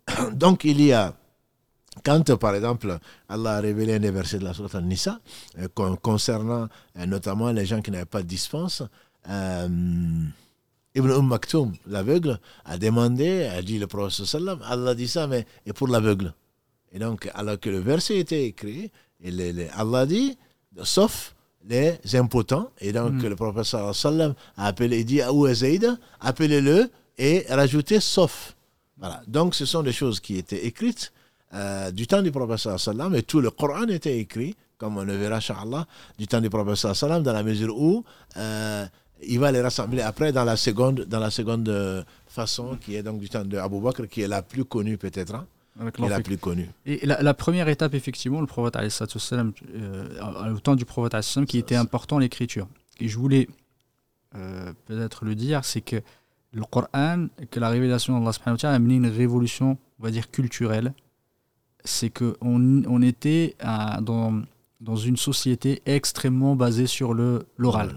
Donc 0.33 0.65
il 0.65 0.81
y 0.81 0.93
a 0.93 1.17
quand, 2.05 2.35
par 2.37 2.55
exemple, 2.55 2.99
Allah 3.29 3.57
a 3.57 3.61
révélé 3.61 3.95
un 3.95 4.01
des 4.01 4.11
versets 4.11 4.39
de 4.39 4.45
la 4.45 4.55
Sourate 4.55 4.75
Al-Nisa, 4.77 5.21
euh, 5.59 5.69
concernant 6.01 6.69
euh, 6.99 7.07
notamment 7.07 7.53
les 7.53 7.67
gens 7.67 7.83
qui 7.83 7.91
n'avaient 7.91 8.05
pas 8.07 8.23
de 8.23 8.29
dispense, 8.29 8.83
euh, 9.29 9.69
Ibn 10.95 11.11
Umm 11.11 11.27
Maktoum, 11.27 11.73
l'aveugle, 11.87 12.39
a 12.65 12.79
demandé, 12.79 13.45
a 13.45 13.63
dit 13.63 13.79
le 13.79 13.87
prophète 13.87 14.27
sallam, 14.27 14.61
Allah 14.65 14.95
dit 14.95 15.09
ça, 15.09 15.27
mais 15.27 15.47
et 15.67 15.73
pour 15.73 15.89
l'aveugle. 15.89 16.35
Et 16.93 16.99
donc, 16.99 17.31
alors 17.35 17.59
que 17.59 17.71
le 17.71 17.79
verset 17.79 18.19
était 18.19 18.45
écrit, 18.47 18.91
et 19.23 19.69
Allah 19.75 20.07
dit, 20.07 20.37
sauf 20.83 21.35
les 21.65 21.99
impotents, 22.15 22.71
et 22.81 22.93
donc 22.93 23.13
hmm. 23.13 23.27
le 23.29 23.37
prophète 23.37 23.65
sallam 23.95 24.35
a 24.57 24.67
appelé, 24.67 25.01
il 25.01 25.05
dit, 25.05 25.21
Appelez-le 26.21 26.91
et 27.19 27.47
rajoutez 27.49 28.01
sauf. 28.01 28.57
Voilà. 28.99 29.23
Donc, 29.27 29.55
ce 29.55 29.65
sont 29.67 29.83
des 29.83 29.93
choses 29.93 30.21
qui 30.21 30.37
étaient 30.37 30.67
écrites 30.67 31.13
euh, 31.55 31.91
du 31.91 32.07
temps 32.07 32.23
du 32.23 32.31
prophète 32.31 32.79
sallam 32.79 33.15
et 33.15 33.23
tout 33.23 33.41
le 33.41 33.51
Coran 33.51 33.89
était 33.89 34.19
écrit, 34.19 34.57
comme 34.79 34.97
on 34.97 35.05
le 35.05 35.17
verra, 35.17 35.37
inshallah, 35.37 35.87
du 36.19 36.27
temps 36.27 36.41
du 36.41 36.51
prophète 36.51 36.95
sallam, 36.95 37.23
dans 37.23 37.33
la 37.33 37.43
mesure 37.43 37.77
où 37.79 38.05
euh, 38.37 38.87
il 39.27 39.39
va 39.39 39.53
les 39.53 39.61
rassembler 39.61 40.03
après 40.03 40.33
dans 40.33 40.45
la 40.45 40.57
seconde, 40.57 41.07
dans 41.09 41.21
la 41.21 41.31
seconde 41.31 42.05
façon, 42.33 42.77
qui 42.81 42.97
est 42.97 43.03
donc 43.03 43.21
du 43.21 43.29
temps 43.29 43.45
de 43.45 43.57
Abu 43.59 43.81
Bakr, 43.81 44.09
qui 44.09 44.23
est 44.23 44.29
la 44.29 44.43
plus 44.43 44.65
connue 44.65 44.97
peut-être. 44.99 45.35
Hein. 45.35 45.47
qui 45.95 46.03
est 46.03 46.09
la 46.09 46.21
plus 46.21 46.39
connue. 46.39 46.69
Et 46.87 47.07
la, 47.07 47.35
première 47.35 47.69
étape, 47.69 47.95
effectivement, 47.95 48.41
le 48.41 48.47
prophète, 48.47 48.77
euh, 48.77 50.55
au 50.55 50.59
temps 50.59 50.75
du 50.75 50.85
prophète, 50.85 51.17
qui 51.47 51.59
était 51.59 51.77
important, 51.77 52.19
l'écriture. 52.19 52.67
Et 53.01 53.09
je 53.09 53.19
voulais 53.19 53.49
euh, 54.35 54.73
peut-être 54.87 55.25
le 55.25 55.35
dire, 55.35 55.65
c'est 55.65 55.81
que 55.81 55.97
le 56.53 56.63
Coran, 56.63 57.29
que 57.51 57.61
la 57.61 57.69
révélation 57.69 58.19
d'Allah 58.19 58.33
a 58.63 58.75
amené 58.75 58.97
une 58.97 59.07
révolution, 59.07 59.79
on 59.99 60.03
va 60.03 60.11
dire, 60.11 60.31
culturelle. 60.31 60.93
C'est 61.85 62.11
qu'on 62.11 62.35
on 62.87 63.03
était 63.03 63.57
dans, 64.01 64.43
dans 64.81 64.97
une 64.97 65.17
société 65.17 65.83
extrêmement 65.87 66.57
basée 66.57 66.87
sur 66.87 67.15
l'oral. 67.15 67.95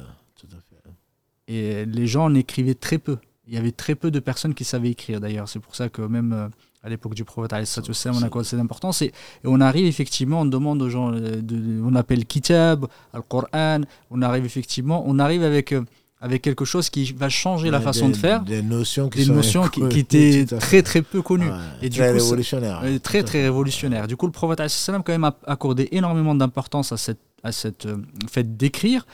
Et 1.47 1.85
les 1.85 2.07
gens 2.07 2.25
en 2.25 2.35
écrivaient 2.35 2.75
très 2.75 2.97
peu. 2.97 3.17
Il 3.47 3.53
y 3.53 3.57
avait 3.57 3.71
très 3.71 3.95
peu 3.95 4.09
de 4.09 4.19
personnes 4.19 4.55
qui 4.55 4.63
savaient 4.63 4.89
écrire 4.89 5.19
d'ailleurs. 5.19 5.47
C'est 5.47 5.59
pour 5.59 5.75
ça 5.75 5.89
que 5.89 6.01
même 6.01 6.33
euh, 6.33 6.47
à 6.81 6.89
l'époque 6.89 7.13
du 7.13 7.23
prophète, 7.23 7.53
on 7.53 7.57
a 7.57 8.43
cette 8.43 8.59
importance. 8.59 9.03
Et, 9.03 9.11
on 9.43 9.61
arrive 9.61 9.85
effectivement, 9.85 10.41
on 10.41 10.45
demande 10.45 10.81
aux 10.81 10.89
gens, 10.89 11.13
euh, 11.13 11.41
de, 11.41 11.81
on 11.83 11.93
appelle 11.93 12.25
Kitab, 12.25 12.87
Al-Qur'an, 13.13 13.81
on 14.09 14.21
arrive 14.23 14.45
effectivement, 14.45 15.03
on 15.05 15.19
arrive 15.19 15.43
avec. 15.43 15.75
Avec 16.21 16.41
quelque 16.41 16.65
chose 16.65 16.89
qui 16.89 17.11
va 17.11 17.29
changer 17.29 17.69
la 17.69 17.81
façon 17.81 18.09
de 18.09 18.15
faire. 18.15 18.41
Des 18.41 18.61
notions 18.61 19.09
qui, 19.09 19.25
des 19.25 19.31
notions 19.31 19.67
qui, 19.67 19.83
étaient 19.99 20.45
très 20.59 20.81
très 20.81 21.01
peu 21.01 21.21
connues. 21.21 21.51
et 21.81 21.89
très 21.89 22.11
révolutionnaire. 22.11 22.81
très 23.03 23.23
très 23.23 23.43
révolutionnaire. 23.43 24.07
Du 24.07 24.15
coup, 24.15 24.25
le 24.25 24.31
prophète 24.31 24.61
a 24.61 24.67
quand 24.87 25.09
même 25.09 25.29
accordé 25.45 25.89
énormément 25.91 26.33
d'importance 26.33 26.91
à 26.91 26.97
cette, 26.97 27.19
à 27.43 27.51
cette 27.51 27.85
euh, 27.85 27.97
fait 28.29 28.57
d'écrire 28.57 29.05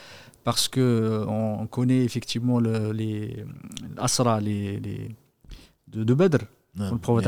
parce 0.44 0.68
que 0.68 0.80
euh, 0.80 1.26
on 1.28 1.68
connaît 1.68 2.04
effectivement 2.04 2.60
le, 2.60 2.92
les 2.92 3.46
asra 3.98 4.40
les, 4.40 4.80
les 4.80 5.10
de, 5.88 6.04
de 6.04 6.14
Badr 6.14 6.46
le 6.76 6.98
prophète 6.98 7.28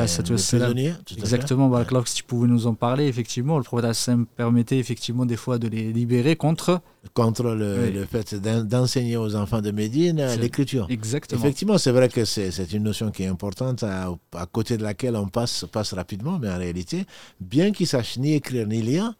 Exactement, 1.18 1.68
bah, 1.68 1.86
si 2.06 2.16
tu 2.16 2.24
pouvais 2.24 2.48
nous 2.48 2.66
en 2.66 2.76
parler, 2.76 3.08
effectivement, 3.08 3.58
le 3.58 3.64
prophète 3.64 4.10
permettait 4.38 4.78
effectivement 4.78 5.26
des 5.26 5.36
fois 5.36 5.58
de 5.58 5.68
les 5.68 5.92
libérer 5.92 6.36
contre 6.36 6.82
contre 7.14 7.44
le, 7.44 8.06
fait 8.06 8.36
d'enseigner 8.36 9.18
aux 9.18 9.36
enfants 9.36 9.62
de 9.62 9.72
Médine 9.72 10.26
l'écriture. 10.40 10.88
Exactement. 10.90 11.42
Effectivement, 11.42 11.78
c'est 11.78 11.92
vrai 11.92 12.08
que 12.08 12.24
c'est 12.24 12.72
une 12.72 12.84
notion 12.84 13.12
qui 13.12 13.24
est 13.24 13.28
importante 13.28 13.84
à, 13.84 14.16
côté 14.52 14.78
de 14.78 14.84
laquelle 14.84 15.16
on 15.18 15.28
passe, 15.28 15.66
passe 15.72 15.94
rapidement, 15.94 16.40
mais 16.40 16.50
en 16.50 16.58
réalité, 16.58 17.06
bien 17.42 17.72
qu'il 17.72 17.88
sache 17.88 18.18
ni 18.18 18.34
écrire 18.34 18.68
ni 18.68 18.82
lire, 18.82 19.14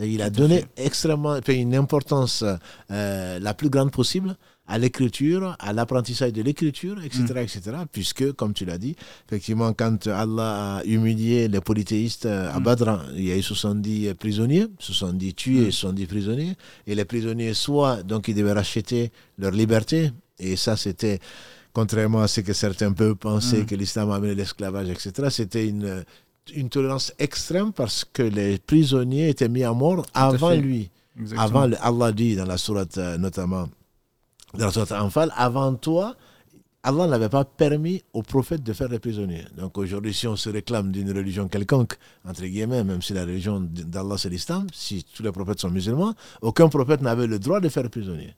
il 0.00 0.22
a 0.22 0.30
donné 0.30 0.64
extrêmement 0.76 1.38
une 1.48 1.74
importance 1.74 2.44
euh, 2.90 3.38
la 3.38 3.54
plus 3.54 3.70
grande 3.70 3.90
possible 3.90 4.36
à 4.68 4.78
l'écriture, 4.78 5.56
à 5.58 5.72
l'apprentissage 5.72 6.32
de 6.32 6.42
l'écriture, 6.42 7.02
etc., 7.04 7.24
mm. 7.30 7.38
etc. 7.38 7.60
Puisque, 7.90 8.32
comme 8.32 8.52
tu 8.52 8.64
l'as 8.64 8.78
dit, 8.78 8.96
effectivement, 9.28 9.72
quand 9.72 10.06
Allah 10.06 10.76
a 10.78 10.84
humilié 10.84 11.48
les 11.48 11.60
polythéistes 11.60 12.26
à 12.26 12.58
mm. 12.58 12.62
Badr, 12.62 13.04
il 13.16 13.24
y 13.24 13.32
a 13.32 13.36
eu 13.36 13.42
70 13.42 14.14
prisonniers, 14.14 14.66
70 14.78 15.34
tués, 15.34 15.70
70 15.70 16.02
mm. 16.02 16.06
prisonniers, 16.06 16.52
et 16.86 16.94
les 16.94 17.04
prisonniers, 17.04 17.54
soit, 17.54 18.02
donc, 18.02 18.28
ils 18.28 18.34
devaient 18.34 18.52
racheter 18.52 19.12
leur 19.38 19.52
liberté, 19.52 20.10
et 20.38 20.56
ça, 20.56 20.76
c'était, 20.76 21.20
contrairement 21.72 22.22
à 22.22 22.28
ce 22.28 22.40
que 22.40 22.52
certains 22.52 22.92
peuvent 22.92 23.16
penser 23.16 23.64
que 23.64 23.74
l'islam 23.74 24.10
a 24.10 24.16
amené 24.16 24.34
l'esclavage, 24.34 24.88
etc., 24.90 25.28
c'était 25.30 25.66
une, 25.68 26.04
une 26.54 26.68
tolérance 26.68 27.12
extrême 27.18 27.72
parce 27.72 28.04
que 28.04 28.22
les 28.22 28.58
prisonniers 28.58 29.28
étaient 29.28 29.48
mis 29.48 29.64
à 29.64 29.72
mort 29.72 30.06
avant 30.14 30.54
lui. 30.54 30.90
Avant, 31.38 31.70
Allah 31.80 32.12
dit 32.12 32.36
dans 32.36 32.44
la 32.44 32.58
sourate 32.58 32.98
euh, 32.98 33.16
notamment, 33.16 33.68
dans 34.58 34.70
la 34.90 35.04
Anfal, 35.04 35.32
avant 35.36 35.74
toi, 35.74 36.16
Allah 36.82 37.08
n'avait 37.08 37.28
pas 37.28 37.44
permis 37.44 38.04
aux 38.12 38.22
prophètes 38.22 38.62
de 38.62 38.72
faire 38.72 38.88
des 38.88 39.00
prisonniers. 39.00 39.44
Donc 39.56 39.76
aujourd'hui, 39.76 40.14
si 40.14 40.28
on 40.28 40.36
se 40.36 40.48
réclame 40.50 40.92
d'une 40.92 41.10
religion 41.10 41.48
quelconque, 41.48 41.94
entre 42.24 42.42
guillemets, 42.42 42.84
même 42.84 43.02
si 43.02 43.12
la 43.12 43.22
religion 43.22 43.58
d'Allah 43.60 44.14
c'est 44.16 44.28
l'islam, 44.28 44.68
si 44.72 45.04
tous 45.04 45.24
les 45.24 45.32
prophètes 45.32 45.58
sont 45.58 45.70
musulmans, 45.70 46.14
aucun 46.42 46.68
prophète 46.68 47.00
n'avait 47.00 47.26
le 47.26 47.40
droit 47.40 47.58
de 47.58 47.68
faire 47.68 47.82
des 47.82 47.88
prisonniers, 47.88 48.36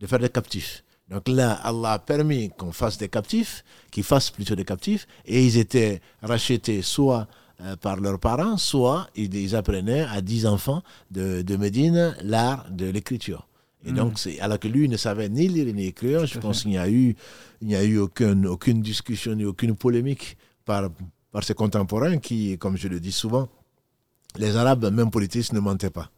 de 0.00 0.06
faire 0.06 0.18
des 0.18 0.28
captifs. 0.28 0.84
Donc 1.08 1.28
là, 1.28 1.52
Allah 1.62 1.92
a 1.92 1.98
permis 1.98 2.50
qu'on 2.50 2.72
fasse 2.72 2.98
des 2.98 3.08
captifs, 3.08 3.64
qu'ils 3.90 4.04
fassent 4.04 4.30
plutôt 4.30 4.54
des 4.54 4.66
captifs, 4.66 5.06
et 5.24 5.42
ils 5.42 5.56
étaient 5.56 6.02
rachetés 6.22 6.82
soit 6.82 7.26
euh, 7.62 7.74
par 7.76 7.96
leurs 7.96 8.20
parents, 8.20 8.58
soit 8.58 9.08
ils, 9.16 9.56
apprenaient 9.56 10.02
à 10.02 10.20
dix 10.20 10.44
enfants 10.46 10.82
de, 11.10 11.40
de 11.40 11.56
Médine 11.56 12.14
l'art 12.22 12.66
de 12.70 12.84
l'écriture. 12.84 13.47
Et 13.84 13.92
donc, 13.92 14.14
mm. 14.14 14.16
c'est, 14.16 14.40
alors 14.40 14.58
que 14.58 14.68
lui 14.68 14.88
ne 14.88 14.96
savait 14.96 15.28
ni 15.28 15.48
lire 15.48 15.72
ni 15.74 15.86
écrire, 15.86 16.26
je 16.26 16.38
pense 16.38 16.62
qu'il 16.62 16.70
n'y 16.72 16.78
a 16.78 16.88
eu, 16.88 17.14
il 17.60 17.68
n'y 17.68 17.76
a 17.76 17.84
eu 17.84 17.98
aucune, 17.98 18.46
aucune 18.46 18.82
discussion 18.82 19.34
ni 19.34 19.44
aucune 19.44 19.76
polémique 19.76 20.36
par, 20.64 20.90
par 21.30 21.44
ses 21.44 21.54
contemporains 21.54 22.18
qui, 22.18 22.58
comme 22.58 22.76
je 22.76 22.88
le 22.88 23.00
dis 23.00 23.12
souvent, 23.12 23.48
les 24.36 24.56
Arabes, 24.56 24.92
même 24.92 25.10
politiques, 25.10 25.52
ne 25.52 25.60
mentaient 25.60 25.90
pas. 25.90 26.10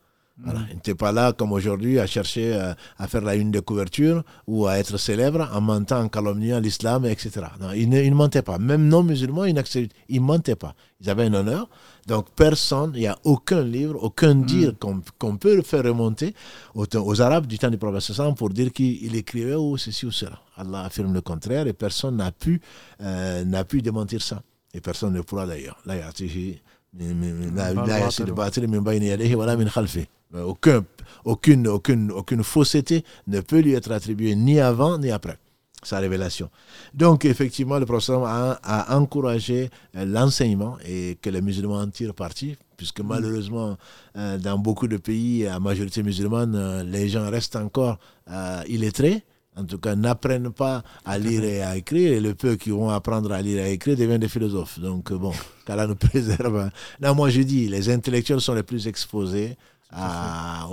Voilà. 0.43 0.61
Il 0.71 0.77
n'était 0.77 0.95
pas 0.95 1.13
là, 1.13 1.33
comme 1.33 1.53
aujourd'hui, 1.53 1.99
à 1.99 2.07
chercher 2.07 2.55
euh, 2.55 2.73
à, 2.99 3.09
faire 3.09 3.21
la 3.23 3.35
une 3.35 3.51
de 3.51 3.61
couverture 3.61 4.23
ou 4.47 4.67
à 4.67 4.79
être 4.79 4.97
célèbre 4.97 5.49
en 5.53 5.61
mentant, 5.61 6.01
en 6.01 6.09
calomniant 6.09 6.61
l'islam, 6.61 7.05
etc. 7.05 7.47
Non, 7.61 7.73
il 7.73 7.89
ne, 7.89 8.11
mentait 8.15 8.43
pas. 8.43 8.59
Même 8.59 8.89
non-musulmans, 8.89 9.45
ils 9.45 9.55
ne 9.55 10.21
mentaient 10.21 10.57
pas. 10.57 10.75
Ils 11.01 11.11
avaient 11.11 11.25
un 11.25 11.35
honneur. 11.35 11.69
Donc, 12.07 12.31
personne, 12.35 12.93
il 12.95 13.01
n'y 13.01 13.07
a 13.07 13.19
aucun 13.25 13.63
livre, 13.63 14.03
aucun 14.03 14.35
mm. 14.35 14.45
dire 14.45 14.73
qu'on 15.19 15.37
peut 15.37 15.63
faire 15.63 15.85
remonter 15.85 16.35
aux, 16.75 17.21
Arabes 17.21 17.47
du 17.47 17.59
temps 17.59 17.71
du 17.71 17.79
prophète 17.79 18.17
pour 18.37 18.51
dire 18.51 18.73
qu'il 18.73 19.15
écrivait 19.15 19.55
ou 19.55 19.77
ceci 19.77 20.07
ou 20.07 20.11
cela. 20.11 20.41
Allah 20.57 20.85
affirme 20.85 21.13
le 21.13 21.21
contraire 21.21 21.67
et 21.67 21.73
personne 21.73 22.17
n'a 22.17 22.33
pu, 22.33 22.61
euh, 23.03 23.45
n'a 23.45 23.65
pu 23.65 23.83
démentir 23.83 24.23
ça. 24.23 24.43
Et 24.73 24.81
personne 24.81 25.13
ne 25.13 25.21
pourra 25.21 25.47
d'ailleurs. 25.47 25.79
A 30.33 30.37
euh, 30.39 30.43
aucun, 30.45 30.85
aucune, 31.25 31.69
aucune, 31.69 32.11
aucune 32.13 32.43
fausseté 32.43 33.05
ne 33.27 33.41
peut 33.41 33.61
lui 33.61 33.75
être 33.75 33.91
attribuée 33.93 34.35
ni 34.35 34.61
avant 34.61 34.99
ni 34.99 35.11
après 35.11 35.39
sa 35.83 35.99
révélation. 35.99 36.51
Donc, 36.93 37.25
effectivement, 37.25 37.79
le 37.79 37.87
prophète 37.87 38.17
a, 38.23 38.97
encouragé 38.97 39.71
euh, 39.97 40.05
l'enseignement 40.05 40.77
et 40.85 41.17
que 41.23 41.31
les 41.31 41.41
musulmans 41.41 41.81
en 41.81 41.89
tirent 41.89 42.15
parti, 42.15 42.57
puisque 42.77 43.01
mm. 43.01 43.07
malheureusement, 43.07 43.77
euh, 44.17 44.37
dans 44.39 44.59
beaucoup 44.59 44.89
de 44.89 44.97
pays 44.99 45.47
à 45.47 45.59
majorité 45.59 46.03
musulmane, 46.03 46.83
les 46.83 47.09
gens 47.09 47.31
restent 47.31 47.57
encore 47.57 47.99
illettrés. 48.69 49.25
En 49.57 49.65
tout 49.65 49.79
cas, 49.79 49.97
n'apprennent 49.97 50.51
pas 50.51 50.83
à 51.05 51.19
lire 51.19 51.43
et 51.43 51.61
à 51.63 51.77
écrire, 51.77 52.13
et 52.13 52.21
le 52.21 52.35
peu 52.35 52.57
qui 52.57 52.71
vont 52.71 52.89
apprendre 52.89 53.33
à 53.33 53.43
lire 53.43 53.59
et 53.59 53.65
à 53.65 53.69
écrire 53.69 53.97
deviennent 53.97 54.21
des 54.21 54.29
philosophes. 54.29 54.79
Donc, 54.79 55.13
bon, 55.13 55.33
qu'Allah 55.67 55.87
nous 55.87 55.97
préserve. 55.97 56.71
Non, 57.03 57.15
moi 57.15 57.31
je 57.31 57.43
dis, 57.43 57.69
les 57.69 57.91
intellectuels 57.91 58.41
sont 58.41 58.55
les 58.55 58.63
plus 58.63 58.87
exposés 58.87 59.57
à, 59.91 60.67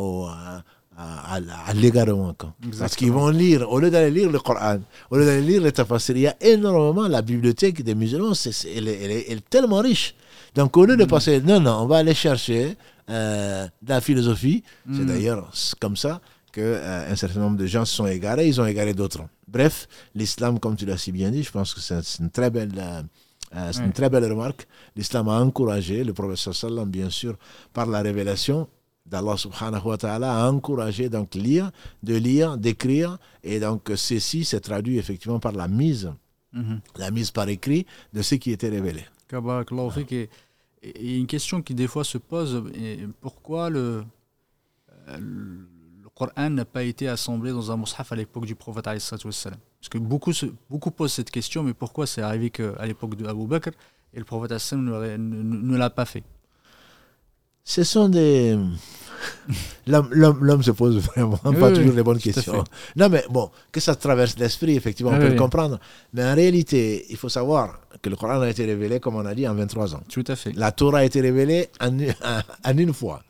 à, 0.97 1.73
l'égarement. 1.73 2.33
Parce 2.79 2.95
qu'ils 2.95 3.11
vont 3.11 3.29
lire, 3.29 3.69
au 3.71 3.79
lieu 3.79 3.89
d'aller 3.89 4.11
lire 4.11 4.31
le 4.31 4.39
Coran, 4.39 4.79
au 5.11 5.17
lieu 5.17 5.25
d'aller 5.25 5.41
lire 5.41 5.61
les 5.61 5.71
tafsir, 5.71 6.15
il 6.15 6.21
y 6.23 6.27
a 6.27 6.35
énormément, 6.41 7.07
la 7.07 7.21
bibliothèque 7.21 7.83
des 7.83 7.95
musulmans, 7.95 8.33
elle, 8.75 8.87
est 8.87 9.49
tellement 9.49 9.79
riche. 9.79 10.15
Donc 10.55 10.75
au 10.77 10.85
lieu 10.85 10.97
de 10.97 11.03
mm. 11.03 11.07
passer, 11.07 11.41
non, 11.41 11.59
non, 11.59 11.81
on 11.81 11.85
va 11.87 11.97
aller 11.97 12.15
chercher 12.15 12.75
euh, 13.09 13.65
de 13.81 13.89
la 13.89 14.01
philosophie. 14.01 14.63
C'est 14.91 15.01
mm. 15.01 15.05
d'ailleurs 15.05 15.51
comme 15.79 15.95
ça 15.97 16.19
euh, 16.61 17.11
un 17.11 17.15
certain 17.15 17.39
nombre 17.39 17.57
de 17.57 17.65
gens 17.65 17.85
se 17.85 17.95
sont 17.95 18.07
égarés, 18.07 18.47
ils 18.47 18.59
ont 18.59 18.65
égaré 18.65 18.93
d'autres. 18.93 19.21
Bref, 19.47 19.87
l'islam, 20.15 20.59
comme 20.59 20.75
tu 20.75 20.85
l'as 20.85 20.97
si 20.97 21.11
bien 21.11 21.31
dit, 21.31 21.43
je 21.43 21.51
pense 21.51 21.73
que 21.73 21.79
c'est 21.79 22.19
une 22.19 22.29
très 22.29 22.49
belle... 22.49 22.73
Euh, 23.55 23.71
c'est 23.71 23.85
une 23.85 23.93
très 23.93 24.09
belle 24.09 24.25
remarque. 24.29 24.67
L'islam 24.97 25.29
a 25.29 25.39
encouragé 25.39 26.03
le 26.03 26.13
prophète 26.13 26.53
sallam, 26.53 26.89
bien 26.89 27.09
sûr, 27.09 27.37
par 27.71 27.85
la 27.85 28.01
révélation, 28.01 28.67
d'Allah 29.07 29.37
subhanahu 29.37 29.87
wa 29.87 29.97
ta'ala 29.97 30.45
a 30.45 30.51
encouragé 30.51 31.09
donc 31.09 31.33
lire, 31.35 31.71
de 32.03 32.15
lire, 32.15 32.57
d'écrire, 32.57 33.17
et 33.43 33.59
donc 33.59 33.89
ceci 33.95 34.43
s'est 34.43 34.59
traduit 34.59 34.97
effectivement 34.97 35.39
par 35.39 35.53
la 35.53 35.67
mise, 35.67 36.11
mhm. 36.53 36.81
la 36.97 37.09
mise 37.11 37.31
par 37.31 37.47
écrit 37.47 37.85
de 38.13 38.21
ce 38.21 38.35
qui 38.35 38.51
était 38.51 38.69
révélé. 38.69 39.05
Et 40.83 41.17
une 41.17 41.27
question 41.27 41.61
qui 41.61 41.73
des 41.73 41.87
fois 41.87 42.03
se 42.03 42.17
pose, 42.17 42.63
pourquoi 43.21 43.69
le, 43.69 44.03
euh, 45.07 45.17
le 45.17 45.67
Coran 46.17 46.49
n'a 46.49 46.65
pas 46.65 46.83
été 46.83 47.07
assemblé 47.07 47.51
dans 47.51 47.71
un 47.71 47.77
mushaf 47.77 48.11
à 48.11 48.15
l'époque 48.15 48.45
du 48.45 48.55
prophète 48.55 48.85
Parce 48.85 49.13
que 49.89 49.97
beaucoup, 49.99 50.31
beaucoup 50.69 50.89
posent 50.89 51.13
cette 51.13 51.29
question, 51.29 51.61
mais 51.61 51.75
pourquoi 51.75 52.07
c'est 52.07 52.21
arrivé 52.21 52.49
qu'à 52.49 52.85
l'époque 52.85 53.15
de 53.15 53.27
Abu 53.27 53.45
Bakr 53.45 53.69
et 54.13 54.17
le 54.19 54.25
prophète 54.25 54.51
ne, 54.73 55.17
ne 55.17 55.77
l'a 55.77 55.91
pas 55.91 56.05
fait? 56.05 56.23
Ce 57.63 57.83
sont 57.83 58.07
des. 58.09 58.57
L'homme 59.87 60.63
se 60.63 60.71
pose 60.71 60.97
vraiment 60.99 61.37
pas 61.37 61.71
toujours 61.71 61.93
les 61.93 62.03
bonnes 62.03 62.17
questions. 62.17 62.63
Non, 62.95 63.09
mais 63.09 63.25
bon, 63.29 63.51
que 63.71 63.79
ça 63.79 63.93
traverse 63.93 64.37
l'esprit, 64.39 64.75
effectivement, 64.75 65.11
on 65.11 65.19
peut 65.19 65.27
le 65.29 65.35
comprendre. 65.35 65.77
Mais 66.13 66.23
en 66.23 66.33
réalité, 66.33 67.05
il 67.09 67.17
faut 67.17 67.29
savoir 67.29 67.81
que 68.01 68.09
le 68.09 68.15
Coran 68.15 68.39
a 68.41 68.49
été 68.49 68.65
révélé, 68.65 68.99
comme 68.99 69.17
on 69.17 69.25
a 69.25 69.35
dit, 69.35 69.47
en 69.47 69.53
23 69.53 69.95
ans. 69.95 70.01
Tout 70.09 70.23
à 70.27 70.35
fait. 70.35 70.53
La 70.53 70.71
Torah 70.71 70.99
a 70.99 71.03
été 71.03 71.19
révélée 71.19 71.69
en, 71.81 71.95
en 72.65 72.77
une 72.77 72.93
fois. 72.93 73.21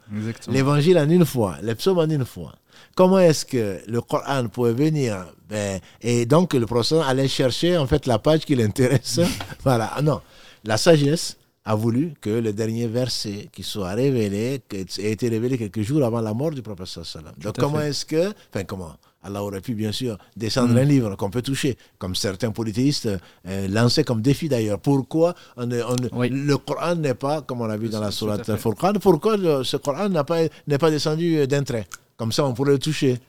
L'évangile 0.49 0.99
en 0.99 1.09
une 1.09 1.25
fois. 1.25 1.55
Les 1.63 1.75
psaumes 1.75 1.97
en 1.97 2.09
une 2.09 2.25
fois. 2.25 2.53
Comment 2.97 3.19
est-ce 3.19 3.45
que 3.45 3.77
le 3.87 4.01
Coran 4.01 4.47
pouvait 4.47 4.73
venir? 4.73 5.27
Ben, 5.47 5.79
Et 6.01 6.25
donc, 6.25 6.55
le 6.55 6.65
prophète 6.65 6.97
allait 7.05 7.27
chercher, 7.27 7.77
en 7.77 7.85
fait, 7.85 8.07
la 8.07 8.17
page 8.17 8.43
qui 8.43 8.55
l'intéresse. 8.55 9.19
voilà. 9.63 9.93
Non. 10.03 10.19
La 10.63 10.77
sagesse 10.77 11.37
a 11.63 11.75
voulu 11.75 12.13
que 12.19 12.31
le 12.31 12.53
dernier 12.53 12.87
verset 12.87 13.49
qui 13.51 13.61
soit 13.61 13.91
révélé 13.93 14.63
ait 14.73 15.11
été 15.11 15.29
révélé 15.29 15.59
quelques 15.59 15.83
jours 15.83 16.03
avant 16.03 16.21
la 16.21 16.33
mort 16.33 16.49
du 16.49 16.63
prophète 16.63 16.87
sallam. 16.87 17.33
Donc 17.39 17.55
comment 17.59 17.81
est-ce 17.81 18.03
que, 18.03 18.29
enfin 18.49 18.63
comment? 18.63 18.93
Allah 19.21 19.43
aurait 19.43 19.61
pu 19.61 19.73
bien 19.75 19.91
sûr 19.91 20.17
descendre 20.35 20.73
mm. 20.73 20.77
un 20.77 20.83
livre 20.83 21.15
qu'on 21.17 21.29
peut 21.29 21.41
toucher, 21.41 21.77
comme 21.99 22.15
certains 22.15 22.51
polythéistes 22.51 23.09
euh, 23.47 23.67
lançaient 23.67 24.05
comme 24.05 24.21
défi 24.21 24.47
d'ailleurs. 24.49 24.79
Pourquoi 24.79 25.35
le 25.57 26.55
Coran 26.55 26.95
n'est 26.95 27.13
pas, 27.13 27.41
comme 27.41 27.61
on 27.61 27.65
l'a 27.67 27.77
vu 27.77 27.89
dans 27.89 28.01
la 28.01 28.11
sourate 28.11 28.55
Furqan, 28.55 28.93
pourquoi 28.93 29.35
ce 29.63 29.77
Coran 29.77 30.09
n'est 30.09 30.23
pas, 30.23 30.47
pas 30.79 30.89
descendu 30.89 31.45
d'un 31.45 31.63
trait? 31.63 31.85
Comme 32.17 32.31
ça 32.31 32.45
on 32.45 32.53
pourrait 32.53 32.71
le 32.71 32.79
toucher. 32.79 33.19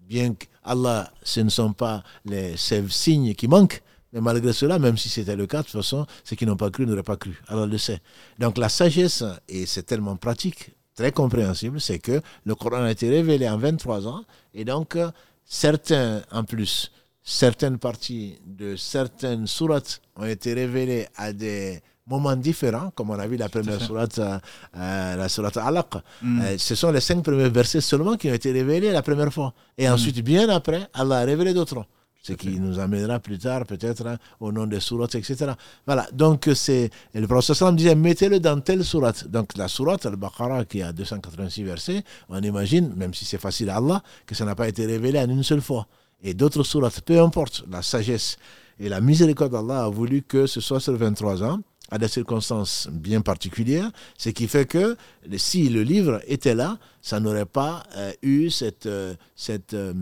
Bien 0.00 0.34
qu'Allah, 0.34 1.10
ce 1.22 1.40
ne 1.40 1.48
sont 1.48 1.72
pas 1.72 2.02
les, 2.24 2.56
signes 2.56 3.34
qui 3.34 3.46
manquent, 3.46 3.80
mais 4.12 4.20
malgré 4.20 4.52
cela, 4.52 4.80
même 4.80 4.96
si 4.98 5.08
c'était 5.08 5.36
le 5.36 5.46
cas, 5.46 5.58
de 5.58 5.62
toute 5.62 5.80
façon, 5.80 6.04
ceux 6.24 6.34
qui 6.34 6.44
n'ont 6.44 6.56
pas 6.56 6.70
cru 6.70 6.84
n'auraient 6.84 7.04
pas 7.04 7.16
cru. 7.16 7.40
Alors 7.46 7.66
le 7.66 7.78
sait. 7.78 8.00
Donc 8.40 8.58
la 8.58 8.68
sagesse, 8.68 9.22
et 9.48 9.66
c'est 9.66 9.84
tellement 9.84 10.16
pratique, 10.16 10.70
très 10.96 11.12
compréhensible, 11.12 11.80
c'est 11.80 12.00
que 12.00 12.20
le 12.44 12.54
Coran 12.56 12.82
a 12.82 12.90
été 12.90 13.08
révélé 13.08 13.48
en 13.48 13.56
23 13.56 14.08
ans, 14.08 14.24
et 14.52 14.64
donc 14.64 14.98
certains, 15.44 16.22
en 16.32 16.42
plus, 16.42 16.90
certaines 17.22 17.78
parties 17.78 18.38
de 18.44 18.74
certaines 18.74 19.46
sourates 19.46 20.00
ont 20.16 20.24
été 20.24 20.54
révélées 20.54 21.06
à 21.16 21.32
des 21.32 21.80
moments 22.10 22.36
différents, 22.36 22.90
comme 22.94 23.10
on 23.10 23.18
a 23.18 23.26
vu 23.26 23.36
la 23.36 23.48
première 23.48 23.80
sourate, 23.80 24.18
euh, 24.18 24.38
euh, 24.76 25.16
la 25.16 25.28
sourate 25.28 25.56
Alaq. 25.56 25.86
Mm. 26.22 26.40
Euh, 26.42 26.58
ce 26.58 26.74
sont 26.74 26.90
les 26.90 27.00
cinq 27.00 27.22
premiers 27.22 27.48
versets 27.48 27.80
seulement 27.80 28.16
qui 28.16 28.28
ont 28.30 28.34
été 28.34 28.50
révélés 28.52 28.90
la 28.92 29.02
première 29.02 29.32
fois. 29.32 29.54
Et 29.78 29.88
mm. 29.88 29.92
ensuite, 29.92 30.20
bien 30.22 30.48
après, 30.48 30.88
Allah 30.92 31.18
a 31.18 31.24
révélé 31.24 31.54
d'autres 31.54 31.84
ce 32.22 32.34
qui 32.34 32.60
nous 32.60 32.78
amènera 32.78 33.18
plus 33.18 33.38
tard 33.38 33.64
peut-être 33.64 34.06
hein, 34.06 34.18
au 34.40 34.52
nom 34.52 34.66
des 34.66 34.80
sourates, 34.80 35.14
etc. 35.14 35.52
Voilà, 35.86 36.06
donc 36.12 36.50
c'est 36.54 36.90
le 37.14 37.26
professeur 37.26 37.72
disait 37.72 37.94
mettez-le 37.94 38.40
dans 38.40 38.60
telle 38.60 38.84
sourate. 38.84 39.26
Donc 39.28 39.56
la 39.56 39.68
sourate 39.68 40.04
Al-Baqarah 40.04 40.66
qui 40.66 40.82
a 40.82 40.92
286 40.92 41.62
versets, 41.62 42.04
on 42.28 42.38
imagine, 42.42 42.92
même 42.94 43.14
si 43.14 43.24
c'est 43.24 43.38
facile 43.40 43.70
à 43.70 43.76
Allah, 43.76 44.02
que 44.26 44.34
ça 44.34 44.44
n'a 44.44 44.54
pas 44.54 44.68
été 44.68 44.84
révélé 44.84 45.18
en 45.18 45.30
une 45.30 45.42
seule 45.42 45.62
fois. 45.62 45.86
Et 46.22 46.34
d'autres 46.34 46.62
sourates, 46.62 47.00
peu 47.00 47.18
importe, 47.18 47.64
la 47.70 47.80
sagesse 47.80 48.36
et 48.78 48.90
la 48.90 49.00
miséricorde 49.00 49.52
d'Allah 49.52 49.84
a 49.84 49.88
voulu 49.88 50.20
que 50.20 50.46
ce 50.46 50.60
soit 50.60 50.80
sur 50.80 50.94
23 50.94 51.42
ans 51.42 51.60
à 51.90 51.98
des 51.98 52.08
circonstances 52.08 52.88
bien 52.90 53.20
particulières, 53.20 53.90
ce 54.16 54.30
qui 54.30 54.48
fait 54.48 54.66
que 54.66 54.96
si 55.36 55.68
le 55.68 55.82
livre 55.82 56.20
était 56.26 56.54
là, 56.54 56.78
ça 57.02 57.20
n'aurait 57.20 57.46
pas 57.46 57.82
euh, 57.96 58.12
eu 58.22 58.50
cette, 58.50 58.86
euh, 58.86 59.14
cette 59.34 59.74
euh, 59.74 59.92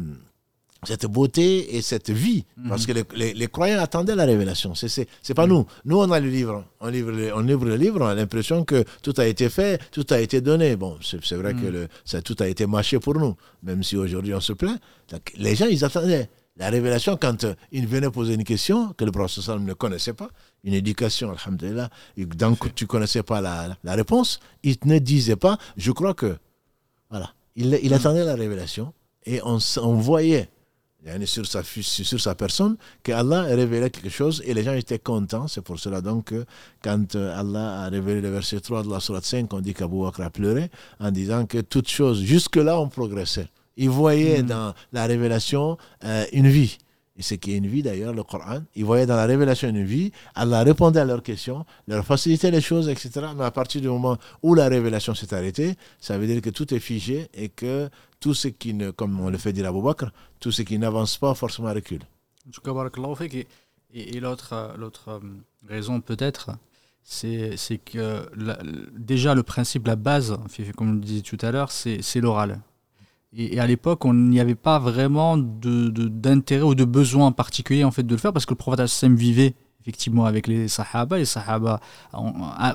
cette 0.85 1.07
beauté 1.07 1.77
et 1.77 1.83
cette 1.83 2.11
vie. 2.11 2.45
Parce 2.69 2.87
que 2.87 2.93
les, 2.93 3.35
les, 3.35 3.47
croyants 3.49 3.81
attendaient 3.81 4.15
la 4.15 4.25
révélation. 4.25 4.75
Ce 4.75 4.87
n'est 5.01 5.35
pas 5.35 5.47
nous. 5.47 5.67
Nous, 5.85 5.97
on 5.99 6.11
a 6.13 6.21
le 6.21 6.29
livre. 6.29 6.65
On 6.81 6.89
livre, 6.89 7.13
on 7.35 7.41
livre 7.41 7.65
le 7.65 7.77
livre, 7.77 8.01
on 8.01 8.07
a 8.07 8.15
l'impression 8.15 8.65
que 8.65 8.85
tout 9.03 9.15
a 9.17 9.27
été 9.27 9.49
fait, 9.49 9.81
tout 9.91 10.07
a 10.11 10.21
été 10.21 10.41
donné. 10.41 10.77
Bon, 10.77 10.97
c'est 11.03 11.35
vrai 11.35 11.55
que 11.55 11.67
le, 11.67 11.89
ça, 12.05 12.23
tout 12.23 12.37
a 12.39 12.47
été 12.47 12.67
mâché 12.67 13.01
pour 13.01 13.15
nous, 13.19 13.35
même 13.63 13.83
si 13.83 13.97
aujourd'hui 13.97 14.35
on 14.35 14.41
se 14.41 14.53
plaint. 14.53 14.81
les 15.37 15.57
gens, 15.57 15.67
ils 15.67 15.85
attendaient 15.85 16.29
la 16.59 16.71
révélation 16.71 17.17
quand 17.17 17.45
euh, 17.45 17.55
ils 17.73 17.87
venaient 17.87 18.11
poser 18.11 18.35
une 18.35 18.45
question 18.45 18.93
que 18.95 19.05
le 19.05 19.13
professeur 19.13 19.59
ne 19.59 19.73
connaissait 19.73 20.13
pas, 20.13 20.29
une 20.65 20.75
éducation, 20.75 21.33
alhamdulillah, 21.33 21.89
donc 22.17 22.75
tu 22.75 22.85
ne 22.85 22.89
connaissais 22.89 23.23
pas 23.23 23.41
la, 23.41 23.77
la, 23.85 23.95
réponse, 23.95 24.41
il 24.63 24.77
ne 24.85 24.99
disait 24.99 25.37
pas, 25.37 25.57
je 25.77 25.93
crois 25.93 26.15
que, 26.15 26.37
voilà, 27.11 27.33
il, 27.57 27.79
il 27.83 27.95
attendait 27.95 28.25
la 28.25 28.35
révélation 28.35 28.93
et 29.25 29.41
on, 29.45 29.59
on 29.81 29.95
voyait 29.95 30.49
sur 31.25 31.47
sa, 31.47 31.63
sur 31.63 32.21
sa 32.21 32.35
personne, 32.35 32.77
qu'Allah 33.03 33.43
révélait 33.43 33.91
quelque 33.91 34.11
chose 34.11 34.43
et 34.45 34.53
les 34.55 34.63
gens 34.63 34.75
étaient 34.75 34.99
contents. 34.99 35.49
C'est 35.49 35.61
pour 35.61 35.79
cela 35.79 36.01
donc 36.01 36.27
que 36.27 36.45
quand 36.83 37.15
euh, 37.15 37.39
Allah 37.39 37.83
a 37.83 37.89
révélé 37.89 38.21
le 38.21 38.31
verset 38.31 38.61
3 38.61 38.83
de 38.83 38.91
la 38.91 39.01
Sourate 39.01 39.25
5, 39.25 39.53
on 39.53 39.61
dit 39.61 39.75
qu'Abu 39.75 40.01
Bakr 40.03 40.23
a 40.23 40.31
pleuré 40.31 40.71
en 41.01 41.11
disant 41.11 41.47
que 41.47 41.59
toutes 41.59 41.89
choses, 41.89 42.23
jusque-là, 42.23 42.81
ont 42.81 42.89
progressé. 42.89 43.47
Il 43.79 43.89
voyait 43.89 44.43
hmm. 44.43 44.47
dans 44.47 44.75
la 44.93 45.07
révélation 45.07 45.79
euh, 46.05 46.25
une 46.33 46.49
vie. 46.49 46.77
Et 47.17 47.23
ce 47.23 47.35
qui 47.35 47.53
est 47.53 47.57
une 47.57 47.67
vie 47.67 47.83
d'ailleurs, 47.83 48.13
le 48.13 48.23
Coran. 48.23 48.61
Ils 48.77 48.85
voyaient 48.85 49.07
dans 49.07 49.17
la 49.17 49.27
révélation 49.27 49.69
une 49.69 49.85
vie. 49.85 50.13
Allah 50.37 50.63
répondait 50.63 51.01
à 51.01 51.05
leurs 51.05 51.23
questions, 51.23 51.65
leur 51.89 52.05
facilitait 52.05 52.51
les 52.51 52.61
choses, 52.61 52.89
etc. 52.89 53.11
Mais 53.37 53.45
à 53.45 53.51
partir 53.51 53.81
du 53.81 53.89
moment 53.89 54.17
où 54.43 54.55
la 54.55 54.69
révélation 54.69 55.15
s'est 55.15 55.33
arrêtée, 55.35 55.75
ça 56.01 56.17
veut 56.19 56.27
dire 56.27 56.43
que 56.43 56.51
tout 56.51 56.73
est 56.75 56.79
figé 56.79 57.29
et 57.35 57.49
que 57.49 57.89
tout 58.21 58.35
ce 58.35 58.49
qui 58.49 58.75
ne, 58.75 58.91
comme 58.91 59.19
on 59.21 59.31
le 59.31 59.39
fait 59.39 59.53
dire 59.53 59.67
à 59.67 59.71
Abu 59.71 59.83
Bakr, 59.83 60.11
tout 60.39 60.53
ce 60.53 60.63
qui 60.63 60.79
n'avance 60.79 61.17
pas 61.17 61.35
forcément 61.35 61.73
recule. 61.73 62.03
En 62.47 62.51
tout 62.51 62.61
cas, 62.61 62.73
et, 63.95 64.17
et 64.17 64.21
l'autre, 64.21 64.53
euh, 64.53 64.77
l'autre 64.77 65.09
euh, 65.09 65.21
raison 65.69 66.01
peut-être, 66.01 66.51
c'est, 67.03 67.57
c'est 67.57 67.79
que 67.79 68.29
déjà 68.97 69.35
le 69.35 69.43
principe, 69.43 69.87
la 69.87 69.97
base, 69.97 70.39
comme 70.77 70.91
on 70.91 70.93
le 70.95 71.01
disait 71.01 71.23
tout 71.23 71.39
à 71.41 71.51
l'heure, 71.51 71.73
c'est, 71.73 72.03
c'est 72.03 72.21
l'oral. 72.21 72.61
Et, 73.37 73.61
à 73.61 73.67
l'époque, 73.67 74.05
on 74.05 74.15
n'y 74.15 74.41
avait 74.41 74.55
pas 74.55 74.79
vraiment 74.79 75.37
d'intérêt 75.37 76.63
ou 76.63 76.75
de 76.75 76.85
besoin 76.85 77.31
particulier 77.33 77.85
en 77.85 77.91
fait 77.91 78.03
de 78.03 78.15
le 78.15 78.19
faire 78.19 78.33
parce 78.33 78.47
que 78.47 78.53
le 78.53 78.57
prophète 78.57 78.81
Hassan 78.81 79.15
vivait 79.15 79.55
effectivement 79.83 80.25
avec 80.25 80.47
les 80.47 80.69
sahaba. 80.69 81.19
Les 81.19 81.25
sahaba 81.25 81.81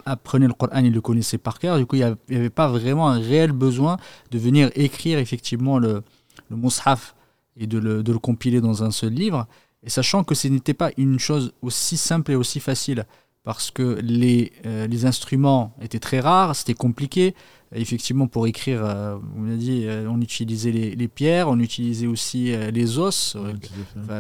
apprenaient 0.06 0.48
le 0.48 0.54
Coran, 0.54 0.80
ils 0.80 0.94
le 0.94 1.02
connaissaient 1.02 1.38
par 1.38 1.60
cœur. 1.60 1.78
Du 1.78 1.86
coup, 1.86 1.96
il 1.96 2.16
n'y 2.30 2.36
avait 2.36 2.50
pas 2.50 2.68
vraiment 2.68 3.10
un 3.10 3.20
réel 3.20 3.52
besoin 3.52 3.98
de 4.32 4.38
venir 4.38 4.70
écrire 4.76 5.20
effectivement 5.20 5.80
le, 5.80 6.04
le 6.50 6.56
mushaf 6.56 7.16
et 7.58 7.68
de 7.68 7.78
le, 7.78 8.20
compiler 8.20 8.62
dans 8.62 8.84
un 8.84 8.92
seul 8.92 9.14
livre. 9.14 9.48
Et 9.84 9.90
sachant 9.90 10.24
que 10.24 10.36
ce 10.36 10.48
n'était 10.48 10.74
pas 10.74 10.92
une 10.98 11.20
chose 11.20 11.54
aussi 11.62 11.98
simple 11.98 12.32
et 12.32 12.36
aussi 12.36 12.60
facile 12.60 13.06
parce 13.44 13.72
que 13.72 14.00
les, 14.02 14.54
euh, 14.66 14.88
les 14.88 15.06
instruments 15.06 15.76
étaient 15.82 16.00
très 16.00 16.22
rares, 16.22 16.56
c'était 16.56 16.74
compliqué. 16.74 17.36
Effectivement, 17.76 18.28
pour 18.28 18.48
écrire, 18.48 18.82
euh, 18.84 19.16
on 19.38 19.52
a 19.52 19.56
dit, 19.56 19.86
euh, 19.86 20.08
on 20.10 20.22
utilisait 20.22 20.72
les, 20.72 20.96
les, 20.96 21.08
pierres, 21.08 21.50
on 21.50 21.60
utilisait 21.60 22.08
aussi 22.08 22.54
les 22.72 23.00
os. 23.00 23.36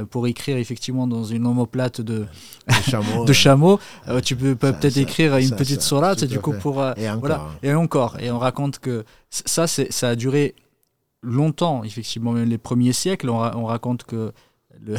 pour 0.09 0.27
écrire 0.27 0.57
effectivement 0.57 1.07
dans 1.07 1.23
une 1.23 1.45
omoplate 1.45 2.01
de, 2.01 2.25
de 3.25 3.33
chameau 3.33 3.79
tu 4.23 4.35
peux 4.35 4.55
peut-être 4.55 4.97
écrire 4.97 5.37
une 5.37 5.55
petite 5.55 5.81
sourate, 5.81 6.23
du 6.23 6.39
coup 6.39 6.53
pour 6.53 6.83
et 6.97 7.09
encore, 7.09 7.19
voilà, 7.19 7.47
et 7.61 7.73
encore. 7.73 8.17
Et 8.19 8.31
on 8.31 8.39
raconte 8.39 8.79
que 8.79 9.03
ça, 9.29 9.67
ça 9.67 10.09
a 10.09 10.15
duré 10.15 10.55
longtemps, 11.21 11.83
effectivement, 11.83 12.31
même 12.31 12.49
les 12.49 12.57
premiers 12.57 12.93
siècles. 12.93 13.29
On, 13.29 13.39
on 13.39 13.65
raconte 13.65 14.03
que 14.03 14.31
le 14.81 14.95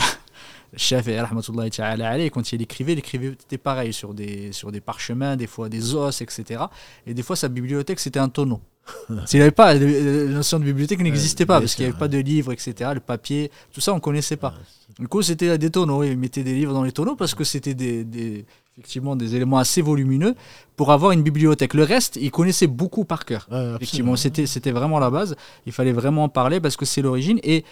chef 0.77 1.09
et 1.09 2.31
quand 2.31 2.53
il 2.53 2.63
écrivait, 2.63 2.93
il 2.93 2.99
écrivait 2.99 3.37
pareil 3.63 3.93
sur 3.93 4.15
des, 4.15 4.53
sur 4.53 4.73
des 4.73 4.81
parchemins, 4.81 5.37
des 5.37 5.47
fois 5.47 5.69
des 5.69 5.95
os, 5.95 6.21
etc. 6.21 6.65
Et 7.07 7.15
des 7.15 7.23
fois, 7.23 7.37
sa 7.37 7.49
bibliothèque, 7.49 8.01
c'était 8.01 8.21
un 8.21 8.29
tonneau. 8.29 8.61
S'il 9.27 9.41
n'avait 9.41 9.51
pas, 9.51 9.75
la 9.75 10.25
notion 10.27 10.59
de 10.59 10.65
bibliothèque 10.65 11.01
n'existait 11.01 11.47
pas, 11.47 11.61
parce 11.61 11.75
qu'il 11.75 11.85
n'y 11.85 11.91
avait 11.91 11.99
pas 11.99 12.09
de 12.09 12.19
livres, 12.19 12.53
etc. 12.53 12.91
Le 12.95 13.01
papier, 13.01 13.51
tout 13.73 13.81
ça, 13.81 13.93
on 13.93 13.97
ne 13.97 14.01
connaissait 14.01 14.37
pas. 14.37 14.55
Du 14.99 15.09
coup, 15.09 15.23
c'était 15.23 15.57
des 15.59 15.71
tonneaux. 15.71 16.05
Il 16.05 16.19
mettait 16.19 16.43
des 16.43 16.55
livres 16.55 16.73
dans 16.73 16.85
les 16.85 16.93
tonneaux 16.93 17.17
parce 17.17 17.35
que 17.35 17.45
c'était 17.45 17.75
des, 17.75 18.45
effectivement 18.77 19.17
des 19.17 19.35
éléments 19.35 19.59
assez 19.59 19.83
volumineux 19.83 20.35
pour 20.77 20.93
avoir 20.93 21.13
une 21.13 21.23
bibliothèque. 21.23 21.75
Le 21.75 21.85
reste, 21.85 22.17
il 22.17 22.31
connaissait 22.31 22.67
beaucoup 22.67 23.05
par 23.05 23.25
cœur. 23.25 23.49
effectivement, 23.77 24.17
c'était, 24.17 24.47
c'était 24.47 24.73
vraiment 24.73 24.99
la 24.99 25.11
base. 25.11 25.35
Il 25.67 25.73
fallait 25.73 25.93
vraiment 25.93 26.25
en 26.25 26.29
parler 26.29 26.61
parce 26.61 26.77
que 26.77 26.85
c'est 26.85 27.03
l'origine. 27.03 27.41
Et 27.43 27.65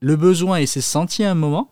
le 0.00 0.16
besoin, 0.16 0.60
il 0.60 0.68
s'est 0.68 0.80
senti 0.80 1.24
à 1.24 1.30
un 1.30 1.34
moment 1.34 1.70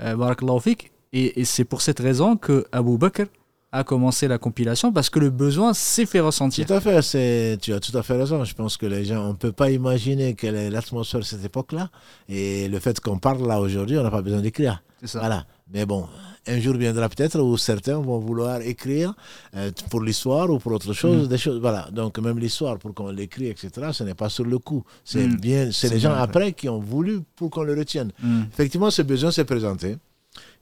euh, 0.00 0.64
et, 1.12 1.44
c'est 1.44 1.64
pour 1.64 1.82
cette 1.82 1.98
raison 1.98 2.36
que 2.36 2.66
Abu 2.72 2.96
Bakr 2.96 3.24
a 3.72 3.84
commencé 3.84 4.26
la 4.26 4.38
compilation 4.38 4.92
parce 4.92 5.10
que 5.10 5.18
le 5.18 5.30
besoin 5.30 5.74
s'est 5.74 6.06
fait 6.06 6.20
ressentir. 6.20 6.66
Tout 6.66 6.72
à 6.72 6.80
fait, 6.80 7.56
tu 7.58 7.72
as 7.72 7.80
tout 7.80 7.96
à 7.96 8.02
fait 8.02 8.16
raison. 8.16 8.44
Je 8.44 8.54
pense 8.54 8.76
que 8.76 8.86
les 8.86 9.04
gens, 9.04 9.24
on 9.26 9.28
ne 9.28 9.34
peut 9.34 9.52
pas 9.52 9.70
imaginer 9.70 10.34
quelle 10.34 10.56
est 10.56 10.70
l'atmosphère 10.70 11.20
de 11.20 11.24
cette 11.24 11.44
époque-là. 11.44 11.90
Et 12.28 12.68
le 12.68 12.78
fait 12.80 12.98
qu'on 13.00 13.18
parle 13.18 13.46
là 13.46 13.60
aujourd'hui, 13.60 13.96
on 13.98 14.02
n'a 14.02 14.10
pas 14.10 14.22
besoin 14.22 14.40
d'écrire. 14.40 14.82
C'est 15.00 15.06
ça. 15.06 15.20
Voilà. 15.20 15.46
Mais 15.72 15.86
bon, 15.86 16.06
un 16.46 16.60
jour 16.60 16.74
viendra 16.74 17.08
peut-être 17.08 17.40
où 17.40 17.56
certains 17.56 17.98
vont 17.98 18.18
vouloir 18.18 18.60
écrire 18.62 19.14
euh, 19.56 19.70
pour 19.90 20.02
l'histoire 20.02 20.50
ou 20.50 20.58
pour 20.58 20.72
autre 20.72 20.92
chose, 20.92 21.26
mm. 21.26 21.28
des 21.28 21.38
choses. 21.38 21.60
Voilà. 21.60 21.88
Donc 21.92 22.18
même 22.18 22.38
l'histoire, 22.38 22.78
pour 22.78 22.94
qu'on 22.94 23.10
l'écrit, 23.10 23.46
etc., 23.48 23.70
ce 23.92 24.04
n'est 24.04 24.14
pas 24.14 24.28
sur 24.28 24.44
le 24.44 24.58
coup. 24.58 24.82
C'est 25.04 25.26
mm. 25.26 25.36
bien, 25.36 25.70
c'est 25.72 25.88
les 25.88 26.00
gens 26.00 26.12
après 26.14 26.52
qui 26.52 26.68
ont 26.68 26.80
voulu 26.80 27.20
pour 27.36 27.50
qu'on 27.50 27.62
le 27.62 27.74
retienne. 27.74 28.10
Mm. 28.22 28.42
Effectivement, 28.52 28.90
ce 28.90 29.02
besoin 29.02 29.30
s'est 29.30 29.44
présenté. 29.44 29.96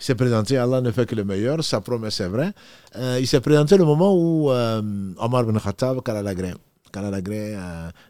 Il 0.01 0.05
s'est 0.05 0.15
présenté, 0.15 0.57
Allah 0.57 0.81
ne 0.81 0.91
fait 0.91 1.07
que 1.07 1.15
le 1.15 1.25
meilleur, 1.25 1.63
sa 1.63 1.81
promesse 1.81 2.21
est 2.21 2.29
vraie. 2.29 2.53
Euh, 2.97 3.19
il 3.21 3.27
s'est 3.27 3.41
présenté 3.41 3.77
le 3.77 3.85
moment 3.85 4.15
où 4.15 4.51
euh, 4.51 4.81
Omar 5.19 5.45
bin 5.45 5.59
Khattab, 5.59 6.03
Kalalagré, 6.03 6.55
Kalalagré, 6.93 7.55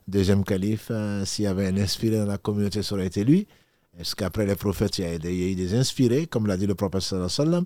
deuxième 0.06 0.44
calife, 0.44 0.92
s'il 1.24 1.44
y 1.44 1.48
avait 1.48 1.66
un 1.66 1.76
inspiré 1.78 2.18
dans 2.18 2.26
la 2.26 2.38
communauté, 2.38 2.82
ça 2.82 2.94
aurait 2.94 3.06
été 3.06 3.24
lui. 3.24 3.46
Est-ce 3.98 4.14
qu'après 4.14 4.46
les 4.46 4.54
prophètes, 4.54 4.98
il 4.98 5.04
y, 5.04 5.06
a, 5.06 5.50
eu 5.50 5.54
des 5.56 5.74
inspirés, 5.74 6.26
comme 6.26 6.46
l'a 6.46 6.56
dit 6.56 6.66
le 6.66 6.76
prophète 6.76 7.00
sallallahu 7.00 7.64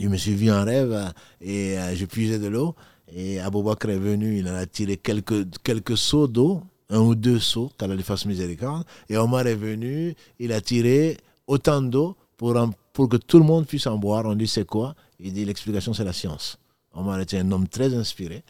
Je 0.00 0.08
me 0.08 0.16
suis 0.16 0.34
vu 0.34 0.50
en 0.50 0.64
rêve 0.64 1.12
et 1.42 1.78
euh, 1.78 1.94
je 1.94 2.06
puisais 2.06 2.38
de 2.38 2.46
l'eau. 2.48 2.74
Et 3.14 3.40
Abou 3.40 3.62
Bakr 3.62 3.90
est 3.90 3.98
venu, 3.98 4.38
il 4.38 4.48
en 4.48 4.54
a 4.54 4.64
tiré 4.64 4.96
quelques, 4.96 5.44
quelques 5.62 5.98
seaux 5.98 6.26
d'eau, 6.26 6.62
un 6.88 7.00
ou 7.00 7.14
deux 7.14 7.38
seaux, 7.38 7.70
qu'Allah 7.78 7.94
lui 7.94 8.02
fasse 8.02 8.24
miséricorde. 8.24 8.84
Et 9.10 9.18
Omar 9.18 9.46
est 9.46 9.54
venu, 9.54 10.14
il 10.38 10.50
a 10.52 10.62
tiré 10.62 11.18
autant 11.46 11.82
d'eau 11.82 12.16
pour, 12.38 12.56
pour 12.94 13.10
que 13.10 13.18
tout 13.18 13.38
le 13.38 13.44
monde 13.44 13.66
puisse 13.66 13.86
en 13.86 13.98
boire. 13.98 14.24
On 14.24 14.34
dit 14.34 14.48
c'est 14.48 14.66
quoi? 14.66 14.94
Il 15.20 15.34
dit 15.34 15.44
l'explication 15.44 15.92
c'est 15.92 16.04
la 16.04 16.14
science. 16.14 16.58
Omar 16.94 17.20
était 17.20 17.38
un 17.38 17.52
homme 17.52 17.68
très 17.68 17.94
inspiré 17.94 18.42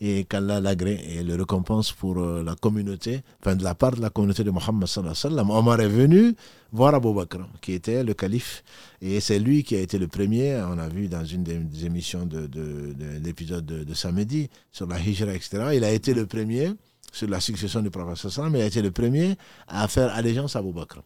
et 0.00 0.24
qu'Allah 0.24 0.60
l'agrée 0.60 1.00
et 1.08 1.22
le 1.22 1.34
récompense 1.34 1.92
pour 1.92 2.18
euh, 2.18 2.42
la 2.42 2.54
communauté, 2.54 3.22
enfin 3.40 3.56
de 3.56 3.64
la 3.64 3.74
part 3.74 3.92
de 3.92 4.00
la 4.00 4.10
communauté 4.10 4.44
de 4.44 4.50
Mohammed 4.50 4.86
sallallahu 4.86 5.16
alayhi 5.24 5.34
wa 5.34 5.44
sallam. 5.44 5.50
Omar 5.50 5.80
est 5.80 5.88
venu 5.88 6.34
voir 6.72 6.94
Abu 6.94 7.12
Bakr, 7.12 7.38
qui 7.60 7.72
était 7.72 8.04
le 8.04 8.14
calife, 8.14 8.62
et 9.00 9.20
c'est 9.20 9.38
lui 9.38 9.64
qui 9.64 9.74
a 9.76 9.80
été 9.80 9.98
le 9.98 10.06
premier, 10.06 10.56
on 10.68 10.78
a 10.78 10.88
vu 10.88 11.08
dans 11.08 11.24
une 11.24 11.42
des 11.42 11.84
émissions 11.84 12.26
de, 12.26 12.46
de, 12.46 12.94
l'épisode 13.24 13.66
de, 13.66 13.94
samedi 13.94 14.48
sur 14.70 14.86
la 14.86 14.98
hijra, 15.00 15.34
etc. 15.34 15.70
Il 15.74 15.84
a 15.84 15.90
été 15.90 16.14
le 16.14 16.26
premier 16.26 16.72
sur 17.12 17.28
la 17.28 17.40
succession 17.40 17.80
du 17.80 17.90
prophète 17.90 18.16
sallallahu 18.30 18.52
mais 18.52 18.58
il 18.60 18.62
a 18.62 18.66
été 18.66 18.82
le 18.82 18.90
premier 18.90 19.36
à 19.66 19.88
faire 19.88 20.12
allégeance 20.14 20.56
à 20.56 20.60
Abu 20.60 20.72
Bakr. 20.72 21.00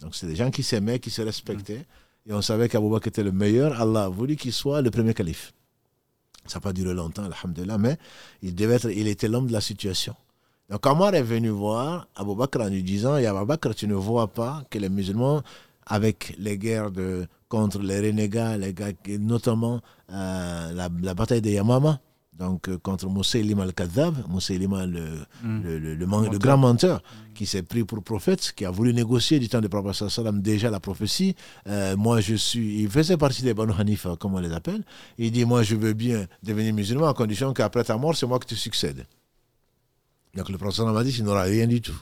Donc 0.00 0.14
c'est 0.14 0.26
des 0.26 0.36
gens 0.36 0.50
qui 0.50 0.62
s'aimaient, 0.62 0.98
qui 0.98 1.10
se 1.10 1.20
respectaient, 1.22 1.84
et 2.28 2.32
on 2.32 2.42
savait 2.42 2.68
qu'Abu 2.68 2.88
Bakr 2.90 3.08
était 3.08 3.22
le 3.22 3.32
meilleur. 3.32 3.80
Allah 3.80 4.04
a 4.04 4.08
voulu 4.08 4.36
qu'il 4.36 4.52
soit 4.52 4.82
le 4.82 4.90
premier 4.90 5.14
calife. 5.14 5.52
Ça 6.46 6.58
n'a 6.58 6.60
pas 6.60 6.72
duré 6.72 6.94
longtemps, 6.94 7.24
alhamdulillah, 7.24 7.78
mais 7.78 7.96
il, 8.42 8.54
devait 8.54 8.74
être, 8.74 8.90
il 8.90 9.06
était 9.08 9.28
l'homme 9.28 9.46
de 9.46 9.52
la 9.52 9.60
situation. 9.60 10.14
Donc 10.68 10.86
Omar 10.86 11.14
est 11.14 11.22
venu 11.22 11.48
voir 11.48 12.06
Abu 12.14 12.34
Bakr 12.34 12.60
en 12.60 12.68
lui 12.68 12.82
disant, 12.82 13.14
Abu 13.14 13.46
Bakr, 13.46 13.74
tu 13.74 13.86
ne 13.86 13.94
vois 13.94 14.28
pas 14.28 14.62
que 14.70 14.78
les 14.78 14.88
musulmans, 14.88 15.42
avec 15.86 16.34
les 16.38 16.56
guerres 16.56 16.90
de, 16.92 17.26
contre 17.48 17.80
les 17.80 18.00
renégats, 18.00 18.56
les 18.56 18.72
notamment 19.18 19.80
euh, 20.12 20.72
la, 20.72 21.14
bataille 21.14 21.42
de 21.42 21.50
Yamama, 21.50 21.98
donc 22.32 22.68
euh, 22.68 22.78
contre 22.78 23.06
Mousselim 23.08 23.60
al-Kadhab, 23.60 24.14
Mousselim 24.28 24.72
le, 24.86 25.26
mm. 25.42 25.62
le, 25.62 25.78
le, 25.78 25.94
le, 25.94 26.38
grand 26.38 26.56
menteur, 26.56 26.98
mm. 27.02 27.32
qui 27.34 27.44
s'est 27.46 27.62
pris 27.62 27.84
pour 27.84 28.02
prophète, 28.02 28.52
qui 28.56 28.64
a 28.64 28.70
voulu 28.70 28.94
négocier 28.94 29.38
du 29.38 29.48
temps 29.48 29.60
du 29.60 29.68
prophète 29.68 30.08
sallam 30.08 30.40
déjà 30.40 30.70
la 30.70 30.80
prophétie. 30.80 31.34
Euh, 31.66 31.96
moi, 31.96 32.20
je 32.20 32.34
suis, 32.34 32.82
il 32.82 32.88
faisait 32.90 33.16
partie 33.16 33.42
des 33.42 33.52
Banu 33.52 33.72
Hanifa, 33.78 34.16
comme 34.16 34.34
on 34.34 34.38
les 34.38 34.52
appelle. 34.52 34.82
Il 35.18 35.32
dit, 35.32 35.44
moi, 35.44 35.62
je 35.62 35.76
veux 35.76 35.92
bien 35.92 36.26
devenir 36.42 36.72
musulman 36.72 37.08
à 37.08 37.14
condition 37.14 37.52
qu'après 37.52 37.84
ta 37.84 37.96
mort, 37.98 38.16
c'est 38.16 38.26
moi 38.26 38.38
qui 38.38 38.46
te 38.46 38.54
succède. 38.54 39.06
Donc 40.34 40.48
le 40.48 40.56
prophète 40.56 40.76
sallam 40.76 40.96
a 40.96 41.04
dit, 41.04 41.12
tu 41.12 41.22
n'auras 41.22 41.42
rien 41.42 41.66
du 41.66 41.80
tout. 41.82 41.92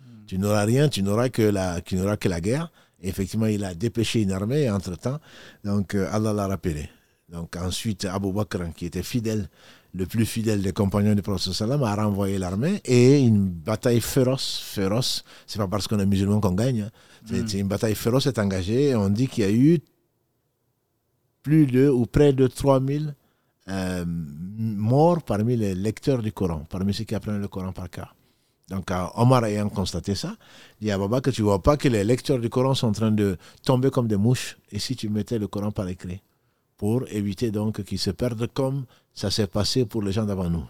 Mm. 0.00 0.04
Tu 0.26 0.38
n'auras 0.38 0.64
rien, 0.64 0.88
tu 0.88 1.02
n'auras 1.02 1.28
que 1.30 1.42
la, 1.42 1.80
tu 1.80 1.96
n'auras 1.96 2.16
que 2.16 2.28
la 2.28 2.40
guerre. 2.40 2.70
effectivement, 3.02 3.46
il 3.46 3.64
a 3.64 3.74
dépêché 3.74 4.22
une 4.22 4.32
armée 4.32 4.70
entre-temps. 4.70 5.18
Donc 5.64 5.94
euh, 5.94 6.08
Allah 6.12 6.32
l'a 6.32 6.46
rappelé. 6.46 6.88
Donc 7.32 7.56
ensuite, 7.56 8.04
Abu 8.04 8.30
Bakr, 8.30 8.72
qui 8.76 8.84
était 8.84 9.02
fidèle, 9.02 9.48
le 9.94 10.04
plus 10.06 10.26
fidèle 10.26 10.60
des 10.60 10.72
compagnons 10.72 11.14
du 11.14 11.22
prophète 11.22 11.54
sallam, 11.54 11.82
a 11.82 11.94
renvoyé 11.94 12.38
l'armée 12.38 12.80
et 12.84 13.20
une 13.20 13.48
bataille 13.48 14.00
féroce, 14.00 14.60
féroce, 14.62 15.24
c'est 15.46 15.58
pas 15.58 15.66
parce 15.66 15.88
qu'on 15.88 15.98
est 15.98 16.06
musulman 16.06 16.40
qu'on 16.40 16.52
gagne, 16.52 16.82
hein. 16.82 16.90
hmm. 17.30 17.46
c'est 17.46 17.58
une 17.58 17.68
bataille 17.68 17.94
féroce 17.94 18.26
est 18.26 18.38
engagée 18.38 18.88
et 18.90 18.94
on 18.96 19.08
dit 19.08 19.28
qu'il 19.28 19.44
y 19.44 19.46
a 19.46 19.50
eu 19.50 19.80
plus 21.42 21.66
de 21.66 21.88
ou 21.88 22.04
près 22.04 22.34
de 22.34 22.46
3000 22.46 23.14
euh, 23.68 24.04
morts 24.06 25.22
parmi 25.22 25.56
les 25.56 25.74
lecteurs 25.74 26.22
du 26.22 26.32
Coran, 26.32 26.64
parmi 26.68 26.92
ceux 26.92 27.04
qui 27.04 27.14
apprennent 27.14 27.40
le 27.40 27.48
Coran 27.48 27.72
par 27.72 27.88
cœur. 27.88 28.14
Donc 28.68 28.90
euh, 28.90 29.04
Omar 29.14 29.44
ayant 29.46 29.70
constaté 29.70 30.14
ça, 30.14 30.36
il 30.80 30.84
dit 30.84 30.90
à 30.90 30.98
Baba 30.98 31.22
que 31.22 31.30
tu 31.30 31.40
vois 31.42 31.62
pas 31.62 31.78
que 31.78 31.88
les 31.88 32.04
lecteurs 32.04 32.38
du 32.38 32.50
Coran 32.50 32.74
sont 32.74 32.88
en 32.88 32.92
train 32.92 33.10
de 33.10 33.38
tomber 33.62 33.90
comme 33.90 34.06
des 34.06 34.16
mouches 34.16 34.58
et 34.70 34.78
si 34.78 34.96
tu 34.96 35.08
mettais 35.08 35.38
le 35.38 35.48
Coran 35.48 35.70
par 35.72 35.88
écrit? 35.88 36.20
Pour 36.82 37.04
éviter 37.12 37.52
donc 37.52 37.84
qu'ils 37.84 38.00
se 38.00 38.10
perdent 38.10 38.48
comme 38.52 38.86
ça 39.14 39.30
s'est 39.30 39.46
passé 39.46 39.86
pour 39.86 40.02
les 40.02 40.10
gens 40.10 40.24
d'avant 40.24 40.50
nous. 40.50 40.68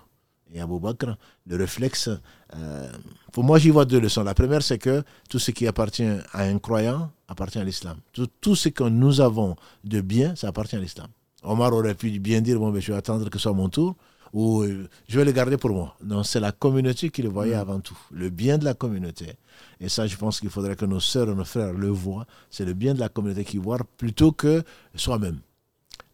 Et 0.52 0.60
Abou 0.60 0.78
Bakr, 0.78 1.16
le 1.46 1.56
réflexe, 1.56 2.10
euh, 2.54 2.92
pour 3.32 3.44
moi 3.44 3.58
j'y 3.58 3.70
vois 3.70 3.86
deux 3.86 3.98
leçons. 3.98 4.22
La 4.22 4.34
première, 4.34 4.62
c'est 4.62 4.76
que 4.76 5.02
tout 5.30 5.38
ce 5.38 5.52
qui 5.52 5.66
appartient 5.66 6.12
à 6.34 6.42
un 6.42 6.58
croyant 6.58 7.10
appartient 7.28 7.58
à 7.58 7.64
l'islam. 7.64 7.96
Tout, 8.42 8.54
ce 8.54 8.68
que 8.68 8.84
nous 8.84 9.22
avons 9.22 9.56
de 9.84 10.02
bien, 10.02 10.36
ça 10.36 10.48
appartient 10.48 10.76
à 10.76 10.80
l'islam. 10.80 11.08
Omar 11.44 11.72
aurait 11.72 11.94
pu 11.94 12.10
bien 12.18 12.42
dire, 12.42 12.58
bon, 12.58 12.70
ben, 12.70 12.82
je 12.82 12.92
vais 12.92 12.98
attendre 12.98 13.30
que 13.30 13.38
ce 13.38 13.44
soit 13.44 13.54
mon 13.54 13.70
tour, 13.70 13.96
ou 14.34 14.64
euh, 14.64 14.86
je 15.08 15.18
vais 15.18 15.24
le 15.24 15.32
garder 15.32 15.56
pour 15.56 15.70
moi. 15.70 15.96
Non, 16.04 16.24
c'est 16.24 16.40
la 16.40 16.52
communauté 16.52 17.08
qui 17.08 17.22
le 17.22 17.30
voyait 17.30 17.56
mm. 17.56 17.60
avant 17.60 17.80
tout, 17.80 17.96
le 18.10 18.28
bien 18.28 18.58
de 18.58 18.66
la 18.66 18.74
communauté. 18.74 19.32
Et 19.80 19.88
ça, 19.88 20.06
je 20.06 20.18
pense 20.18 20.40
qu'il 20.40 20.50
faudrait 20.50 20.76
que 20.76 20.84
nos 20.84 21.00
sœurs 21.00 21.30
et 21.30 21.34
nos 21.34 21.46
frères 21.46 21.72
le 21.72 21.88
voient. 21.88 22.26
C'est 22.50 22.66
le 22.66 22.74
bien 22.74 22.92
de 22.92 23.00
la 23.00 23.08
communauté 23.08 23.46
qui 23.46 23.56
voient 23.56 23.80
plutôt 23.96 24.32
que 24.32 24.62
soi-même. 24.94 25.40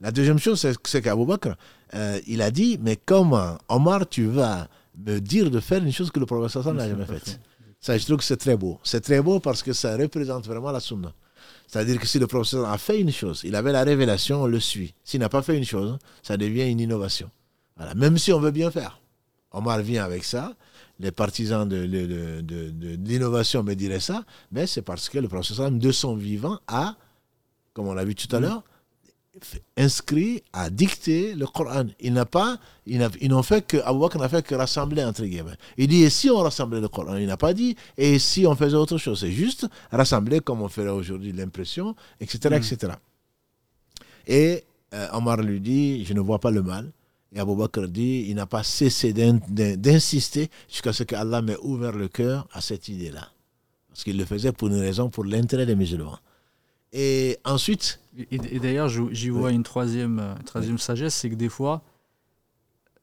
La 0.00 0.12
deuxième 0.12 0.38
chose, 0.38 0.64
c'est 0.84 1.02
qu'Abou 1.02 1.26
Bakr, 1.26 1.56
euh, 1.94 2.20
il 2.26 2.40
a 2.42 2.50
dit, 2.50 2.78
mais 2.80 2.96
comment, 2.96 3.58
Omar, 3.68 4.08
tu 4.08 4.26
vas 4.26 4.68
me 5.06 5.18
dire 5.18 5.50
de 5.50 5.60
faire 5.60 5.82
une 5.82 5.92
chose 5.92 6.10
que 6.10 6.20
le 6.20 6.26
professeur 6.26 6.72
n'a 6.72 6.88
jamais 6.88 7.06
faite 7.06 7.40
Ça, 7.80 7.98
je 7.98 8.04
trouve 8.04 8.18
que 8.18 8.24
c'est 8.24 8.36
très 8.36 8.56
beau. 8.56 8.78
C'est 8.84 9.00
très 9.00 9.20
beau 9.20 9.40
parce 9.40 9.62
que 9.62 9.72
ça 9.72 9.96
représente 9.96 10.46
vraiment 10.46 10.70
la 10.70 10.80
sunna. 10.80 11.12
C'est-à-dire 11.66 11.98
que 11.98 12.06
si 12.06 12.18
le 12.18 12.26
professeur 12.26 12.68
a 12.68 12.78
fait 12.78 13.00
une 13.00 13.12
chose, 13.12 13.42
il 13.44 13.54
avait 13.54 13.72
la 13.72 13.84
révélation, 13.84 14.42
on 14.42 14.46
le 14.46 14.60
suit. 14.60 14.94
S'il 15.04 15.20
n'a 15.20 15.28
pas 15.28 15.42
fait 15.42 15.56
une 15.56 15.64
chose, 15.64 15.98
ça 16.22 16.36
devient 16.36 16.70
une 16.70 16.80
innovation. 16.80 17.30
Voilà. 17.76 17.94
Même 17.94 18.18
si 18.18 18.32
on 18.32 18.40
veut 18.40 18.50
bien 18.50 18.70
faire. 18.70 19.00
Omar 19.52 19.80
vient 19.80 20.04
avec 20.04 20.24
ça. 20.24 20.54
Les 21.00 21.12
partisans 21.12 21.68
de, 21.68 21.86
de 21.86 23.08
l'innovation 23.08 23.62
me 23.62 23.74
diraient 23.74 24.00
ça, 24.00 24.24
mais 24.50 24.66
c'est 24.66 24.82
parce 24.82 25.08
que 25.08 25.18
le 25.18 25.28
professeur, 25.28 25.70
de 25.70 25.92
son 25.92 26.16
vivant, 26.16 26.58
a, 26.66 26.96
comme 27.72 27.86
on 27.86 27.94
l'a 27.94 28.04
vu 28.04 28.14
tout 28.14 28.34
à 28.34 28.40
mm. 28.40 28.42
l'heure, 28.42 28.64
inscrit 29.76 30.42
à 30.52 30.70
dicter 30.70 31.34
le 31.34 31.46
Coran. 31.46 31.86
Il 32.00 32.12
n'a 32.12 32.24
pas, 32.26 32.58
ils 32.86 33.28
n'ont 33.28 33.42
fait 33.42 33.66
que, 33.66 33.78
Abu 33.78 34.00
Bakr 34.00 34.18
n'a 34.18 34.28
fait 34.28 34.44
que 34.44 34.54
rassembler 34.54 35.04
entre 35.04 35.24
guillemets. 35.24 35.56
Il 35.76 35.88
dit, 35.88 36.02
et 36.02 36.10
si 36.10 36.30
on 36.30 36.38
rassemblait 36.38 36.80
le 36.80 36.88
Coran? 36.88 37.16
Il 37.16 37.26
n'a 37.26 37.36
pas 37.36 37.54
dit, 37.54 37.76
et 37.96 38.18
si 38.18 38.46
on 38.46 38.54
faisait 38.54 38.76
autre 38.76 38.98
chose? 38.98 39.20
C'est 39.20 39.32
juste 39.32 39.66
rassembler 39.90 40.40
comme 40.40 40.62
on 40.62 40.68
ferait 40.68 40.88
aujourd'hui 40.90 41.32
l'impression, 41.32 41.94
etc., 42.20 42.56
etc. 42.56 42.92
Et 44.26 44.64
euh, 44.94 45.08
Omar 45.12 45.38
lui 45.38 45.60
dit, 45.60 46.04
je 46.04 46.12
ne 46.14 46.20
vois 46.20 46.38
pas 46.38 46.50
le 46.50 46.62
mal. 46.62 46.90
Et 47.34 47.40
Abu 47.40 47.54
Bakr 47.54 47.88
dit, 47.88 48.26
il 48.28 48.36
n'a 48.36 48.46
pas 48.46 48.62
cessé 48.62 49.12
d'insister 49.12 50.50
jusqu'à 50.68 50.92
ce 50.92 51.02
que 51.02 51.14
Allah 51.14 51.42
m'ait 51.42 51.58
ouvert 51.62 51.92
le 51.92 52.08
cœur 52.08 52.48
à 52.52 52.60
cette 52.60 52.88
idée-là. 52.88 53.28
Parce 53.88 54.04
qu'il 54.04 54.16
le 54.16 54.24
faisait 54.24 54.52
pour 54.52 54.68
une 54.68 54.80
raison, 54.80 55.10
pour 55.10 55.24
l'intérêt 55.24 55.66
des 55.66 55.74
musulmans. 55.74 56.18
Et 56.92 57.38
ensuite. 57.44 58.00
Et, 58.30 58.58
d'ailleurs, 58.58 58.88
j'y 58.88 59.28
vois 59.28 59.52
une 59.52 59.62
troisième, 59.62 60.18
euh, 60.18 60.34
troisième 60.44 60.78
sagesse 60.78 61.14
c'est 61.14 61.30
que 61.30 61.36
des 61.36 61.48
fois, 61.48 61.82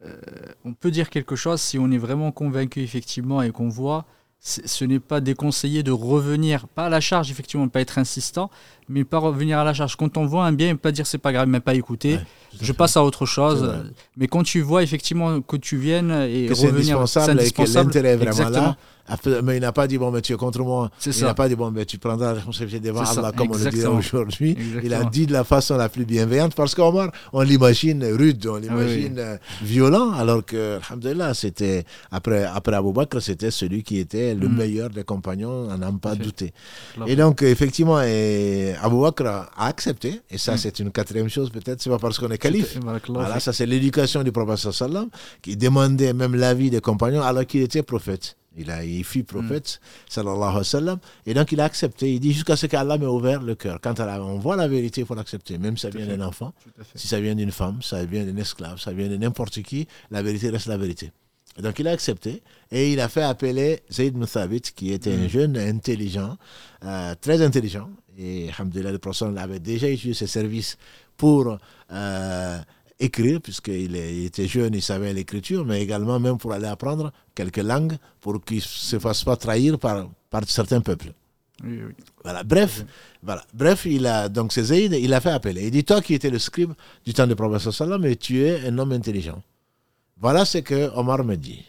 euh, 0.03 0.19
on 0.65 0.73
peut 0.73 0.91
dire 0.91 1.09
quelque 1.09 1.37
chose 1.37 1.61
si 1.61 1.79
on 1.79 1.89
est 1.89 1.97
vraiment 1.97 2.33
convaincu, 2.33 2.81
effectivement, 2.81 3.41
et 3.41 3.51
qu'on 3.51 3.69
voit 3.69 4.05
ce 4.45 4.85
n'est 4.85 4.99
pas 4.99 5.21
déconseillé 5.21 5.81
de 5.81 5.91
revenir, 5.91 6.67
pas 6.67 6.85
à 6.85 6.89
la 6.89 7.01
charge, 7.01 7.31
effectivement, 7.31 7.65
ne 7.65 7.69
pas 7.69 7.81
être 7.81 7.97
insistant, 7.97 8.51
mais 8.89 9.03
pas 9.03 9.19
revenir 9.19 9.59
à 9.59 9.63
la 9.63 9.73
charge. 9.73 9.95
Quand 9.95 10.17
on 10.17 10.25
voit 10.25 10.45
un 10.45 10.51
bien, 10.51 10.75
pas 10.75 10.91
dire 10.91 11.07
c'est 11.07 11.17
pas 11.17 11.33
grave, 11.33 11.47
mais 11.47 11.59
pas 11.59 11.73
écouter, 11.73 12.19
je 12.61 12.71
passe 12.71 12.97
à 12.97 13.03
autre 13.03 13.25
chose. 13.25 13.73
Mais 14.17 14.27
quand 14.27 14.43
tu 14.43 14.61
vois 14.61 14.83
effectivement 14.83 15.41
que 15.41 15.57
tu 15.57 15.77
viennes 15.77 16.11
et 16.11 16.49
revenir, 16.49 17.07
c'est 17.07 17.29
indispensable, 17.29 17.41
et 17.41 17.51
que 17.51 17.73
l'intérêt 17.73 18.09
est 18.09 18.17
vraiment 18.17 18.49
là. 18.49 18.77
Mais 19.43 19.57
il 19.57 19.61
n'a 19.61 19.71
pas 19.71 19.87
dit, 19.87 19.97
bon, 19.97 20.09
mais 20.09 20.21
tu 20.21 20.33
es 20.33 20.35
contre 20.35 20.59
moi. 20.61 20.89
Il 21.05 21.23
n'a 21.23 21.35
pas 21.35 21.47
dit, 21.47 21.55
bon, 21.55 21.69
mais 21.69 21.85
tu 21.85 21.99
prendras 21.99 22.27
la 22.27 22.33
responsabilité 22.33 22.87
devant 22.87 23.03
Allah, 23.03 23.31
comme 23.35 23.51
on 23.51 23.57
le 23.57 23.69
dit 23.69 23.85
aujourd'hui. 23.85 24.57
Il 24.83 24.93
a 24.93 25.03
dit 25.03 25.27
de 25.27 25.33
la 25.33 25.43
façon 25.43 25.77
la 25.77 25.89
plus 25.89 26.05
bienveillante, 26.05 26.55
parce 26.55 26.73
qu'Omar, 26.73 27.11
on 27.31 27.41
l'imagine 27.41 28.03
rude, 28.03 28.47
on 28.47 28.55
ah 28.55 28.59
l'imagine 28.59 29.19
euh, 29.19 29.37
violent, 29.61 30.11
alors 30.13 30.43
que, 30.43 30.79
alhamdulillah, 30.89 31.33
c'était, 31.35 31.85
après, 32.11 32.45
après 32.45 32.75
Abu 32.75 32.93
Bakr, 32.93 33.21
c'était 33.21 33.51
celui 33.51 33.83
qui 33.83 33.99
était 33.99 34.33
le 34.33 34.49
mm. 34.49 34.55
meilleur 34.55 34.89
des 34.89 35.03
compagnons, 35.03 35.67
on 35.69 35.77
n'a 35.77 35.91
pas 35.91 36.15
douté. 36.15 36.51
Et 37.05 37.15
donc, 37.15 37.43
effectivement, 37.43 38.01
et 38.01 38.74
Abu 38.81 39.01
Bakr 39.01 39.25
a 39.25 39.67
accepté, 39.67 40.21
et 40.29 40.37
ça, 40.37 40.53
mm. 40.53 40.57
c'est 40.57 40.79
une 40.79 40.91
quatrième 40.91 41.29
chose, 41.29 41.49
peut-être, 41.49 41.81
c'est 41.81 41.89
pas 41.89 41.99
parce 41.99 42.17
qu'on 42.17 42.29
est 42.29 42.37
calife. 42.37 42.77
Voilà, 43.09 43.39
ça, 43.39 43.53
c'est 43.53 43.65
l'éducation 43.65 44.23
du 44.23 44.31
prophète 44.31 44.71
sallam, 44.71 45.09
qui 45.41 45.57
demandait 45.57 46.13
même 46.13 46.35
l'avis 46.35 46.69
des 46.69 46.81
compagnons 46.81 47.21
alors 47.21 47.45
qu'il 47.45 47.61
était 47.61 47.83
prophète. 47.83 48.37
Il, 48.57 48.71
a, 48.71 48.85
il 48.85 49.03
fut 49.03 49.23
prophète, 49.23 49.81
mm. 49.81 50.11
sallallahu 50.11 50.41
alayhi 50.41 50.57
wa 50.57 50.63
sallam, 50.63 50.99
et 51.25 51.33
donc 51.33 51.51
il 51.51 51.59
a 51.59 51.65
accepté. 51.65 52.13
Il 52.13 52.19
dit 52.21 52.31
jusqu'à 52.31 52.55
ce 52.55 52.67
qu'Allah 52.67 52.97
m'ait 52.97 53.05
ouvert 53.05 53.41
le 53.41 53.55
cœur. 53.55 53.79
Quand 53.81 53.99
on 53.99 54.39
voit 54.39 54.55
la 54.55 54.67
vérité, 54.67 55.01
il 55.01 55.07
faut 55.07 55.15
l'accepter, 55.15 55.57
même 55.57 55.75
si 55.75 55.81
ça 55.81 55.89
vient 55.89 56.07
d'un 56.07 56.21
enfant, 56.25 56.53
si 56.95 57.07
ça 57.07 57.19
vient 57.19 57.35
d'une 57.35 57.51
femme, 57.51 57.81
ça 57.81 58.05
vient 58.05 58.23
d'un 58.23 58.37
esclave, 58.37 58.79
ça 58.79 58.93
vient 58.93 59.09
de 59.09 59.17
n'importe 59.17 59.61
qui, 59.61 59.87
la 60.09 60.21
vérité 60.21 60.49
reste 60.49 60.67
la 60.67 60.77
vérité. 60.77 61.11
Et 61.57 61.61
donc 61.61 61.79
il 61.79 61.87
a 61.87 61.91
accepté 61.91 62.41
et 62.71 62.91
il 62.91 62.99
a 62.99 63.07
fait 63.07 63.21
appeler 63.23 63.81
Zayd 63.91 64.17
Muthabit, 64.17 64.61
qui 64.75 64.91
était 64.91 65.13
un 65.13 65.25
mm. 65.25 65.29
jeune 65.29 65.57
intelligent, 65.57 66.37
euh, 66.83 67.15
très 67.19 67.41
intelligent. 67.41 67.89
Et 68.17 68.49
Alhamdulillah, 68.49 68.91
le 68.91 68.99
prophète 68.99 69.37
avait 69.37 69.59
déjà 69.59 69.89
utilisé 69.89 70.25
ses 70.25 70.27
services 70.27 70.77
pour 71.17 71.57
euh, 71.91 72.59
écrire, 72.99 73.41
puisqu'il 73.41 73.95
était 73.95 74.47
jeune, 74.47 74.73
il 74.73 74.81
savait 74.81 75.13
l'écriture, 75.13 75.65
mais 75.65 75.81
également 75.81 76.19
même 76.19 76.37
pour 76.37 76.53
aller 76.53 76.67
apprendre 76.67 77.11
quelques 77.33 77.57
langues 77.57 77.97
pour 78.21 78.43
qu'il 78.43 78.57
ne 78.57 78.61
se 78.61 78.99
fasse 78.99 79.23
pas 79.23 79.35
trahir 79.35 79.77
par, 79.77 80.09
par 80.29 80.47
certains 80.47 80.81
peuples. 80.81 81.13
Voilà. 82.23 82.43
Bref, 82.43 82.85
voilà. 83.23 83.43
Bref, 83.53 83.85
il 83.85 84.05
a 84.07 84.27
donc 84.27 84.55
il 84.57 85.13
a 85.13 85.21
fait 85.21 85.29
appeler. 85.29 85.65
Il 85.65 85.71
dit 85.71 85.83
toi 85.83 86.01
qui 86.01 86.13
étais 86.13 86.29
le 86.29 86.39
scribe 86.39 86.73
du 87.05 87.13
temps 87.13 87.27
du 87.27 87.35
prophète 87.35 87.71
sallam, 87.71 88.05
et 88.05 88.15
tu 88.15 88.43
es 88.43 88.67
un 88.67 88.77
homme 88.77 88.91
intelligent. 88.91 89.41
Voilà 90.19 90.45
ce 90.45 90.59
que 90.59 90.89
Omar 90.95 91.23
me 91.23 91.35
dit. 91.35 91.63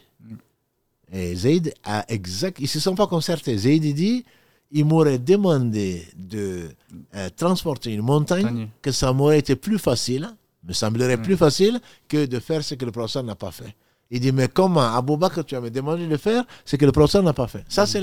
Et 1.12 1.34
Zayd 1.36 1.72
a 1.84 2.04
exact, 2.08 2.58
ils 2.60 2.68
se 2.68 2.80
sont 2.80 2.96
pas 2.96 3.06
concertés. 3.06 3.56
Zayd 3.56 3.82
dit, 3.94 4.24
il 4.70 4.84
m'aurait 4.84 5.18
demandé 5.18 6.06
de 6.16 6.68
euh, 7.14 7.28
transporter 7.36 7.92
une 7.92 8.02
montagne, 8.02 8.68
que 8.82 8.92
ça 8.92 9.12
m'aurait 9.12 9.38
été 9.38 9.56
plus 9.56 9.78
facile 9.78 10.28
me 10.66 10.72
semblerait 10.72 11.20
plus 11.22 11.36
facile 11.36 11.80
que 12.08 12.26
de 12.26 12.38
faire 12.40 12.62
ce 12.64 12.74
que 12.74 12.84
le 12.84 12.92
professeur 12.92 13.22
n'a 13.22 13.34
pas 13.34 13.50
fait. 13.50 13.74
Il 14.10 14.20
dit, 14.20 14.32
mais 14.32 14.48
comment, 14.48 14.80
Abou 14.94 15.16
Bakr, 15.16 15.44
tu 15.44 15.56
as 15.56 15.60
me 15.60 15.70
demandé 15.70 16.06
de 16.06 16.16
faire 16.16 16.44
ce 16.64 16.76
que 16.76 16.84
le 16.84 16.92
professeur 16.92 17.22
n'a 17.22 17.32
pas 17.32 17.46
fait 17.48 17.64
Ça, 17.68 17.86
c'est 17.86 17.98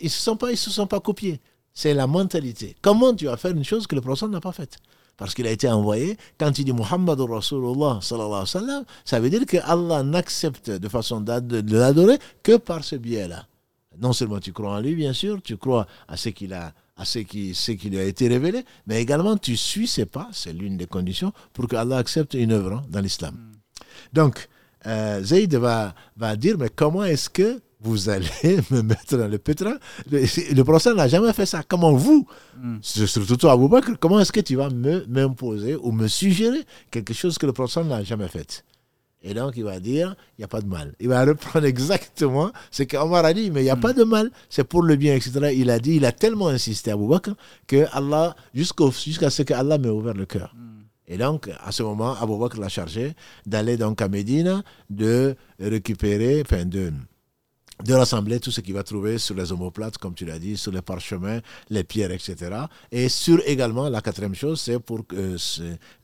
Ils 0.00 0.04
ne 0.04 0.08
se, 0.08 0.20
sont 0.20 0.36
pas, 0.36 0.50
ils 0.50 0.56
se 0.56 0.70
sont 0.70 0.86
pas 0.86 1.00
copiés. 1.00 1.40
C'est 1.72 1.94
la 1.94 2.06
mentalité. 2.06 2.76
Comment 2.82 3.14
tu 3.14 3.26
vas 3.26 3.36
faire 3.36 3.52
une 3.52 3.64
chose 3.64 3.86
que 3.86 3.94
le 3.94 4.00
professeur 4.00 4.28
n'a 4.28 4.40
pas 4.40 4.52
faite? 4.52 4.78
Parce 5.16 5.32
qu'il 5.32 5.46
a 5.46 5.50
été 5.50 5.68
envoyé, 5.68 6.16
quand 6.38 6.58
il 6.58 6.64
dit 6.64 6.72
Muhammad 6.72 7.20
Rasulullah, 7.20 8.00
ça 8.02 9.20
veut 9.20 9.30
dire 9.30 9.46
que 9.46 9.58
Allah 9.64 10.02
n'accepte 10.02 10.70
de 10.70 10.88
façon 10.88 11.20
de 11.20 11.76
l'adorer 11.76 12.18
que 12.42 12.56
par 12.56 12.82
ce 12.82 12.96
biais-là. 12.96 13.46
Non 14.00 14.12
seulement 14.12 14.40
tu 14.40 14.52
crois 14.52 14.76
en 14.76 14.80
lui, 14.80 14.94
bien 14.94 15.12
sûr, 15.12 15.40
tu 15.42 15.56
crois 15.56 15.86
à 16.08 16.16
ce 16.16 16.30
qu'il 16.30 16.52
a 16.52 16.72
à 16.96 17.04
ce 17.04 17.18
qui, 17.18 17.54
ce 17.54 17.72
qui 17.72 17.90
lui 17.90 17.98
a 17.98 18.04
été 18.04 18.28
révélé, 18.28 18.64
mais 18.86 19.02
également 19.02 19.36
tu 19.36 19.56
suis 19.56 19.88
ses 19.88 20.06
pas, 20.06 20.28
c'est 20.32 20.52
l'une 20.52 20.76
des 20.76 20.86
conditions 20.86 21.32
pour 21.52 21.66
que 21.66 21.74
Allah 21.74 21.96
accepte 21.96 22.34
une 22.34 22.52
œuvre 22.52 22.74
hein, 22.74 22.82
dans 22.88 23.00
l'islam. 23.00 23.34
Hmm. 23.34 23.52
Donc, 24.12 24.48
euh, 24.86 25.22
Zayd 25.22 25.54
va, 25.54 25.94
va 26.16 26.36
dire, 26.36 26.56
mais 26.58 26.68
comment 26.68 27.04
est-ce 27.04 27.28
que 27.30 27.60
vous 27.80 28.08
allez 28.08 28.28
me 28.70 28.82
mettre 28.82 29.16
dans 29.16 29.28
le 29.28 29.38
pétrin? 29.38 29.76
Le, 30.10 30.20
le 30.20 30.94
n'a 30.94 31.08
jamais 31.08 31.32
fait 31.32 31.46
ça. 31.46 31.62
Comment 31.66 31.92
vous, 31.92 32.26
mm. 32.58 32.78
surtout 32.82 33.36
toi, 33.36 33.52
Abou 33.52 33.68
Bakr, 33.68 33.92
comment 34.00 34.20
est-ce 34.20 34.32
que 34.32 34.40
tu 34.40 34.56
vas 34.56 34.68
m'imposer 34.70 35.76
ou 35.76 35.92
me 35.92 36.06
suggérer 36.06 36.64
quelque 36.90 37.12
chose 37.12 37.38
que 37.38 37.46
le 37.46 37.52
prophète 37.52 37.86
n'a 37.86 38.02
jamais 38.02 38.28
fait? 38.28 38.64
Et 39.26 39.32
donc, 39.32 39.54
il 39.56 39.64
va 39.64 39.80
dire, 39.80 40.14
il 40.36 40.42
n'y 40.42 40.44
a 40.44 40.48
pas 40.48 40.60
de 40.60 40.66
mal. 40.66 40.94
Il 41.00 41.08
va 41.08 41.24
reprendre 41.24 41.64
exactement 41.74 42.52
ce 42.70 42.82
qu'Omar 42.82 43.24
a 43.24 43.32
dit, 43.32 43.50
mais 43.50 43.62
il 43.62 43.64
n'y 43.64 43.70
a 43.70 43.76
mm. 43.76 43.80
pas 43.80 43.94
de 43.94 44.04
mal, 44.04 44.30
c'est 44.50 44.64
pour 44.64 44.82
le 44.82 44.96
bien, 44.96 45.14
etc. 45.14 45.50
Il 45.56 45.70
a 45.70 45.78
dit, 45.78 45.96
il 45.96 46.04
a 46.04 46.12
tellement 46.12 46.48
insisté 46.48 46.90
à 46.90 46.94
Abu 46.94 47.08
Bakr 47.08 47.30
que 47.66 47.86
Allah, 47.92 48.36
jusqu'à 48.52 49.30
ce 49.30 49.42
que 49.42 49.54
Allah 49.54 49.78
m'ait 49.78 49.88
ouvert 49.88 50.12
le 50.12 50.26
cœur. 50.26 50.54
Mm. 50.54 50.82
Et 51.08 51.16
donc, 51.16 51.50
à 51.64 51.72
ce 51.72 51.82
moment, 51.82 52.14
Abu 52.20 52.38
Bakr 52.38 52.60
l'a 52.60 52.68
chargé 52.68 53.14
d'aller 53.46 53.78
donc 53.78 54.02
à 54.02 54.08
Médine, 54.08 54.62
de 54.90 55.34
récupérer, 55.58 56.42
enfin, 56.44 56.66
de, 56.66 56.92
de 57.82 57.94
rassembler 57.94 58.40
tout 58.40 58.50
ce 58.50 58.60
qu'il 58.60 58.74
va 58.74 58.82
trouver 58.82 59.16
sur 59.16 59.34
les 59.34 59.50
omoplates, 59.52 59.96
comme 59.96 60.14
tu 60.14 60.26
l'as 60.26 60.38
dit, 60.38 60.58
sur 60.58 60.70
les 60.70 60.82
parchemins, 60.82 61.40
les 61.70 61.84
pierres, 61.84 62.12
etc. 62.12 62.36
Et 62.92 63.08
sur 63.08 63.40
également, 63.46 63.88
la 63.88 64.02
quatrième 64.02 64.34
chose, 64.34 64.60
c'est 64.60 64.78
pour 64.78 65.00
euh, 65.14 65.38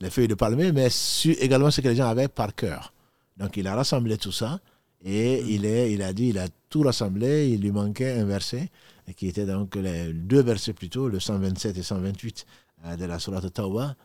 les 0.00 0.08
feuilles 0.08 0.28
de 0.28 0.34
palmier, 0.34 0.72
mais 0.72 0.88
sur 0.88 1.34
également 1.38 1.70
ce 1.70 1.82
que 1.82 1.88
les 1.88 1.96
gens 1.96 2.08
avaient 2.08 2.28
par 2.28 2.54
cœur. 2.54 2.94
Donc 3.40 3.56
il 3.56 3.66
a 3.66 3.74
rassemblé 3.74 4.18
tout 4.18 4.32
ça 4.32 4.60
et 5.02 5.42
mm. 5.42 5.48
il, 5.48 5.64
est, 5.64 5.92
il 5.92 6.02
a 6.02 6.12
dit, 6.12 6.28
il 6.28 6.38
a 6.38 6.46
tout 6.68 6.82
rassemblé, 6.82 7.48
il 7.48 7.62
lui 7.62 7.72
manquait 7.72 8.12
un 8.12 8.24
verset, 8.24 8.70
qui 9.16 9.26
était 9.26 9.46
donc 9.46 9.74
les 9.74 10.12
deux 10.12 10.42
versets 10.42 10.74
plutôt, 10.74 11.08
le 11.08 11.18
127 11.18 11.76
et 11.76 11.82
128 11.82 12.46
euh, 12.84 12.96
de 12.96 13.04
la 13.06 13.18
Surah 13.18 13.40
Tawbah 13.40 13.96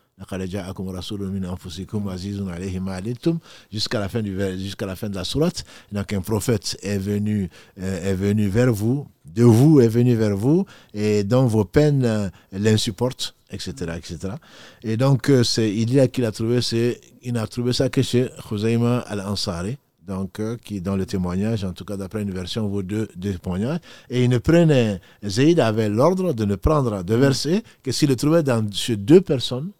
jusqu'à 3.72 4.00
la 4.00 4.08
fin 4.08 4.22
du 4.22 4.38
jusqu'à 4.58 4.86
la 4.86 4.96
fin 4.96 5.10
de 5.10 5.16
la 5.16 5.26
sourate 5.26 5.66
donc 5.92 6.14
un 6.14 6.22
prophète 6.22 6.78
est 6.82 6.98
venu 6.98 7.50
euh, 7.82 8.12
est 8.12 8.16
venu 8.16 8.48
vers 8.48 8.72
vous 8.72 9.08
de 9.26 9.44
vous 9.44 9.82
est 9.82 9.90
venu 9.90 10.16
vers 10.16 10.38
vous 10.38 10.66
et 10.94 11.24
dont 11.26 11.46
vos 11.48 11.66
peines 11.66 12.06
euh, 12.06 12.30
l'insupportent 12.54 13.36
etc 13.52 13.72
etc 13.98 14.36
et 14.84 14.96
donc 14.96 15.30
euh, 15.30 15.44
c'est 15.44 15.74
il 15.74 15.94
y 15.94 16.00
a 16.00 16.08
qu'il 16.08 16.24
a 16.24 16.32
trouvé 16.32 16.62
c'est 16.62 17.02
il 17.22 17.38
a 17.38 17.46
trouvé 17.46 17.74
ça 17.74 17.90
que 17.90 18.02
chez 18.02 18.30
Khuzaima 18.48 19.00
al-Ansari 19.00 19.78
donc 20.08 20.40
qui 20.64 20.82
dans 20.82 20.96
le 20.96 21.08
témoignage, 21.08 21.64
en 21.64 21.74
tout 21.74 21.84
cas 21.84 21.98
d'après 21.98 22.22
une 22.22 22.30
version, 22.30 22.68
vos 22.68 22.84
deux, 22.84 23.08
deux, 23.16 23.34
témoignages, 23.34 23.80
et 24.12 24.24
il 24.24 24.30
ne 24.30 24.38
prenait, 24.38 25.02
Zayd 25.26 25.60
avait 25.60 25.90
l'ordre 25.90 26.32
de 26.32 26.46
ne 26.46 26.56
prendre 26.56 27.04
de 27.04 27.16
versets 27.16 27.64
que 27.82 27.92
s'il 27.92 28.10
le 28.10 28.16
trouvait 28.16 28.44
dans, 28.44 28.72
chez 28.72 28.98
deux 28.98 29.20
personnes, 29.20 29.72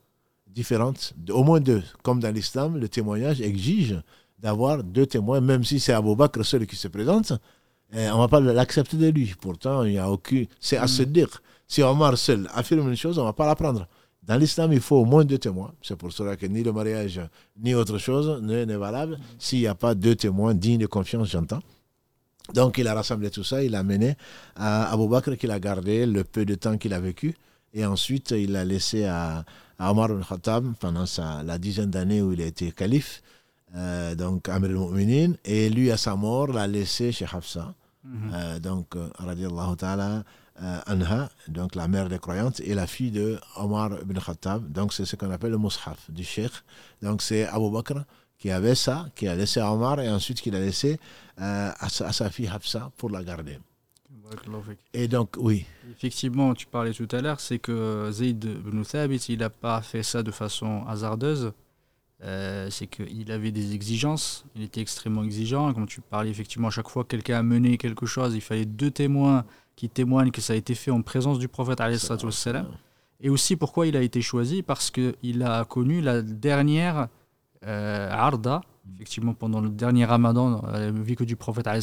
différentes, 0.56 1.14
au 1.30 1.44
moins 1.44 1.60
deux. 1.60 1.84
Comme 2.02 2.20
dans 2.20 2.34
l'islam, 2.34 2.78
le 2.78 2.88
témoignage 2.88 3.42
exige 3.42 4.02
d'avoir 4.40 4.84
deux 4.84 5.06
témoins, 5.06 5.42
même 5.42 5.64
si 5.64 5.80
c'est 5.80 5.94
Abou 5.94 6.16
Bakr 6.16 6.44
seul 6.44 6.66
qui 6.66 6.78
se 6.78 6.88
présente, 6.88 7.34
eh, 7.94 8.10
on 8.10 8.16
ne 8.16 8.22
va 8.22 8.28
pas 8.28 8.40
l'accepter 8.40 8.98
de 8.98 9.10
lui. 9.10 9.34
Pourtant, 9.40 9.84
il 9.84 9.92
n'y 9.92 10.00
a 10.00 10.10
aucun. 10.10 10.46
C'est 10.60 10.78
à 10.78 10.88
se 10.88 11.04
dire. 11.04 11.42
Si 11.68 11.82
Omar 11.82 12.18
seul 12.18 12.48
affirme 12.54 12.90
une 12.90 12.96
chose, 12.96 13.18
on 13.18 13.22
ne 13.22 13.28
va 13.28 13.34
pas 13.34 13.48
la 13.48 13.56
prendre. 13.56 13.88
Dans 14.22 14.38
l'islam, 14.38 14.72
il 14.72 14.80
faut 14.80 14.98
au 14.98 15.06
moins 15.06 15.26
deux 15.26 15.38
témoins. 15.38 15.72
C'est 15.82 15.96
pour 15.96 16.12
cela 16.12 16.36
que 16.36 16.46
ni 16.46 16.64
le 16.64 16.72
mariage, 16.72 17.22
ni 17.60 17.74
autre 17.74 17.98
chose 17.98 18.42
n'est 18.42 18.66
valable 18.78 19.20
s'il 19.40 19.60
n'y 19.60 19.68
a 19.68 19.76
pas 19.76 19.94
deux 19.96 20.16
témoins 20.16 20.54
dignes 20.54 20.80
de 20.80 20.88
confiance, 20.88 21.30
j'entends. 21.30 21.62
Donc, 22.54 22.78
il 22.78 22.88
a 22.88 22.94
rassemblé 22.94 23.32
tout 23.32 23.44
ça, 23.44 23.64
il 23.64 23.72
l'a 23.72 23.84
mené 23.84 24.16
à 24.56 24.92
Abou 24.92 25.08
Bakr 25.08 25.38
qu'il 25.38 25.52
a 25.52 25.60
gardé 25.60 26.06
le 26.06 26.24
peu 26.24 26.46
de 26.46 26.56
temps 26.56 26.78
qu'il 26.78 26.94
a 26.94 27.00
vécu. 27.00 27.36
Et 27.76 27.86
ensuite, 27.86 28.32
il 28.32 28.54
l'a 28.54 28.64
laissé 28.64 29.06
à, 29.06 29.44
Omar 29.78 30.10
ibn 30.10 30.24
Khattab 30.24 30.74
pendant 30.80 31.06
sa, 31.06 31.44
la 31.44 31.58
dizaine 31.58 31.92
d'années 31.92 32.22
où 32.22 32.32
il 32.32 32.42
a 32.42 32.46
été 32.46 32.72
calife, 32.72 33.22
euh, 33.76 34.16
donc 34.16 34.48
Amir 34.48 34.70
al-Mu'minin, 34.70 35.34
et 35.44 35.70
lui, 35.70 35.92
à 35.92 35.98
sa 35.98 36.16
mort, 36.16 36.48
l'a 36.48 36.66
laissé 36.66 37.12
chez 37.12 37.26
Hafsa, 37.26 37.74
mhm. 38.06 38.32
euh, 38.34 38.60
donc, 38.60 38.96
euh, 38.96 39.10
radiallahu 39.20 39.76
ta'ala, 39.76 40.24
Anha, 40.86 41.30
donc 41.50 41.76
la 41.76 41.90
mère 41.90 42.08
des 42.08 42.18
croyantes, 42.18 42.62
et 42.62 42.74
la 42.74 42.88
fille 42.88 43.12
de 43.12 43.38
Omar 43.58 43.92
ibn 44.02 44.18
Khattab, 44.18 44.72
donc 44.72 44.94
c'est 44.94 45.04
ce 45.04 45.18
qu'on 45.18 45.30
appelle 45.30 45.52
le 45.52 45.58
mushaf 45.58 46.10
du 46.10 46.24
cheikh. 46.24 46.54
Donc 47.02 47.22
c'est 47.22 47.46
Abu 47.46 47.70
Bakr 47.70 48.06
qui 48.38 48.52
avait 48.52 48.76
ça, 48.76 49.08
qui 49.16 49.28
a 49.28 49.36
laissé 49.36 49.60
à 49.60 49.74
Omar, 49.74 50.00
et 50.00 50.10
ensuite 50.10 50.40
qu'il 50.40 50.56
a 50.56 50.62
laissé 50.62 50.98
à 51.36 51.90
sa, 51.90 52.08
à, 52.08 52.14
sa, 52.14 52.30
fille 52.30 52.48
Hafsa 52.48 52.90
pour 52.96 53.10
la 53.10 53.22
garder. 53.22 53.60
Et 54.94 55.08
donc, 55.08 55.36
oui. 55.38 55.66
Effectivement, 55.92 56.54
tu 56.54 56.66
parlais 56.66 56.94
tout 56.94 57.08
à 57.12 57.22
l'heure, 57.22 57.40
c'est 57.40 57.60
que 57.60 58.10
Zayd 58.12 58.44
ibn 58.44 58.84
Thabit, 58.84 59.18
il 59.30 59.40
n'a 59.40 59.50
pas 59.50 59.82
fait 59.82 60.04
ça 60.04 60.24
de 60.24 60.32
façon 60.32 60.86
hasardeuse. 60.88 61.54
Euh, 62.24 62.70
c'est 62.72 62.88
qu'il 62.88 63.30
avait 63.32 63.52
des 63.52 63.76
exigences, 63.76 64.46
il 64.56 64.64
était 64.64 64.82
extrêmement 64.82 65.24
exigeant. 65.24 65.74
Comme 65.74 65.86
tu 65.86 66.02
parlais, 66.02 66.30
effectivement, 66.30 66.70
à 66.70 66.72
chaque 66.72 66.90
fois 66.90 67.04
que 67.04 67.10
quelqu'un 67.10 67.40
a 67.40 67.44
mené 67.44 67.78
quelque 67.78 68.06
chose, 68.06 68.34
il 68.36 68.42
fallait 68.42 68.66
deux 68.66 68.90
témoins 68.90 69.46
qui 69.76 69.90
témoignent 69.90 70.32
que 70.32 70.42
ça 70.42 70.54
a 70.54 70.56
été 70.56 70.76
fait 70.76 70.92
en 70.92 71.02
présence 71.02 71.40
du 71.40 71.48
prophète. 71.48 71.82
Et 73.22 73.30
aussi, 73.30 73.56
pourquoi 73.56 73.88
il 73.88 73.98
a 73.98 74.02
été 74.02 74.22
choisi? 74.22 74.64
Parce 74.64 74.92
qu'il 74.92 75.44
a 75.44 75.66
connu 75.66 76.02
la 76.02 76.22
dernière 76.22 77.10
euh, 77.66 78.10
Arda, 78.10 78.62
effectivement 78.96 79.34
pendant 79.34 79.62
le 79.62 79.70
dernier 79.70 80.06
ramadan, 80.06 80.62
la 80.72 80.92
vie 80.92 81.16
que 81.16 81.24
du 81.24 81.36
prophète, 81.36 81.66
la, 81.66 81.74
la, 81.76 81.82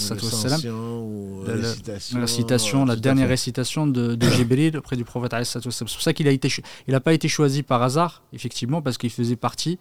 citation, 2.27 2.85
la 2.85 2.97
dernière 2.97 3.29
récitation 3.29 3.87
de, 3.87 4.15
de 4.15 4.29
Jibril 4.37 4.77
auprès 4.79 4.97
du 4.97 5.05
prophète. 5.05 5.35
C'est 5.45 5.61
pour 5.63 5.73
ça 5.89 6.13
qu'il 6.13 6.29
a 6.29 6.31
été, 6.31 6.49
il 6.87 6.93
n'a 6.93 7.01
pas 7.01 7.13
été 7.13 7.29
choisi 7.29 7.63
par 7.63 7.83
hasard, 7.83 8.23
effectivement, 8.33 8.83
parce 8.83 8.99
qu'il 8.99 9.11
faisait 9.11 9.37
partie. 9.37 9.79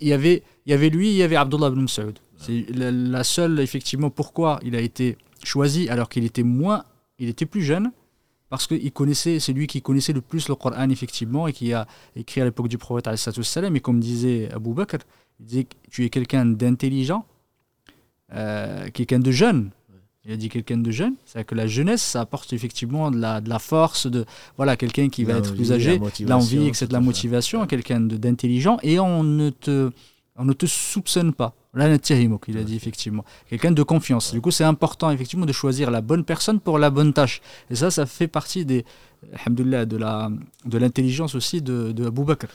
Il 0.00 0.08
y 0.08 0.12
avait, 0.12 0.42
il 0.66 0.70
y 0.70 0.72
avait 0.74 0.90
lui, 0.90 1.10
il 1.10 1.16
y 1.16 1.22
avait 1.22 1.36
Abdullah 1.36 1.68
ibn 1.68 1.86
Saoud. 1.86 2.18
C'est 2.38 2.66
la, 2.74 3.24
seule, 3.24 3.60
effectivement, 3.60 4.10
pourquoi 4.10 4.60
il 4.62 4.76
a 4.76 4.80
été 4.80 5.16
choisi 5.42 5.88
alors 5.88 6.08
qu'il 6.08 6.24
était 6.24 6.42
moins, 6.42 6.84
il 7.18 7.28
était 7.28 7.46
plus 7.46 7.62
jeune, 7.62 7.92
parce 8.50 8.66
qu'il 8.66 8.92
connaissait, 8.92 9.40
c'est 9.40 9.52
lui 9.52 9.66
qui 9.66 9.82
connaissait 9.82 10.12
le 10.12 10.20
plus 10.20 10.48
le 10.48 10.54
Coran, 10.54 10.90
effectivement, 10.90 11.46
et 11.46 11.52
qui 11.52 11.72
a 11.72 11.86
écrit 12.14 12.40
à 12.40 12.44
l'époque 12.44 12.68
du 12.68 12.78
prophète, 12.78 13.08
et 13.08 13.80
comme 13.80 14.00
disait 14.00 14.48
Abu 14.52 14.74
Bakr, 14.74 14.98
il 15.40 15.46
disait 15.46 15.64
que 15.64 15.74
tu 15.90 16.04
es 16.04 16.10
quelqu'un 16.10 16.46
d'intelligent, 16.46 17.24
euh, 18.32 18.88
quelqu'un 18.92 19.18
de 19.18 19.30
jeune. 19.30 19.70
Il 20.24 20.32
a 20.32 20.36
dit 20.36 20.48
quelqu'un 20.48 20.78
de 20.78 20.90
jeune, 20.90 21.14
c'est 21.24 21.44
que 21.44 21.54
la 21.54 21.68
jeunesse, 21.68 22.02
ça 22.02 22.20
apporte 22.20 22.52
effectivement 22.52 23.12
de 23.12 23.18
la, 23.18 23.40
de 23.40 23.48
la 23.48 23.60
force, 23.60 24.08
de 24.08 24.24
voilà 24.56 24.76
quelqu'un 24.76 25.08
qui 25.08 25.22
va 25.22 25.34
être 25.34 25.54
plus 25.54 25.70
âgé, 25.70 26.00
l'envie, 26.26 26.66
etc., 26.66 26.88
la 26.90 26.98
motivation, 26.98 27.64
quelqu'un 27.68 28.00
d'intelligent, 28.00 28.78
et 28.82 28.98
on 28.98 29.22
ne 29.22 29.50
te 29.50 29.92
on 30.34 30.44
ne 30.44 30.52
te 30.52 30.66
soupçonne 30.66 31.32
pas. 31.32 31.54
Il 32.48 32.58
a 32.58 32.64
dit 32.64 32.76
effectivement. 32.76 33.24
Quelqu'un 33.48 33.72
de 33.72 33.82
confiance. 33.82 34.32
Du 34.32 34.40
coup, 34.40 34.50
c'est 34.50 34.64
important 34.64 35.10
effectivement 35.10 35.46
de 35.46 35.52
choisir 35.52 35.90
la 35.90 36.00
bonne 36.00 36.24
personne 36.24 36.58
pour 36.58 36.78
la 36.78 36.90
bonne 36.90 37.12
tâche. 37.12 37.40
Et 37.70 37.76
ça, 37.76 37.90
ça 37.90 38.06
fait 38.06 38.28
partie 38.28 38.64
des, 38.64 38.84
de 39.48 39.96
la 39.96 40.30
de 40.64 40.78
l'intelligence 40.78 41.34
aussi 41.34 41.62
de, 41.62 41.92
de 41.92 42.06
Abu 42.06 42.24
Bakr. 42.24 42.46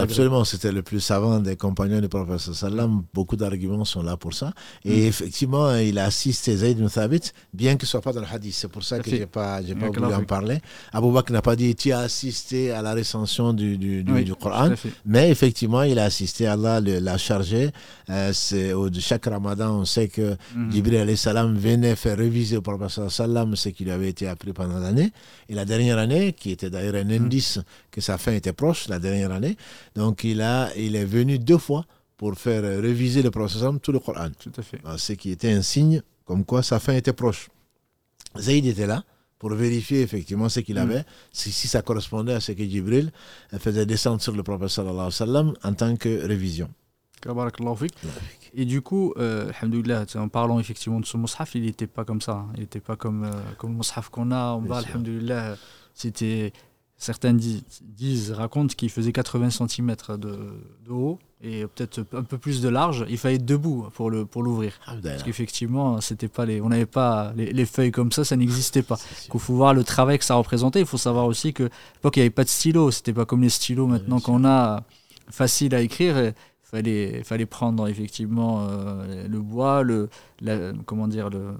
absolument, 0.00 0.44
c'était 0.44 0.72
le 0.72 0.82
plus 0.82 1.00
savant 1.00 1.40
des 1.40 1.56
compagnons 1.56 2.00
du 2.00 2.08
prophète 2.08 2.38
sallam. 2.38 3.02
Beaucoup 3.12 3.36
d'arguments 3.36 3.84
sont 3.84 4.02
là 4.02 4.16
pour 4.16 4.32
ça. 4.32 4.52
Et 4.84 5.02
mm. 5.02 5.06
effectivement, 5.06 5.74
il 5.76 5.98
a 5.98 6.04
assisté 6.04 6.56
Zayd 6.56 6.78
ibn 6.78 6.88
Thabit, 6.88 7.32
bien 7.52 7.76
que 7.76 7.84
ce 7.84 7.92
soit 7.92 8.00
pas 8.00 8.12
dans 8.12 8.20
le 8.22 8.26
hadith. 8.32 8.54
C'est 8.54 8.68
pour 8.68 8.82
ça 8.82 8.98
que 9.00 9.10
j'ai 9.10 9.26
pas 9.26 9.62
j'ai 9.62 9.74
pas 9.74 9.88
voulu 9.88 10.14
en 10.14 10.24
parler. 10.24 10.58
Abu 10.92 11.12
Bakr 11.12 11.32
n'a 11.32 11.42
pas 11.42 11.56
dit 11.56 11.74
tu 11.74 11.92
as 11.92 12.00
assisté 12.00 12.70
à 12.70 12.80
la 12.82 12.94
récension 12.94 13.52
du 13.52 13.76
du, 13.76 14.02
du, 14.02 14.34
Coran, 14.34 14.70
mais 15.04 15.30
effectivement, 15.30 15.82
il 15.82 15.98
a 15.98 16.04
assisté. 16.04 16.46
Allah 16.46 16.80
l'a 16.80 17.18
chargé. 17.18 17.70
Euh, 18.12 18.74
au 18.74 18.92
chaque 18.92 19.24
Ramadan, 19.24 19.80
on 19.80 19.84
sait 19.84 20.08
que 20.08 20.36
mm. 20.54 20.70
Jibril 20.70 21.16
salam 21.16 21.56
venait 21.56 21.96
faire 21.96 22.18
réviser 22.18 22.58
au 22.58 22.62
prophète 22.62 23.08
sallam 23.08 23.56
ce 23.56 23.70
qui 23.70 23.84
lui 23.84 23.90
avait 23.90 24.10
été 24.10 24.28
appris 24.28 24.52
pendant 24.52 24.78
l'année. 24.78 25.12
Et 25.48 25.54
la 25.54 25.64
dernière 25.64 25.98
année, 25.98 26.34
qui 26.34 26.50
était 26.50 26.68
d'ailleurs 26.68 26.96
un 26.96 27.04
mm. 27.04 27.24
indice 27.24 27.58
que 27.90 28.00
sa 28.00 28.18
fin 28.18 28.32
était 28.32 28.52
proche, 28.52 28.88
la 28.88 28.98
dernière 28.98 29.32
année, 29.32 29.56
donc 29.94 30.24
il, 30.24 30.42
a, 30.42 30.68
il 30.76 30.94
est 30.96 31.04
venu 31.04 31.38
deux 31.38 31.58
fois 31.58 31.86
pour 32.18 32.36
faire 32.36 32.62
réviser 32.62 33.22
le 33.22 33.30
processus 33.30 33.66
tout 33.82 33.92
le 33.92 33.98
Coran. 33.98 34.28
Tout 34.38 34.52
à 34.56 34.62
fait. 34.62 34.80
Ce 34.96 35.12
qui 35.14 35.30
était 35.30 35.52
un 35.52 35.62
signe 35.62 36.02
comme 36.24 36.44
quoi 36.44 36.62
sa 36.62 36.78
fin 36.78 36.94
était 36.94 37.12
proche. 37.12 37.48
Zayd 38.38 38.66
était 38.66 38.86
là 38.86 39.02
pour 39.38 39.50
vérifier 39.54 40.02
effectivement 40.02 40.48
ce 40.48 40.60
qu'il 40.60 40.76
Mm. 40.76 40.78
avait, 40.78 41.04
si, 41.32 41.50
si 41.50 41.66
ça 41.66 41.82
correspondait 41.82 42.34
à 42.34 42.40
ce 42.40 42.52
que 42.52 42.62
Jibril 42.64 43.10
euh, 43.52 43.58
faisait 43.58 43.86
descendre 43.86 44.20
sur 44.22 44.32
le 44.34 44.42
prophète 44.42 44.68
sallallahu 44.68 44.94
alayhi 44.94 45.06
wa 45.06 45.26
sallam 45.26 45.54
en 45.64 45.74
tant 45.74 45.96
que 45.96 46.26
révision. 46.26 46.68
Et 48.54 48.64
du 48.64 48.82
coup, 48.82 49.14
euh, 49.16 49.50
en 50.16 50.28
parlant 50.28 50.58
effectivement 50.58 51.00
de 51.00 51.06
ce 51.06 51.16
mushaf, 51.16 51.54
il 51.54 51.62
n'était 51.62 51.86
pas 51.86 52.04
comme 52.04 52.20
ça. 52.20 52.32
hein. 52.32 52.46
Il 52.56 52.60
n'était 52.60 52.80
pas 52.80 52.96
comme, 52.96 53.24
euh, 53.24 53.30
comme 53.58 53.70
le 53.70 53.76
mushaf 53.78 54.08
qu'on 54.10 54.30
a 54.30 54.52
en 54.52 54.60
bas. 54.68 54.82
C'était, 55.94 56.52
certains 56.96 57.32
disent, 57.34 57.64
disent 57.82 58.32
racontent 58.32 58.74
qu'il 58.76 58.90
faisait 58.90 59.12
80 59.12 59.50
cm 59.50 59.94
de, 60.18 60.38
de 60.86 60.90
haut 60.90 61.18
et 61.44 61.66
peut-être 61.66 62.04
un 62.16 62.22
peu 62.22 62.38
plus 62.38 62.60
de 62.62 62.68
large. 62.68 63.04
Il 63.08 63.18
fallait 63.18 63.34
être 63.34 63.44
debout 63.44 63.88
pour 63.94 64.10
le 64.10 64.24
pour 64.26 64.42
l'ouvrir. 64.42 64.72
Parce 65.10 65.22
qu'effectivement, 65.24 66.00
c'était 66.00 66.28
pas 66.28 66.46
les, 66.46 66.60
on 66.60 66.68
n'avait 66.68 66.86
pas 66.86 67.32
les, 67.36 67.52
les 67.52 67.66
feuilles 67.66 67.90
comme 67.90 68.12
ça, 68.12 68.24
ça 68.24 68.36
n'existait 68.36 68.82
pas. 68.82 68.96
Il 69.34 69.40
faut 69.40 69.54
voir 69.54 69.74
le 69.74 69.82
travail 69.84 70.18
que 70.18 70.24
ça 70.24 70.34
représentait. 70.36 70.80
Il 70.80 70.86
faut 70.86 70.98
savoir 70.98 71.26
aussi 71.26 71.52
que 71.52 71.64
à 71.64 71.68
l'époque, 71.96 72.16
il 72.16 72.20
n'y 72.20 72.24
avait 72.24 72.30
pas 72.30 72.44
de 72.44 72.48
stylo. 72.48 72.90
C'était 72.90 73.12
pas 73.12 73.24
comme 73.24 73.42
les 73.42 73.48
stylos 73.50 73.86
maintenant 73.88 74.20
qu'on 74.20 74.44
a, 74.44 74.84
facile 75.28 75.74
à 75.74 75.80
écrire. 75.80 76.32
Fallait, 76.72 77.22
fallait 77.22 77.46
prendre 77.46 77.86
effectivement 77.88 78.66
euh, 78.68 79.28
le 79.28 79.40
bois, 79.40 79.82
le, 79.82 80.08
comment 80.86 81.06
dire, 81.06 81.30
le, 81.30 81.54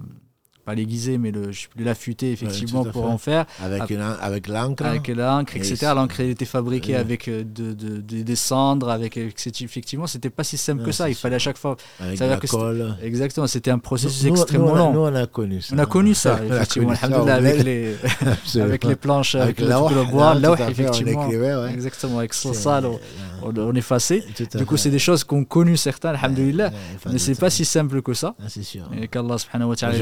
pas 0.65 0.75
l'aiguiser, 0.75 1.17
mais 1.17 1.31
le, 1.31 1.51
je 1.51 1.61
sais 1.61 1.67
plus, 1.67 1.83
l'affûter 1.83 2.31
effectivement 2.31 2.83
pour 2.85 3.09
en 3.09 3.17
faire. 3.17 3.45
Avec, 3.61 3.89
une, 3.89 4.01
avec 4.01 4.47
l'encre. 4.47 4.85
Avec 4.85 5.07
l'encre, 5.09 5.55
Et 5.55 5.59
etc. 5.59 5.91
L'encre 5.95 6.19
était 6.21 6.45
fabriquée 6.45 6.95
avec 6.95 7.27
euh, 7.27 7.43
de, 7.43 7.73
de- 7.73 7.97
de- 8.01 8.21
des 8.23 8.35
cendres, 8.35 8.89
avec 8.89 9.17
etc. 9.17 9.51
effectivement, 9.65 10.07
c'était 10.07 10.29
pas 10.29 10.43
si 10.43 10.57
simple 10.57 10.79
Non, 10.81 10.85
que 10.85 10.91
ça. 10.91 11.09
Il 11.09 11.15
fallait 11.15 11.35
à 11.35 11.39
chaque 11.39 11.57
fois. 11.57 11.75
avec 11.99 12.19
la 12.19 12.37
que 12.37 12.47
colle. 12.47 12.95
Exactement, 13.03 13.47
c'était 13.47 13.71
un 13.71 13.79
processus 13.79 14.23
Nous- 14.23 14.31
extrêmement 14.35 14.67
nous, 14.67 14.71
on 14.71 14.75
a- 14.75 14.79
long. 14.79 14.93
Nous, 14.93 14.99
on 15.01 15.15
a 15.15 15.27
connu 15.27 15.61
ça. 15.61 15.75
On 15.75 15.79
a 15.79 15.85
connu 15.85 16.13
ça, 16.13 16.39
effectivement, 16.49 16.93
connu 16.95 17.27
ça, 17.27 17.35
avec 17.35 17.63
les, 17.63 17.95
avec 18.61 18.83
les 18.85 18.95
planches, 18.95 19.35
avec, 19.35 19.59
Avec 19.61 19.91
le, 19.95 20.11
bois, 20.11 20.33
là, 20.35 20.55
effectivement. 20.69 21.25
écrivait, 21.27 21.55
ouais. 21.55 21.71
Exactement, 21.73 22.19
avec 22.19 22.33
son 22.33 22.53
sale, 22.53 22.85
on, 22.85 22.99
on, 23.57 23.73
effaçait. 23.75 24.23
Du 24.55 24.65
coup, 24.65 24.77
c'est 24.77 24.89
des 24.89 24.99
choses 24.99 25.23
qu'ont 25.23 25.43
connues 25.43 25.77
certains, 25.77 26.09
alhamdoulilah, 26.13 26.71
mais 27.11 27.17
c'est 27.17 27.35
pas 27.35 27.49
si 27.49 27.65
simple 27.65 28.01
que 28.01 28.13
ça. 28.13 28.35
Ah, 28.39 28.45
c'est 28.47 28.63
sûr. 28.63 28.83
Et 28.99 29.07
qu'Allah 29.07 29.37
subhanahu 29.37 29.69
wa 29.71 29.75
ta'ala. 29.75 29.97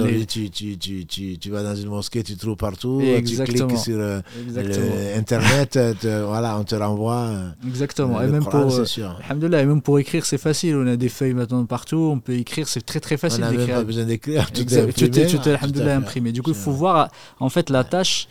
Tu, 0.52 0.78
tu, 0.78 1.06
tu, 1.06 1.38
tu, 1.39 1.49
vas 1.49 1.64
dans 1.64 1.76
une 1.76 1.88
mosquée, 1.89 2.22
tu 2.24 2.36
trouves 2.36 2.56
partout, 2.56 2.99
Exactement. 3.02 3.68
tu 3.68 3.74
cliques 3.76 3.84
sur 3.84 3.97
euh, 3.99 4.20
le 4.56 5.18
Internet, 5.18 5.76
euh, 5.78 5.93
te- 5.93 6.24
voilà, 6.26 6.58
on 6.60 6.64
te 6.64 6.76
renvoie. 6.76 7.16
euh, 7.22 7.49
Exactement. 7.68 8.20
le 8.20 8.28
Et 8.28 8.32
même 8.32 8.43
Coran, 8.43 8.62
pour, 8.68 8.76
euh, 8.76 8.86
sûr. 8.86 9.20
et 9.30 9.34
même 9.66 9.82
pour 9.82 9.97
écrire, 9.99 10.26
c'est 10.26 10.38
facile. 10.38 10.76
On 10.76 10.86
a 10.88 10.95
des 10.97 11.10
feuilles 11.10 11.34
maintenant 11.34 11.66
partout, 11.66 12.10
on 12.14 12.20
peut 12.20 12.34
écrire, 12.34 12.68
c'est 12.68 12.86
très 12.86 12.99
très 12.99 13.16
On 13.16 13.18
facile 13.18 13.41
n'a 13.41 13.49
même 13.49 13.58
d'écrire. 13.58 13.76
pas 13.78 13.84
besoin 13.84 14.04
d'écrire, 14.06 14.52
tout 14.52 14.62
est 14.62 14.78
imprimé. 14.82 15.28
tout 15.28 15.80
est, 15.80 15.91
imprimé. 15.91 16.32
Du 16.32 16.41
coup, 16.41 16.52
il 16.52 16.56
faut 16.56 16.72
voir, 16.72 17.10
en 17.39 17.49
fait, 17.49 17.70
la 17.70 17.84
tâche 17.84 18.28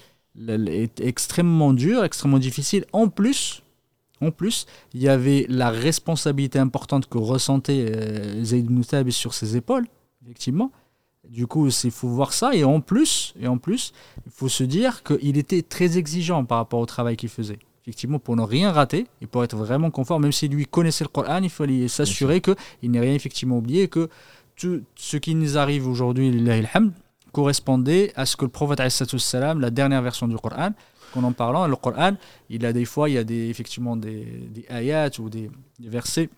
est 0.48 1.00
extrêmement 1.00 1.72
dure, 1.72 2.04
extrêmement 2.04 2.38
difficile. 2.38 2.84
En 2.92 3.08
plus, 3.08 3.62
en 4.22 4.30
plus, 4.30 4.66
il 4.94 5.00
y 5.02 5.08
avait 5.08 5.46
la 5.48 5.70
responsabilité 5.70 6.58
importante 6.58 7.08
que 7.08 7.18
ressentait 7.18 7.86
euh, 7.88 8.44
Zayd 8.44 8.66
ibn 8.66 8.82
Thabit 8.82 9.12
sur 9.12 9.32
ses 9.34 9.56
épaules, 9.56 9.86
effectivement. 10.22 10.70
Du 11.30 11.46
coup, 11.46 11.68
il 11.68 11.90
faut 11.92 12.08
voir 12.08 12.32
ça. 12.32 12.54
Et 12.54 12.64
en 12.64 12.80
plus, 12.80 13.34
et 13.40 13.46
en 13.46 13.56
plus, 13.56 13.92
il 14.26 14.32
faut 14.32 14.48
se 14.48 14.64
dire 14.64 15.04
qu'il 15.04 15.38
était 15.38 15.62
très 15.62 15.96
exigeant 15.96 16.44
par 16.44 16.58
rapport 16.58 16.80
au 16.80 16.86
travail 16.86 17.16
qu'il 17.16 17.28
faisait. 17.28 17.60
Effectivement, 17.84 18.18
pour 18.18 18.34
ne 18.34 18.42
rien 18.42 18.72
rater 18.72 19.06
et 19.22 19.26
pour 19.26 19.44
être 19.44 19.56
vraiment 19.56 19.90
conforme, 19.90 20.22
même 20.22 20.32
si 20.32 20.48
lui 20.48 20.66
connaissait 20.66 21.04
le 21.04 21.08
Coran, 21.08 21.40
il 21.42 21.48
fallait 21.50 21.86
s'assurer 21.86 22.40
qu'il 22.40 22.90
n'ait 22.90 23.00
rien 23.00 23.14
effectivement 23.14 23.58
oublié 23.58 23.84
et 23.84 23.88
que 23.88 24.08
tout 24.56 24.82
ce 24.96 25.16
qui 25.16 25.34
nous 25.36 25.56
arrive 25.56 25.86
aujourd'hui, 25.88 26.30
correspondait 27.32 28.12
à 28.16 28.26
ce 28.26 28.36
que 28.36 28.44
le 28.44 28.50
prophète, 28.50 28.80
la 28.80 29.70
dernière 29.70 30.02
version 30.02 30.26
du 30.26 30.36
Coran, 30.36 30.70
qu'on 31.14 31.22
en 31.22 31.32
parlant, 31.32 31.66
le 31.68 31.76
Coran, 31.76 32.16
il 32.48 32.66
a 32.66 32.72
des 32.72 32.84
fois, 32.84 33.08
il 33.08 33.14
y 33.14 33.18
a 33.18 33.24
des, 33.24 33.48
effectivement 33.48 33.96
des, 33.96 34.24
des 34.50 34.66
ayats 34.68 35.10
ou 35.20 35.30
des, 35.30 35.48
des 35.78 35.88
versets 35.88 36.28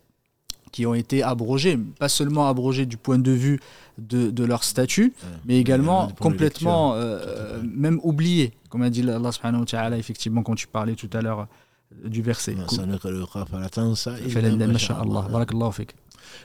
qui 0.73 0.87
ont 0.87 0.95
été 0.95 1.23
abrogés, 1.23 1.79
pas 1.99 2.09
seulement 2.09 2.49
abrogés 2.49 2.87
du 2.87 2.97
point 2.97 3.19
de 3.19 3.31
vue 3.31 3.61
de, 3.99 4.31
de 4.31 4.45
leur 4.45 4.65
statut, 4.65 5.13
Ouais. 5.23 5.29
mais 5.45 5.59
également 5.59 6.09
complètement, 6.19 6.95
euh, 6.95 7.61
même 7.63 8.01
oubliés, 8.03 8.53
comme 8.71 8.83
a 8.83 8.91
dit 8.91 9.03
Allah 9.09 9.31
subhanahu 9.33 9.61
wa 9.61 9.67
ta'ala, 9.67 9.99
effectivement, 9.99 10.43
quand 10.43 10.55
tu 10.55 10.67
parlais 10.67 10.95
tout 10.95 11.11
à 11.13 11.21
l'heure 11.21 11.41
euh, 12.05 12.09
du 12.09 12.23
verset. 12.23 12.55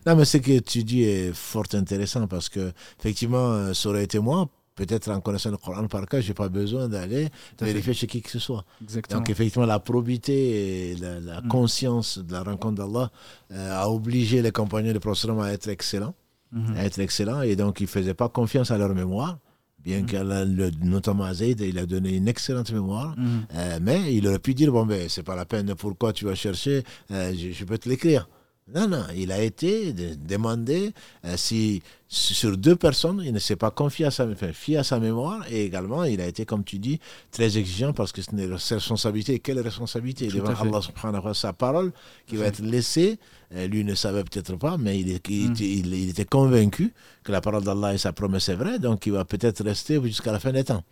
Non, 0.06 0.16
mais 0.18 0.26
ce 0.26 0.38
que 0.38 0.60
tu 0.60 0.84
dis 0.84 1.04
est 1.04 1.34
fort 1.34 1.64
intéressant 1.74 2.28
parce 2.28 2.50
que, 2.50 2.74
effectivement, 3.00 3.52
euh, 3.54 3.74
ça 3.74 3.88
aurait 3.90 4.04
été 4.04 4.20
moi. 4.20 4.50
Peut-être 4.78 5.10
en 5.12 5.20
connaissant 5.20 5.52
le 5.52 5.58
Coran 5.58 5.88
par 5.88 6.06
cœur, 6.08 6.22
je 6.22 6.30
n'ai 6.30 6.34
pas 6.34 6.48
besoin 6.48 6.88
d'aller 6.88 7.28
vérifier 7.60 7.94
chez 7.94 8.08
qui 8.08 8.22
que 8.22 8.30
ce 8.30 8.40
soit. 8.40 8.64
Exactement. 8.82 9.20
Donc, 9.20 9.30
effectivement, 9.30 9.66
la 9.66 9.80
probité 9.80 10.92
et 10.92 10.96
la, 10.96 11.20
la 11.20 11.42
Mm. 11.42 11.48
conscience 11.50 12.20
de 12.20 12.32
la 12.32 12.44
rencontre 12.44 12.76
d'Allah 12.76 13.10
euh, 13.52 13.82
a 13.84 13.90
obligé 13.90 14.42
les 14.42 14.52
compagnons 14.52 14.94
de 14.94 15.00
prophète 15.00 15.32
à 15.42 15.52
être 15.52 15.68
excellents. 15.68 16.14
Mhm. 16.54 16.78
à 16.78 16.86
être 16.86 17.00
excellents. 17.00 17.42
Et 17.42 17.58
donc, 17.58 17.82
ils 17.82 17.84
ne 17.84 17.88
faisaient 17.90 18.14
pas 18.14 18.30
confiance 18.30 18.72
à 18.72 18.78
leur 18.78 18.94
mémoire. 18.96 19.38
Bien 19.84 20.02
Mm. 20.04 20.06
qu'Allah, 20.06 20.46
le- 20.46 20.72
notamment 20.84 21.26
à 21.26 21.34
Zayd, 21.34 21.60
il 21.60 21.78
a 21.78 21.86
donné 21.86 22.16
une 22.16 22.28
excellente 22.30 22.72
mémoire. 22.72 23.16
Mhm. 23.18 23.46
Euh, 23.56 23.80
mais 23.82 24.16
il 24.16 24.26
aurait 24.28 24.40
pu 24.40 24.54
dire 24.54 24.72
bon 24.72 24.86
ben 24.86 25.10
c'est 25.10 25.24
pas 25.24 25.36
la 25.36 25.46
peine 25.46 25.74
pourquoi 25.76 26.14
tu 26.14 26.24
vas 26.26 26.36
chercher 26.36 26.84
euh, 27.12 27.34
je, 27.38 27.52
je 27.52 27.66
peux 27.66 27.78
te 27.78 27.90
l'écrire 27.90 28.30
non 28.76 28.88
non 28.88 29.06
il 29.16 29.32
a 29.32 29.42
été 29.42 29.94
de- 29.94 30.16
demandé 30.16 30.92
euh, 31.26 31.36
si 31.38 31.82
sur 32.10 32.58
deux 32.58 32.76
personnes 32.76 33.22
il 33.26 33.34
ne 33.34 33.40
s'est 33.40 33.56
pas 33.56 33.72
confié 33.72 34.06
à 34.06 34.12
sa 34.12 34.26
enfin, 34.28 34.52
fié 34.54 34.78
à 34.78 34.84
sa 34.84 35.00
mémoire 35.00 35.46
et 35.50 35.64
également 35.66 36.04
il 36.04 36.20
a 36.22 36.28
été 36.28 36.46
comme 36.46 36.64
tu 36.64 36.78
dis 36.80 37.00
très 37.32 37.58
exigeant 37.58 37.94
parce 37.94 38.12
que 38.12 38.22
c'est 38.22 38.32
une 38.34 38.54
responsabilité. 38.54 39.40
Quelle 39.40 39.60
responsabilité? 39.60 40.28
Tout 40.28 40.38
devant. 40.38 40.50
Allah 40.50 40.82
subhanahu 40.82 41.16
wa 41.16 41.22
ta'ala 41.22 41.34
sa 41.34 41.54
parole 41.54 41.92
qui 42.26 42.36
va 42.36 42.46
être 42.48 42.62
laissée. 42.62 43.20
Euh, 43.56 43.68
lui 43.68 43.86
ne 43.86 43.96
savait 43.96 44.24
peut-être 44.26 44.56
pas 44.58 44.78
mais 44.78 45.00
il, 45.00 45.10
est- 45.12 45.26
il 45.30 45.50
Mm. 45.50 45.52
était- 45.54 45.64
il- 45.72 45.94
il 45.94 46.10
était 46.10 46.26
convaincu 46.26 46.94
que 47.24 47.32
la 47.32 47.40
parole 47.40 47.64
d'Allah 47.64 47.94
et 47.94 47.98
sa 47.98 48.12
promesse 48.12 48.50
est 48.50 48.56
vraie 48.56 48.80
donc 48.80 49.06
il 49.06 49.14
va 49.14 49.24
peut-être 49.24 49.64
rester 49.64 50.02
jusqu'à 50.04 50.34
la 50.34 50.40
fin 50.42 50.52
des 50.52 50.66
temps 50.66 50.84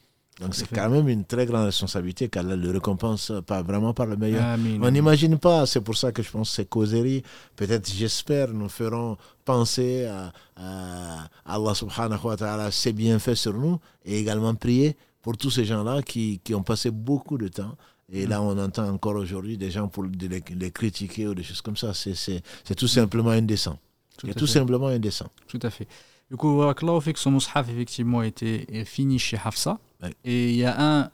donc 0.42 0.54
c'est 0.54 0.68
quand 0.70 0.90
même 0.90 1.08
une 1.08 1.24
très 1.26 1.46
grande 1.46 1.66
responsabilité 1.66 2.28
qu'Allah 2.28 2.56
le 2.58 2.72
récompense 2.72 3.32
pas 3.48 3.62
vraiment 3.64 3.94
par 3.94 4.06
le 4.06 4.18
meilleur. 4.18 4.44
Amin. 4.44 4.80
On 4.82 4.92
n'imagine 4.92 5.38
pas, 5.38 5.66
c'est 5.66 5.80
pour 5.82 5.96
ça 5.96 6.12
que 6.12 6.22
je 6.22 6.30
pense 6.30 6.50
que 6.50 6.56
ces 6.56 6.66
causeries, 6.66 7.24
peut-être 7.56 7.90
j'espère, 7.92 8.50
nous 8.50 8.68
feront 8.70 9.16
penser 9.46 10.06
à, 10.06 10.34
à 10.58 11.28
Allah 11.46 11.74
subhanahu 11.74 12.20
wa 12.26 12.36
ta'ala, 12.36 12.72
ses 12.72 12.92
bienfaits 12.94 13.36
sur 13.36 13.54
nous 13.54 13.80
et 14.04 14.20
également 14.20 14.54
prier 14.56 14.98
pour 15.22 15.38
tous 15.38 15.52
ces 15.52 15.66
gens-là 15.66 16.02
qui, 16.04 16.40
qui 16.44 16.54
ont 16.54 16.64
passé 16.64 16.92
beaucoup 16.92 17.38
de 17.38 17.48
temps. 17.48 17.76
Et 18.12 18.28
là, 18.28 18.40
on 18.42 18.56
entend 18.60 18.88
encore 18.90 19.16
aujourd'hui 19.16 19.58
des 19.58 19.72
gens 19.72 19.88
pour 19.88 20.04
les, 20.04 20.44
les 20.60 20.72
critiquer 20.72 21.28
ou 21.28 21.34
des 21.34 21.42
choses 21.44 21.62
comme 21.62 21.76
ça. 21.78 21.94
C'est- 21.94 22.44
tout 22.78 22.88
simplement 22.88 23.32
indécent. 23.32 23.80
Tout 24.18 24.28
C'est 24.28 24.34
tout 24.36 24.48
simplement 24.48 24.88
indécent. 24.88 25.28
Tout 25.48 25.60
à 25.64 25.70
fait. 25.72 25.88
Du 26.30 26.38
coup, 26.38 26.58
Barakallahu 26.58 27.02
fik, 27.02 27.18
son 27.18 27.32
mushaf, 27.32 27.70
effectivement, 27.70 28.22
était 28.24 28.66
fini 28.86 29.20
chez 29.20 29.38
Hafsa. 29.44 29.78
Et 30.24 30.50
il 30.52 30.56
y 30.56 30.66
a 30.66 30.76
un, 30.78 31.10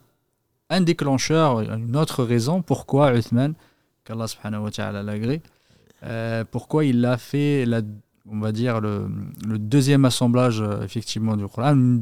un 0.70 0.82
déclencheur, 0.82 1.62
une 1.62 1.96
autre 1.96 2.24
raison 2.24 2.62
pourquoi 2.62 3.14
Uthman, 3.16 3.54
qu'Allah 4.04 4.28
subhanahu 4.28 4.64
wa 4.64 4.72
ta'ala 4.72 5.04
l'agrée, 5.04 5.42
euh, 6.04 6.44
pourquoi 6.50 6.86
il 6.86 7.06
a 7.06 7.18
fait, 7.18 7.66
la, 7.66 7.82
on 8.30 8.40
va 8.40 8.52
dire, 8.52 8.82
le, 8.82 9.08
le 9.46 9.60
deuxième 9.60 10.06
assemblage, 10.06 10.62
euh, 10.62 10.82
effectivement, 10.84 11.38
du 11.38 11.48
Coran. 11.48 12.00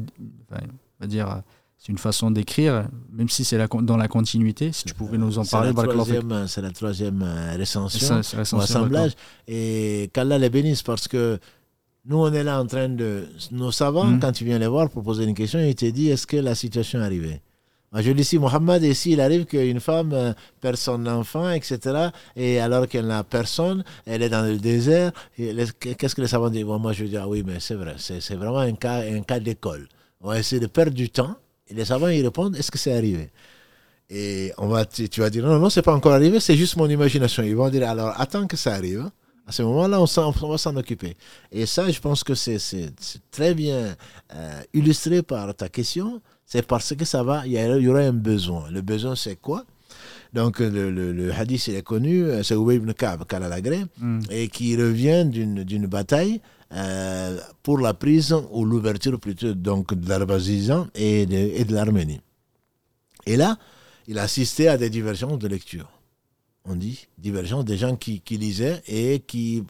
Enfin, 0.50 0.62
on 0.62 1.04
va 1.04 1.06
dire, 1.06 1.30
euh, 1.30 1.40
c'est 1.76 1.88
une 1.92 1.98
façon 1.98 2.30
d'écrire, 2.30 2.88
même 3.12 3.28
si 3.28 3.44
c'est 3.44 3.58
la 3.58 3.66
dans 3.66 3.96
la 3.96 4.08
continuité. 4.08 4.70
Si 4.72 4.84
tu 4.84 4.94
pouvais 4.94 5.18
nous 5.18 5.38
en 5.38 5.44
parler, 5.44 5.72
troisième, 5.74 6.46
c'est 6.46 6.62
la 6.62 6.70
troisième 6.70 7.22
euh, 7.22 7.56
ou 7.56 7.60
essentiel, 7.60 8.20
assemblage. 8.60 9.12
Et 9.48 10.10
qu'Allah 10.12 10.38
les 10.38 10.50
bénisse 10.50 10.82
parce 10.82 11.08
que 11.08 11.38
nous, 12.06 12.18
on 12.18 12.32
est 12.32 12.42
là 12.44 12.60
en 12.60 12.66
train 12.66 12.88
de. 12.88 13.26
Nos 13.52 13.70
savants, 13.72 14.04
Mhm. 14.06 14.20
quand 14.20 14.32
tu 14.32 14.44
viens 14.44 14.58
les 14.58 14.66
voir 14.66 14.88
pour 14.90 15.02
poser 15.02 15.24
une 15.24 15.34
question, 15.34 15.58
ils 15.60 15.74
te 15.74 15.86
disent 15.86 16.10
est-ce 16.12 16.26
que 16.26 16.36
la 16.36 16.54
situation 16.54 17.00
est 17.00 17.04
arrivée? 17.04 17.40
Moi, 17.92 18.02
je 18.02 18.12
dis 18.12 18.22
ici, 18.22 18.38
Mohammed, 18.38 18.84
et 18.84 18.94
s'il 18.94 19.20
arrive 19.20 19.46
qu'une 19.46 19.80
femme 19.80 20.12
euh, 20.12 20.32
perd 20.60 20.76
son 20.76 21.04
enfant, 21.06 21.50
etc., 21.50 21.78
et 22.36 22.60
alors 22.60 22.86
qu'elle 22.86 23.06
n'a 23.08 23.24
personne, 23.24 23.82
elle 24.06 24.22
est 24.22 24.28
dans 24.28 24.42
le 24.46 24.58
désert, 24.58 25.10
qu'est-ce 25.36 26.14
que 26.14 26.20
les 26.20 26.28
savants 26.28 26.50
disent? 26.50 26.64
Bon, 26.64 26.78
Moi, 26.78 26.92
je 26.92 27.04
dis 27.04 27.16
ah 27.16 27.26
oui, 27.28 27.42
mais 27.44 27.58
c'est 27.58 27.74
vrai, 27.74 27.94
c'est 27.98 28.20
c'est 28.20 28.36
vraiment 28.36 28.60
un 28.60 28.72
cas, 28.74 29.00
un 29.02 29.22
cas 29.22 29.40
d'école. 29.40 29.88
On 30.20 30.28
va 30.28 30.38
essayer 30.38 30.60
de 30.60 30.68
perdre 30.68 30.92
du 30.92 31.10
temps, 31.10 31.34
et 31.68 31.74
les 31.74 31.84
savants, 31.84 32.08
ils 32.08 32.22
répondent 32.24 32.54
est-ce 32.56 32.70
que 32.70 32.78
c'est 32.78 32.92
arrivé? 32.96 33.30
Et 34.08 34.52
on 34.58 34.68
va, 34.68 34.84
tu, 34.84 35.08
tu 35.08 35.20
vas 35.20 35.30
dire, 35.30 35.44
non, 35.44 35.58
non, 35.58 35.68
c'est 35.70 35.82
pas 35.82 35.94
encore 35.94 36.12
arrivé, 36.12 36.38
c'est 36.40 36.56
juste 36.56 36.76
mon 36.76 36.88
imagination. 36.88 37.42
Ils 37.42 37.54
vont 37.56 37.68
dire, 37.70 37.88
alors, 37.88 38.12
attends 38.20 38.46
que 38.46 38.56
ça 38.56 38.74
arrive. 38.74 39.08
À 39.46 39.52
ce 39.52 39.62
moment-là, 39.62 40.00
on, 40.00 40.04
va 40.48 40.58
s'en 40.58 40.76
occuper. 40.76 41.16
Et 41.50 41.66
ça, 41.66 41.90
je 41.90 41.98
pense 42.00 42.22
que 42.22 42.34
c'est 42.34 42.58
très 43.32 43.52
bien 43.54 43.96
euh, 44.34 44.60
illustré 44.72 45.22
par 45.22 45.52
ta 45.54 45.68
question. 45.68 46.20
C'est 46.46 46.66
parce 46.66 46.94
que 46.94 47.04
ça 47.04 47.22
va, 47.22 47.46
il 47.46 47.52
y, 47.52 47.88
aura 47.88 48.00
un 48.00 48.12
besoin. 48.12 48.70
Le 48.70 48.80
besoin, 48.80 49.16
c'est 49.16 49.36
quoi? 49.36 49.64
Donc, 50.32 50.60
le, 50.60 50.90
le- 50.92 51.12
le 51.12 51.32
hadith, 51.32 51.66
il 51.66 51.74
est 51.74 51.82
connu, 51.82 52.22
euh, 52.24 52.42
c'est 52.44 52.54
Ubay 52.54 52.76
ibn 52.76 52.92
Ka'b, 52.92 53.24
Kal 53.26 53.42
al-Agré, 53.42 53.84
Mm. 53.98 54.20
et 54.30 54.48
qui 54.48 54.76
revient 54.76 55.24
d'une 55.26 55.86
bataille 55.86 56.40
euh, 56.72 57.36
pour 57.64 57.78
la 57.80 57.94
prise 57.94 58.32
ou 58.52 58.64
l'ouverture 58.64 59.18
plutôt 59.18 59.54
donc 59.54 59.92
de 59.94 60.08
l'Azerbaïdjan 60.08 60.86
et 60.94 61.26
de, 61.26 61.34
et 61.36 61.64
de 61.64 61.74
l'Arménie. 61.74 62.20
Et 63.26 63.36
là, 63.36 63.58
il 64.06 64.18
assistait 64.20 64.68
à 64.68 64.76
des 64.76 64.90
divergences 64.90 65.38
de 65.40 65.48
lecture. 65.48 65.90
On 66.66 66.74
dit 66.74 67.08
divergences 67.16 67.64
des 67.64 67.78
gens 67.78 67.96
qui, 67.96 68.20
qui 68.20 68.36
lisaient 68.36 68.82
et 68.86 69.20
qui 69.20 69.64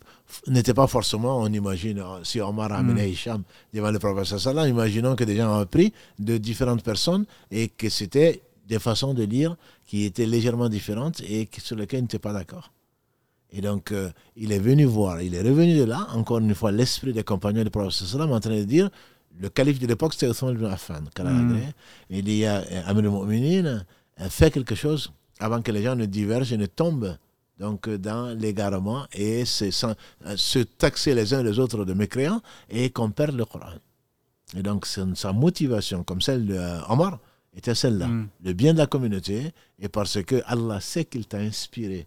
n'étaient 0.48 0.74
pas 0.74 0.86
forcément, 0.86 1.38
on 1.38 1.46
imagine, 1.46 2.02
si 2.24 2.40
Omar 2.40 2.72
a 2.72 2.78
amené 2.78 3.06
mm. 3.06 3.10
Hicham 3.10 3.42
devant 3.72 3.90
le 3.90 3.98
professeur 3.98 4.40
Salah, 4.40 4.68
imaginons 4.68 5.14
que 5.14 5.24
des 5.24 5.36
gens 5.36 5.56
ont 5.56 5.60
appris 5.60 5.92
de 6.18 6.36
différentes 6.36 6.82
personnes 6.82 7.26
et 7.50 7.68
que 7.68 7.88
c'était 7.88 8.42
des 8.66 8.78
façons 8.78 9.14
de 9.14 9.22
lire 9.22 9.56
qui 9.86 10.04
étaient 10.04 10.26
légèrement 10.26 10.68
différentes 10.68 11.20
et 11.20 11.48
sur 11.58 11.76
lesquelles 11.76 12.00
ils 12.00 12.02
n'étaient 12.02 12.18
pas 12.18 12.32
d'accord. 12.32 12.72
Et 13.52 13.60
donc, 13.60 13.90
euh, 13.90 14.10
il 14.36 14.52
est 14.52 14.58
venu 14.60 14.84
voir, 14.84 15.20
il 15.22 15.34
est 15.34 15.42
revenu 15.42 15.76
de 15.76 15.84
là, 15.84 16.06
encore 16.14 16.38
une 16.38 16.54
fois, 16.54 16.70
l'esprit 16.70 17.12
des 17.12 17.24
compagnons 17.24 17.64
du 17.64 17.70
prophète 17.70 17.92
sallam 18.06 18.30
en 18.30 18.38
train 18.40 18.56
de 18.56 18.62
dire, 18.64 18.90
le 19.40 19.48
calife 19.48 19.78
de 19.78 19.86
l'époque, 19.86 20.12
c'était 20.12 20.26
Othman 20.28 20.54
ibn 20.54 20.66
Affan, 20.66 21.02
mm. 21.18 21.58
Il 22.10 22.24
dit 22.24 22.44
à 22.44 22.58
euh, 22.58 22.82
Amir 22.86 23.12
al-Mu'minin, 23.12 23.84
euh, 24.20 24.28
fait 24.28 24.50
quelque 24.50 24.74
chose 24.74 25.12
avant 25.40 25.62
que 25.62 25.72
les 25.72 25.82
gens 25.82 25.96
ne 25.96 26.06
divergent 26.06 26.52
et 26.52 26.56
ne 26.56 26.66
tombent 26.66 27.16
donc 27.58 27.88
dans 27.90 28.36
l'égarement 28.38 29.06
et 29.12 29.44
se, 29.44 29.70
se 29.70 30.58
taxer 30.60 31.14
les 31.14 31.34
uns 31.34 31.42
les 31.42 31.58
autres 31.58 31.84
de 31.84 31.92
mécréants 31.92 32.40
et 32.70 32.90
qu'on 32.90 33.10
perde 33.10 33.36
le 33.36 33.44
Coran. 33.44 33.72
Et 34.56 34.62
donc, 34.62 34.86
sa 34.86 35.32
motivation, 35.32 36.02
comme 36.02 36.20
celle 36.20 36.46
d'Omar, 36.46 37.18
était 37.54 37.74
celle-là. 37.74 38.06
Mm. 38.06 38.28
Le 38.44 38.52
bien 38.52 38.72
de 38.72 38.78
la 38.78 38.86
communauté 38.86 39.52
et 39.78 39.88
parce 39.88 40.22
que 40.22 40.42
Allah 40.46 40.80
sait 40.80 41.04
qu'il 41.04 41.26
t'a 41.26 41.38
inspiré. 41.38 42.06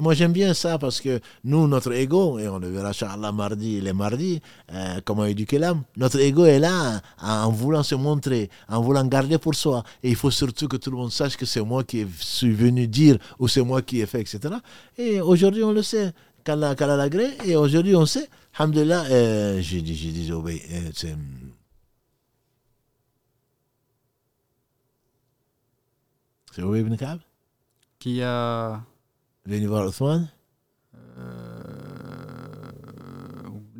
Moi, 0.00 0.14
j'aime 0.14 0.32
bien 0.32 0.54
ça 0.54 0.78
parce 0.78 1.00
que 1.00 1.20
nous, 1.44 1.68
notre 1.68 1.92
ego, 1.92 2.38
et 2.38 2.48
on 2.48 2.58
le 2.58 2.68
verra 2.68 2.92
Allah 3.02 3.32
mardi, 3.32 3.80
les 3.80 3.92
mardis, 3.92 4.40
euh, 4.72 5.00
comment 5.04 5.24
éduquer 5.24 5.58
l'âme, 5.58 5.82
notre 5.96 6.18
ego 6.18 6.44
est 6.44 6.58
là 6.58 7.00
en 7.22 7.50
voulant 7.50 7.82
se 7.82 7.94
montrer, 7.94 8.50
en 8.68 8.80
voulant 8.80 9.04
garder 9.04 9.38
pour 9.38 9.54
soi. 9.54 9.84
Et 10.02 10.10
il 10.10 10.16
faut 10.16 10.30
surtout 10.30 10.68
que 10.68 10.76
tout 10.76 10.90
le 10.90 10.96
monde 10.96 11.12
sache 11.12 11.36
que 11.36 11.46
c'est 11.46 11.62
moi 11.62 11.84
qui 11.84 12.06
suis 12.18 12.52
venu 12.52 12.88
dire 12.88 13.18
ou 13.38 13.46
c'est 13.48 13.62
moi 13.62 13.82
qui 13.82 14.00
ai 14.00 14.06
fait, 14.06 14.20
etc. 14.20 14.54
Et 14.96 15.20
aujourd'hui, 15.20 15.62
on 15.62 15.72
le 15.72 15.82
sait. 15.82 16.12
qu'Allah 16.44 16.74
a 16.78 16.96
l'agré, 16.96 17.36
et 17.44 17.56
aujourd'hui, 17.56 17.94
on 17.94 18.06
sait. 18.06 18.28
Alhamdulillah, 18.58 19.04
euh, 19.10 19.60
j'ai 19.60 19.82
dit, 19.82 19.94
j'ai 19.94 20.10
dit, 20.10 20.32
euh, 20.32 20.90
c'est 20.94 21.14
Ubay 26.58 26.80
ibn 26.80 26.96
Ka'b? 26.96 27.20
Qui 28.00 28.22
a. 28.22 28.82
Venu 29.48 29.66
voir 29.66 29.86
Othman 29.86 30.28
euh... 31.18 31.58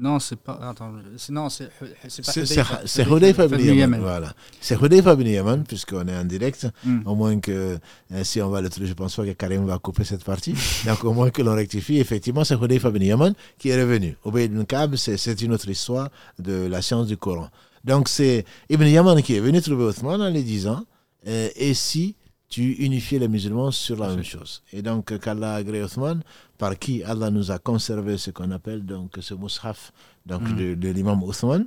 Non, 0.00 0.20
c'est 0.20 0.36
pas. 0.36 0.58
Attends, 0.62 0.92
non, 1.30 1.48
c'est 1.48 1.70
C'est 2.08 3.06
Hudayfa 3.06 3.46
ibn 3.46 3.58
Yaman. 3.58 4.00
Voilà. 4.00 4.32
C'est 4.60 4.80
Hudayfa 4.80 5.14
ibn 5.14 5.26
Yaman, 5.26 5.64
puisqu'on 5.64 6.06
est 6.06 6.16
en 6.16 6.24
direct. 6.24 6.68
Mm. 6.84 7.00
Au 7.04 7.16
moins 7.16 7.40
que 7.40 7.78
euh, 8.12 8.24
si 8.24 8.40
on 8.40 8.48
va 8.48 8.60
le 8.60 8.68
je 8.80 8.92
pense 8.92 9.16
pas 9.16 9.24
que 9.24 9.32
Karim 9.32 9.66
va 9.66 9.78
couper 9.78 10.04
cette 10.04 10.22
partie. 10.22 10.54
Donc 10.86 11.04
au 11.04 11.12
moins 11.12 11.30
que 11.30 11.42
l'on 11.42 11.54
rectifie. 11.54 11.98
Effectivement, 11.98 12.44
c'est 12.44 12.54
Hudayfa 12.54 12.90
ibn 12.90 13.02
Yaman 13.02 13.34
qui 13.58 13.70
est 13.70 13.82
revenu. 13.82 14.16
Ubay 14.24 14.44
ibn 14.44 14.62
Ka'b, 14.64 14.94
c'est 14.94 15.42
une 15.42 15.52
autre 15.52 15.68
histoire 15.68 16.08
de 16.38 16.66
la 16.66 16.80
science 16.80 17.08
du 17.08 17.16
Coran. 17.16 17.48
Donc 17.84 18.08
c'est 18.08 18.44
Ibn 18.70 18.86
Yaman 18.86 19.20
qui 19.22 19.34
est 19.34 19.40
venu 19.40 19.60
trouver 19.60 19.84
Othman 19.84 20.20
en 20.22 20.30
lui 20.30 20.44
disant 20.44 20.84
euh, 21.26 21.48
Et 21.56 21.74
si 21.74 22.14
tu 22.48 22.72
unifies 22.78 23.18
les 23.18 23.28
musulmans 23.28 23.70
sur 23.70 23.96
la 23.96 24.08
même 24.08 24.24
chose. 24.24 24.62
Et 24.72 24.80
donc, 24.80 25.18
qu'Allah 25.18 25.54
agrée 25.54 25.82
Othman, 25.82 26.22
par 26.56 26.78
qui 26.78 27.02
Allah 27.04 27.30
nous 27.30 27.50
a 27.50 27.58
conservé 27.58 28.16
ce 28.16 28.30
qu'on 28.30 28.50
appelle 28.50 28.84
donc 28.84 29.18
ce 29.20 29.34
mushaf 29.34 29.92
donc 30.24 30.42
mm. 30.42 30.74
de, 30.76 30.88
l'imam 30.88 31.22
Othman. 31.22 31.66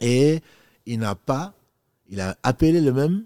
Et 0.00 0.40
il 0.86 0.98
n'a 1.00 1.14
pas, 1.14 1.52
il 2.08 2.20
a 2.20 2.36
appelé 2.42 2.80
le 2.80 2.92
même 2.92 3.24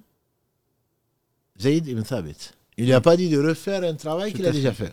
Zayd 1.61 1.86
ibn 1.86 2.02
Thabit. 2.02 2.52
Il 2.78 2.86
lui 2.86 2.92
a 2.92 3.00
pas 3.00 3.16
dit 3.16 3.28
de 3.28 3.38
refaire 3.38 3.82
un 3.82 3.94
travail 3.94 4.32
qu'il 4.32 4.46
a 4.46 4.50
déjà 4.50 4.72
fait. 4.72 4.92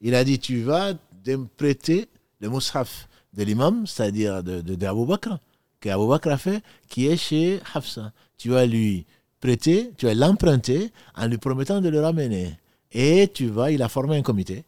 Il 0.00 0.14
a 0.14 0.24
dit, 0.24 0.38
tu 0.38 0.62
vas 0.62 0.94
prêter 1.56 2.08
le 2.40 2.48
mushaf 2.48 3.08
de 3.34 3.42
l'imam, 3.42 3.86
c'est-à-dire 3.86 4.42
de, 4.42 4.60
de, 4.60 4.74
de 4.74 4.86
Abu 4.86 5.06
Bakr, 5.06 5.38
qu'Abu 5.80 6.06
Bakr 6.06 6.28
a 6.28 6.38
fait, 6.38 6.62
qui 6.88 7.06
est 7.06 7.16
chez 7.16 7.60
Hafsa. 7.74 8.12
Tu 8.36 8.50
vas 8.50 8.66
lui 8.66 9.06
prêter, 9.44 9.92
tu 9.98 10.06
vas 10.06 10.14
l'emprunter 10.14 10.90
en 11.14 11.26
lui 11.26 11.36
promettant 11.36 11.82
de 11.82 11.90
le 11.90 12.00
ramener. 12.00 12.58
Et 12.90 13.28
tu 13.28 13.48
vas, 13.48 13.70
il 13.70 13.82
a 13.82 13.90
formé 13.90 14.16
un 14.16 14.22
comité. 14.22 14.64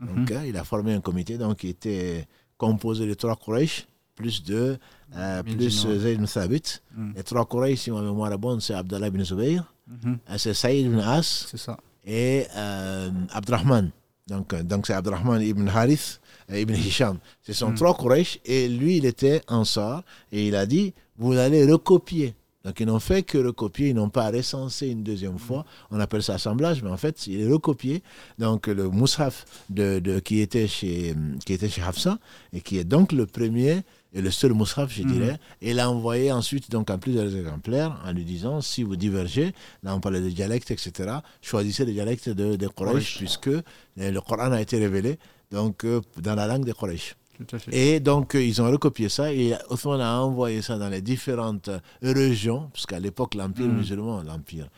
Mhm. 0.00 0.26
Hein, 0.30 0.42
il 0.46 0.56
a 0.56 0.62
formé 0.62 0.94
un 0.94 1.00
comité 1.00 1.36
donc, 1.38 1.56
qui 1.58 1.68
était 1.68 2.28
composé 2.56 3.06
de 3.06 3.14
trois 3.14 3.34
Quraysh, 3.34 3.86
plus 4.14 4.44
de 4.44 4.78
euh, 5.16 5.42
plus 5.42 5.86
Zayd 5.98 6.18
ibn 6.18 6.26
Thabit. 6.26 6.80
Mhm. 6.96 7.12
Les 7.16 7.24
trois 7.24 7.44
Quraysh, 7.46 7.80
si 7.80 7.90
ma 7.90 8.00
mémoire 8.00 8.32
est 8.32 8.38
bonne, 8.38 8.60
c'est 8.60 8.74
Abdallah 8.74 9.08
ibn 9.08 9.24
Zubayr, 9.24 9.64
mhm. 9.88 10.18
euh, 10.30 10.38
c'est 10.38 10.54
Saïd 10.54 10.86
ibn 10.86 11.00
As 11.00 11.52
ça. 11.56 11.76
et 12.04 12.46
euh, 12.56 13.10
Abdurrahman. 13.32 13.90
Donc, 14.28 14.52
euh, 14.52 14.62
donc 14.62 14.86
c'est 14.86 14.94
Abdurrahman 14.94 15.42
ibn 15.42 15.66
Harith 15.66 16.20
et 16.48 16.60
ibn 16.60 16.74
Hisham. 16.74 17.18
Ce 17.42 17.52
sont 17.52 17.74
trois 17.74 17.96
Quraysh 17.96 18.38
et 18.44 18.68
lui, 18.68 18.98
il 18.98 19.04
était 19.04 19.42
en 19.48 19.64
sort 19.64 20.04
et 20.30 20.46
il 20.46 20.54
a 20.54 20.64
dit 20.64 20.94
Vous 21.18 21.32
allez 21.32 21.64
recopier 21.66 22.36
donc 22.64 22.78
ils 22.80 22.86
n'ont 22.86 23.00
fait 23.00 23.22
que 23.22 23.38
recopier, 23.38 23.88
ils 23.88 23.94
n'ont 23.94 24.08
pas 24.08 24.30
recensé 24.30 24.88
une 24.88 25.02
deuxième 25.02 25.38
fois. 25.38 25.64
On 25.90 25.98
appelle 25.98 26.22
ça 26.22 26.34
assemblage, 26.34 26.82
mais 26.82 26.90
en 26.90 26.96
fait, 26.96 27.26
il 27.26 27.40
est 27.40 27.52
recopié. 27.52 28.02
Donc 28.38 28.66
le 28.66 28.88
Moushaf 28.88 29.44
de, 29.70 29.98
de, 29.98 30.20
qui, 30.20 30.40
était 30.40 30.68
chez, 30.68 31.14
qui 31.44 31.52
était 31.52 31.68
chez 31.68 31.82
Hafsa, 31.82 32.18
et 32.52 32.60
qui 32.60 32.78
est 32.78 32.84
donc 32.84 33.12
le 33.12 33.26
premier 33.26 33.82
et 34.14 34.20
le 34.20 34.30
seul 34.30 34.52
Moushaf, 34.52 34.92
je 34.92 35.02
dirais. 35.02 35.38
Et 35.60 35.70
il 35.70 35.80
a 35.80 35.90
envoyé 35.90 36.30
ensuite 36.30 36.70
donc 36.70 36.90
en 36.90 36.98
plusieurs 36.98 37.34
exemplaires 37.34 38.00
en 38.04 38.12
lui 38.12 38.24
disant 38.24 38.60
si 38.60 38.82
vous 38.82 38.96
divergez, 38.96 39.54
là 39.82 39.94
on 39.96 40.00
parlait 40.00 40.20
de 40.20 40.28
dialectes, 40.28 40.70
etc., 40.70 41.16
choisissez 41.40 41.84
les 41.84 41.92
dialectes 41.92 42.28
de, 42.28 42.56
de 42.56 42.68
Quraysh, 42.68 43.18
puisque 43.18 43.50
le 43.96 44.18
Coran 44.20 44.52
a 44.52 44.60
été 44.60 44.78
révélé 44.78 45.18
donc, 45.50 45.84
euh, 45.84 46.00
dans 46.18 46.34
la 46.34 46.46
langue 46.46 46.64
des 46.64 46.72
Quraysh. 46.72 47.16
Et 47.70 48.00
donc, 48.00 48.34
euh, 48.34 48.42
ils 48.42 48.60
ont 48.60 48.70
recopié 48.70 49.08
ça 49.08 49.32
et 49.32 49.54
Othman 49.68 50.00
a 50.00 50.20
envoyé 50.20 50.62
ça 50.62 50.78
dans 50.78 50.88
les 50.88 51.02
différentes 51.02 51.68
euh, 51.68 51.78
régions, 52.02 52.68
parce 52.72 52.86
qu'à 52.86 53.00
l'époque, 53.00 53.34
l'Empire 53.34 53.66
mm. 53.66 53.76
musulman, 53.76 54.22
l'Empire, 54.22 54.68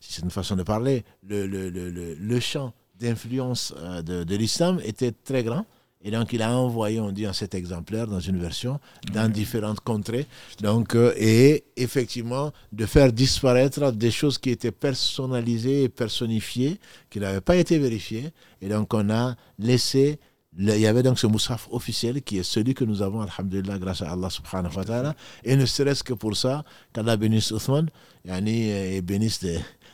c'est 0.00 0.22
une 0.22 0.30
façon 0.30 0.56
de 0.56 0.62
parler, 0.62 1.04
le, 1.28 1.46
le, 1.46 1.70
le, 1.70 2.14
le 2.14 2.40
champ 2.40 2.72
d'influence 2.98 3.74
euh, 3.78 4.02
de, 4.02 4.24
de 4.24 4.36
l'islam 4.36 4.80
était 4.84 5.12
très 5.12 5.42
grand. 5.44 5.64
Et 6.02 6.10
donc, 6.10 6.32
il 6.32 6.40
a 6.40 6.56
envoyé, 6.56 6.98
on 6.98 7.12
dit, 7.12 7.28
en 7.28 7.34
cet 7.34 7.54
exemplaire, 7.54 8.06
dans 8.06 8.20
une 8.20 8.38
version, 8.38 8.80
dans 9.12 9.28
mm. 9.28 9.32
différentes 9.32 9.80
contrées. 9.80 10.26
Donc, 10.62 10.96
et 11.16 11.64
effectivement, 11.76 12.52
de 12.72 12.86
faire 12.86 13.12
disparaître 13.12 13.92
des 13.92 14.10
choses 14.10 14.38
qui 14.38 14.48
étaient 14.48 14.72
personnalisées 14.72 15.82
et 15.82 15.88
personnifiées, 15.90 16.80
qui 17.10 17.20
n'avaient 17.20 17.42
pas 17.42 17.56
été 17.56 17.78
vérifiées. 17.78 18.30
Et 18.62 18.68
donc, 18.70 18.94
on 18.94 19.10
a 19.10 19.36
laissé 19.58 20.18
il 20.58 20.78
y 20.78 20.86
avait 20.86 21.02
donc 21.02 21.18
ce 21.18 21.26
moussaf 21.26 21.68
officiel 21.70 22.22
qui 22.22 22.38
est 22.38 22.42
celui 22.42 22.74
que 22.74 22.84
nous 22.84 23.02
avons, 23.02 23.20
alhamdulillah, 23.20 23.78
grâce 23.78 24.02
à 24.02 24.10
Allah 24.10 24.30
subhanahu 24.30 24.76
wa 24.76 24.84
ta'ala. 24.84 25.14
Et 25.44 25.56
ne 25.56 25.64
serait-ce 25.64 26.02
que 26.02 26.12
pour 26.12 26.36
ça, 26.36 26.64
qu'Allah 26.92 27.16
bénisse 27.16 27.52
Othman, 27.52 27.88
et 28.24 29.00
bénisse 29.02 29.44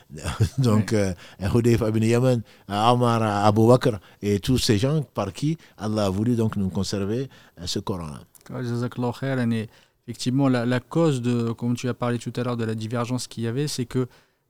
donc 0.57 0.93
euh, 0.93 1.13
Hudayf 1.53 1.81
ibn 1.81 2.03
Yaman, 2.03 2.41
Omar, 2.69 3.21
Abu 3.21 3.67
Bakr 3.67 3.99
et 4.21 4.39
tous 4.39 4.57
ces 4.57 4.77
gens 4.77 5.03
par 5.03 5.33
qui 5.33 5.57
Allah 5.77 6.05
a 6.05 6.09
voulu 6.09 6.35
donc 6.35 6.55
nous 6.55 6.69
conserver 6.69 7.29
euh, 7.59 7.67
ce 7.67 7.79
Coran. 7.79 8.11
Effectivement, 10.09 10.47
la, 10.47 10.65
la, 10.65 10.79
cause 10.79 11.21
de, 11.21 11.51
comme 11.51 11.75
tu 11.75 11.89
as 11.89 11.93
parlé 11.93 12.17
tout 12.17 12.31
à 12.37 12.43
l'heure, 12.43 12.55
de 12.55 12.63
la 12.63 12.75
divergence 12.75 13.27
qu'il 13.27 13.43
y 13.43 13.47
avait, 13.47 13.67
c'est 13.67 13.85
que 13.85 14.07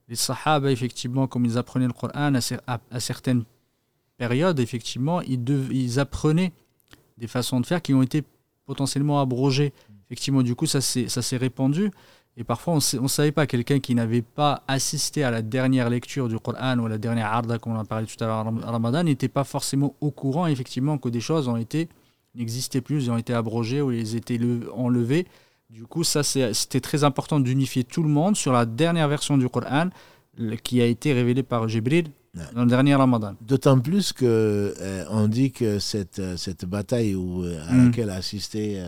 les 0.08 0.14
Sahaba, 0.14 0.70
effectivement, 0.70 1.26
comme 1.26 1.44
ils 1.44 1.58
apprenaient 1.58 1.88
le 1.88 1.92
Coran 1.92 2.32
à, 2.32 2.78
à 2.92 3.00
certaines 3.00 3.42
période, 4.18 4.60
effectivement, 4.60 5.22
ils, 5.22 5.98
apprenaient 5.98 6.52
des 7.16 7.26
façons 7.26 7.60
de 7.60 7.66
faire 7.66 7.80
qui 7.80 7.94
ont 7.94 8.02
été 8.02 8.22
potentiellement 8.66 9.20
abrogées. 9.20 9.72
Effectivement, 10.06 10.42
du 10.42 10.54
coup, 10.54 10.66
ça 10.66 10.80
s'est 10.80 11.36
répandu. 11.36 11.90
Et 12.36 12.44
parfois, 12.44 12.74
on 12.74 13.02
ne 13.02 13.08
savait 13.08 13.32
pas, 13.32 13.46
quelqu'un 13.46 13.80
qui 13.80 13.94
n'avait 13.94 14.22
pas 14.22 14.62
assisté 14.68 15.24
à 15.24 15.30
la 15.30 15.42
dernière 15.42 15.90
lecture 15.90 16.28
du 16.28 16.38
Coran 16.38 16.78
ou 16.78 16.86
à 16.86 16.88
la 16.88 16.98
dernière 16.98 17.26
Arda, 17.26 17.58
comme 17.58 17.72
on 17.72 17.80
a 17.80 17.84
parlé 17.84 18.06
tout 18.06 18.22
à 18.22 18.26
l'heure 18.26 18.46
à 18.46 18.70
Ramadan, 18.70 19.02
n'était 19.02 19.28
pas 19.28 19.44
forcément 19.44 19.94
au 20.00 20.10
courant, 20.10 20.46
effectivement, 20.46 20.98
que 20.98 21.08
des 21.08 21.20
choses 21.20 21.48
ont 21.48 21.56
été 21.56 21.88
n'existaient 22.34 22.80
plus, 22.80 23.10
ont 23.10 23.16
été 23.16 23.34
abrogées 23.34 23.82
ou 23.82 23.90
étaient 23.90 24.38
enlevées. 24.72 25.26
Du 25.70 25.84
coup, 25.84 26.04
ça, 26.04 26.22
c'était 26.22 26.80
très 26.80 27.04
important 27.04 27.40
d'unifier 27.40 27.84
tout 27.84 28.02
le 28.02 28.08
monde 28.08 28.36
sur 28.36 28.52
la 28.52 28.66
dernière 28.66 29.08
version 29.08 29.36
du 29.36 29.48
Coran 29.48 29.88
qui 30.62 30.80
a 30.80 30.86
été 30.86 31.12
révélée 31.12 31.42
par 31.42 31.68
Jibril 31.68 32.10
dans 32.54 32.62
le 32.62 32.68
dernier 32.68 32.94
Ramadan. 32.94 33.34
D'autant 33.40 33.78
plus 33.80 34.12
que 34.12 34.24
euh, 34.80 35.04
on 35.10 35.28
dit 35.28 35.52
que 35.52 35.78
cette, 35.78 36.18
euh, 36.18 36.36
cette 36.36 36.64
bataille 36.64 37.14
où, 37.14 37.42
euh, 37.44 37.60
à 37.68 37.72
mm. 37.72 37.86
laquelle 37.86 38.10
a 38.10 38.14
assisté 38.14 38.82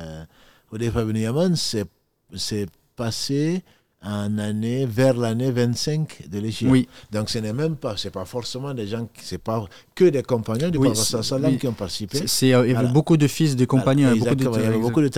Hudayfa 0.72 1.02
ibn 1.02 1.16
Yaman 1.16 1.56
s'est 1.56 2.66
passée 2.96 3.62
en 4.02 4.38
année, 4.38 4.86
vers 4.86 5.14
l'année 5.14 5.50
25 5.50 6.28
de 6.30 6.38
l'Égypte. 6.38 6.70
Oui. 6.70 6.88
Donc 7.12 7.28
ce 7.28 7.38
n'est 7.38 7.52
même 7.52 7.76
pas, 7.76 7.96
c'est 7.98 8.10
pas 8.10 8.24
forcément 8.24 8.72
des 8.72 8.86
gens, 8.86 9.06
c'est 9.20 9.36
pas 9.42 9.62
que 9.94 10.04
des 10.06 10.22
compagnons 10.22 10.70
du 10.70 10.78
Oui, 10.78 10.96
sallam 10.96 11.52
oui. 11.52 11.58
qui 11.58 11.68
ont 11.68 11.72
participé. 11.74 12.22
C'est- 12.26 12.54
euh, 12.54 12.66
il 12.66 12.72
y 12.72 12.74
avait 12.76 12.88
beaucoup 12.88 13.18
de 13.18 13.26
fils 13.26 13.56
des 13.56 13.66
compagnons, 13.66 14.16
beaucoup 14.16 14.34
de. 14.34 14.44
Il 14.54 14.62
y 14.62 14.66
avait 14.66 14.78
beaucoup 14.78 15.02
de 15.02 15.08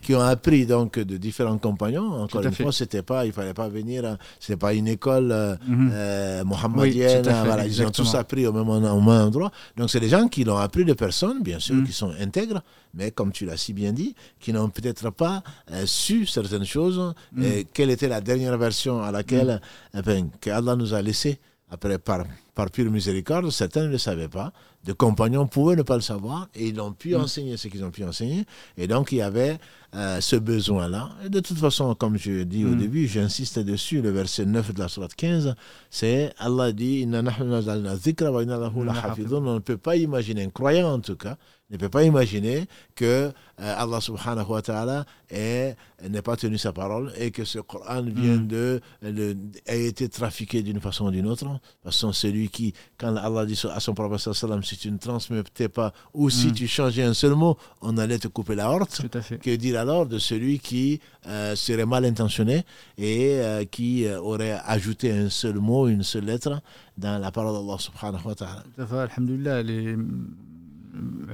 qui 0.00 0.14
ont 0.14 0.20
appris 0.20 0.64
donc 0.64 0.98
de 0.98 1.16
différents 1.18 1.58
compagnons. 1.58 2.22
Encore 2.22 2.42
une 2.42 2.52
fait. 2.52 2.62
fois, 2.62 2.72
c'était 2.72 3.02
pas, 3.02 3.26
il 3.26 3.32
fallait 3.32 3.52
pas 3.54 3.68
venir, 3.68 4.16
c'était 4.40 4.56
pas 4.56 4.72
une 4.72 4.88
école 4.88 5.30
euh, 5.32 5.54
Mhm. 5.66 5.90
euh, 5.92 6.42
voilà, 6.46 7.66
ils 7.66 7.82
ont 7.82 7.90
tous 7.90 8.14
appris 8.14 8.46
au 8.46 8.52
même, 8.52 8.68
au 8.68 8.80
même 8.80 9.08
endroit. 9.08 9.50
Donc 9.76 9.90
c'est 9.90 10.00
des 10.00 10.08
gens 10.08 10.26
qui 10.28 10.44
l'ont 10.44 10.56
appris 10.56 10.84
de 10.86 10.94
personnes, 10.94 11.42
bien 11.42 11.58
sûr, 11.58 11.74
Mhm. 11.74 11.84
qui 11.86 11.92
sont 11.92 12.12
intègres, 12.18 12.62
mais 12.96 13.10
comme 13.10 13.30
tu 13.30 13.44
l'as 13.44 13.56
si 13.56 13.72
bien 13.72 13.92
dit, 13.92 14.14
qui 14.40 14.52
n'ont 14.52 14.70
peut-être 14.70 15.10
pas 15.10 15.42
euh, 15.70 15.84
su 15.86 16.26
certaines 16.26 16.64
choses. 16.64 17.14
Et 17.40 17.66
quelle 17.72 17.90
était 17.90 18.08
la 18.08 18.20
dernière 18.20 18.56
version 18.58 19.02
à 19.02 19.12
laquelle 19.12 19.60
eh 19.94 20.02
ben, 20.02 20.30
que 20.40 20.50
Allah 20.50 20.74
nous 20.74 20.94
a 20.94 21.02
laissé 21.02 21.38
après 21.70 21.98
par, 21.98 22.24
par 22.54 22.70
pure 22.70 22.90
miséricorde, 22.90 23.50
certains 23.50 23.82
ne 23.82 23.88
le 23.88 23.98
savaient 23.98 24.28
pas. 24.28 24.52
Des 24.86 24.94
compagnons 24.94 25.46
pouvaient 25.48 25.76
ne 25.76 25.82
pas 25.82 25.96
le 25.96 26.00
savoir 26.00 26.48
et 26.54 26.68
ils 26.68 26.80
ont 26.80 26.92
pu 26.92 27.14
Mm. 27.14 27.20
enseigner 27.20 27.56
ce 27.56 27.68
qu'ils 27.68 27.84
ont 27.84 27.90
pu 27.90 28.04
enseigner. 28.04 28.44
Et 28.78 28.86
donc, 28.86 29.12
il 29.12 29.18
y 29.18 29.22
avait 29.22 29.58
euh, 29.94 30.20
ce 30.20 30.36
besoin-là. 30.36 31.10
Et 31.24 31.28
de 31.30 31.40
toute 31.40 31.56
façon, 31.58 31.94
comme 31.94 32.18
je 32.18 32.42
dis 32.42 32.64
au 32.64 32.68
Mm. 32.74 32.78
début, 32.78 33.06
j'insiste 33.08 33.58
dessus, 33.58 34.02
le 34.02 34.10
verset 34.10 34.44
9 34.44 34.74
de 34.74 34.78
la 34.80 34.88
sourate 34.88 35.14
15, 35.14 35.54
c'est 35.90 36.32
Allah 36.38 36.72
dit 36.72 37.06
lahafidhun. 37.06 39.44
On 39.46 39.54
ne 39.54 39.58
peut 39.60 39.78
pas 39.78 39.96
imaginer, 39.96 40.44
un 40.44 40.50
croyant 40.50 40.92
en 40.94 41.00
tout 41.00 41.16
cas, 41.16 41.36
ne 41.70 41.76
peut 41.78 41.88
pas 41.88 42.04
imaginer 42.04 42.66
que 42.94 43.04
euh, 43.04 43.32
Allah 43.58 44.00
subhanahu 44.00 44.46
wa 44.50 44.62
ta'ala 44.62 45.04
n'est 45.32 46.22
pas 46.22 46.36
tenu 46.36 46.58
sa 46.58 46.72
parole 46.72 47.12
et 47.18 47.30
que 47.30 47.44
ce 47.44 47.58
Coran 47.58 48.02
vient 48.02 48.36
Mm. 48.36 48.46
de, 48.46 48.80
de- 49.02 49.36
a 49.66 49.74
été 49.74 50.08
trafiqué 50.08 50.62
d'une 50.62 50.80
façon 50.80 51.06
ou 51.06 51.10
d'une 51.10 51.26
autre. 51.26 51.46
Parce 51.82 52.00
que 52.04 52.12
celui 52.12 52.48
qui, 52.50 52.74
quand 52.98 53.16
Allah 53.16 53.46
dit 53.46 53.60
à 53.74 53.80
son 53.80 53.94
prophète 53.94 54.32
sallam, 54.34 54.62
si 54.62 54.75
tu 54.76 54.90
ne 54.90 54.98
transmettais 54.98 55.68
pas 55.68 55.92
ou 56.14 56.30
si 56.30 56.48
Mm. 56.48 56.52
tu 56.52 56.66
changeais 56.68 57.02
un 57.02 57.14
seul 57.14 57.34
mot, 57.34 57.56
on 57.82 57.96
allait 57.98 58.18
te 58.18 58.28
couper 58.28 58.54
la 58.54 58.70
horte. 58.70 59.02
Que 59.40 59.56
dire 59.56 59.78
alors 59.80 60.06
de 60.06 60.18
celui 60.18 60.58
qui 60.58 61.00
euh, 61.26 61.54
serait 61.56 61.86
mal 61.86 62.04
intentionné 62.04 62.64
et 62.98 63.38
euh, 63.40 63.64
qui 63.64 64.06
euh, 64.06 64.20
aurait 64.20 64.58
ajouté 64.64 65.10
un 65.12 65.28
seul 65.30 65.56
mot, 65.56 65.88
une 65.88 66.02
seule 66.02 66.24
lettre 66.24 66.60
dans 66.96 67.18
la 67.20 67.30
parole 67.30 67.54
d'Allah 67.54 67.78
subhanahu 67.78 68.24
wa 68.24 68.34
ta'ala? 68.34 68.62
Tout 68.74 68.82
à 68.82 68.86
fait, 68.86 68.98
alhamdoulilah, 68.98 69.62
les 69.62 69.96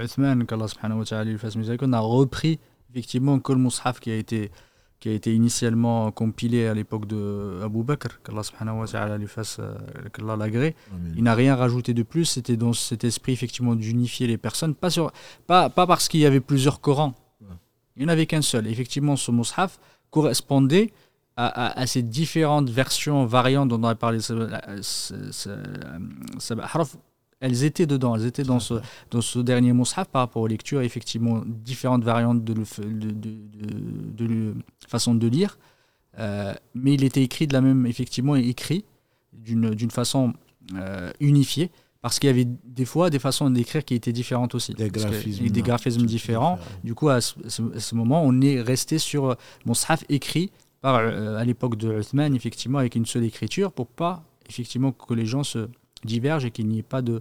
Uthman, 0.02 0.44
qu'Allah 0.46 0.68
subhanahu 0.68 1.00
wa 1.00 1.04
ta'ala 1.04 1.24
lui 1.30 1.38
fasse 1.38 1.56
miséricorde, 1.56 1.94
a 1.94 2.00
repris 2.00 2.58
effectivement 2.90 3.38
que 3.38 3.52
le 3.52 3.58
Mus'haf 3.58 4.00
qui 4.00 4.10
a 4.10 4.16
été 4.16 4.50
qui 5.02 5.08
a 5.08 5.12
été 5.20 5.34
initialement 5.34 6.12
compilé 6.12 6.68
à 6.68 6.74
l'époque 6.74 7.06
de 7.06 7.58
Abu 7.64 7.82
Bakr, 7.82 8.22
qu'Allah 8.22 8.44
subhanahu 8.44 8.78
wa 8.82 8.86
ta'ala 8.86 9.18
lui 9.18 9.26
fasse, 9.26 9.56
euh, 9.58 9.74
qu'Allah 10.12 10.36
l'agrée. 10.36 10.76
Il 11.16 11.24
n'a 11.24 11.34
rien 11.34 11.56
rajouté 11.56 11.92
de 11.92 12.04
plus, 12.04 12.24
c'était 12.24 12.56
dans 12.56 12.72
cet 12.72 13.02
esprit 13.02 13.32
effectivement 13.32 13.74
d'unifier 13.74 14.28
les 14.28 14.38
personnes, 14.38 14.74
pas, 14.76 14.90
sur, 14.90 15.10
pas, 15.48 15.70
pas 15.70 15.88
parce 15.88 16.06
qu'il 16.06 16.20
y 16.20 16.26
avait 16.26 16.38
plusieurs 16.38 16.80
Corans, 16.80 17.14
il 17.96 18.00
n'y 18.00 18.04
en 18.06 18.12
avait 18.12 18.26
qu'un 18.26 18.42
seul. 18.42 18.68
Effectivement, 18.68 19.16
ce 19.16 19.32
Mus'haf 19.32 19.80
correspondait 20.10 20.92
à, 21.36 21.46
à- 21.48 21.80
à 21.80 21.86
ces 21.88 22.02
différentes 22.02 22.70
versions, 22.70 23.26
variantes 23.26 23.70
dont 23.70 23.80
on 23.80 23.88
a 23.88 23.96
parlé, 23.96 24.20
elles 27.44 27.62
étaient 27.64 27.86
dedans, 27.94 28.14
elles 28.16 28.26
étaient 28.32 28.48
dans 28.54 28.60
ce, 28.68 28.74
dans 29.10 29.20
ce 29.20 29.38
dernier 29.40 29.72
Mus'haf 29.74 30.06
par 30.08 30.20
rapport 30.22 30.42
aux 30.42 30.46
lectures, 30.56 30.80
effectivement, 30.80 31.42
différentes 31.46 32.04
variantes 32.04 32.42
de, 32.48 32.54
le 32.54 32.64
de, 33.12 34.54
façon 34.88 35.14
de 35.14 35.26
lire, 35.36 35.58
Euh, 36.18 36.52
mais 36.74 36.92
il 36.92 37.04
était 37.04 37.22
écrit 37.22 37.46
de 37.46 37.54
la 37.54 37.62
même, 37.62 37.86
effectivement, 37.86 38.36
écrit 38.36 38.84
d'une 39.32 39.90
façon 39.90 40.34
euh, 40.76 41.10
unifiée, 41.20 41.70
parce 42.02 42.18
qu'il 42.18 42.26
y 42.28 42.34
avait 42.36 42.48
des 42.80 42.84
fois 42.84 43.08
des 43.08 43.18
façons 43.18 43.48
d'écrire 43.48 43.82
qui 43.82 43.94
étaient 43.94 44.12
différentes 44.12 44.54
aussi. 44.54 44.74
Des 44.74 44.90
que- 44.90 45.00
graphismes. 45.00 45.48
des 45.48 45.62
graphismes 45.62 46.04
différents. 46.16 46.58
Du 46.84 46.94
coup, 46.94 47.08
à 47.08 47.20
ce, 47.22 47.32
ce- 47.48 47.74
à 47.78 47.80
ce 47.80 47.94
moment, 47.94 48.20
on 48.30 48.34
est 48.42 48.60
resté 48.60 48.98
sur 48.98 49.36
Mus'haf 49.64 50.04
écrit 50.10 50.50
par, 50.82 50.96
euh, 50.96 51.36
à 51.42 51.44
l'époque 51.46 51.76
de 51.76 51.88
Uthman, 52.00 52.34
effectivement, 52.34 52.78
avec 52.84 52.94
une 52.94 53.06
seule 53.06 53.24
écriture, 53.24 53.72
pour 53.72 53.86
pas, 54.02 54.22
effectivement, 54.50 54.92
que 54.92 55.14
les 55.14 55.24
gens 55.32 55.44
se 55.44 55.60
divergent 56.04 56.46
et 56.46 56.50
qu'il 56.50 56.66
n'y 56.68 56.78
ait 56.78 56.82
pas 56.82 57.02
de 57.02 57.20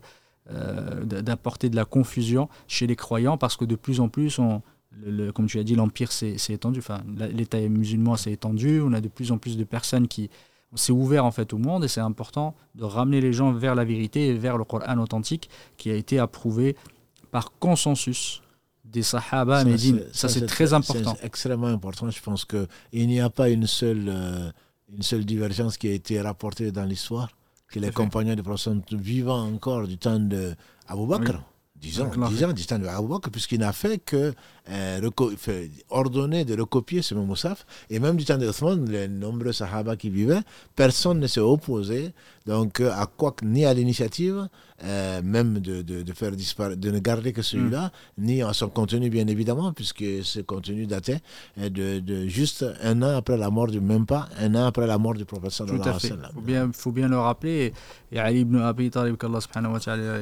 euh, 0.50 1.04
d'apporter 1.06 1.70
de 1.70 1.76
la 1.76 1.86
confusion 1.86 2.50
chez 2.68 2.88
les 2.88 2.96
croyants, 2.96 3.38
parce 3.38 3.56
que 3.56 3.64
de 3.66 3.76
plus 3.76 4.00
en 4.00 4.10
plus, 4.10 4.40
on, 4.40 4.62
le- 4.92 5.12
le- 5.12 5.32
comme 5.32 5.46
tu 5.46 5.60
as 5.60 5.64
dit, 5.64 5.76
l'Empire 5.76 6.12
s'est 6.12 6.36
étendu, 6.50 6.80
enfin, 6.80 7.02
l'État 7.32 7.60
musulman 7.60 8.18
s'est 8.18 8.32
étendu, 8.32 8.82
on 8.82 8.92
a 8.94 9.02
de 9.02 9.08
plus 9.08 9.32
en 9.32 9.38
plus 9.38 9.56
de 9.58 9.64
personnes 9.64 10.08
qui... 10.08 10.30
On 10.74 10.78
s'est 10.78 10.94
ouvert 10.94 11.26
en 11.26 11.32
fait 11.32 11.52
au 11.52 11.58
monde 11.58 11.84
et 11.84 11.90
c'est 11.90 12.00
important 12.00 12.56
de 12.76 12.86
ramener 12.86 13.20
les 13.20 13.34
gens 13.34 13.52
vers 13.52 13.76
la 13.76 13.84
vérité 13.84 14.30
et 14.30 14.34
vers 14.34 14.58
le 14.58 14.64
Coran 14.64 14.98
authentique 15.00 15.50
qui 15.76 15.92
a 15.92 15.96
été 15.96 16.18
approuvé 16.18 16.78
par 17.30 17.52
consensus 17.60 18.42
des 18.86 19.04
Sahaba 19.04 19.58
à 19.60 19.64
Médine. 19.66 20.02
Ça, 20.14 20.30
c'est 20.30 20.46
très 20.46 20.72
important. 20.74 21.16
C'est 21.20 21.26
extrêmement 21.26 21.68
important. 21.68 22.10
Je 22.10 22.22
pense 22.22 22.46
qu'il 22.46 22.68
n'y 23.08 23.20
a 23.20 23.30
pas 23.30 23.50
une 23.50 23.68
seule, 23.68 24.06
euh, 24.08 24.50
une 24.96 25.04
seule 25.04 25.26
divergence 25.26 25.78
qui 25.78 25.90
a 25.90 25.92
été 25.92 26.22
rapportée 26.22 26.72
dans 26.72 26.86
l'histoire, 26.86 27.30
que 27.72 27.80
les 27.80 27.88
fait. 27.88 27.94
compagnons 27.94 28.36
du 28.36 28.44
prophète 28.44 28.94
vivant 28.94 29.42
encore 29.48 29.88
du 29.88 29.98
temps 29.98 30.20
de 30.20 30.54
Abu 30.88 31.06
Bakr. 31.08 31.32
Oui. 31.32 31.38
Disons, 31.76 32.10
Clair. 32.12 32.30
disons, 32.30 32.52
du 32.54 32.64
temps 32.66 32.78
de 32.78 32.86
Abu 32.86 33.08
Bakr, 33.08 33.32
puisqu'il 33.32 33.60
n'a 33.60 33.74
fait 33.74 33.98
que 33.98 34.34
euh, 34.70 35.10
ordonner 35.90 36.46
de 36.46 36.60
recopier 36.60 37.02
ce 37.02 37.16
même 37.16 37.26
Moussaf. 37.26 37.66
Et 37.90 38.00
même 38.00 38.16
du 38.16 38.26
temps 38.26 38.38
de 38.38 38.48
Othman, 38.48 38.86
les 38.90 39.08
nombreux 39.08 39.52
Sahaba 39.54 39.96
qui 39.96 40.10
vivaient, 40.10 40.42
personne 40.76 41.20
ne 41.20 41.28
s'est 41.28 41.40
opposé 41.40 42.12
donc, 42.46 42.80
à 42.82 43.06
quoi 43.06 43.36
ni 43.44 43.66
à 43.66 43.74
l'initiative, 43.74 44.48
euh, 44.84 45.22
même 45.24 45.60
de, 45.60 45.84
de, 45.84 46.02
de 46.02 46.14
faire 46.14 46.32
disparaître, 46.32 46.80
de 46.82 46.90
ne 46.90 46.98
garder 46.98 47.34
que 47.34 47.44
celui-là, 47.44 47.92
ni 48.18 48.42
à 48.42 48.52
son 48.54 48.68
contenu, 48.70 49.12
bien 49.12 49.28
évidemment, 49.28 49.74
puisque 49.74 50.04
ce 50.24 50.40
contenu 50.40 50.88
datait 50.88 51.20
de, 51.58 52.00
de 52.00 52.28
juste 52.28 52.66
un 52.82 53.02
an 53.04 53.16
après 53.16 53.38
la 53.38 53.52
mort 53.52 53.68
du, 53.68 53.80
même 53.80 54.08
pas 54.08 54.28
un 54.40 54.56
an 54.56 54.66
après 54.66 54.88
la 54.88 54.98
mort 54.98 55.14
du 55.14 55.24
prophète 55.26 55.52
Tout 55.52 55.68
sallallahu 55.68 55.82
à 55.82 55.84
alayhi 55.84 55.94
wa 55.94 56.00
fait. 56.00 56.08
sallam. 56.08 56.32
Il 56.32 56.34
faut 56.34 56.42
bien, 56.42 56.72
faut 56.74 56.92
bien 56.92 57.08
le 57.10 57.20
rappeler. 57.20 57.74
Et 58.12 58.18
Ali 58.20 58.40
ibn 58.42 58.58
Abi 58.58 58.90
Talib, 58.90 59.18
qu'Allah 59.18 59.42
subhanahu 59.42 59.74
wa 59.74 59.80
ta'ala 59.80 60.22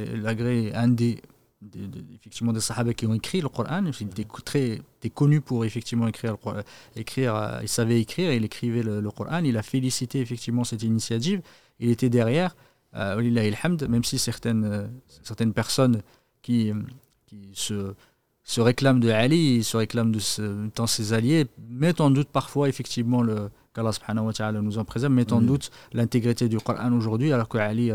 effectivement, 2.15 2.53
des 2.53 2.59
sahaba 2.59 2.93
qui 2.93 3.05
ont 3.05 3.13
écrit 3.13 3.41
le 3.41 3.49
Coran. 3.49 3.83
Il 3.99 4.07
était 4.07 4.25
très 4.45 4.81
connu 5.13 5.41
pour 5.41 5.65
effectivement 5.65 6.07
écrire. 6.07 6.37
Écrire, 6.95 7.35
euh, 7.35 7.59
il 7.61 7.67
savait 7.67 7.99
écrire, 7.99 8.31
il 8.31 8.45
écrivait 8.45 8.83
le, 8.83 9.01
le 9.01 9.11
Coran. 9.11 9.43
Il 9.43 9.57
a 9.57 9.63
félicité 9.63 10.19
effectivement 10.19 10.63
cette 10.63 10.83
initiative. 10.83 11.41
Il 11.79 11.89
était 11.89 12.09
derrière. 12.09 12.55
Euh, 12.95 13.87
même 13.87 14.03
si 14.03 14.17
certaines, 14.17 14.65
euh, 14.65 14.87
certaines 15.23 15.53
personnes 15.53 16.01
qui, 16.41 16.71
euh, 16.71 16.75
qui 17.27 17.51
se, 17.53 17.93
se 18.43 18.61
réclament 18.61 18.99
de 18.99 19.09
Ali, 19.09 19.63
se 19.63 19.77
réclament 19.77 20.11
de 20.11 20.19
ce, 20.19 20.69
ses 20.87 21.13
alliés, 21.13 21.45
mettent 21.69 22.01
en 22.01 22.09
doute 22.09 22.29
parfois 22.29 22.67
effectivement 22.67 23.21
le 23.21 23.51
qu'Allah 23.79 23.91
subhanahu 23.93 24.25
wa 24.27 24.33
ta'ala 24.33 24.61
nous 24.61 24.77
en 24.77 24.83
préserve, 24.85 25.13
mettent 25.13 25.31
en 25.33 25.41
doute 25.41 25.71
l'intégrité 25.93 26.49
du 26.49 26.57
Coran 26.57 26.91
aujourd'hui, 26.93 27.31
alors 27.33 27.47
que 27.47 27.57
Ali 27.57 27.91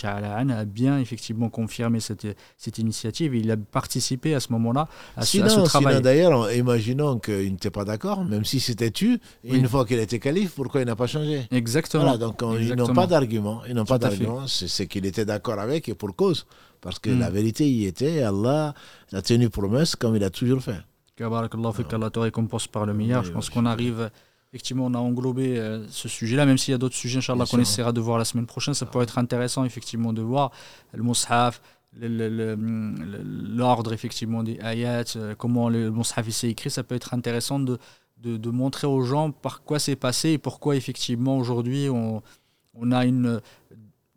ta'ala 0.00 0.36
a 0.36 0.64
bien 0.64 0.98
effectivement 0.98 1.48
confirmé 1.48 2.00
cette, 2.00 2.26
cette 2.56 2.78
initiative. 2.78 3.34
Il 3.34 3.50
a 3.50 3.56
participé 3.56 4.34
à 4.34 4.40
ce 4.40 4.52
moment-là 4.52 4.88
à, 5.16 5.24
ce, 5.24 5.38
à 5.40 5.48
ce 5.48 5.60
travail. 5.60 5.94
sinon, 5.94 6.00
d'ailleurs, 6.02 6.52
imaginons 6.52 7.18
qu'il 7.18 7.52
n'était 7.52 7.70
pas 7.70 7.84
d'accord, 7.84 8.24
même 8.24 8.44
si 8.44 8.60
c'était 8.60 8.90
tu, 8.90 9.18
Oui. 9.44 9.58
une 9.58 9.68
fois 9.68 9.84
qu'il 9.84 9.98
était 9.98 10.18
calife, 10.18 10.52
pourquoi 10.54 10.80
il 10.80 10.86
n'a 10.86 10.96
pas 10.96 11.06
changé? 11.06 11.46
Exactement. 11.50 12.04
Voilà, 12.04 12.18
donc 12.18 12.42
on- 12.42 12.56
ils 12.56 12.74
n'ont 12.74 12.92
pas 12.94 13.06
d'argument. 13.06 13.60
Ils 13.68 13.74
n'ont 13.74 13.84
pas 13.84 13.98
d'argument. 13.98 14.46
C'est 14.46 14.86
qu'il 14.86 15.04
était 15.06 15.24
d'accord 15.24 15.58
avec 15.58 15.88
et 15.88 15.94
pour 15.94 16.14
cause. 16.16 16.46
Parce 16.80 16.98
que 16.98 17.10
Mm. 17.10 17.20
la 17.20 17.30
vérité 17.30 17.68
y 17.68 17.86
était. 17.86 18.22
Allah 18.22 18.74
a 19.12 19.22
tenu 19.22 19.48
promesse 19.50 19.96
comme 19.96 20.14
il 20.16 20.24
a 20.24 20.30
toujours 20.30 20.62
fait. 20.62 20.80
Que 21.16 21.24
Allah 21.24 22.10
te 22.10 22.18
récompense 22.18 22.66
par 22.66 22.84
le 22.84 22.92
meilleur. 22.92 23.22
Oui, 23.22 23.28
Je 23.28 23.32
pense 23.32 23.48
oui, 23.48 23.54
qu'on 23.54 23.64
arrive, 23.66 24.10
effectivement, 24.52 24.86
on 24.86 24.94
a 24.94 24.98
englobé 24.98 25.58
euh, 25.58 25.86
ce 25.88 26.08
sujet-là, 26.08 26.46
même 26.46 26.58
s'il 26.58 26.72
y 26.72 26.74
a 26.74 26.78
d'autres 26.78 26.94
sujets, 26.94 27.18
Inch'Allah, 27.18 27.44
qu'on 27.50 27.58
essaiera 27.58 27.92
de 27.92 28.00
voir 28.00 28.18
la 28.18 28.24
semaine 28.24 28.46
prochaine. 28.46 28.74
Ça 28.74 28.86
pourrait 28.86 29.04
être 29.04 29.18
intéressant, 29.18 29.64
effectivement, 29.64 30.12
de 30.12 30.22
voir 30.22 30.50
le 30.92 31.02
Mus'haf, 31.02 31.60
l'ordre, 31.98 33.92
effectivement, 33.92 34.42
des 34.42 34.58
ayats, 34.62 35.04
euh, 35.16 35.34
comment 35.36 35.68
le 35.68 35.90
Mus'haf 35.90 36.28
s'est 36.28 36.48
écrit. 36.48 36.70
Ça 36.70 36.82
peut 36.82 36.94
être 36.94 37.14
intéressant 37.14 37.58
de, 37.58 37.78
de, 38.18 38.36
de 38.36 38.50
montrer 38.50 38.86
aux 38.86 39.02
gens 39.02 39.30
par 39.30 39.62
quoi 39.62 39.78
c'est 39.78 39.96
passé 39.96 40.30
et 40.30 40.38
pourquoi, 40.38 40.76
effectivement, 40.76 41.36
aujourd'hui, 41.38 41.88
on, 41.88 42.22
on 42.74 42.92
a 42.92 43.04
une, 43.04 43.40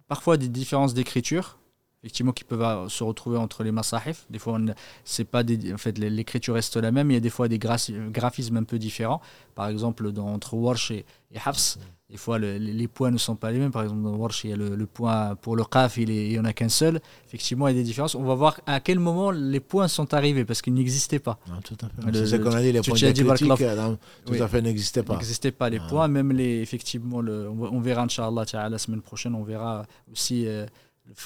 parfois 0.07 0.37
des 0.37 0.49
différences 0.49 0.93
d'écriture. 0.93 1.58
Effectivement 2.03 2.31
qui 2.31 2.43
peuvent 2.43 2.87
se 2.87 3.03
retrouver 3.03 3.37
entre 3.37 3.63
les 3.63 3.71
masahif. 3.71 4.25
Des 4.29 4.39
fois, 4.39 4.57
c'est 5.03 5.25
pas 5.25 5.43
des, 5.43 5.73
en 5.73 5.77
fait, 5.77 5.97
l'écriture 5.97 6.55
reste 6.55 6.77
la 6.77 6.91
même. 6.91 7.11
Il 7.11 7.15
y 7.15 7.17
a 7.17 7.21
des 7.21 7.29
fois 7.29 7.47
des 7.47 7.59
graphismes 7.59 8.57
un 8.57 8.63
peu 8.63 8.79
différents. 8.79 9.21
Par 9.53 9.67
exemple, 9.67 10.11
dans, 10.11 10.27
entre 10.27 10.53
Warsh 10.53 10.91
et, 10.91 11.05
Hafs, 11.45 11.77
des 12.09 12.17
fois 12.17 12.39
les, 12.39 12.87
points 12.87 13.11
ne 13.11 13.17
sont 13.17 13.35
pas 13.35 13.51
les 13.51 13.59
mêmes. 13.59 13.71
Par 13.71 13.83
exemple, 13.83 14.01
dans 14.03 14.15
Warsh, 14.15 14.45
il 14.45 14.49
y 14.49 14.53
a 14.53 14.55
le, 14.55 14.85
point 14.85 15.35
pour 15.35 15.57
le 15.57 15.65
qaf, 15.65 15.97
il 15.97 16.09
n'y 16.09 16.39
en 16.39 16.45
a 16.45 16.53
qu'un 16.53 16.69
seul. 16.69 17.01
Effectivement, 17.27 17.67
il 17.67 17.75
y 17.75 17.77
a 17.77 17.81
des 17.81 17.85
différences. 17.85 18.15
On 18.15 18.23
va 18.23 18.33
voir 18.33 18.61
à 18.65 18.79
quel 18.79 18.99
moment 18.99 19.31
les 19.31 19.59
points 19.59 19.89
sont 19.89 20.13
arrivés 20.13 20.45
parce 20.45 20.61
qu'ils 20.61 20.73
n'existaient 20.73 21.19
pas. 21.19 21.37
tout 21.65 21.77
à 21.81 21.89
fait. 21.89 22.17
C'est 22.17 22.27
ce 22.27 22.35
qu'on 22.37 22.53
a 22.53 22.61
dit, 22.61 22.71
les 22.71 22.81
points 22.81 22.95
euh, 23.03 23.95
tout 24.25 24.41
à 24.41 24.47
fait 24.47 24.61
n'existaient 24.61 25.03
pas. 25.03 25.15
N'existaient 25.15 25.51
pas 25.51 25.69
les 25.69 25.81
points, 25.81 26.07
même 26.07 26.31
les, 26.31 26.61
effectivement, 26.61 27.19
le, 27.19 27.49
on, 27.49 27.81
verra, 27.81 28.03
Inch'Allah, 28.03 28.45
la 28.69 28.77
semaine 28.77 29.01
prochaine, 29.01 29.35
on 29.35 29.43
verra 29.43 29.85
aussi. 30.09 30.47
Euh, 30.47 30.65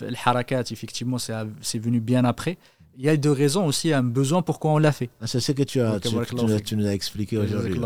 le 0.02 0.16
harakat, 0.26 0.64
effectivement, 0.72 1.18
c'est 1.18 1.80
venu 1.80 2.00
bien 2.00 2.26
après. 2.26 2.58
Il 2.96 3.04
y 3.04 3.10
a 3.10 3.18
deux 3.18 3.32
raisons 3.32 3.66
aussi, 3.66 3.92
un 3.92 4.04
besoin 4.04 4.44
pourquoi 4.44 4.72
on 4.72 4.78
l'a 4.78 4.92
fait. 4.92 5.10
Ah, 5.20 5.26
c'est 5.26 5.40
ce 5.40 5.52
que 5.52 5.64
tu, 5.64 5.82
as, 5.82 6.00
tu, 6.00 6.76
nous 6.76 6.86
as 6.86 6.94
expliqué 6.94 7.40
aujourd'hui. 7.40 7.80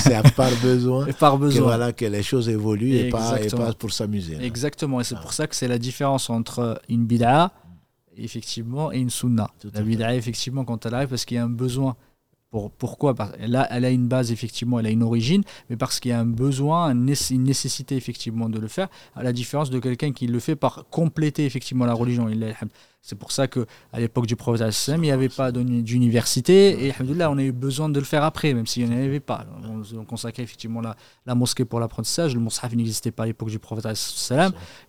C'est 0.00 0.34
par 0.34 0.50
besoin, 0.60 1.06
par 1.20 1.38
besoin. 1.38 1.60
Que, 1.60 1.64
voilà, 1.64 1.92
que 1.92 2.04
les 2.04 2.24
choses 2.24 2.48
évoluent 2.48 2.96
et 2.96 3.10
pas, 3.10 3.40
et 3.40 3.48
pas, 3.48 3.72
pour 3.74 3.92
s'amuser. 3.92 4.36
Exactement, 4.40 5.00
et 5.00 5.04
c'est 5.04 5.14
ah. 5.16 5.20
pour 5.22 5.32
ça 5.32 5.46
que 5.46 5.54
c'est 5.54 5.68
la 5.68 5.78
différence 5.78 6.30
entre 6.30 6.80
une 6.88 7.06
bid'a 7.06 7.52
effectivement, 8.20 8.92
et 8.92 8.98
une 8.98 9.10
sunna. 9.10 9.48
la 9.72 9.82
bid'a, 9.82 10.14
effectivement, 10.14 10.64
quand 10.64 10.84
elle 10.86 10.94
arrive, 10.94 11.08
parce 11.08 11.24
qu'il 11.24 11.36
y 11.36 11.38
a 11.38 11.44
un 11.44 11.48
besoin 11.48 11.96
pourquoi 12.50 13.14
Là, 13.40 13.68
elle 13.70 13.84
a 13.84 13.90
une 13.90 14.08
base, 14.08 14.32
effectivement, 14.32 14.80
elle 14.80 14.86
a 14.86 14.90
une 14.90 15.02
origine, 15.02 15.42
mais 15.68 15.76
parce 15.76 16.00
qu'il 16.00 16.10
y 16.10 16.14
a 16.14 16.20
un 16.20 16.24
besoin, 16.24 16.90
une 16.92 17.04
nécessité, 17.44 17.96
effectivement, 17.96 18.48
de 18.48 18.58
le 18.58 18.68
faire, 18.68 18.88
à 19.14 19.22
la 19.22 19.32
différence 19.32 19.68
de 19.68 19.78
quelqu'un 19.78 20.12
qui 20.12 20.26
le 20.26 20.38
fait 20.38 20.56
par 20.56 20.86
compléter, 20.90 21.44
effectivement, 21.44 21.84
la 21.84 21.92
religion. 21.92 22.28
C'est 23.02 23.16
pour 23.16 23.32
ça 23.32 23.48
qu'à 23.48 23.64
l'époque 23.98 24.26
du 24.26 24.34
prophète, 24.34 24.74
il 24.88 25.00
n'y 25.00 25.10
avait 25.10 25.28
pas 25.28 25.52
d'université, 25.52 26.86
et 26.86 26.94
là, 27.14 27.30
on 27.30 27.36
a 27.36 27.42
eu 27.42 27.52
besoin 27.52 27.90
de 27.90 27.98
le 27.98 28.06
faire 28.06 28.24
après, 28.24 28.54
même 28.54 28.66
s'il 28.66 28.88
n'y 28.88 28.94
en 28.94 28.98
avait 28.98 29.20
pas. 29.20 29.44
On, 29.94 30.04
consacrait 30.04 30.42
effectivement 30.42 30.80
la, 30.80 31.34
mosquée 31.34 31.66
pour 31.66 31.80
l'apprentissage. 31.80 32.34
Le 32.34 32.40
moussaf 32.40 32.74
n'existait 32.74 33.10
pas 33.10 33.24
à 33.24 33.26
l'époque 33.26 33.50
du 33.50 33.58
prophète, 33.58 33.86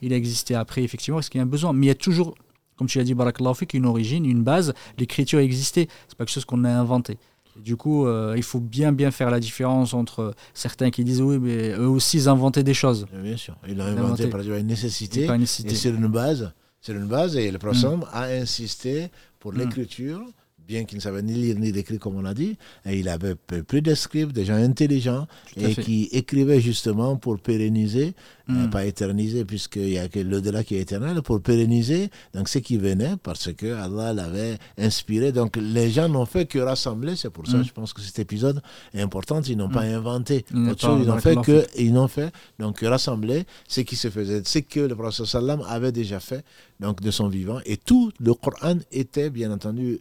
il 0.02 0.14
a 0.14 0.16
existé 0.16 0.56
après, 0.56 0.84
effectivement, 0.84 1.18
parce 1.18 1.28
qu'il 1.28 1.40
y 1.40 1.42
a 1.42 1.44
un 1.44 1.48
besoin. 1.48 1.74
Mais 1.74 1.88
il 1.88 1.90
y 1.90 1.92
a 1.92 1.96
toujours 1.96 2.36
comme 2.78 2.88
tu 2.88 2.98
l'as 2.98 3.04
dit, 3.04 3.14
Barakallahu 3.14 3.56
une 3.74 3.86
origine, 3.86 4.26
une 4.26 4.42
base. 4.42 4.74
L'écriture 4.98 5.40
existait. 5.40 5.90
C'est 6.08 6.18
pas 6.18 6.24
quelque 6.24 6.34
chose 6.34 6.46
qu'on 6.46 6.64
a 6.64 6.70
inventé 6.70 7.18
du 7.56 7.76
coup, 7.76 8.06
euh, 8.06 8.34
il 8.38 8.44
faut 8.44 8.60
bien 8.60 8.92
bien 8.92 9.12
faire 9.12 9.30
la 9.30 9.40
différence 9.40 9.94
entre 9.94 10.34
certains 10.54 10.92
qui 10.92 11.04
disent 11.04 11.22
oui, 11.22 11.40
mais 11.40 11.72
eux 11.72 11.88
aussi 11.88 12.18
ils 12.18 12.30
inventaient 12.30 12.64
des 12.64 12.74
choses. 12.74 13.06
Bien 13.14 13.38
sûr, 13.38 13.56
ils 13.68 13.78
l'ont 13.78 13.86
inventé 13.86 14.28
par 14.28 14.42
une 14.42 14.68
nécessité, 14.68 15.28
une 15.28 15.38
nécessité. 15.38 15.74
et 15.74 15.76
c'est 15.76 15.90
une 15.90 16.08
base. 16.08 16.54
C'est 16.82 16.94
une 16.94 17.08
base 17.08 17.36
et 17.36 17.52
le 17.52 17.60
prophète 17.60 17.90
mm. 17.90 18.06
a 18.14 18.24
insisté 18.24 19.10
pour 19.40 19.54
mm. 19.54 19.58
l'écriture 19.58 20.22
bien 20.70 20.86
qu'il 20.86 20.98
ne 21.00 21.02
savait 21.02 21.24
ni 21.24 21.34
lire 21.34 21.58
ni 21.58 21.70
écrire, 21.70 22.00
comme 22.00 22.16
on 22.16 22.26
a 22.26 22.36
dit, 22.36 22.56
et 22.86 23.00
il 23.00 23.10
avait 23.10 23.36
plus 23.36 23.82
de 23.82 23.96
scribes, 23.96 24.32
des 24.32 24.46
gens 24.46 24.54
intelligents, 24.54 25.26
et 25.58 25.74
qui 25.74 26.08
écrivaient 26.12 26.62
justement 26.62 27.18
pour 27.18 27.40
pérenniser, 27.40 28.14
euh, 28.50 28.54
hmm. 28.54 28.70
pas 28.70 28.86
éterniser, 28.86 29.46
puisqu'il 29.46 29.90
n'y 29.94 29.98
a 29.98 30.08
que 30.08 30.20
l'au-delà 30.20 30.64
qui 30.64 30.76
est 30.76 30.82
éternel, 30.82 31.24
pour 31.24 31.42
pérenniser 31.42 32.10
donc 32.36 32.50
ce 32.50 32.60
qui 32.60 32.78
venait, 32.78 33.16
parce 33.24 33.52
que 33.52 33.74
Allah 33.74 34.14
l'avait 34.14 34.58
inspiré. 34.78 35.32
Donc 35.32 35.58
les 35.58 35.90
gens 35.90 36.08
n'ont 36.08 36.28
fait 36.28 36.46
que 36.46 36.60
rassembler, 36.60 37.16
c'est 37.16 37.32
pour 37.32 37.48
ça 37.48 37.58
hmm. 37.58 37.64
je 37.64 37.74
pense 37.74 37.92
que 37.92 38.02
cet 38.02 38.20
épisode 38.20 38.62
est 38.94 39.02
important, 39.02 39.42
ils 39.42 39.58
n'ont 39.58 39.70
pas 39.70 39.86
hmm. 39.86 39.96
inventé 39.96 40.46
ils 40.54 41.06
n'ont 41.06 41.18
fait 41.18 41.36
que, 41.42 41.66
ils 41.78 41.92
n'ont 41.94 42.08
fait, 42.08 42.32
donc 42.60 42.80
rassembler 42.82 43.46
ce 43.68 43.82
qui 43.82 43.96
se 43.96 44.10
faisait, 44.10 44.44
ce 44.46 44.60
que 44.60 44.82
le 44.82 44.96
prophète 44.96 45.26
sallam 45.26 45.64
avait 45.68 45.92
déjà 45.92 46.20
fait, 46.20 46.46
donc 46.80 47.02
de 47.02 47.10
son 47.10 47.28
vivant, 47.28 47.60
et 47.66 47.78
tout 47.78 48.12
le 48.20 48.34
Coran 48.36 48.78
était 48.92 49.32
bien 49.32 49.52
entendu 49.52 50.00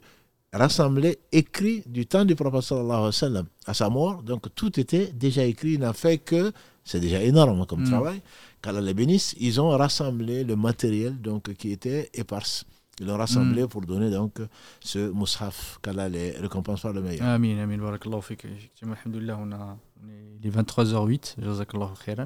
rassemblé, 0.53 1.19
écrit 1.31 1.83
du 1.85 2.05
temps 2.05 2.25
du 2.25 2.35
prophète 2.35 2.61
sallallahu 2.61 2.91
alayhi 2.91 3.05
wa 3.05 3.11
sallam 3.11 3.45
à 3.65 3.73
sa 3.73 3.89
mort. 3.89 4.23
Donc 4.23 4.53
tout 4.55 4.79
était 4.79 5.07
déjà 5.07 5.43
écrit, 5.43 5.73
il 5.73 5.79
n'a 5.79 5.93
fait 5.93 6.17
que, 6.17 6.51
c'est 6.83 6.99
déjà 6.99 7.21
énorme 7.21 7.65
comme 7.65 7.81
mm. 7.83 7.89
travail, 7.89 8.21
qu'Allah 8.61 8.81
les 8.81 8.93
bénisse, 8.93 9.35
ils 9.39 9.61
ont 9.61 9.69
rassemblé 9.69 10.43
le 10.43 10.55
matériel 10.55 11.19
donc, 11.21 11.53
qui 11.53 11.71
était 11.71 12.09
éparse. 12.13 12.65
Ils 12.99 13.07
l'ont 13.07 13.17
rassemblé 13.17 13.63
mm. 13.63 13.67
pour 13.67 13.81
donner 13.81 14.09
donc 14.09 14.39
ce 14.81 15.11
mushaf 15.11 15.79
qu'Allah 15.81 16.09
les 16.09 16.31
récompense 16.31 16.81
par 16.81 16.93
le 16.93 17.01
meilleur. 17.01 17.27
Amin, 17.27 17.59
amin, 17.59 17.77
barakallahu 17.77 18.21
fik. 18.21 18.47
Alhamdulillah, 18.81 19.37
on, 19.39 19.51
a, 19.51 19.77
on 20.03 20.09
est, 20.09 20.39
il 20.41 20.47
est 20.47 20.55
23h08, 20.55 21.35
jazakallahu 21.41 21.91
khairan. 22.03 22.25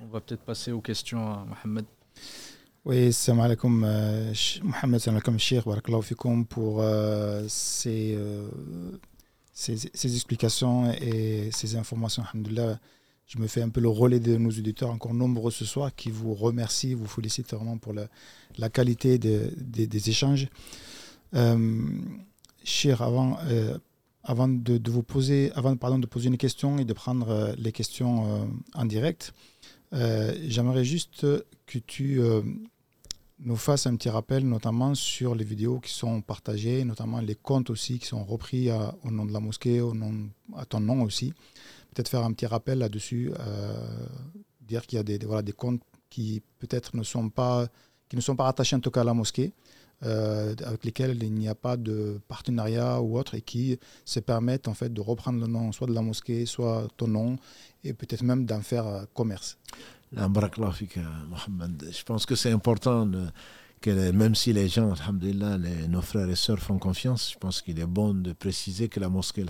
On 0.00 0.06
va 0.06 0.20
peut-être 0.20 0.42
passer 0.42 0.72
aux 0.72 0.80
questions 0.80 1.32
à 1.32 1.44
Mohamed. 1.44 1.86
Oui, 2.84 3.12
salam 3.12 3.38
alaikum, 3.42 3.84
euh, 3.84 4.34
Mohamed, 4.64 4.98
salam 4.98 5.16
alaikum, 5.18 5.38
Cheikh, 5.38 5.64
barakallahu 5.64 6.44
pour 6.46 6.80
euh, 6.80 7.44
ces, 7.46 8.16
euh, 8.16 8.48
ces, 9.52 9.76
ces, 9.94 10.14
explications 10.16 10.92
et 10.94 11.50
ces 11.52 11.76
informations. 11.76 12.24
Alhamdulillah, 12.24 12.80
je 13.28 13.38
me 13.38 13.46
fais 13.46 13.62
un 13.62 13.68
peu 13.68 13.80
le 13.80 13.88
relais 13.88 14.18
de 14.18 14.36
nos 14.36 14.50
auditeurs, 14.50 14.90
encore 14.90 15.14
nombreux 15.14 15.52
ce 15.52 15.64
soir, 15.64 15.94
qui 15.94 16.10
vous 16.10 16.34
remercient, 16.34 16.94
vous 16.94 17.06
félicitent 17.06 17.54
vraiment 17.54 17.78
pour 17.78 17.92
la, 17.92 18.68
qualité 18.68 19.16
de, 19.16 19.52
des 19.56 20.10
échanges. 20.10 20.48
Cheikh, 22.64 23.00
avant, 23.00 23.38
avant 24.24 24.48
de, 24.48 24.78
de, 24.78 24.90
vous 24.90 25.04
poser, 25.04 25.52
avant 25.54 25.76
pardon, 25.76 26.00
de 26.00 26.06
poser 26.06 26.26
une 26.26 26.36
question 26.36 26.78
et 26.78 26.84
de 26.84 26.92
prendre 26.92 27.54
les 27.58 27.70
questions 27.70 28.50
en 28.74 28.84
direct, 28.86 29.34
j'aimerais 29.92 30.84
juste 30.84 31.24
que 31.66 31.78
tu 31.78 32.20
nous 33.44 33.56
fasse 33.56 33.86
un 33.86 33.96
petit 33.96 34.08
rappel, 34.08 34.48
notamment 34.48 34.94
sur 34.94 35.34
les 35.34 35.44
vidéos 35.44 35.80
qui 35.80 35.92
sont 35.92 36.20
partagées, 36.20 36.84
notamment 36.84 37.20
les 37.20 37.34
comptes 37.34 37.70
aussi 37.70 37.98
qui 37.98 38.06
sont 38.06 38.24
repris 38.24 38.70
au 38.70 39.10
nom 39.10 39.24
de 39.24 39.32
la 39.32 39.40
mosquée, 39.40 39.80
au 39.80 39.94
nom, 39.94 40.12
à 40.56 40.64
ton 40.64 40.80
nom 40.80 41.02
aussi. 41.02 41.32
Peut-être 41.92 42.08
faire 42.08 42.24
un 42.24 42.32
petit 42.32 42.46
rappel 42.46 42.78
là-dessus, 42.78 43.32
euh, 43.38 44.06
dire 44.60 44.86
qu'il 44.86 44.96
y 44.96 45.00
a 45.00 45.02
des, 45.02 45.18
voilà, 45.18 45.42
des 45.42 45.52
comptes 45.52 45.82
qui 46.08 46.42
peut-être 46.58 46.96
ne 46.96 47.02
sont 47.02 47.28
pas 47.28 47.68
qui 48.08 48.16
ne 48.16 48.20
sont 48.20 48.36
pas 48.36 48.44
rattachés 48.44 48.76
en 48.76 48.80
tout 48.80 48.90
cas 48.90 49.00
à 49.00 49.04
la 49.04 49.14
mosquée, 49.14 49.54
euh, 50.02 50.54
avec 50.66 50.84
lesquels 50.84 51.22
il 51.22 51.32
n'y 51.32 51.48
a 51.48 51.54
pas 51.54 51.78
de 51.78 52.20
partenariat 52.28 53.00
ou 53.00 53.18
autre 53.18 53.34
et 53.34 53.40
qui 53.40 53.78
se 54.04 54.20
permettent 54.20 54.68
en 54.68 54.74
fait 54.74 54.92
de 54.92 55.00
reprendre 55.00 55.40
le 55.40 55.46
nom 55.46 55.72
soit 55.72 55.86
de 55.86 55.94
la 55.94 56.02
mosquée, 56.02 56.44
soit 56.44 56.88
ton 56.98 57.08
nom 57.08 57.38
et 57.82 57.94
peut-être 57.94 58.22
même 58.22 58.44
d'en 58.44 58.60
faire 58.60 58.86
euh, 58.86 59.04
commerce. 59.14 59.56
Je 60.14 62.02
pense 62.04 62.26
que 62.26 62.34
c'est 62.34 62.50
important 62.50 63.10
que 63.80 64.10
même 64.12 64.34
si 64.34 64.52
les 64.52 64.68
gens, 64.68 64.94
les, 65.20 65.88
nos 65.88 66.02
frères 66.02 66.28
et 66.28 66.36
sœurs 66.36 66.60
font 66.60 66.78
confiance, 66.78 67.32
je 67.32 67.38
pense 67.38 67.62
qu'il 67.62 67.78
est 67.80 67.86
bon 67.86 68.14
de 68.14 68.32
préciser 68.32 68.88
que 68.88 69.00
la 69.00 69.08
mosquée, 69.08 69.44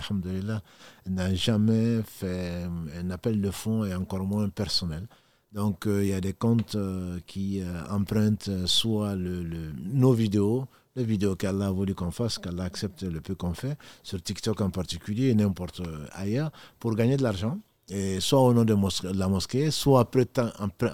n'a 1.06 1.34
jamais 1.34 2.02
fait 2.02 2.66
un 2.96 3.10
appel 3.10 3.40
de 3.40 3.50
fonds 3.50 3.84
et 3.84 3.94
encore 3.94 4.24
moins 4.24 4.48
personnel. 4.48 5.06
Donc 5.52 5.86
euh, 5.86 6.02
il 6.02 6.08
y 6.08 6.14
a 6.14 6.20
des 6.20 6.32
comptes 6.32 6.76
euh, 6.76 7.20
qui 7.26 7.60
euh, 7.60 7.82
empruntent 7.90 8.50
soit 8.66 9.14
nos 9.16 10.12
vidéos, 10.14 10.66
les 10.96 11.04
vidéos 11.04 11.36
qu'Allah 11.36 11.66
a 11.66 11.70
voulu 11.70 11.94
qu'on 11.94 12.10
fasse, 12.10 12.38
qu'Allah 12.38 12.64
accepte 12.64 13.02
le 13.02 13.20
peu 13.20 13.34
qu'on 13.34 13.52
fait, 13.52 13.76
sur 14.02 14.22
TikTok 14.22 14.60
en 14.62 14.70
particulier 14.70 15.28
et 15.28 15.34
n'importe 15.34 15.82
ailleurs, 16.12 16.50
pour 16.78 16.94
gagner 16.94 17.18
de 17.18 17.22
l'argent 17.22 17.58
soit 18.20 18.40
au 18.40 18.52
nom 18.54 18.64
de, 18.64 18.74
la 19.14 19.28
mosquée, 19.28 19.70
soit 19.70 20.08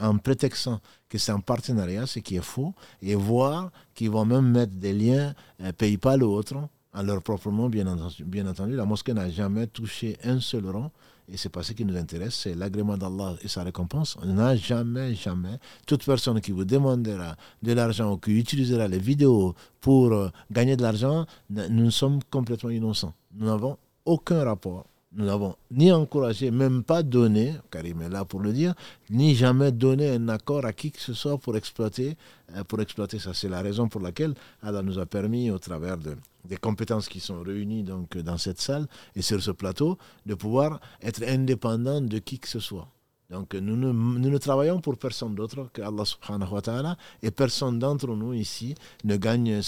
en, 0.02 0.18
prétextant 0.18 0.80
que 1.08 1.18
c'est 1.18 1.32
un 1.32 1.40
partenariat, 1.40 2.06
ce 2.06 2.18
qui 2.18 2.36
est 2.36 2.42
faux, 2.42 2.74
et 3.02 3.14
voir 3.14 3.70
qu'ils 3.94 4.10
vont 4.10 4.24
même 4.24 4.50
mettre 4.50 4.74
des 4.74 4.92
liens 4.92 5.34
euh, 5.62 5.72
PayPal 5.72 6.22
ou 6.22 6.32
autre 6.32 6.56
en 6.94 7.02
leur 7.02 7.22
propre 7.22 7.50
nom, 7.50 7.68
bien 7.68 7.86
entendu. 7.86 8.24
Bien 8.24 8.46
entendu. 8.46 8.74
La 8.74 8.84
mosquée 8.84 9.14
n'a 9.14 9.28
jamais 9.30 9.66
touché 9.66 10.16
un 10.24 10.40
seul 10.40 10.68
rang, 10.68 10.90
et 11.30 11.36
c'est 11.36 11.50
pas 11.50 11.62
ce 11.62 11.72
qui 11.72 11.84
nous 11.84 11.96
intéresse, 11.96 12.34
c'est 12.34 12.54
l'agrément 12.54 12.96
d'Allah 12.96 13.36
et 13.42 13.48
sa 13.48 13.62
récompense. 13.62 14.16
On 14.22 14.26
n'a 14.26 14.56
jamais, 14.56 15.14
jamais, 15.14 15.58
toute 15.86 16.04
personne 16.04 16.40
qui 16.40 16.52
vous 16.52 16.64
demandera 16.64 17.36
de 17.62 17.72
l'argent 17.72 18.12
ou 18.12 18.16
qui 18.16 18.38
utilisera 18.38 18.88
les 18.88 18.98
vidéos 18.98 19.54
pour 19.80 20.12
euh, 20.12 20.30
gagner 20.50 20.76
de 20.76 20.82
l'argent, 20.82 21.26
nous 21.50 21.90
sommes 21.90 22.20
complètement 22.30 22.70
innocents. 22.70 23.14
Nous 23.34 23.46
n'avons 23.46 23.76
aucun 24.04 24.42
rapport 24.42 24.86
nous 25.18 25.24
n'avons 25.26 25.56
ni 25.72 25.90
encouragé, 25.90 26.52
même 26.52 26.84
pas 26.84 27.02
donné, 27.02 27.54
Karim 27.72 28.02
est 28.02 28.08
là 28.08 28.24
pour 28.24 28.38
le 28.38 28.52
dire, 28.52 28.74
ni 29.10 29.34
jamais 29.34 29.72
donné 29.72 30.10
un 30.10 30.28
accord 30.28 30.64
à 30.64 30.72
qui 30.72 30.92
que 30.92 31.00
ce 31.00 31.12
soit 31.12 31.36
pour 31.38 31.56
exploiter, 31.56 32.16
euh, 32.54 32.62
pour 32.62 32.80
exploiter 32.80 33.18
ça. 33.18 33.34
C'est 33.34 33.48
la 33.48 33.60
raison 33.60 33.88
pour 33.88 34.00
laquelle 34.00 34.34
Allah 34.62 34.80
nous 34.80 34.96
a 35.00 35.06
permis, 35.06 35.50
au 35.50 35.58
travers 35.58 35.98
de, 35.98 36.16
des 36.44 36.56
compétences 36.56 37.08
qui 37.08 37.18
sont 37.18 37.42
réunies 37.42 37.82
donc, 37.82 38.16
dans 38.16 38.38
cette 38.38 38.60
salle 38.60 38.86
et 39.16 39.22
sur 39.22 39.42
ce 39.42 39.50
plateau, 39.50 39.98
de 40.24 40.36
pouvoir 40.36 40.80
être 41.02 41.24
indépendant 41.24 42.00
de 42.00 42.18
qui 42.20 42.38
que 42.38 42.48
ce 42.48 42.60
soit. 42.60 42.86
Donc 43.28 43.54
nous 43.54 43.76
ne, 43.76 43.92
nous 43.92 44.38
travaillons 44.38 44.80
pour 44.80 44.96
personne 44.96 45.34
d'autre 45.34 45.68
que 45.72 45.82
Allah 45.82 46.04
subhanahu 46.04 46.50
wa 46.50 46.62
ta'ala 46.62 46.96
et 47.22 47.30
personne 47.30 47.78
d'entre 47.78 48.06
nous 48.06 48.32
ici 48.32 48.74
ne 49.04 49.16
gagne, 49.16 49.60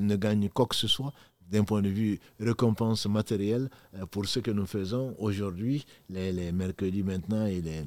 ne 0.00 0.16
gagne 0.16 0.50
quoi 0.50 0.66
que 0.66 0.74
ce 0.74 0.86
soit 0.86 1.14
d'un 1.50 1.64
point 1.64 1.82
de 1.82 1.88
vue 1.88 2.18
récompense 2.40 3.06
matérielle 3.06 3.68
euh, 3.94 4.06
pour 4.06 4.26
ce 4.26 4.40
que 4.40 4.50
nous 4.50 4.66
faisons 4.66 5.14
aujourd'hui, 5.18 5.86
les, 6.10 6.52
mercredis 6.52 7.02
maintenant 7.02 7.46
et 7.46 7.60
les, 7.60 7.84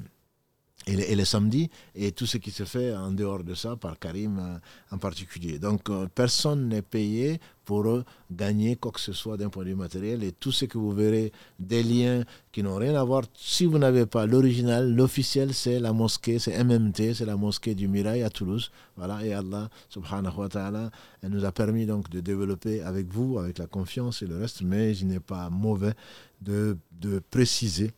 et 0.86 0.96
les, 0.96 1.20
et 1.20 1.24
samedis, 1.24 1.70
et 1.94 2.12
tout 2.12 2.26
ce 2.26 2.38
qui 2.38 2.50
se 2.50 2.64
fait 2.64 2.94
en 2.94 3.10
dehors 3.10 3.44
de 3.44 3.54
ça 3.54 3.76
par 3.76 3.98
Karim 3.98 4.38
euh, 4.38 4.94
en 4.94 4.98
particulier. 4.98 5.58
Donc 5.58 5.90
euh, 5.90 6.06
personne 6.14 6.68
n'est 6.68 6.82
payé 6.82 7.40
pour 7.64 8.02
gagner 8.32 8.74
quoi 8.74 8.90
que 8.90 8.98
ce 8.98 9.12
soit 9.12 9.36
d'un 9.36 9.48
point 9.48 9.62
de 9.62 9.68
vue 9.68 9.76
matériel, 9.76 10.24
et 10.24 10.32
tout 10.32 10.50
ce 10.50 10.64
que 10.64 10.76
vous 10.76 10.90
verrez, 10.90 11.30
des 11.60 11.84
liens 11.84 12.24
qui 12.50 12.64
n'ont 12.64 12.74
rien 12.74 12.96
à 12.96 13.04
voir, 13.04 13.22
si 13.34 13.64
vous 13.64 13.78
n'avez 13.78 14.06
pas 14.06 14.26
l'original, 14.26 14.92
l'officiel 14.92 15.54
c'est 15.54 15.78
la 15.78 15.92
mosquée, 15.92 16.40
c'est 16.40 16.64
MMT, 16.64 17.14
c'est 17.14 17.26
la 17.26 17.36
mosquée 17.36 17.76
du 17.76 17.86
Mirail 17.86 18.22
à 18.22 18.30
Toulouse. 18.30 18.72
Voilà, 18.96 19.24
et 19.24 19.32
Allah 19.32 19.68
subhanahu 19.88 20.36
wa 20.36 20.48
ta'ala 20.48 20.90
nous 21.22 21.44
a 21.44 21.52
permis 21.52 21.86
donc 21.86 22.10
de 22.10 22.18
développer 22.20 22.80
avec 22.82 23.06
vous, 23.06 23.38
avec 23.38 23.58
la 23.58 23.66
confiance 23.66 24.22
et 24.22 24.26
le 24.26 24.38
reste, 24.38 24.62
mais 24.62 24.96
il 24.96 25.06
n'est 25.06 25.20
pas 25.20 25.48
mauvais 25.48 25.92
de, 26.40 26.76
de 26.92 27.20
préciser 27.30 27.92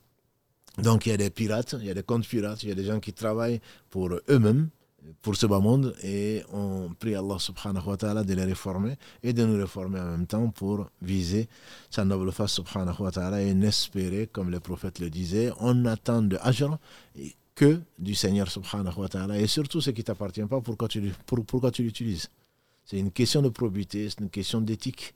donc 0.79 1.07
il 1.07 1.11
y 1.11 1.13
a 1.13 1.17
des 1.17 1.31
pirates, 1.31 1.75
il 1.79 1.87
y 1.87 1.91
a 1.91 1.95
des 1.95 2.03
comptes 2.03 2.27
pirates, 2.27 2.63
il 2.63 2.69
y 2.71 2.73
a 2.73 2.75
des 2.75 2.85
gens 2.85 3.01
qui 3.01 3.13
travaillent 3.13 3.61
pour 3.91 4.11
eux-mêmes, 4.29 4.69
pour 5.21 5.37
ce 5.37 5.47
bas 5.47 5.59
monde, 5.59 5.95
et 6.03 6.43
on 6.53 6.91
prie 6.99 7.15
Allah 7.15 7.39
subhanahu 7.39 7.89
wa 7.89 7.97
ta'ala 7.97 8.23
de 8.23 8.35
les 8.35 8.45
réformer 8.45 8.97
et 9.23 9.33
de 9.33 9.45
nous 9.45 9.57
réformer 9.59 10.01
en 10.01 10.13
même 10.13 10.27
temps 10.27 10.49
pour 10.51 10.89
viser 11.03 11.49
sa 11.91 12.05
noble 12.05 12.33
face 12.33 12.53
subhanahu 12.53 13.03
wa 13.03 13.11
ta'ala 13.11 13.43
et 13.43 13.53
n'espérer, 13.53 14.29
comme 14.29 14.51
le 14.51 14.61
prophète 14.61 15.01
le 15.01 15.11
disait, 15.11 15.51
on 15.61 15.85
attend 15.87 16.23
de 16.23 16.39
ajr 16.41 16.79
que 17.55 17.81
du 17.99 18.15
Seigneur 18.15 18.51
subhanahu 18.51 19.01
wa 19.01 19.09
ta'ala 19.09 19.39
et 19.39 19.47
surtout 19.47 19.81
ce 19.81 19.91
qui 19.91 20.01
ne 20.01 20.05
t'appartient 20.05 20.45
pas, 20.45 20.61
pourquoi 20.61 20.89
tu, 20.89 21.13
pourquoi 21.27 21.71
tu 21.71 21.83
l'utilises? 21.83 22.29
C'est 22.85 22.99
une 22.99 23.11
question 23.11 23.43
de 23.43 23.49
probité, 23.49 24.09
c'est 24.09 24.21
une 24.21 24.31
question 24.31 24.61
d'éthique. 24.61 25.15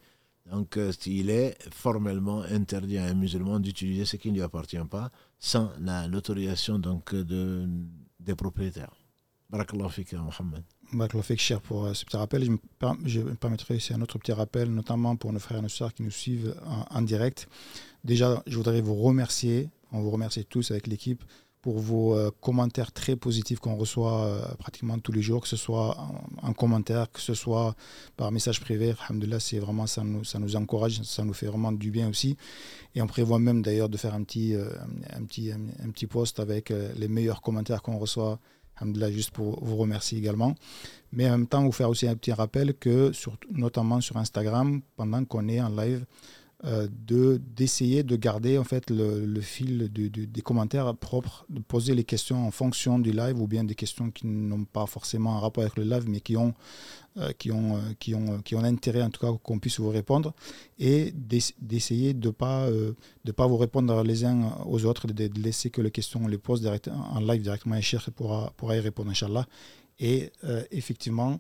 Donc, 0.51 0.77
euh, 0.77 0.93
il 1.07 1.31
est 1.31 1.57
formellement 1.73 2.43
interdit 2.43 2.99
à 2.99 3.07
un 3.07 3.15
musulman 3.15 3.59
d'utiliser 3.59 4.05
ce 4.05 4.17
qui 4.17 4.29
ne 4.31 4.35
lui 4.35 4.43
appartient 4.43 4.79
pas 4.89 5.11
sans 5.39 5.71
l'autorisation 6.09 6.79
donc 6.79 7.15
de, 7.15 7.67
des 8.21 8.35
propriétaires. 8.35 8.95
Barakallahu 9.49 9.91
fik, 9.91 10.13
Mohamed. 10.15 10.65
Barakallahu 10.93 11.25
fik, 11.25 11.41
cher, 11.41 11.61
pour 11.61 11.87
euh, 11.87 11.95
ce 11.95 12.05
petit 12.05 12.17
rappel. 12.17 12.45
Je 13.05 13.21
me, 13.21 13.35
permettrai 13.35 13.77
ici 13.77 13.95
un 13.95 14.01
autre 14.01 14.19
petit 14.19 14.33
rappel, 14.33 14.75
notamment 14.75 15.15
pour 15.15 15.33
nos 15.33 15.39
frères 15.39 15.59
et 15.59 15.63
nos 15.63 15.69
sœurs 15.69 15.95
qui 15.95 16.03
nous 16.03 16.11
suivent 16.11 16.57
en, 16.67 16.99
en 16.99 17.03
direct. 17.03 17.49
Déjà, 18.03 18.43
je 18.47 18.57
voudrais 18.57 18.81
vous 18.81 18.97
remercier. 18.97 19.71
On 19.93 20.01
vous 20.01 20.11
remercie 20.11 20.45
tous 20.45 20.73
avec 20.73 20.89
l'équipe 20.89 21.23
pour 21.67 21.81
vos 21.81 22.15
euh, 22.15 22.31
commentaires 22.41 22.93
très 22.93 23.17
positifs 23.17 23.59
qu'on 23.59 23.75
reçoit 23.75 24.25
euh, 24.25 24.55
pratiquement 24.57 25.01
tous 25.01 25.11
les 25.11 25.21
jours, 25.21 25.41
que 25.43 25.49
ce 25.49 25.57
soit 25.57 25.97
en, 26.41 26.53
commentaire, 26.53 27.11
que 27.11 27.21
ce 27.21 27.35
soit 27.35 27.75
par 28.17 28.31
message 28.31 28.61
privé. 28.61 28.95
C'est 29.41 29.59
vraiment, 29.59 29.89
ça 29.89 30.05
nous, 30.05 30.55
encourage, 30.55 31.03
ça 31.03 31.25
nous 31.25 31.33
fait 31.33 31.47
vraiment 31.47 31.73
du 31.73 31.91
bien 31.91 32.09
aussi. 32.09 32.37
Et 32.95 33.03
on 33.03 33.09
prévoit 33.09 33.41
même 33.41 33.63
d'ailleurs 33.63 33.89
de 33.89 33.97
faire 33.97 34.15
un 34.15 34.23
petit, 34.23 34.55
euh, 34.55 34.69
un, 35.13 35.25
petit, 35.25 35.51
un, 35.51 35.91
petit 35.91 36.07
post 36.07 36.39
avec 36.39 36.71
les 36.71 37.09
meilleurs 37.09 37.43
commentaires 37.43 37.83
qu'on 37.83 37.99
reçoit. 37.99 38.39
Juste 39.11 39.31
pour 39.31 39.65
vous 39.65 39.77
remercier 39.77 40.19
également. 40.19 40.55
Mais 41.11 41.27
en 41.27 41.31
même 41.31 41.47
temps, 41.49 41.65
vous 41.65 41.73
faire 41.73 41.89
aussi 41.89 42.07
un 42.07 42.15
petit 42.15 42.33
rappel 42.33 42.75
que, 42.75 43.11
notamment 43.51 44.01
sur 44.03 44.19
Instagram, 44.19 44.83
pendant 44.97 45.25
qu'on 45.25 45.49
est 45.49 45.63
en 45.63 45.71
live, 45.71 46.05
euh, 46.65 46.89
de 47.07 47.39
d'essayer 47.55 48.03
de 48.03 48.17
garder 48.17 48.57
en 48.57 48.65
fait 48.65 48.89
le, 48.89 49.41
fil 49.43 49.91
des 49.93 50.41
commentaires 50.41 50.97
propres, 50.97 51.45
de 51.51 51.61
poser 51.61 51.95
les 51.95 52.03
questions 52.03 52.47
en 52.47 52.51
fonction 52.51 52.99
du 52.99 53.13
live 53.13 53.39
ou 53.39 53.47
bien 53.47 53.63
des 53.63 53.75
questions 53.75 54.11
qui 54.11 54.27
n'ont 54.27 54.65
pas 54.65 54.87
forcément 54.87 55.37
un 55.37 55.41
rapport 55.41 55.65
avec 55.65 55.77
le 55.77 55.85
live 55.85 56.05
mais 56.09 56.21
qui 56.21 56.35
ont 56.35 56.55
euh, 57.19 57.33
qui 57.37 57.53
ont 57.53 57.77
euh, 57.77 57.81
qui 57.99 58.15
ont 58.15 58.41
qui 58.41 58.55
ont 58.55 58.65
intérêt 58.65 59.03
en 59.03 59.11
tout 59.11 59.21
cas 59.21 59.39
qu'on 59.43 59.59
puisse 59.59 59.81
vous 59.81 59.91
répondre 59.91 60.33
et 60.79 61.13
d'essayer 61.61 62.15
de 62.15 62.31
pas 62.31 62.71
de 62.71 63.33
pas 63.33 63.47
vous 63.47 63.59
répondre 63.59 64.03
les 64.03 64.25
uns 64.25 64.57
aux 64.65 64.87
autres, 64.87 65.09
de, 65.09 65.29
laisser 65.39 65.69
que 65.69 65.83
les 65.83 65.91
questions 65.91 66.23
on 66.25 66.27
les 66.29 66.39
pose 66.39 66.63
direct, 66.63 66.89
en 66.89 67.21
live 67.21 67.43
directement 67.43 67.75
et 67.75 67.83
Cher 67.83 68.11
pourra 68.17 68.55
pourra 68.57 68.77
y 68.77 68.81
répondre 68.81 69.11
inchallah. 69.11 69.47
Et 69.99 70.33
effectivement 70.71 71.39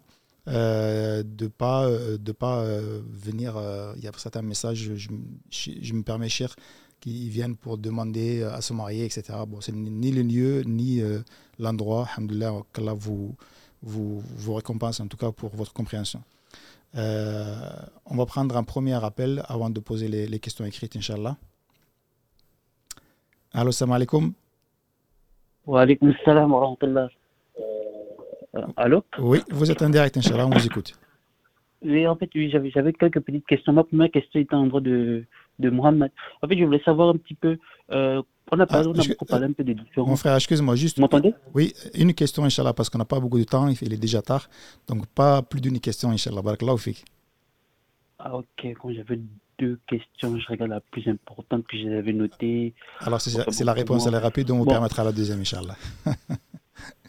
euh, 0.48 1.24
de 1.24 1.48
pas 1.48 1.86
euh, 1.86 2.18
de 2.18 2.30
pas 2.30 2.60
euh, 2.60 3.00
venir 3.10 3.60
il 3.96 4.04
y 4.04 4.06
a 4.06 4.12
certains 4.16 4.42
messages 4.42 4.92
je, 4.94 5.92
me 5.92 6.02
permets 6.02 6.28
cher 6.28 6.54
qui 7.00 7.28
viennent 7.30 7.56
pour 7.56 7.78
demander 7.78 8.44
à 8.44 8.60
se 8.60 8.72
marier 8.72 9.04
etc 9.04 9.38
bon 9.48 9.60
c'est 9.60 9.74
ni 9.74 10.12
le 10.12 10.22
lieu 10.22 10.62
ni 10.62 11.02
l'endroit. 11.58 12.06
Alhamdoulilah 12.16 12.52
qu'Allah 12.72 12.94
vous, 12.94 13.34
vous 13.82 14.20
vous 14.20 14.54
récompense 14.54 15.00
en 15.00 15.08
tout 15.08 15.16
cas 15.16 15.32
pour 15.32 15.50
votre 15.50 15.72
compréhension. 15.72 16.22
On 16.94 18.16
va 18.16 18.26
prendre 18.26 18.56
un 18.56 18.62
premier 18.64 19.04
appel 19.04 19.42
avant 19.48 19.68
de 19.70 19.80
poser 19.80 20.06
les, 20.08 20.38
questions 20.38 20.64
écrites 20.64 20.94
inchallah. 20.96 21.36
Allo 23.52 23.72
salam 23.72 23.94
alaikum. 23.94 24.32
Wa 25.66 25.82
alaikum 25.82 26.12
salam 26.24 26.52
wa 26.52 26.60
rahmatullah 26.60 27.08
allô 28.76 29.04
Oui, 29.18 29.40
vous 29.50 29.70
êtes 29.70 29.82
en 29.82 29.90
direct, 29.90 30.16
Inch'Allah, 30.16 30.46
on 30.46 30.50
vous 30.50 30.66
écoute. 30.66 30.94
Oui, 31.84 32.06
en 32.06 32.16
fait, 32.16 32.30
oui, 32.34 32.50
j'avais 32.50 32.92
quelques 32.92 33.20
petites 33.20 33.46
questions. 33.46 33.72
Ma 33.72 33.84
première 33.84 34.10
question 34.10 34.40
était 34.40 34.54
en 34.54 34.66
droit 34.66 34.80
de, 34.80 35.24
de 35.58 35.70
Mohamed. 35.70 36.10
En 36.42 36.48
fait, 36.48 36.58
je 36.58 36.64
voulais 36.64 36.82
savoir 36.84 37.10
un 37.10 37.16
petit 37.16 37.34
peu. 37.34 37.58
Euh, 37.92 38.22
on 38.50 38.58
a, 38.60 38.66
parlé, 38.66 38.86
ah, 38.86 38.92
on 38.94 38.98
a 38.98 39.06
beaucoup 39.06 39.24
parlé 39.24 39.46
un 39.46 39.52
peu 39.52 39.64
des 39.64 39.74
différences. 39.74 40.08
Mon 40.08 40.16
frère, 40.16 40.34
excuse-moi, 40.36 40.76
juste. 40.76 40.96
Vous 40.96 41.02
m'entendez? 41.02 41.34
Oui, 41.54 41.74
une 41.94 42.14
question, 42.14 42.44
Inch'Allah, 42.44 42.72
parce 42.72 42.88
qu'on 42.88 42.98
n'a 42.98 43.04
pas 43.04 43.20
beaucoup 43.20 43.38
de 43.38 43.44
temps, 43.44 43.68
il 43.68 43.92
est 43.92 44.00
déjà 44.00 44.22
tard. 44.22 44.48
Donc, 44.88 45.06
pas 45.06 45.42
plus 45.42 45.60
d'une 45.60 45.80
question, 45.80 46.10
Inch'Allah. 46.10 46.42
Barakallahu 46.42 46.78
fik. 46.78 47.04
Ah, 48.18 48.34
ok. 48.36 48.66
Quand 48.80 48.92
j'avais 48.92 49.20
deux 49.58 49.78
questions, 49.86 50.38
je 50.38 50.46
regarde 50.48 50.70
la 50.70 50.80
plus 50.80 51.06
importante 51.08 51.66
que 51.66 51.76
j'avais 51.76 52.12
notée. 52.12 52.74
Alors, 53.00 53.20
c'est 53.20 53.64
la 53.64 53.72
réponse, 53.72 54.06
elle 54.06 54.14
est 54.14 54.18
rapide, 54.18 54.50
on 54.50 54.58
vous 54.58 54.66
permettra 54.66 55.04
la 55.04 55.12
deuxième, 55.12 55.40
Inch'Allah. 55.40 55.76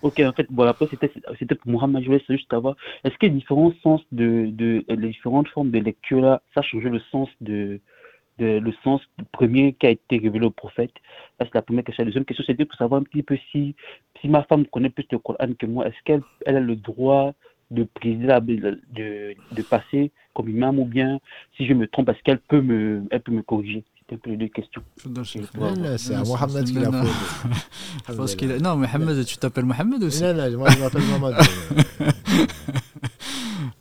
Ok, 0.02 0.20
en 0.20 0.34
fait, 0.34 0.48
bon, 0.50 0.64
après, 0.64 0.88
c'était 0.92 1.56
pour 1.56 1.72
Mohamed, 1.72 2.02
je 2.04 2.08
voulais 2.08 2.24
juste 2.30 2.50
savoir, 2.50 2.76
est-ce 3.04 3.16
que 3.18 3.26
les 3.26 3.32
différents 3.32 3.74
sens 3.84 4.02
de, 4.12 4.48
de, 4.52 4.84
les 4.88 5.10
différentes 5.10 5.48
formes 5.50 5.72
de 5.72 5.80
lecture 5.80 6.22
là, 6.22 6.42
ça 6.54 6.60
a 6.60 6.64
changé 6.64 6.90
le 6.90 7.00
sens 7.12 7.30
de, 7.42 7.80
de 8.38 8.60
le 8.60 8.74
sens 8.84 9.02
premier 9.32 9.74
qui 9.74 9.88
a 9.88 9.90
été 9.90 10.18
révélé 10.18 10.46
au 10.46 10.52
prophète? 10.52 10.92
Ça, 11.40 11.46
c'est 11.46 11.56
la 11.56 11.62
première 11.62 11.84
question. 11.84 12.04
La 12.04 12.10
deuxième 12.10 12.26
question, 12.26 12.46
c'était 12.46 12.66
pour 12.66 12.78
savoir 12.78 13.02
un 13.02 13.04
petit 13.04 13.24
peu 13.24 13.38
si, 13.52 13.76
si 14.22 14.28
ma 14.28 14.44
femme 14.44 14.66
connaît 14.68 14.90
plus 14.90 15.06
le 15.12 15.20
Coran 15.20 15.54
que 15.58 15.66
moi, 15.66 15.88
est-ce 15.88 16.04
qu'elle 16.06 16.22
elle 16.46 16.58
a 16.58 16.60
le 16.60 16.76
droit 16.76 17.34
de 17.72 17.84
présider, 17.84 18.28
de, 18.40 19.36
de, 19.52 19.62
passer 19.62 20.12
comme 20.34 20.50
imam 20.50 20.80
ou 20.80 20.86
bien 20.86 21.20
si 21.56 21.66
je 21.66 21.74
me 21.74 21.88
trompe, 21.88 22.10
est-ce 22.10 22.24
qu'elle 22.24 22.40
peut 22.40 22.62
peut 22.62 23.32
me 23.32 23.42
corriger? 23.42 23.84
Un 24.14 24.18
peu 24.18 24.38
deux 24.38 24.48
questions. 24.48 24.82
C'est 25.98 26.16
à 26.16 26.24
Mohamed 26.24 26.66
qui 26.66 26.74
l'a 26.74 26.92
posé. 26.92 28.60
Non, 28.62 28.78
Mohamed, 28.78 29.26
tu 29.26 29.38
t'appelles 29.38 29.66
Mohamed 29.66 30.04
aussi 30.04 30.24
Non, 30.24 30.34
non, 30.34 30.58
moi 30.58 30.70
je 30.70 30.80
m'appelle 30.80 31.04
Mohamed. 31.04 31.36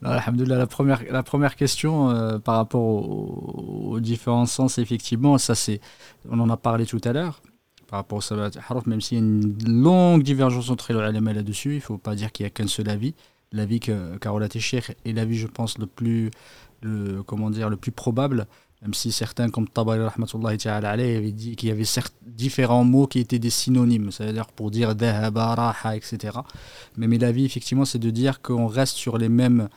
la 0.48 0.66
première, 0.66 1.02
la 1.10 1.22
première 1.22 1.56
question 1.56 2.10
euh, 2.10 2.38
par 2.38 2.56
rapport 2.56 2.82
aux, 2.82 4.00
différents 4.00 4.46
sens, 4.46 4.78
effectivement, 4.78 5.38
ça 5.38 5.54
c'est, 5.54 5.80
on 6.28 6.38
en 6.40 6.50
a 6.50 6.56
parlé 6.56 6.86
tout 6.86 7.00
à 7.04 7.12
l'heure, 7.12 7.40
par 7.88 8.00
rapport 8.00 8.18
au 8.18 8.20
salat 8.20 8.50
harf, 8.68 8.86
même 8.86 9.00
s'il 9.00 9.18
y 9.18 9.20
a 9.20 9.24
une 9.24 9.56
longue 9.66 10.22
divergence 10.22 10.70
entre 10.70 10.92
les 10.92 10.98
ulama 10.98 11.32
là-dessus, 11.32 11.72
il 11.72 11.76
ne 11.76 11.80
faut 11.80 11.98
pas 11.98 12.14
dire 12.14 12.32
qu'il 12.32 12.44
n'y 12.44 12.48
a 12.48 12.50
qu'un 12.50 12.66
seul 12.66 12.88
avis. 12.88 13.14
L'avis 13.52 13.80
que 13.80 14.16
Carola 14.18 14.48
Técher 14.48 14.82
est 15.04 15.12
l'avis, 15.12 15.38
je 15.38 15.46
pense, 15.46 15.78
le 15.78 15.86
plus, 15.86 16.30
le, 16.82 17.22
comment 17.22 17.48
dire, 17.48 17.70
le 17.70 17.76
plus 17.76 17.92
probable 17.92 18.46
même 18.86 18.94
si 18.94 19.10
certains 19.10 19.50
comme 19.50 19.68
Tabari 19.68 19.98
avait 20.00 21.32
dit 21.32 21.56
qu'il 21.56 21.68
y 21.68 21.72
avait 21.72 21.84
différents 22.24 22.84
mots 22.84 23.08
qui 23.08 23.18
étaient 23.18 23.40
des 23.40 23.50
synonymes, 23.50 24.12
c'est-à-dire 24.12 24.46
pour 24.46 24.70
dire 24.70 24.94
dhahaba, 24.94 25.56
raha, 25.56 25.96
etc. 25.96 26.38
Mais, 26.96 27.08
mais 27.08 27.18
l'avis, 27.18 27.44
effectivement, 27.44 27.84
c'est 27.84 27.98
de 27.98 28.10
dire 28.10 28.42
qu'on 28.42 28.68
reste 28.68 28.96
sur 28.96 29.18
les 29.18 29.28
mêmes, 29.28 29.68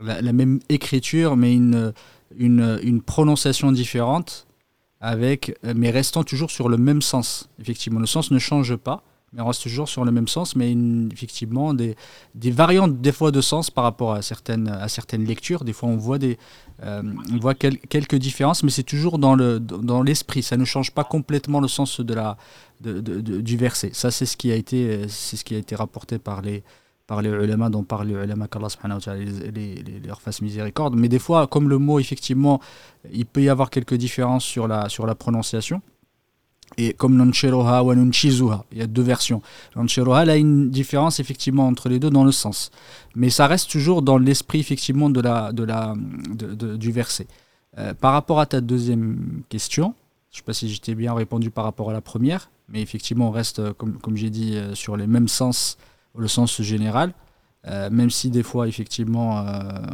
la, 0.00 0.32
même 0.32 0.60
écriture, 0.68 1.36
mais 1.36 1.52
une, 1.52 1.92
une, 2.36 2.78
une, 2.84 3.02
prononciation 3.02 3.72
différente, 3.72 4.46
avec, 5.00 5.58
mais 5.64 5.90
restant 5.90 6.22
toujours 6.22 6.52
sur 6.52 6.68
le 6.68 6.76
même 6.76 7.02
sens. 7.02 7.48
Effectivement, 7.58 7.98
le 7.98 8.06
sens 8.06 8.30
ne 8.30 8.38
change 8.38 8.76
pas 8.76 9.02
mais 9.32 9.40
on 9.40 9.46
reste 9.46 9.62
toujours 9.62 9.88
sur 9.88 10.04
le 10.04 10.12
même 10.12 10.28
sens, 10.28 10.56
mais 10.56 10.74
effectivement 11.12 11.72
des, 11.72 11.96
des, 12.34 12.50
variantes 12.50 13.00
des 13.00 13.12
fois 13.12 13.30
de 13.30 13.40
sens 13.40 13.70
par 13.70 13.84
rapport 13.84 14.12
à 14.12 14.22
certaines, 14.22 14.68
à 14.68 14.88
certaines 14.88 15.24
lectures. 15.24 15.64
Des 15.64 15.72
fois 15.72 15.88
on 15.88 15.96
voit, 15.96 16.18
des, 16.18 16.38
euh, 16.82 17.02
on 17.32 17.38
voit 17.38 17.54
quelques 17.54 18.16
différences, 18.16 18.62
mais 18.62 18.70
c'est 18.70 18.82
toujours 18.82 19.18
dans, 19.18 19.34
le, 19.34 19.58
dans 19.58 20.02
l'esprit. 20.02 20.42
Ça 20.42 20.56
ne 20.56 20.64
change 20.64 20.90
pas 20.90 21.04
complètement 21.04 21.60
le 21.60 21.68
sens 21.68 22.00
de 22.00 22.14
la, 22.14 22.36
de, 22.80 23.00
du 23.00 23.56
verset. 23.56 23.90
Ça 23.94 24.10
c'est 24.10 24.26
ce 24.26 24.36
qui 24.36 24.52
a 24.52 24.54
été, 24.54 25.08
ce 25.08 25.42
qui 25.42 25.54
a 25.54 25.58
été 25.58 25.74
rapporté 25.74 26.18
par 26.18 26.42
les, 26.42 26.62
par 27.06 27.22
les 27.22 27.30
dont 27.70 27.84
parle 27.84 28.08
les 28.08 28.14
ulama 28.14 28.48
qu'Allah 28.48 28.68
les, 29.16 29.50
les, 29.50 29.74
les, 29.82 30.00
leur 30.00 30.20
fasse 30.20 30.42
miséricorde. 30.42 30.94
Mais 30.94 31.08
des 31.08 31.18
fois, 31.18 31.46
comme 31.46 31.68
le 31.68 31.78
mot, 31.78 31.98
effectivement, 31.98 32.60
il 33.12 33.26
peut 33.26 33.42
y 33.42 33.48
avoir 33.48 33.70
quelques 33.70 33.94
différences 33.94 34.44
sur 34.44 34.68
la, 34.68 34.88
sur 34.88 35.06
la 35.06 35.14
prononciation. 35.14 35.82
Et 36.78 36.94
comme 36.94 37.16
Noncheroha 37.16 37.82
ou 37.84 37.94
Nonchizuha, 37.94 38.64
il 38.72 38.78
y 38.78 38.82
a 38.82 38.86
deux 38.86 39.02
versions. 39.02 39.42
Noncheroha, 39.76 40.24
il 40.24 40.30
a 40.30 40.36
une 40.36 40.70
différence 40.70 41.20
effectivement 41.20 41.66
entre 41.66 41.88
les 41.88 41.98
deux 41.98 42.10
dans 42.10 42.24
le 42.24 42.32
sens. 42.32 42.70
Mais 43.14 43.30
ça 43.30 43.46
reste 43.46 43.70
toujours 43.70 44.02
dans 44.02 44.18
l'esprit 44.18 44.60
effectivement 44.60 45.10
de 45.10 45.20
la, 45.20 45.52
de 45.52 45.64
la, 45.64 45.94
du 45.96 46.92
verset. 46.92 47.26
Euh, 47.78 47.94
par 47.94 48.12
rapport 48.12 48.40
à 48.40 48.46
ta 48.46 48.60
deuxième 48.60 49.42
question, 49.48 49.94
je 50.30 50.36
ne 50.36 50.38
sais 50.38 50.44
pas 50.44 50.52
si 50.52 50.68
j'étais 50.68 50.94
bien 50.94 51.14
répondu 51.14 51.50
par 51.50 51.64
rapport 51.64 51.90
à 51.90 51.92
la 51.92 52.00
première, 52.00 52.50
mais 52.68 52.80
effectivement, 52.80 53.28
on 53.28 53.32
reste, 53.32 53.72
comme, 53.74 53.98
comme 53.98 54.16
j'ai 54.16 54.30
dit, 54.30 54.58
sur 54.74 54.96
les 54.96 55.06
mêmes 55.06 55.28
sens, 55.28 55.76
le 56.16 56.28
sens 56.28 56.62
général. 56.62 57.12
même 57.66 58.10
si 58.10 58.30
des 58.30 58.42
fois, 58.42 58.66
effectivement, 58.66 59.44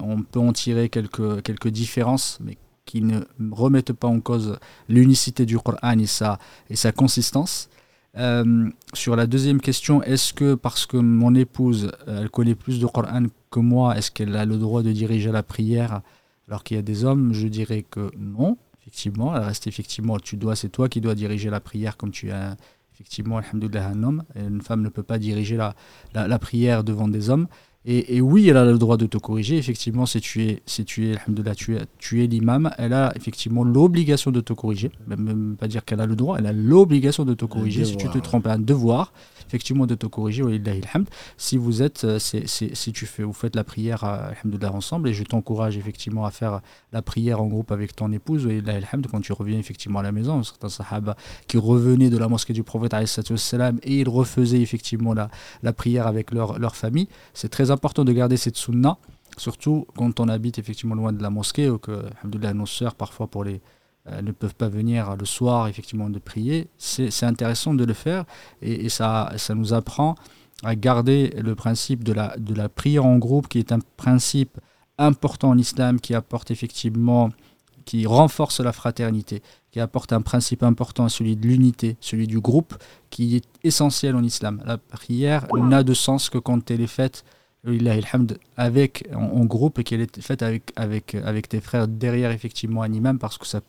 on 0.03 0.23
peut 0.23 0.39
en 0.39 0.53
tirer 0.53 0.89
quelques, 0.89 1.43
quelques 1.43 1.69
différences, 1.69 2.39
mais 2.41 2.57
qui 2.89 3.03
ne 3.03 3.21
remettent 3.51 3.93
pas 3.93 4.09
en 4.09 4.21
cause 4.21 4.59
l'unicité 4.89 5.45
du 5.45 5.59
Coran 5.59 5.99
et 5.99 6.07
sa, 6.07 6.39
et 6.71 6.77
sa 6.77 6.91
consistance. 6.91 7.69
Euh, 8.17 8.71
sur 8.95 9.15
la 9.15 9.27
deuxième 9.27 9.61
question, 9.61 10.03
est-ce 10.03 10.33
que 10.33 10.55
parce 10.55 10.87
que 10.87 10.97
mon 10.97 11.35
épouse, 11.35 11.93
euh, 12.09 12.23
elle 12.23 12.31
connaît 12.31 12.55
plus 12.55 12.81
de 12.81 12.87
Coran 12.87 13.25
que 13.51 13.61
moi, 13.61 13.97
est-ce 13.99 14.11
qu'elle 14.11 14.35
a 14.37 14.47
le 14.47 14.57
droit 14.57 14.83
de 14.83 14.91
diriger 14.91 15.31
la 15.31 15.43
prière 15.43 16.01
alors 16.49 16.65
qu'il 16.65 16.79
y 16.79 16.81
a 16.81 16.83
des 16.83 17.05
hommes? 17.05 17.35
Je 17.35 17.47
dirais 17.47 17.85
que 17.89 18.11
non, 18.17 18.57
effectivement. 18.81 19.37
Elle 19.37 19.43
reste 19.43 19.67
effectivement, 19.67 20.19
tu 20.19 20.37
dois, 20.37 20.57
c'est 20.57 20.71
toi 20.71 20.89
qui 20.89 21.03
dois 21.03 21.15
diriger 21.15 21.51
la 21.51 21.61
prière 21.61 21.99
comme 21.99 22.11
tu 22.11 22.31
es 22.31 22.35
effectivement, 22.95 23.39
un 23.39 24.03
homme. 24.03 24.25
Une 24.35 24.63
femme 24.63 24.83
ne 24.83 24.89
peut 24.89 25.05
pas 25.05 25.19
diriger 25.19 25.57
la, 25.57 25.75
la 26.15 26.39
prière 26.39 26.83
devant 26.83 27.07
des 27.07 27.29
hommes. 27.31 27.47
Et, 27.91 28.21
oui, 28.21 28.47
elle 28.51 28.59
a 28.59 28.67
le 28.67 28.77
droit 28.77 28.99
de 28.99 29.07
te 29.07 29.17
corriger. 29.17 29.57
Effectivement, 29.57 30.05
si 30.05 30.21
tu 30.21 30.43
es, 30.45 30.63
si 30.67 30.85
tu 30.85 31.09
es, 31.11 31.17
tu 31.57 31.75
es, 31.75 31.81
tu 31.99 32.23
es 32.23 32.27
l'imam, 32.27 32.71
elle 32.77 32.93
a 32.93 33.15
effectivement 33.17 33.65
l'obligation 33.65 34.31
de 34.31 34.43
te 34.43 34.53
corriger. 34.53 34.91
Même, 35.07 35.57
pas 35.59 35.69
dire 35.69 35.87
qu'elle 35.87 36.03
a 36.03 36.07
le 36.07 36.15
droit, 36.15 36.37
elle 36.39 36.47
a 36.47 36.53
l'obligation 36.53 37.25
de 37.25 37.33
te 37.33 37.47
corriger 37.47 37.87
si 37.87 37.97
tu 37.97 38.07
te 38.11 38.19
trompes. 38.19 38.47
Un 38.47 38.59
devoir, 38.59 39.15
effectivement, 39.49 39.87
de 39.87 39.95
te 39.95 40.07
corriger. 40.07 40.43
Si 41.37 41.57
vous 41.57 41.83
êtes, 41.83 42.05
euh, 42.05 42.19
si 42.19 42.93
tu 42.93 43.07
fais, 43.07 43.23
vous 43.23 43.33
faites 43.33 43.57
la 43.57 43.65
prière, 43.65 44.05
alhamdoulilah, 44.05 44.73
ensemble, 44.73 45.09
et 45.09 45.15
je 45.15 45.25
t'encourage 45.25 45.77
effectivement 45.77 46.25
à 46.25 46.31
faire 46.31 46.61
la 46.93 47.03
prière 47.03 47.41
en 47.41 47.47
groupe 47.47 47.73
avec 47.73 47.97
ton 47.97 48.13
épouse, 48.13 48.47
quand 49.11 49.21
tu 49.21 49.33
reviens 49.33 49.59
effectivement 49.59 49.99
à 49.99 50.03
la 50.03 50.13
maison, 50.13 50.43
certains 50.43 50.69
sahaba 50.69 51.17
qui 51.47 51.59
revenaient 51.59 52.11
de 52.11 52.19
la 52.19 52.29
mosquée 52.29 52.53
du 52.53 52.63
prophète, 52.63 52.95
et 52.95 54.01
ils 54.01 54.09
refaisaient 54.09 54.61
effectivement 54.61 55.15
la, 55.15 55.31
la 55.63 55.73
prière 55.73 56.07
avec 56.07 56.31
leur, 56.31 56.59
leur 56.59 56.77
famille. 56.77 57.09
C'est 57.35 57.49
très 57.49 57.71
important 57.71 58.05
de 58.05 58.13
garder 58.13 58.37
cette 58.37 58.57
sunna, 58.57 58.99
surtout 59.37 59.87
quand 59.97 60.21
on 60.21 60.29
habite 60.29 60.59
effectivement 60.59 60.95
loin 60.95 61.13
de 61.13 61.23
la 61.23 61.31
mosquée 61.31 61.71
ou 61.71 61.79
que 61.79 62.05
nos 62.25 62.67
sœurs 62.67 62.95
parfois 62.95 63.27
pour 63.27 63.45
les, 63.45 63.61
euh, 64.11 64.23
ne 64.23 64.33
peuvent 64.33 64.55
pas 64.55 64.69
venir 64.69 65.17
le 65.17 65.25
soir 65.25 65.69
effectivement 65.69 66.11
de 66.11 66.19
prier. 66.19 66.69
C'est 66.79 67.25
intéressant 67.25 67.75
de 67.75 67.85
le 67.85 67.95
faire 67.95 68.25
et, 68.63 68.89
ça, 68.89 69.33
ça 69.37 69.55
nous 69.55 69.73
apprend 69.73 70.15
à 70.65 70.75
garder 70.75 71.35
le 71.39 71.55
principe 71.55 72.03
de 72.05 72.13
la, 72.13 72.37
de 72.37 72.55
la 72.55 72.69
prière 72.69 73.07
en 73.07 73.17
groupe 73.19 73.49
qui 73.49 73.59
est 73.59 73.73
un 73.73 73.79
principe 73.97 74.59
important 74.99 75.51
en 75.51 75.59
islam 75.59 76.01
qui 76.01 76.15
apporte 76.15 76.51
effectivement 76.51 77.31
qui 77.89 78.05
renforce 78.05 78.61
la 78.61 78.73
fraternité, 78.73 79.41
qui 79.71 79.81
apporte 79.81 80.13
un 80.13 80.21
principe 80.21 80.63
important, 80.63 81.09
celui 81.09 81.37
de 81.37 81.47
l'unité, 81.47 81.97
celui 82.03 82.27
du 82.27 82.39
groupe, 82.39 82.75
qui 83.09 83.37
est 83.37 83.45
essentiel 83.65 84.15
en 84.15 84.23
islam. 84.23 84.63
La 84.67 84.77
prière 84.77 85.47
n'a 85.57 85.83
de 85.83 85.95
sens 85.95 86.29
que 86.29 86.37
quand 86.37 86.71
elle 86.71 86.83
est 86.83 86.87
faite 86.87 87.25
avec, 88.59 89.09
en, 89.15 89.45
groupe 89.47 89.79
et 89.79 89.85
qu'elle 89.85 90.03
est 90.03 90.21
faite 90.21 90.43
avec, 90.43 90.71
avec, 90.77 91.15
avec 91.15 91.49
tes 91.49 91.63
frères 91.63 91.89
derrière 91.89 92.31
effectivement 92.31 92.83
un 92.83 92.93
imam 92.93 93.19
parce 93.19 93.39
que 93.39 93.47
ça 93.47 93.63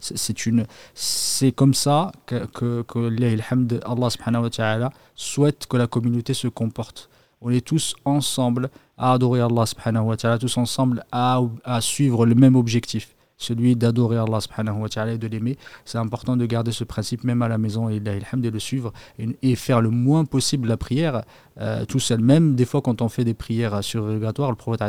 c'est 0.00 0.46
une 0.46 0.66
c'est 0.94 1.52
comme 1.52 1.74
ça 1.74 2.12
que, 2.26 2.46
que, 2.46 2.82
que 2.82 3.90
Allah 3.90 4.10
subhanahu 4.10 4.42
wa 4.44 4.50
ta'ala 4.50 4.90
souhaite 5.14 5.66
que 5.66 5.76
la 5.76 5.86
communauté 5.86 6.34
se 6.34 6.48
comporte. 6.48 7.08
On 7.40 7.50
est 7.50 7.64
tous 7.64 7.94
ensemble 8.04 8.70
à 8.96 9.12
adorer 9.12 9.40
Allah 9.40 9.66
subhanahu 9.66 10.04
wa 10.06 10.16
ta'ala 10.16 10.38
tous 10.38 10.56
ensemble 10.56 11.04
à, 11.12 11.40
à 11.64 11.80
suivre 11.80 12.26
le 12.26 12.34
même 12.34 12.56
objectif 12.56 13.14
celui 13.38 13.76
d'adorer 13.76 14.18
Allah 14.18 14.40
subhanahu 14.40 14.82
wa 14.82 14.88
ta'ala 14.88 15.12
et 15.12 15.18
de 15.18 15.26
l'aimer. 15.26 15.56
C'est 15.84 15.98
important 15.98 16.36
de 16.36 16.44
garder 16.44 16.72
ce 16.72 16.84
principe 16.84 17.24
même 17.24 17.40
à 17.40 17.48
la 17.48 17.56
maison 17.56 17.88
et 17.88 18.00
de 18.00 18.48
le 18.50 18.58
suivre 18.58 18.92
et, 19.18 19.54
faire 19.54 19.80
le 19.80 19.90
moins 19.90 20.24
possible 20.24 20.68
la 20.68 20.76
prière 20.76 21.22
euh, 21.60 21.84
tout 21.84 22.00
seul. 22.00 22.20
Même 22.20 22.54
des 22.56 22.64
fois 22.64 22.82
quand 22.82 23.00
on 23.00 23.08
fait 23.08 23.24
des 23.24 23.34
prières 23.34 23.82
surrogatoires, 23.82 24.50
le 24.50 24.56
prophète 24.56 24.80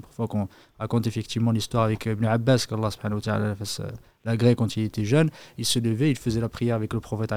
parfois 0.00 0.26
qu'on 0.26 0.48
raconte 0.78 1.06
effectivement 1.06 1.52
l'histoire 1.52 1.84
avec 1.84 2.06
Ibn 2.06 2.24
Abbas, 2.24 2.66
qu'Allah 2.68 2.90
subhanahu 2.90 3.16
wa 3.16 3.22
ta'ala 3.22 3.54
fasse 3.54 3.80
euh, 3.80 3.90
la 4.24 4.36
grève 4.36 4.54
quand 4.54 4.76
il 4.76 4.84
était 4.84 5.04
jeune, 5.04 5.30
il 5.58 5.64
se 5.64 5.78
levait, 5.78 6.10
il 6.10 6.16
faisait 6.16 6.40
la 6.40 6.48
prière 6.48 6.76
avec 6.76 6.94
le 6.94 7.00
prophète 7.00 7.32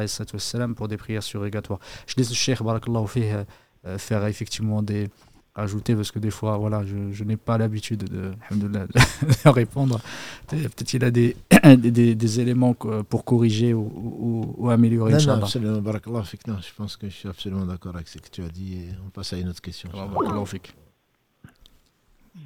pour 0.76 0.88
des 0.88 0.98
prières 0.98 1.24
surrogatoires. 1.24 1.80
Je 2.08 2.16
laisse 2.18 2.30
le 2.30 2.36
cheikh, 2.36 2.62
barakallahu 2.62 3.08
euh, 3.18 3.98
faire 3.98 4.26
effectivement 4.26 4.82
des, 4.82 5.10
rajouter 5.56 5.96
parce 5.96 6.12
que 6.12 6.20
des 6.20 6.32
fois, 6.32 6.58
voilà, 6.58 6.86
je, 6.86 7.12
je 7.12 7.24
n'ai 7.24 7.38
pas 7.38 7.58
l'habitude 7.58 8.04
de, 8.04 8.32
de, 8.52 8.68
de, 8.68 9.50
répondre. 9.50 10.02
Peut-être 10.48 10.84
qu'il 10.84 11.04
a 11.06 11.12
des, 11.12 11.36
des, 11.78 12.16
des, 12.16 12.40
éléments 12.40 12.74
pour 12.74 13.24
corriger 13.24 13.74
ou, 13.74 13.84
ou, 13.84 14.56
ou 14.58 14.70
améliorer. 14.70 15.14
Non, 15.14 15.20
non, 15.20 15.34
absolument. 15.44 15.82
Non, 15.82 16.58
je 16.60 16.74
pense 16.76 16.98
que 16.98 17.08
je 17.10 17.16
suis 17.16 17.30
absolument 17.30 17.66
d'accord 17.66 17.96
avec 17.96 18.08
ce 18.08 18.18
que 18.18 18.30
tu 18.30 18.44
as 18.44 18.50
dit 18.50 18.74
et 18.76 18.90
on 19.06 19.10
passe 19.10 19.34
à 19.34 19.38
une 19.38 19.48
autre 19.48 19.62
question. 19.62 19.90
Barakallah 19.94 20.46
fik. 20.46 20.74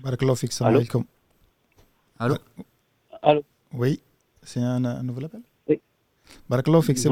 Barakallah 0.04 0.36
fik, 0.36 0.52
salam 0.54 0.76
alaikum. 0.76 1.04
Allô 2.20 2.36
Allô 3.24 3.42
Oui, 3.74 4.00
c'est 4.44 4.60
un, 4.60 4.86
un, 4.86 5.04
nouvel 5.04 5.26
appel 5.26 5.42
Oui. 5.68 5.82
Barakallah 6.48 6.82
fik, 6.84 6.98
ça, 7.00 7.10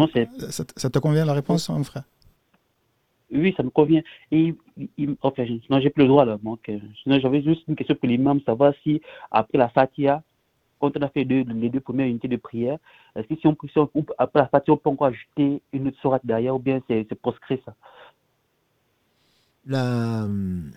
ça 0.76 0.90
te 0.90 1.00
convient 1.00 1.26
la 1.26 1.34
réponse, 1.34 1.68
mon 1.70 1.84
frère? 1.84 2.04
Oui, 3.32 3.54
ça 3.58 3.64
me 3.64 3.70
convient. 3.70 4.02
Et, 4.32 4.56
enfin, 5.22 5.46
non, 5.70 5.80
j'ai 5.82 5.90
plus 5.90 6.04
le 6.04 6.10
droit 6.10 6.26
là. 6.26 6.38
Donc, 6.42 6.72
sinon, 7.04 7.20
j'avais 7.20 7.42
juste 7.42 7.64
une 7.68 7.76
question 7.76 7.96
pour 7.96 8.08
l'imam, 8.08 8.40
savoir 8.46 8.74
si 8.84 9.02
après 9.32 9.58
la 9.58 9.70
Fatiha, 9.70 10.24
quand 10.80 10.96
on 10.96 11.02
a 11.02 11.10
fait 11.10 11.24
les 11.24 11.70
deux 11.70 11.80
premières 11.80 12.08
unités 12.08 12.28
de 12.28 12.38
prière, 12.38 12.78
est-ce 13.16 13.28
que 13.28 13.36
si 13.36 13.48
on, 13.48 13.58
si 13.74 14.06
après 14.18 14.40
la 14.40 14.48
Fatiha, 14.48 14.74
on 14.74 14.78
peut 14.78 14.90
encore 14.90 15.08
ajouter 15.08 15.62
une 15.74 15.88
autre 15.88 16.00
sourate 16.02 16.26
derrière 16.26 16.56
ou 16.56 16.60
bien 16.60 16.82
c'est 16.88 17.14
proscrit 17.16 17.60
ça? 17.66 17.74
Hum, 19.70 20.72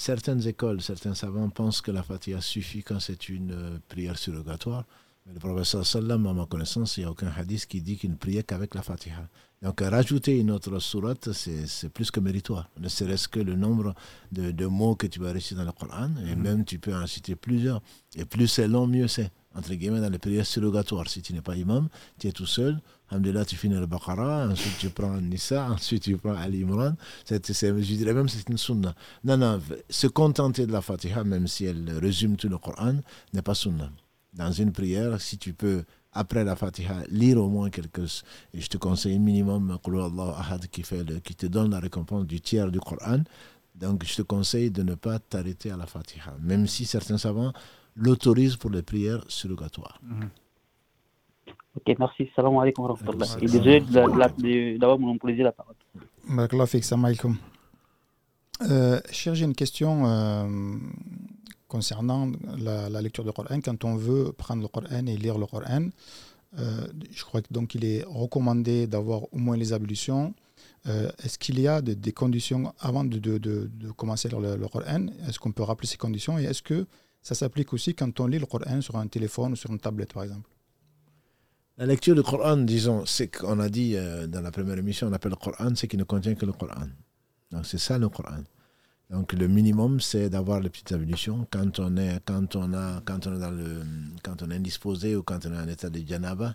Certaines 0.00 0.48
écoles, 0.48 0.80
certains 0.80 1.14
savants 1.14 1.50
pensent 1.50 1.82
que 1.82 1.90
la 1.90 2.02
Fatiha 2.02 2.40
suffit 2.40 2.82
quand 2.82 3.00
c'est 3.00 3.28
une 3.28 3.52
euh, 3.52 3.78
prière 3.88 4.16
surrogatoire. 4.16 4.86
Mais 5.26 5.34
le 5.34 5.38
professeur 5.38 5.84
Sallam, 5.84 6.26
à 6.26 6.32
ma 6.32 6.46
connaissance, 6.46 6.96
il 6.96 7.00
n'y 7.00 7.06
a 7.06 7.10
aucun 7.10 7.30
hadith 7.36 7.66
qui 7.66 7.82
dit 7.82 7.98
qu'il 7.98 8.10
ne 8.12 8.16
priait 8.16 8.42
qu'avec 8.42 8.74
la 8.74 8.80
Fatiha. 8.80 9.28
Donc 9.62 9.82
rajouter 9.82 10.38
une 10.38 10.50
autre 10.52 10.78
sourate, 10.78 11.32
c'est 11.32 11.90
plus 11.90 12.10
que 12.10 12.18
méritoire. 12.18 12.70
Ne 12.78 12.88
serait-ce 12.88 13.28
que 13.28 13.40
le 13.40 13.56
nombre 13.56 13.94
de, 14.32 14.66
mots 14.66 14.94
que 14.94 15.06
tu 15.06 15.20
vas 15.20 15.32
réciter 15.32 15.56
dans 15.56 15.64
le 15.64 15.72
Coran, 15.72 16.10
et 16.26 16.34
mhm. 16.34 16.42
même 16.42 16.64
tu 16.64 16.78
peux 16.78 16.94
en 16.94 17.06
citer 17.06 17.34
plusieurs. 17.36 17.82
Et 18.16 18.24
plus 18.24 18.48
c'est 18.48 18.68
long, 18.68 18.86
mieux 18.86 19.06
c'est. 19.06 19.30
Entre 19.54 19.74
guillemets, 19.74 20.00
dans 20.00 20.08
les 20.08 20.18
prières 20.18 20.46
surrogatoires, 20.46 21.08
si 21.08 21.20
tu 21.20 21.34
n'es 21.34 21.42
pas 21.42 21.56
imam, 21.56 21.88
tu 22.18 22.28
es 22.28 22.32
tout 22.32 22.46
seul. 22.46 22.80
Alhamdulillah, 23.10 23.44
tu 23.44 23.56
finis 23.56 23.74
le 23.74 23.86
Baqarah, 23.86 24.48
ensuite 24.48 24.78
tu 24.78 24.88
prends 24.88 25.20
Nisa, 25.20 25.68
ensuite 25.70 26.04
tu 26.04 26.16
prends 26.16 26.36
Ali 26.36 26.62
Imran. 26.62 26.94
je 27.28 27.94
dirais 27.96 28.14
même 28.14 28.28
c'est 28.30 28.48
une 28.48 28.56
sunna. 28.56 28.94
Non, 29.24 29.36
non, 29.36 29.60
se 29.90 30.06
contenter 30.06 30.66
de 30.66 30.72
la 30.72 30.80
Fatiha, 30.80 31.22
même 31.24 31.48
si 31.48 31.66
elle 31.66 31.98
résume 31.98 32.36
tout 32.36 32.48
le 32.48 32.56
Coran, 32.56 32.94
n'est 33.34 33.42
pas 33.42 33.54
sunna. 33.54 33.90
Dans 34.32 34.52
une 34.52 34.72
prière, 34.72 35.20
si 35.20 35.36
tu 35.36 35.52
peux 35.52 35.84
après 36.12 36.44
la 36.44 36.56
Fatiha, 36.56 37.02
lire 37.08 37.38
au 37.38 37.48
moins 37.48 37.70
quelques. 37.70 38.24
Et 38.54 38.60
je 38.60 38.68
te 38.68 38.76
conseille 38.78 39.16
un 39.16 39.20
minimum 39.20 39.78
qui, 40.70 40.82
fait 40.82 41.04
qui 41.22 41.34
te 41.34 41.46
donne 41.46 41.70
la 41.70 41.80
récompense 41.80 42.26
du 42.26 42.40
tiers 42.40 42.70
du 42.70 42.80
Coran. 42.80 43.22
Donc 43.74 44.04
je 44.04 44.16
te 44.16 44.22
conseille 44.22 44.70
de 44.70 44.82
ne 44.82 44.94
pas 44.94 45.18
t'arrêter 45.18 45.70
à 45.70 45.76
la 45.76 45.86
Fatiha, 45.86 46.34
même 46.40 46.66
si 46.66 46.84
certains 46.84 47.18
savants 47.18 47.52
l'autorisent 47.96 48.56
pour 48.56 48.70
les 48.70 48.82
prières 48.82 49.24
surrogatoires. 49.28 50.00
Mhm. 50.02 50.28
Ok, 51.76 51.96
merci. 51.98 52.28
Salam 52.34 52.58
alaikum 52.58 52.84
wa 52.84 52.94
rahmatullah. 52.94 53.26
Et 53.40 53.46
désolé 53.46 53.80
d'avoir 54.78 54.98
monopolisé 54.98 55.42
la 55.44 55.52
parole. 55.52 55.76
Barakallah 56.28 56.66
fik, 56.66 56.84
salam 56.84 57.04
alaikum. 57.04 57.36
Euh, 58.68 59.00
j'ai 59.12 59.44
une 59.44 59.54
question. 59.54 60.04
Euh, 60.06 60.76
concernant 61.70 62.30
la, 62.58 63.00
lecture 63.00 63.24
du 63.24 63.32
Coran. 63.32 63.60
Quand 63.64 63.84
on 63.84 63.94
veut 63.96 64.32
prendre 64.32 64.62
le 64.62 64.68
Coran 64.68 65.06
et 65.06 65.16
lire 65.16 65.38
le 65.38 65.46
Coran, 65.46 65.84
euh, 66.58 66.86
je 67.12 67.22
crois 67.24 67.40
que 67.42 67.52
donc 67.52 67.74
il 67.76 67.84
est 67.84 68.02
recommandé 68.04 68.86
d'avoir 68.86 69.20
au 69.32 69.38
moins 69.38 69.56
les 69.56 69.72
ablutions. 69.72 70.34
Euh, 70.86 71.10
est-ce 71.24 71.38
qu'il 71.38 71.60
y 71.60 71.68
a 71.68 71.80
des 71.80 72.12
conditions 72.12 72.74
avant 72.80 73.04
de, 73.04 73.18
de, 73.18 73.38
de, 73.38 73.90
commencer 73.92 74.28
le, 74.28 74.56
le 74.56 74.68
Coran? 74.68 75.06
Est-ce 75.26 75.38
qu'on 75.38 75.52
peut 75.52 75.62
rappeler 75.62 75.86
ces 75.86 75.96
conditions? 75.96 76.38
Et 76.38 76.44
est-ce 76.44 76.62
que 76.62 76.86
ça 77.22 77.34
s'applique 77.34 77.72
aussi 77.72 77.94
quand 77.94 78.18
on 78.18 78.26
lit 78.26 78.38
le 78.38 78.46
Coran 78.46 78.80
sur 78.80 78.96
un 78.96 79.06
téléphone 79.06 79.52
ou 79.52 79.56
sur 79.56 79.70
une 79.70 79.78
tablette, 79.78 80.12
par 80.12 80.24
exemple? 80.24 80.50
La 81.78 81.86
lecture 81.86 82.14
du 82.14 82.22
Coran, 82.22 82.58
disons, 82.58 83.06
c'est 83.06 83.28
qu'on 83.28 83.58
a 83.60 83.68
dit 83.68 83.94
euh, 83.94 84.26
dans 84.26 84.42
la 84.42 84.50
première 84.50 84.76
émission, 84.76 85.06
on 85.08 85.12
appelle 85.12 85.30
le 85.30 85.36
Coran, 85.36 85.72
c'est 85.76 85.86
qui 85.86 85.96
ne 85.96 86.04
contient 86.04 86.34
que 86.34 86.46
le 86.46 86.52
Coran. 86.52 86.88
Donc 87.52 87.64
c'est 87.64 87.78
ça 87.78 87.96
le 87.96 88.08
Coran. 88.08 88.42
Donc 89.10 89.32
le 89.32 89.48
minimum, 89.48 90.00
c'est 90.00 90.30
d'avoir 90.30 90.60
les 90.60 90.70
petites 90.70 90.92
ablutions 90.92 91.44
quand 91.50 91.80
on 91.80 91.96
est, 91.96 92.20
quand 92.24 92.54
on 92.54 92.72
a, 92.72 93.00
quand 93.04 93.26
on 93.26 93.34
est 93.34 93.40
dans 93.40 93.50
le, 93.50 93.82
quand 94.22 94.40
on 94.42 94.50
est 94.50 94.54
indisposé 94.54 95.16
ou 95.16 95.24
quand 95.24 95.44
on 95.46 95.52
est 95.52 95.58
en 95.58 95.68
état 95.68 95.90
de 95.90 96.00
janaba. 96.06 96.54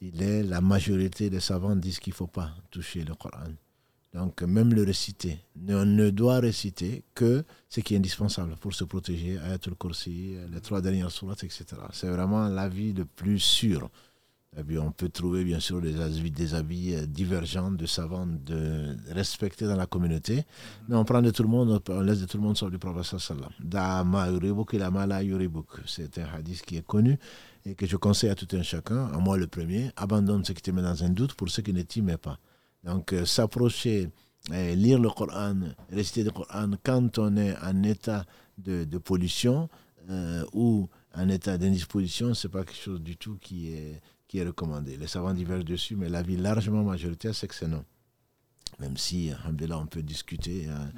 Il 0.00 0.22
est 0.22 0.42
la 0.42 0.62
majorité 0.62 1.28
des 1.28 1.40
savants 1.40 1.76
disent 1.76 1.98
qu'il 1.98 2.14
faut 2.14 2.26
pas 2.26 2.54
toucher 2.70 3.04
le 3.04 3.14
Coran. 3.14 3.50
Donc 4.14 4.42
même 4.42 4.72
le 4.72 4.82
réciter, 4.82 5.38
on 5.68 5.84
ne 5.84 6.08
doit 6.08 6.40
réciter 6.40 7.04
que 7.14 7.44
ce 7.68 7.80
qui 7.80 7.94
est 7.94 7.98
indispensable 7.98 8.56
pour 8.56 8.74
se 8.74 8.84
protéger, 8.84 9.38
Ayatul 9.38 9.76
Kursi, 9.76 10.36
les 10.50 10.60
trois 10.60 10.80
dernières 10.80 11.10
sourates, 11.12 11.44
etc. 11.44 11.66
C'est 11.92 12.08
vraiment 12.08 12.48
l'avis 12.48 12.94
le 12.94 13.04
plus 13.04 13.38
sûr. 13.38 13.90
On 14.78 14.90
peut 14.92 15.08
trouver 15.08 15.44
bien 15.44 15.60
sûr 15.60 15.80
des 15.80 16.00
avis, 16.00 16.30
des 16.30 16.54
avis 16.54 16.94
euh, 16.94 17.06
divergents 17.06 17.70
de 17.70 17.86
savants 17.86 18.26
de 18.26 18.96
respecter 19.10 19.66
dans 19.66 19.76
la 19.76 19.86
communauté, 19.86 20.44
mais 20.88 20.96
on 20.96 21.04
prend 21.04 21.22
de 21.22 21.30
tout 21.30 21.42
le 21.42 21.48
monde, 21.48 21.80
on 21.88 22.00
laisse 22.00 22.20
de 22.20 22.26
tout 22.26 22.36
le 22.36 22.42
monde 22.42 22.56
sur 22.56 22.70
du 22.70 22.78
professeur 22.78 23.20
sallam. 23.20 23.50
C'est 25.86 26.18
un 26.18 26.26
hadith 26.34 26.62
qui 26.62 26.76
est 26.76 26.86
connu 26.86 27.18
et 27.64 27.74
que 27.74 27.86
je 27.86 27.96
conseille 27.96 28.30
à 28.30 28.34
tout 28.34 28.48
un 28.52 28.62
chacun, 28.62 29.06
à 29.06 29.18
moi 29.18 29.36
le 29.36 29.46
premier, 29.46 29.90
abandonne 29.96 30.44
ce 30.44 30.52
qui 30.52 30.62
te 30.62 30.70
met 30.70 30.82
dans 30.82 31.04
un 31.04 31.10
doute 31.10 31.34
pour 31.34 31.48
ceux 31.48 31.62
qui 31.62 31.72
ne 31.72 31.82
t'y 31.82 32.02
mettent 32.02 32.22
pas. 32.22 32.38
Donc 32.84 33.12
euh, 33.12 33.24
s'approcher, 33.24 34.10
euh, 34.52 34.74
lire 34.74 34.98
le 34.98 35.10
Coran, 35.10 35.56
réciter 35.92 36.24
le 36.24 36.30
Coran 36.32 36.70
quand 36.82 37.18
on 37.18 37.36
est 37.36 37.54
en 37.62 37.82
état 37.84 38.24
de, 38.58 38.84
pollution 38.98 39.68
ou 40.52 40.88
en 41.14 41.28
état 41.28 41.58
d'indisposition, 41.58 42.34
c'est 42.34 42.48
pas 42.48 42.64
quelque 42.64 42.80
chose 42.80 43.00
du 43.00 43.16
tout 43.16 43.36
qui 43.40 43.72
est 43.72 44.00
qui 44.30 44.38
est 44.38 44.44
recommandé. 44.44 44.96
Les 44.96 45.08
savants 45.08 45.34
divergent 45.34 45.64
dessus, 45.64 45.96
mais 45.96 46.08
l'avis 46.08 46.36
largement 46.36 46.84
majoritaire, 46.84 47.34
c'est 47.34 47.48
que 47.48 47.54
c'est 47.54 47.66
non. 47.66 47.84
Même 48.78 48.96
si, 48.96 49.32
on 49.72 49.86
peut 49.86 50.02
discuter, 50.02 50.68
hein, 50.68 50.92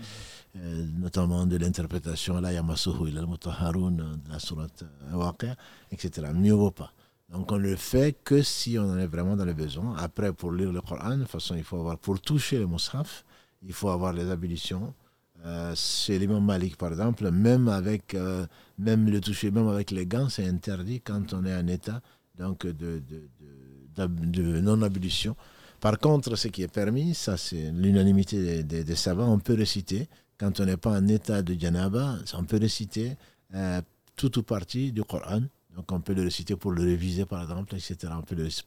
euh, 0.56 0.86
notamment 0.98 1.46
de 1.46 1.56
l'interprétation, 1.56 2.40
là, 2.42 2.52
Yamasuhu, 2.52 3.08
il 3.08 3.26
Mutaharun, 3.26 3.90
de 3.92 4.04
la 4.30 4.38
sourate 4.38 4.84
euh, 5.10 5.16
Waqia, 5.16 5.56
etc. 5.90 6.28
Mieux 6.34 6.52
vaut 6.52 6.70
pas. 6.70 6.92
Donc 7.30 7.50
on 7.50 7.56
le 7.56 7.74
fait 7.76 8.14
que 8.22 8.42
si 8.42 8.78
on 8.78 8.82
en 8.82 8.98
est 8.98 9.06
vraiment 9.06 9.34
dans 9.34 9.46
le 9.46 9.54
besoin. 9.54 9.96
Après, 9.96 10.34
pour 10.34 10.52
lire 10.52 10.70
le 10.70 10.82
Coran, 10.82 11.16
de 11.16 11.22
toute 11.22 11.30
façon, 11.30 11.54
il 11.56 11.64
faut 11.64 11.78
avoir, 11.78 11.96
pour 11.96 12.20
toucher 12.20 12.58
le 12.58 12.66
mushaf, 12.66 13.24
il 13.62 13.72
faut 13.72 13.88
avoir 13.88 14.12
les 14.12 14.30
ablutions. 14.30 14.92
Euh, 15.44 15.74
chez 15.74 16.18
l'imam 16.20 16.44
Malik, 16.44 16.76
par 16.76 16.92
exemple, 16.92 17.28
même 17.32 17.68
avec, 17.68 18.14
euh, 18.14 18.46
même 18.78 19.10
le 19.10 19.20
toucher, 19.20 19.50
même 19.50 19.66
avec 19.66 19.90
les 19.90 20.06
gants, 20.06 20.28
c'est 20.28 20.46
interdit 20.46 21.00
quand 21.00 21.32
on 21.32 21.44
est 21.44 21.54
en 21.54 21.66
état 21.66 22.00
donc 22.38 22.64
de, 22.64 23.02
de, 23.96 24.60
non-abolition. 24.60 25.34
Par 25.80 25.98
contre, 25.98 26.36
ce 26.36 26.46
qui 26.46 26.62
est 26.62 26.72
permis, 26.72 27.14
ça 27.14 27.36
c'est 27.36 27.72
l'unanimité 27.72 28.62
des, 28.62 28.94
savants, 28.94 29.32
on 29.32 29.40
peut 29.40 29.54
réciter, 29.54 30.08
quand 30.38 30.60
on 30.60 30.64
n'est 30.64 30.76
pas 30.76 30.92
en 30.92 31.08
état 31.08 31.42
de 31.42 31.58
janaba, 31.58 32.18
on 32.34 32.44
peut 32.44 32.58
réciter 32.58 33.16
euh, 33.54 33.82
tout 34.14 34.38
ou 34.38 34.42
partie 34.44 34.92
du 34.92 35.02
Coran. 35.02 35.40
Donc 35.74 35.90
on 35.90 36.00
peut 36.00 36.14
le 36.14 36.22
réciter 36.22 36.54
pour 36.54 36.70
le 36.70 36.82
réviser 36.82 37.26
par 37.26 37.42
exemple, 37.42 37.74
etc. 37.74 38.12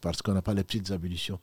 Parce 0.02 0.22
qu'on 0.22 0.34
n'a 0.34 0.42
pas 0.42 0.54
les 0.54 0.64
petites 0.64 0.92
ablutions. 0.92 1.40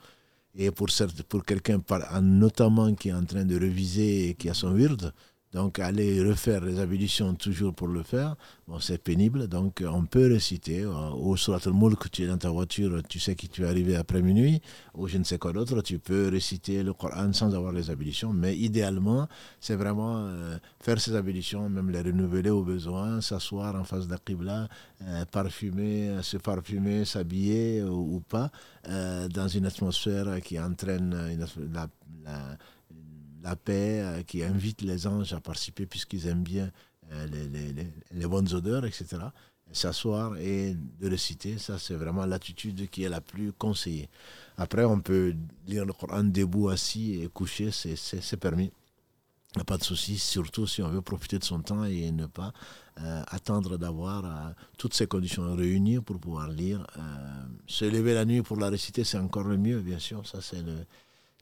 Et 0.54 0.70
pour, 0.70 0.88
pour 1.28 1.44
quelqu'un 1.44 1.80
notamment 2.20 2.94
qui 2.94 3.08
est 3.08 3.12
en 3.12 3.24
train 3.24 3.44
de 3.44 3.58
réviser 3.58 4.28
et 4.28 4.34
qui 4.34 4.50
a 4.50 4.54
son 4.54 4.74
wird, 4.74 5.12
donc 5.52 5.78
aller 5.78 6.22
refaire 6.24 6.64
les 6.64 6.80
ablutions 6.80 7.34
toujours 7.34 7.74
pour 7.74 7.88
le 7.88 8.02
faire, 8.02 8.36
bon, 8.66 8.80
c'est 8.80 8.98
pénible. 8.98 9.48
Donc 9.48 9.82
on 9.86 10.06
peut 10.06 10.28
réciter, 10.28 10.86
ou 10.86 11.36
sur 11.36 11.52
le 11.52 11.96
que 11.96 12.08
tu 12.08 12.22
es 12.22 12.26
dans 12.26 12.38
ta 12.38 12.50
voiture, 12.50 13.02
tu 13.06 13.20
sais 13.20 13.34
que 13.34 13.46
tu 13.46 13.62
es 13.62 13.66
arrivé 13.66 13.96
après 13.96 14.22
minuit, 14.22 14.62
ou 14.94 15.08
je 15.08 15.18
ne 15.18 15.24
sais 15.24 15.38
quoi 15.38 15.52
d'autre, 15.52 15.82
tu 15.82 15.98
peux 15.98 16.28
réciter 16.28 16.82
le 16.82 16.94
Coran 16.94 17.32
sans 17.32 17.54
avoir 17.54 17.72
les 17.72 17.90
ablutions. 17.90 18.32
Mais 18.32 18.56
idéalement, 18.56 19.28
c'est 19.60 19.76
vraiment 19.76 20.24
euh, 20.26 20.56
faire 20.80 20.98
ces 20.98 21.14
ablutions, 21.14 21.68
même 21.68 21.90
les 21.90 22.00
renouveler 22.00 22.50
au 22.50 22.62
besoin, 22.62 23.20
s'asseoir 23.20 23.74
en 23.74 23.84
face 23.84 24.08
la 24.08 24.18
Qibla, 24.18 24.68
euh, 25.02 25.24
parfumer, 25.26 26.22
se 26.22 26.38
parfumer, 26.38 27.04
s'habiller 27.04 27.82
ou, 27.82 28.22
pas, 28.26 28.50
euh, 28.88 29.28
dans 29.28 29.48
une 29.48 29.66
atmosphère 29.66 30.40
qui 30.40 30.58
entraîne 30.58 31.36
la, 31.72 31.88
la 32.24 32.58
la 33.42 33.56
paix, 33.56 34.00
euh, 34.00 34.22
qui 34.22 34.42
invite 34.42 34.82
les 34.82 35.06
anges 35.06 35.32
à 35.32 35.40
participer 35.40 35.86
puisqu'ils 35.86 36.26
aiment 36.26 36.42
bien 36.42 36.70
euh, 37.12 37.26
les, 38.12 38.26
bonnes 38.26 38.52
odeurs, 38.54 38.84
etc. 38.86 39.18
S'asseoir 39.72 40.36
et 40.36 40.76
de 41.00 41.08
réciter, 41.08 41.58
ça 41.58 41.78
c'est 41.78 41.94
vraiment 41.94 42.26
l'attitude 42.26 42.88
qui 42.90 43.04
est 43.04 43.08
la 43.08 43.20
plus 43.20 43.52
conseillée. 43.52 44.08
Après, 44.58 44.84
on 44.84 45.00
peut 45.00 45.34
lire 45.66 45.86
le 45.86 45.92
Coran 45.94 46.24
debout, 46.24 46.68
assis 46.68 47.22
et 47.22 47.28
couché, 47.28 47.70
c'est 47.70 48.36
permis. 48.36 48.70
Il 49.54 49.58
n'y 49.58 49.62
a 49.62 49.64
pas 49.64 49.78
de 49.78 49.84
souci, 49.84 50.18
surtout 50.18 50.66
si 50.66 50.82
on 50.82 50.88
veut 50.88 51.02
profiter 51.02 51.38
de 51.38 51.44
son 51.44 51.60
temps 51.60 51.84
et 51.84 52.10
ne 52.10 52.26
pas 52.26 52.52
euh, 53.00 53.22
attendre 53.28 53.76
d'avoir 53.78 54.54
toutes 54.78 54.94
ces 54.94 55.06
conditions 55.06 55.54
réunies 55.54 56.00
pour 56.00 56.18
pouvoir 56.18 56.48
lire. 56.48 56.86
se 57.66 57.86
lever 57.86 58.14
la 58.14 58.26
nuit 58.26 58.42
pour 58.42 58.58
la 58.58 58.68
réciter, 58.68 59.04
c'est 59.04 59.18
encore 59.18 59.44
le 59.44 59.56
mieux, 59.56 59.80
bien 59.80 59.98
sûr. 59.98 60.26
Ça, 60.26 60.40
c'est 60.42 60.62
le, 60.62 60.86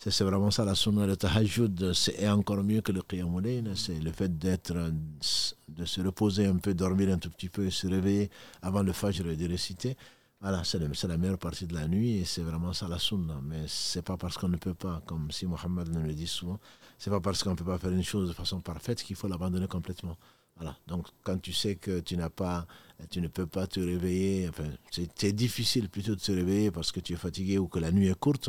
c'est 0.09 0.25
vraiment 0.25 0.51
ça 0.51 0.65
la 0.65 0.75
sunna, 0.75 1.07
le 1.07 1.15
tahajjud, 1.15 1.93
c'est 1.93 2.27
encore 2.27 2.65
mieux 2.65 2.81
que 2.81 2.91
le 2.91 3.03
qiyamulayn, 3.03 3.75
c'est 3.75 3.99
le 4.01 4.11
fait 4.13 4.39
d'être, 4.39 4.73
de 4.73 5.85
se 5.85 6.01
reposer 6.01 6.47
un 6.47 6.57
peu, 6.57 6.73
dormir 6.73 7.11
un 7.11 7.19
tout 7.19 7.29
petit 7.29 7.51
peu 7.51 7.67
et 7.67 7.71
se 7.71 7.87
réveiller 7.87 8.31
avant 8.63 8.83
le 8.83 8.93
fajr 8.93 9.29
et 9.29 9.37
de 9.37 9.47
réciter. 9.47 9.99
Voilà, 10.41 10.65
c'est 10.65 10.79
la 11.07 11.19
meilleure 11.19 11.37
partie 11.37 11.67
de 11.67 11.75
la 11.75 11.87
nuit 11.87 12.13
et 12.13 12.25
c'est 12.25 12.41
vraiment 12.41 12.73
ça 12.73 12.89
la 12.89 12.99
sunna. 12.99 13.43
Mais 13.45 13.65
c'est 13.67 14.01
pas 14.01 14.17
parce 14.17 14.39
qu'on 14.39 14.49
ne 14.49 14.57
peut 14.57 14.73
pas, 14.73 15.03
comme 15.05 15.31
si 15.31 15.45
Mohammed 15.45 15.89
nous 15.95 16.03
le 16.03 16.15
dit 16.15 16.27
souvent, 16.27 16.59
c'est 16.97 17.11
pas 17.11 17.21
parce 17.21 17.43
qu'on 17.43 17.51
ne 17.51 17.57
peut 17.57 17.65
pas 17.65 17.77
faire 17.77 17.93
une 17.93 18.03
chose 18.03 18.29
de 18.29 18.33
façon 18.33 18.59
parfaite 18.63 19.03
qu'il 19.03 19.17
faut 19.17 19.29
l'abandonner 19.29 19.67
complètement. 19.67 20.17
Voilà. 20.57 20.79
Donc, 20.87 21.09
quand 21.23 21.39
tu 21.41 21.53
sais 21.53 21.77
que 21.77 22.01
tu 22.01 22.17
n'as 22.17 22.31
pas, 22.31 22.67
tu 23.11 23.21
ne 23.21 23.29
peux 23.29 23.47
pas 23.47 23.67
te 23.67 23.81
réveiller, 23.81 24.49
enfin, 24.49 24.65
c'est 24.91 25.33
difficile 25.33 25.91
plutôt 25.91 26.15
de 26.15 26.21
se 26.21 26.33
réveiller 26.33 26.71
parce 26.71 26.91
que 26.91 27.01
tu 27.01 27.13
es 27.13 27.17
fatigué 27.17 27.59
ou 27.59 27.69
que 27.69 27.79
la 27.79 27.93
nuit 27.93 28.09
est 28.09 28.19
courte, 28.19 28.49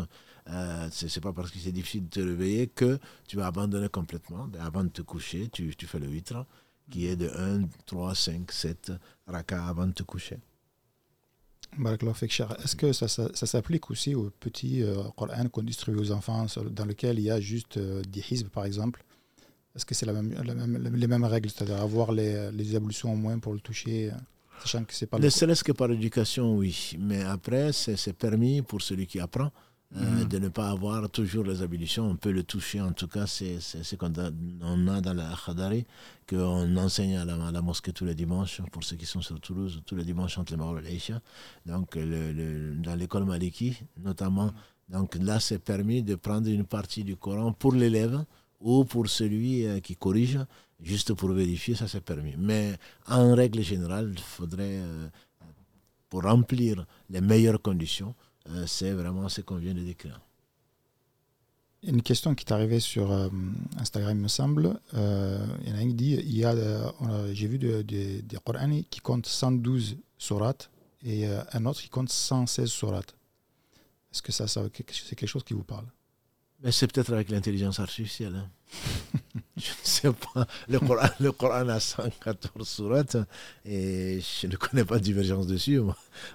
euh, 0.50 0.90
ce 0.92 1.06
n'est 1.06 1.22
pas 1.22 1.34
parce 1.34 1.52
que 1.52 1.60
c'est 1.60 1.72
difficile 1.72 2.06
de 2.06 2.10
te 2.10 2.20
réveiller 2.20 2.68
que 2.68 3.00
tu 3.28 3.38
vas 3.38 3.48
abandonner 3.48 3.90
complètement. 3.90 4.50
Avant 4.60 4.84
de 4.84 4.90
te 4.90 5.02
coucher, 5.02 5.50
tu, 5.52 5.76
tu 5.76 5.86
fais 5.88 6.00
le 6.00 6.08
8 6.08 6.34
qui 6.90 7.08
est 7.08 7.16
de 7.16 7.30
1, 7.30 7.68
3, 7.86 8.16
5, 8.16 8.52
7 8.52 8.92
raka 9.28 9.66
avant 9.66 9.88
de 9.88 9.94
te 9.94 10.04
coucher. 10.04 10.38
Est-ce 11.80 12.76
que 12.76 12.92
ça, 12.92 13.08
ça, 13.08 13.30
s'applique 13.34 13.90
aussi 13.92 14.14
aux 14.14 14.30
petits 14.30 14.84
euh, 14.84 15.04
Coran 15.16 15.48
qu'on 15.48 15.64
distribue 15.64 16.00
aux 16.00 16.12
enfants, 16.12 16.46
dans 16.70 16.86
lequel 16.86 17.18
il 17.18 17.26
y 17.26 17.32
a 17.32 17.40
juste 17.40 17.78
euh, 17.78 18.02
des 18.02 18.22
hizb 18.30 18.50
par 18.50 18.66
exemple? 18.66 19.06
Est-ce 19.74 19.86
que 19.86 19.96
c'est 19.96 20.06
la 20.06 20.12
même, 20.12 20.34
les 20.94 21.08
mêmes 21.08 21.24
règles, 21.24 21.50
c'est-à-dire 21.50 21.82
avoir 21.82 22.12
les, 22.12 22.52
les 22.52 22.76
ablutions 22.76 23.14
au 23.14 23.16
moins 23.16 23.40
pour 23.40 23.54
le 23.54 23.62
toucher 23.62 24.12
sachant 24.62 24.84
que 24.84 24.94
c'est 24.94 25.08
pas 25.08 25.18
le. 25.18 25.26
Ne 25.26 25.64
que 25.64 25.72
par 25.72 25.92
éducation, 25.92 26.56
oui. 26.56 26.96
Mais 27.00 27.24
après, 27.24 27.72
c'est 27.72 28.14
permis 28.14 28.62
pour 28.62 28.82
celui 28.82 29.08
qui 29.08 29.20
apprend. 29.20 29.52
Euh, 29.98 30.24
mm. 30.24 30.28
de 30.30 30.40
ne 30.40 30.48
pas 30.48 30.70
avoir 30.70 31.10
toujours 31.10 31.44
les 31.44 31.62
ablutions. 31.62 32.06
On 32.10 32.16
peut 32.16 32.32
le 32.32 32.44
toucher, 32.44 32.80
en 32.80 32.94
tout 32.94 33.10
cas, 33.10 33.28
c'est 33.28 33.60
ce 33.60 33.96
qu'on 33.98 34.14
a, 34.16 34.32
dans 35.02 35.14
la 35.14 35.36
Khadari, 35.46 35.86
qu'on 36.30 36.78
enseigne 36.78 37.18
à 37.18 37.26
la, 37.26 37.62
mosquée 37.62 37.92
tous 37.92 38.06
les 38.06 38.16
dimanches, 38.16 38.62
pour 38.72 38.86
ceux 38.86 38.96
qui 38.96 39.06
sont 39.06 39.22
sur 39.22 39.38
Toulouse, 39.42 39.82
tous 39.86 39.96
les 39.98 40.06
dimanches 40.06 40.38
entre 40.38 40.54
les 40.54 40.58
Maghreb 40.58 40.80
et 40.86 40.88
l'Aïcha. 40.88 41.20
Donc, 41.66 41.96
le, 41.96 42.74
dans 42.76 42.96
l'école 42.96 43.26
Maliki, 43.26 43.78
notamment, 44.02 44.46
mm. 44.48 44.54
donc 44.94 45.16
là, 45.16 45.42
c'est 45.42 45.60
permis 45.60 46.04
de 46.04 46.16
prendre 46.16 46.48
une 46.48 46.66
partie 46.66 47.04
du 47.04 47.18
Coran 47.18 47.52
pour 47.52 47.74
l'élève 47.74 48.24
ou 48.62 48.86
pour 48.86 49.10
celui 49.10 49.66
euh, 49.66 49.82
qui 49.82 49.98
corrige, 49.98 50.40
juste 50.80 51.14
pour 51.16 51.34
vérifier, 51.34 51.76
ça 51.76 51.90
c'est 51.90 52.00
permis. 52.02 52.36
Mais 52.38 52.78
en 53.08 53.36
règle 53.36 53.62
générale, 53.62 54.12
il 54.14 54.20
faudrait, 54.22 54.78
euh, 54.78 55.10
pour 56.10 56.24
remplir 56.24 56.86
les 57.10 57.20
meilleures 57.20 57.62
conditions, 57.62 58.16
euh, 58.50 58.66
c'est 58.68 58.92
vraiment 58.92 59.30
ce 59.30 59.42
qu'on 59.42 59.58
vient 59.58 59.74
de 59.74 59.82
décrire. 59.82 60.20
Une 61.84 62.04
question 62.04 62.36
qui 62.36 62.46
est 62.46 62.54
arrivée 62.54 62.80
sur 62.80 63.12
euh, 63.12 63.30
Instagram, 63.78 64.18
il 64.18 64.22
me 64.22 64.28
semble. 64.28 64.80
Euh, 64.94 65.46
il 65.64 65.70
y 65.70 65.74
en 65.74 65.76
a 65.76 65.80
un 65.80 65.88
qui 65.88 65.94
dit 65.96 66.14
il 66.14 66.38
y 66.38 66.46
a, 66.46 66.54
j'ai 67.34 67.48
vu 67.48 67.58
des 67.58 67.84
de, 67.84 68.22
de 68.22 68.82
qui 68.90 69.00
comptent 69.00 69.26
112 69.26 69.98
sourates 70.18 70.70
et 71.04 71.26
un 71.26 71.66
autre 71.66 71.82
qui 71.82 71.90
compte 71.90 72.10
116 72.10 72.70
sourates. 72.70 73.16
Est-ce 74.14 74.22
que 74.22 74.32
ça, 74.32 74.48
ça 74.48 74.62
c'est 74.76 75.16
quelque 75.16 75.28
chose 75.28 75.44
qui 75.44 75.54
vous 75.54 75.64
parle? 75.64 75.86
Ben, 76.60 76.72
C'est 76.72 76.92
peut-être 76.92 77.12
avec 77.14 77.30
l'intelligence 77.32 77.80
artificielle. 77.80 78.36
Hein. 78.36 79.20
je 79.62 79.72
ne 79.72 79.76
sais 79.84 80.12
pas. 80.34 80.48
Le 80.68 80.80
Coran, 80.80 81.08
le 81.20 81.32
Coran 81.32 81.70
a 81.70 81.80
114 81.80 82.68
sourates 82.68 83.18
et 83.66 84.20
je 84.22 84.48
ne 84.48 84.56
connais 84.56 84.86
pas 84.86 84.98
de 84.98 85.04
divergence 85.04 85.48
dessus. 85.48 85.80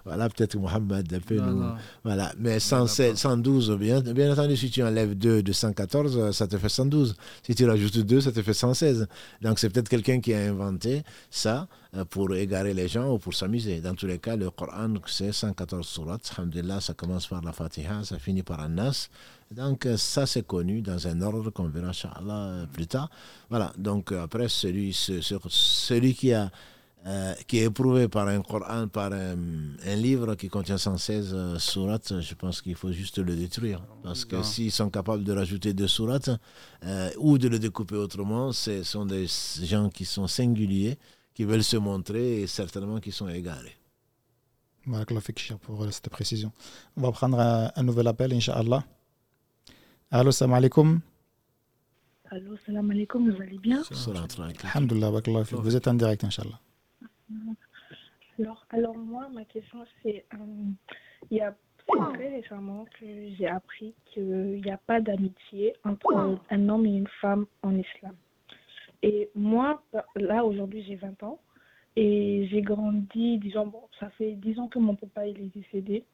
Voilà, 0.05 0.29
peut-être 0.29 0.57
Mohammed 0.57 1.13
un 1.13 1.21
peu 1.21 1.37
nous. 1.37 1.65
Voilà, 2.05 2.33
mais 2.39 2.61
112, 2.61 3.73
bien, 3.79 4.01
bien 4.01 4.33
entendu, 4.33 4.57
si 4.57 4.71
tu 4.71 4.83
enlèves 4.83 5.15
2 5.15 5.43
de 5.43 5.53
114, 5.53 6.31
ça 6.31 6.47
te 6.47 6.57
fait 6.57 6.69
112. 6.69 7.17
Si 7.43 7.55
tu 7.55 7.69
rajoutes 7.69 7.99
2, 7.99 8.21
ça 8.21 8.33
te 8.33 8.43
fait 8.43 8.55
116. 8.55 9.07
Donc 9.43 9.59
c'est 9.59 9.71
peut-être 9.71 9.89
quelqu'un 9.89 10.21
qui 10.21 10.33
a 10.35 10.41
inventé 10.41 11.03
ça 11.31 11.69
euh, 11.95 12.05
pour 12.05 12.35
égarer 12.35 12.75
les 12.75 12.89
gens 12.89 13.13
ou 13.13 13.19
pour 13.19 13.35
s'amuser. 13.35 13.81
Dans 13.81 13.95
tous 13.95 14.07
les 14.07 14.19
cas, 14.19 14.37
le 14.37 14.51
Coran, 14.51 14.95
c'est 15.07 15.33
114 15.33 15.87
sourates. 15.87 16.33
Alhamdulillah, 16.37 16.81
ça 16.81 16.95
commence 16.95 17.27
par 17.27 17.43
la 17.43 17.53
Fatiha, 17.53 18.05
ça 18.05 18.19
finit 18.19 18.43
par 18.43 18.61
un 18.61 18.69
Nas. 18.69 19.09
Donc 19.51 19.87
euh, 19.87 19.97
ça, 19.97 20.27
c'est 20.27 20.47
connu 20.47 20.83
dans 20.83 21.07
un 21.07 21.21
ordre 21.23 21.51
qu'on 21.51 21.69
verra, 21.69 21.93
euh, 22.29 22.67
plus 22.67 22.87
tard. 22.87 23.09
Voilà, 23.49 23.73
donc 23.79 24.13
après, 24.13 24.49
celui, 24.49 24.93
celui 24.93 26.15
qui 26.15 26.33
a 26.33 26.51
euh, 27.07 27.35
qui 27.47 27.59
est 27.59 27.67
éprouvé 27.67 28.09
par 28.09 28.27
un 28.27 28.43
Coran, 28.43 28.89
par 28.89 29.13
un, 29.13 29.37
livre 29.95 30.35
qui 30.35 30.49
contient 30.49 30.77
116 30.77 31.31
euh, 31.33 31.57
sourates, 31.57 32.21
je 32.21 32.35
pense 32.35 32.61
qu'il 32.61 32.75
faut 32.75 32.91
juste 32.91 33.19
le 33.19 33.37
détruire. 33.37 33.81
Parce 34.03 34.25
que 34.25 34.43
s'ils 34.43 34.73
sont 34.73 34.91
capables 34.91 35.23
de 35.23 35.33
rajouter 35.33 35.73
deux 35.73 35.87
sourates 35.87 36.31
euh, 36.85 37.11
ou 37.19 37.39
de 37.39 37.47
le 37.47 37.61
découper 37.61 37.95
autrement, 37.95 38.51
ce 38.51 38.83
sont 38.83 39.07
des 39.07 39.27
gens 39.63 39.89
qui 39.89 40.05
sont 40.05 40.27
singuliers, 40.27 40.99
qui 41.33 41.45
veulent 41.45 41.63
se 41.63 41.77
montrer 41.77 42.41
et 42.41 42.49
certainement 42.49 42.99
qui 42.99 43.13
sont 43.13 43.29
égarés. 43.29 43.77
pour 45.59 45.87
cette 45.93 46.09
précision. 46.09 46.51
On 46.97 47.03
va 47.03 47.13
prendre 47.13 47.39
un, 47.39 47.83
nouvel 47.85 48.09
appel, 48.09 48.33
Inch'Allah. 48.33 48.83
Allô, 50.11 50.31
salam 50.31 50.55
alaikum. 50.55 51.01
Allô, 52.31 52.57
salam 52.65 52.91
alaikum, 52.91 53.29
vous 53.29 53.43
allez 53.43 53.59
bien 53.59 53.83
Alhamdulillah, 54.65 55.11
vous 55.11 55.77
êtes 55.77 55.89
en 55.89 55.95
direct, 55.95 56.23
Inch'Allah. 56.23 56.61
Alors, 58.39 58.65
alors, 58.71 58.97
moi, 58.97 59.29
ma 59.33 59.45
question, 59.45 59.85
c'est 60.03 60.25
euh, 60.35 60.39
il 61.31 61.39
y 61.39 61.41
a 61.41 61.57
très 61.89 62.29
récemment 62.29 62.85
que 63.01 63.07
j'ai 63.37 63.49
appris 63.49 63.95
qu'il 64.07 64.63
n'y 64.65 64.71
a 64.71 64.77
pas 64.77 65.01
d'amitié 65.01 65.75
entre 65.85 66.39
un 66.51 66.69
homme 66.69 66.87
et 66.87 66.97
une 66.97 67.09
femme 67.21 67.47
en 67.63 67.75
islam. 67.77 68.15
Et 69.03 69.29
moi, 69.35 69.83
là, 70.15 70.45
aujourd'hui, 70.45 70.85
j'ai 70.87 70.97
20 70.97 71.23
ans. 71.25 71.41
Et 71.97 72.47
j'ai 72.51 72.61
grandi, 72.61 73.39
disons, 73.39 73.67
bon, 73.67 73.83
ça 73.99 74.11
fait 74.11 74.35
10 74.35 74.59
ans 74.61 74.69
que 74.69 74.79
mon 74.79 74.95
papa 74.95 75.27
il 75.27 75.41
est 75.41 75.55
décédé. 75.57 76.05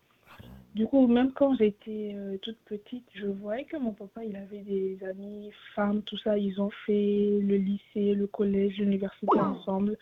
Du 0.74 0.86
coup, 0.86 1.07
même 1.07 1.32
quand 1.32 1.55
j'étais 1.57 2.15
euh, 2.16 2.39
toute 2.39 2.59
petite, 2.65 3.05
je 3.15 3.27
voyais 3.27 3.65
que 3.65 3.77
mon 3.77 3.93
papa, 3.93 4.24
il 4.24 4.35
avait 4.36 4.62
des 4.62 4.99
amis, 5.05 5.51
femmes, 5.74 6.03
tout 6.03 6.16
ça. 6.19 6.39
Ils 6.39 6.59
ont 6.62 6.70
fait 6.86 7.39
le 7.43 7.57
lycée, 7.57 8.15
le 8.15 8.27
collège, 8.27 8.78
l'université 8.78 9.39
ensemble, 9.39 9.99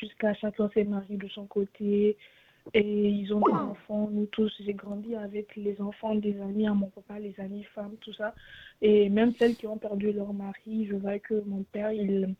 jusqu'à 0.00 0.32
chacun 0.34 0.70
s'est 0.70 0.84
marié 0.84 1.18
de 1.18 1.28
son 1.28 1.44
côté. 1.44 2.16
Et 2.72 3.08
ils 3.08 3.34
ont 3.34 3.40
des 3.40 3.52
enfants, 3.52 4.08
nous 4.10 4.24
tous. 4.26 4.50
J'ai 4.64 4.72
grandi 4.72 5.14
avec 5.14 5.54
les 5.56 5.78
enfants 5.82 6.14
des 6.14 6.40
amis 6.40 6.66
à 6.66 6.72
mon 6.72 6.88
papa, 6.88 7.18
les 7.18 7.34
amis 7.38 7.64
femmes, 7.74 7.96
tout 8.00 8.14
ça. 8.14 8.34
Et 8.80 9.10
même 9.10 9.34
celles 9.38 9.56
qui 9.56 9.66
ont 9.66 9.76
perdu 9.76 10.10
leur 10.10 10.32
mari, 10.32 10.86
je 10.86 10.94
vois 10.94 11.18
que 11.18 11.34
mon 11.44 11.64
père, 11.64 11.92
il, 11.92 12.34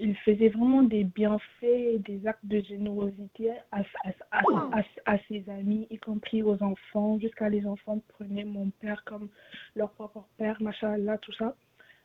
il 0.00 0.16
faisait 0.18 0.48
vraiment 0.48 0.82
des 0.82 1.04
bienfaits, 1.04 2.00
des 2.06 2.26
actes 2.26 2.44
de 2.44 2.60
générosité 2.60 3.50
à, 3.72 5.18
ses 5.28 5.44
amis, 5.50 5.86
y 5.90 5.98
compris 5.98 6.42
aux 6.42 6.62
enfants. 6.62 7.18
Jusqu'à 7.18 7.48
les 7.48 7.66
enfants 7.66 8.00
prenaient 8.08 8.44
mon 8.44 8.70
père 8.80 9.02
comme 9.04 9.28
leur 9.74 9.90
propre 9.90 10.24
père, 10.38 10.60
machallah, 10.62 11.18
tout 11.18 11.32
ça. 11.32 11.54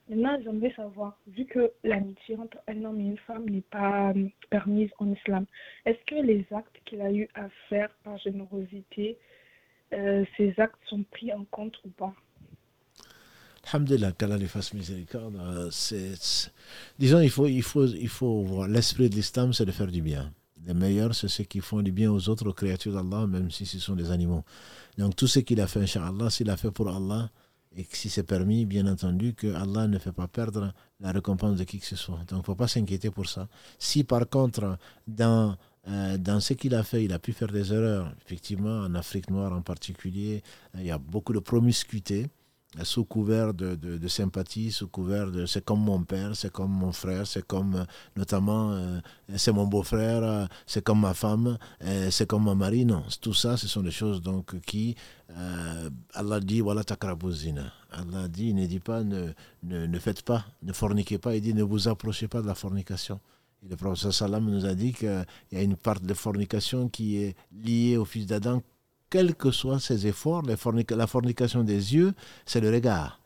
Maintenant, 0.10 0.38
j'aimerais 0.44 0.74
savoir, 0.76 1.18
vu 1.28 1.46
que 1.46 1.72
l'amitié 1.84 2.36
entre 2.36 2.58
un 2.68 2.84
homme 2.84 3.00
et 3.00 3.06
une 3.06 3.18
femme 3.20 3.50
n'est 3.50 3.62
pas 3.62 4.12
euh, 4.12 4.28
permise 4.50 4.90
en 5.00 5.10
islam, 5.14 5.46
est-ce 5.86 6.04
que 6.06 6.22
les 6.22 6.46
actes 6.52 6.78
qu'il 6.86 7.00
a 7.02 7.12
eu 7.12 7.30
à 7.36 7.48
faire 7.70 7.90
par 8.04 8.18
générosité, 8.18 9.18
euh, 9.94 10.26
ces 10.36 10.54
actes 10.60 10.84
sont 10.88 11.04
pris 11.04 11.32
en 11.32 11.46
compte 11.46 11.80
ou 11.86 11.90
pas? 11.90 12.14
Alhamdulillah, 13.72 14.12
qu'Allah 14.12 14.38
lui 14.38 14.48
fasse 14.48 14.74
miséricorde. 14.74 15.36
Euh, 15.38 15.70
disons, 17.00 17.20
il 17.22 17.30
faut, 17.30 17.48
il 17.48 17.64
faut, 17.64 17.86
il 17.88 18.10
faut 18.10 18.44
voir. 18.44 18.68
L'esprit 18.68 19.10
de 19.10 19.16
l'islam, 19.16 19.54
c'est 19.54 19.66
de 19.66 19.72
faire 19.72 19.88
du 19.88 20.02
bien. 20.02 20.32
Les 20.66 20.74
meilleurs, 20.74 21.16
c'est 21.16 21.28
ceux 21.28 21.44
qui 21.44 21.60
font 21.60 21.82
du 21.82 21.92
bien 21.92 22.12
aux 22.12 22.30
autres 22.30 22.52
créatures 22.52 22.94
d'Allah, 22.94 23.26
même 23.28 23.52
si 23.52 23.66
ce 23.66 23.80
sont 23.80 23.96
des 23.96 24.12
animaux. 24.12 24.44
Donc, 24.98 25.16
tout 25.16 25.28
ce 25.28 25.40
qu'il 25.40 25.60
a 25.62 25.68
fait, 25.68 25.82
Inch'Allah, 25.82 26.30
s'il 26.30 26.50
a 26.50 26.58
fait 26.58 26.72
pour 26.72 26.90
Allah, 26.90 27.30
et 27.76 27.86
si 27.92 28.10
c'est 28.10 28.24
permis, 28.24 28.66
bien 28.66 28.86
entendu, 28.86 29.34
que 29.34 29.54
Allah 29.54 29.88
ne 29.88 29.98
fait 29.98 30.12
pas 30.12 30.28
perdre 30.28 30.74
la 31.00 31.12
récompense 31.12 31.58
de 31.58 31.64
qui 31.64 31.80
que 31.80 31.86
ce 31.86 31.96
soit. 31.96 32.20
Donc, 32.28 32.32
il 32.32 32.38
ne 32.38 32.44
faut 32.44 32.56
pas 32.56 32.68
s'inquiéter 32.68 33.10
pour 33.10 33.28
ça. 33.28 33.48
Si 33.80 34.04
par 34.04 34.30
contre, 34.30 34.78
dans, 35.08 35.58
euh, 35.88 36.18
dans 36.18 36.40
ce 36.40 36.54
qu'il 36.54 36.76
a 36.76 36.84
fait, 36.84 37.04
il 37.04 37.12
a 37.12 37.20
pu 37.20 37.34
faire 37.34 37.52
des 37.52 37.74
erreurs, 37.74 38.14
effectivement, 38.24 38.82
en 38.82 38.94
Afrique 38.94 39.30
noire 39.30 39.54
en 39.54 39.62
particulier, 39.62 40.44
il 40.76 40.86
y 40.86 40.92
a 40.92 41.00
beaucoup 41.00 41.34
de 41.34 41.40
promiscuité 41.40 42.28
sous 42.82 43.06
couvert 43.06 43.54
de, 43.54 43.76
de, 43.76 44.08
sympathie, 44.08 44.72
sous 44.72 44.88
couvert 44.88 45.32
de 45.32 45.46
c'est 45.46 45.64
comme 45.64 45.82
mon 45.82 46.04
père, 46.04 46.36
c'est 46.36 46.52
comme 46.52 46.72
mon 46.72 46.92
frère, 46.92 47.28
c'est 47.28 47.46
comme 47.46 47.76
euh, 47.76 47.86
notamment 48.16 48.72
euh, 48.72 49.00
c'est 49.36 49.52
mon 49.52 49.68
beau-frère, 49.68 50.24
euh, 50.24 50.46
c'est 50.66 50.84
comme 50.84 51.02
ma 51.02 51.14
femme, 51.14 51.58
c'est 52.10 52.28
comme 52.28 52.44
mon 52.44 52.56
mari. 52.56 52.86
Non, 52.86 53.04
tout 53.22 53.34
ça, 53.34 53.58
ce 53.58 53.68
sont 53.68 53.82
des 53.84 53.92
choses 53.92 54.22
donc 54.22 54.60
qui 54.62 54.96
Allah 56.16 56.40
dit 56.40 56.62
voilà 56.62 56.84
takrabuzina. 56.84 57.72
Allah 57.92 58.28
dit 58.28 58.54
ne 58.54 58.66
dit 58.66 58.80
pas 58.80 59.04
ne, 59.04 59.30
ne, 59.64 59.86
ne, 59.86 60.00
faites 60.00 60.24
pas, 60.24 60.46
ne 60.64 60.74
forniquez 60.74 61.20
pas, 61.20 61.36
il 61.36 61.42
dit 61.42 61.54
ne 61.54 61.64
vous 61.64 61.88
approchez 61.88 62.28
pas 62.28 62.42
de 62.42 62.48
la 62.48 62.56
fornication. 62.56 63.20
Et 63.64 63.70
le 63.70 63.76
prophète 63.78 64.12
sallam 64.12 64.50
nous 64.50 64.66
a 64.66 64.74
dit 64.74 64.94
qu'il 64.94 65.26
y 65.52 65.58
a 65.58 65.62
une 65.62 65.76
part 65.76 66.00
de 66.00 66.14
fornication 66.14 66.90
qui 66.90 67.18
est 67.18 67.36
liée 67.52 67.98
au 67.98 68.06
fils 68.06 68.26
d'Adam 68.26 68.62
quels 69.14 69.36
que 69.36 69.52
soient 69.52 69.80
ses 69.80 70.08
efforts, 70.08 70.42
la 70.42 71.08
fornication 71.08 71.64
des 71.64 71.94
yeux, 71.94 72.16
c'est 72.48 72.62
le 72.62 72.72
regard. 72.72 73.20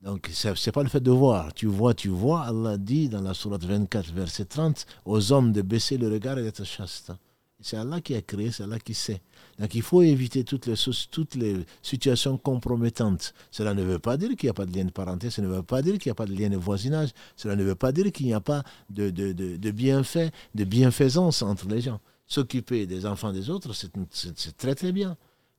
Donc, 0.00 0.30
ce 0.32 0.48
n'est 0.48 0.72
pas 0.72 0.82
le 0.82 0.88
fait 0.88 1.02
de 1.02 1.10
voir. 1.10 1.52
Tu 1.52 1.66
vois, 1.66 1.92
tu 1.92 2.08
vois. 2.08 2.44
Allah 2.44 2.78
dit 2.78 3.10
dans 3.10 3.20
la 3.20 3.34
Sourate 3.34 3.62
24, 3.62 4.10
verset 4.14 4.46
30, 4.46 4.86
aux 5.04 5.30
hommes 5.32 5.52
de 5.52 5.60
baisser 5.60 5.98
le 5.98 6.08
regard 6.08 6.38
et 6.38 6.42
d'être 6.42 6.64
chaste. 6.64 7.12
C'est 7.60 7.76
Allah 7.76 8.00
qui 8.00 8.14
a 8.14 8.22
créé, 8.22 8.50
c'est 8.52 8.62
Allah 8.62 8.78
qui 8.78 8.94
sait. 8.94 9.20
Donc, 9.58 9.74
il 9.74 9.82
faut 9.82 10.00
éviter 10.00 10.44
toutes 10.44 10.64
les, 10.64 11.66
situations 11.82 12.38
compromettantes. 12.38 13.34
Cela 13.50 13.74
ne 13.74 13.82
veut 13.82 13.98
pas 13.98 14.16
dire 14.16 14.30
qu'il 14.30 14.46
n'y 14.46 14.50
a 14.50 14.54
pas 14.54 14.64
de 14.64 14.74
lien 14.74 14.86
de 14.86 14.92
parenté, 14.92 15.28
cela 15.28 15.48
ne 15.48 15.52
veut 15.56 15.62
pas 15.62 15.82
dire 15.82 15.98
qu'il 15.98 16.08
n'y 16.08 16.12
a 16.12 16.14
pas 16.14 16.26
de 16.26 16.34
lien 16.34 16.48
de 16.48 16.56
voisinage, 16.56 17.10
cela 17.36 17.54
ne 17.54 17.64
veut 17.64 17.74
pas 17.74 17.92
dire 17.92 18.10
qu'il 18.12 18.24
n'y 18.24 18.32
a 18.32 18.40
pas 18.40 18.62
de, 18.88 19.10
de 19.10 19.70
bienfait, 19.72 20.30
de 20.54 20.64
bienfaisance 20.64 21.42
entre 21.42 21.68
les 21.68 21.82
gens 21.82 22.00
s'occuper 22.28 22.86
des 22.86 23.06
enfants 23.06 23.32
des 23.32 23.50
autres, 23.50 23.72
c'est 23.74 24.56
très 24.56 24.74
très 24.74 24.92
bien. 24.92 25.16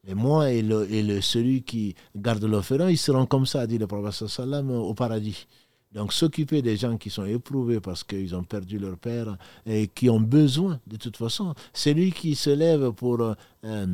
Et 0.07 0.13
moi 0.13 0.51
et, 0.51 0.61
le, 0.61 1.19
celui 1.19 1.63
qui 1.63 1.95
garde 2.15 2.43
l'offrande, 2.45 2.89
ils 2.89 2.97
seront 2.97 3.25
comme 3.25 3.45
ça, 3.45 3.67
dit 3.67 3.77
le 3.77 3.87
prophète 3.87 4.27
sallam, 4.27 4.71
au 4.71 4.93
paradis. 4.93 5.47
Donc 5.91 6.13
s'occuper 6.13 6.61
des 6.61 6.77
gens 6.77 6.97
qui 6.97 7.09
sont 7.09 7.25
éprouvés 7.25 7.79
parce 7.79 8.03
qu'ils 8.03 8.35
ont 8.35 8.43
perdu 8.43 8.77
leur 8.77 8.97
père 8.97 9.37
et 9.65 9.87
qui 9.87 10.09
ont 10.09 10.19
besoin, 10.21 10.79
de 10.85 10.97
toute 10.97 11.17
façon, 11.17 11.55
celui 11.73 12.11
qui 12.11 12.35
se 12.35 12.51
lève 12.51 12.91
pour 12.91 13.19
euh, 13.21 13.85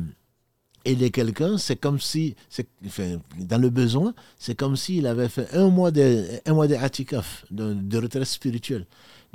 aider 0.84 1.10
quelqu'un, 1.10 1.56
c'est 1.56 1.76
comme 1.76 1.98
si, 1.98 2.36
dans 3.38 3.58
le 3.60 3.70
besoin, 3.70 4.14
c'est 4.38 4.54
comme 4.54 4.76
s'il 4.76 5.06
avait 5.06 5.30
fait 5.30 5.52
un 5.54 5.68
mois 5.68 5.90
de, 5.90 6.26
un 6.44 6.54
de 6.66 6.76
de, 7.50 7.74
de 7.74 7.98
retraite 7.98 8.24
spirituelle. 8.24 8.86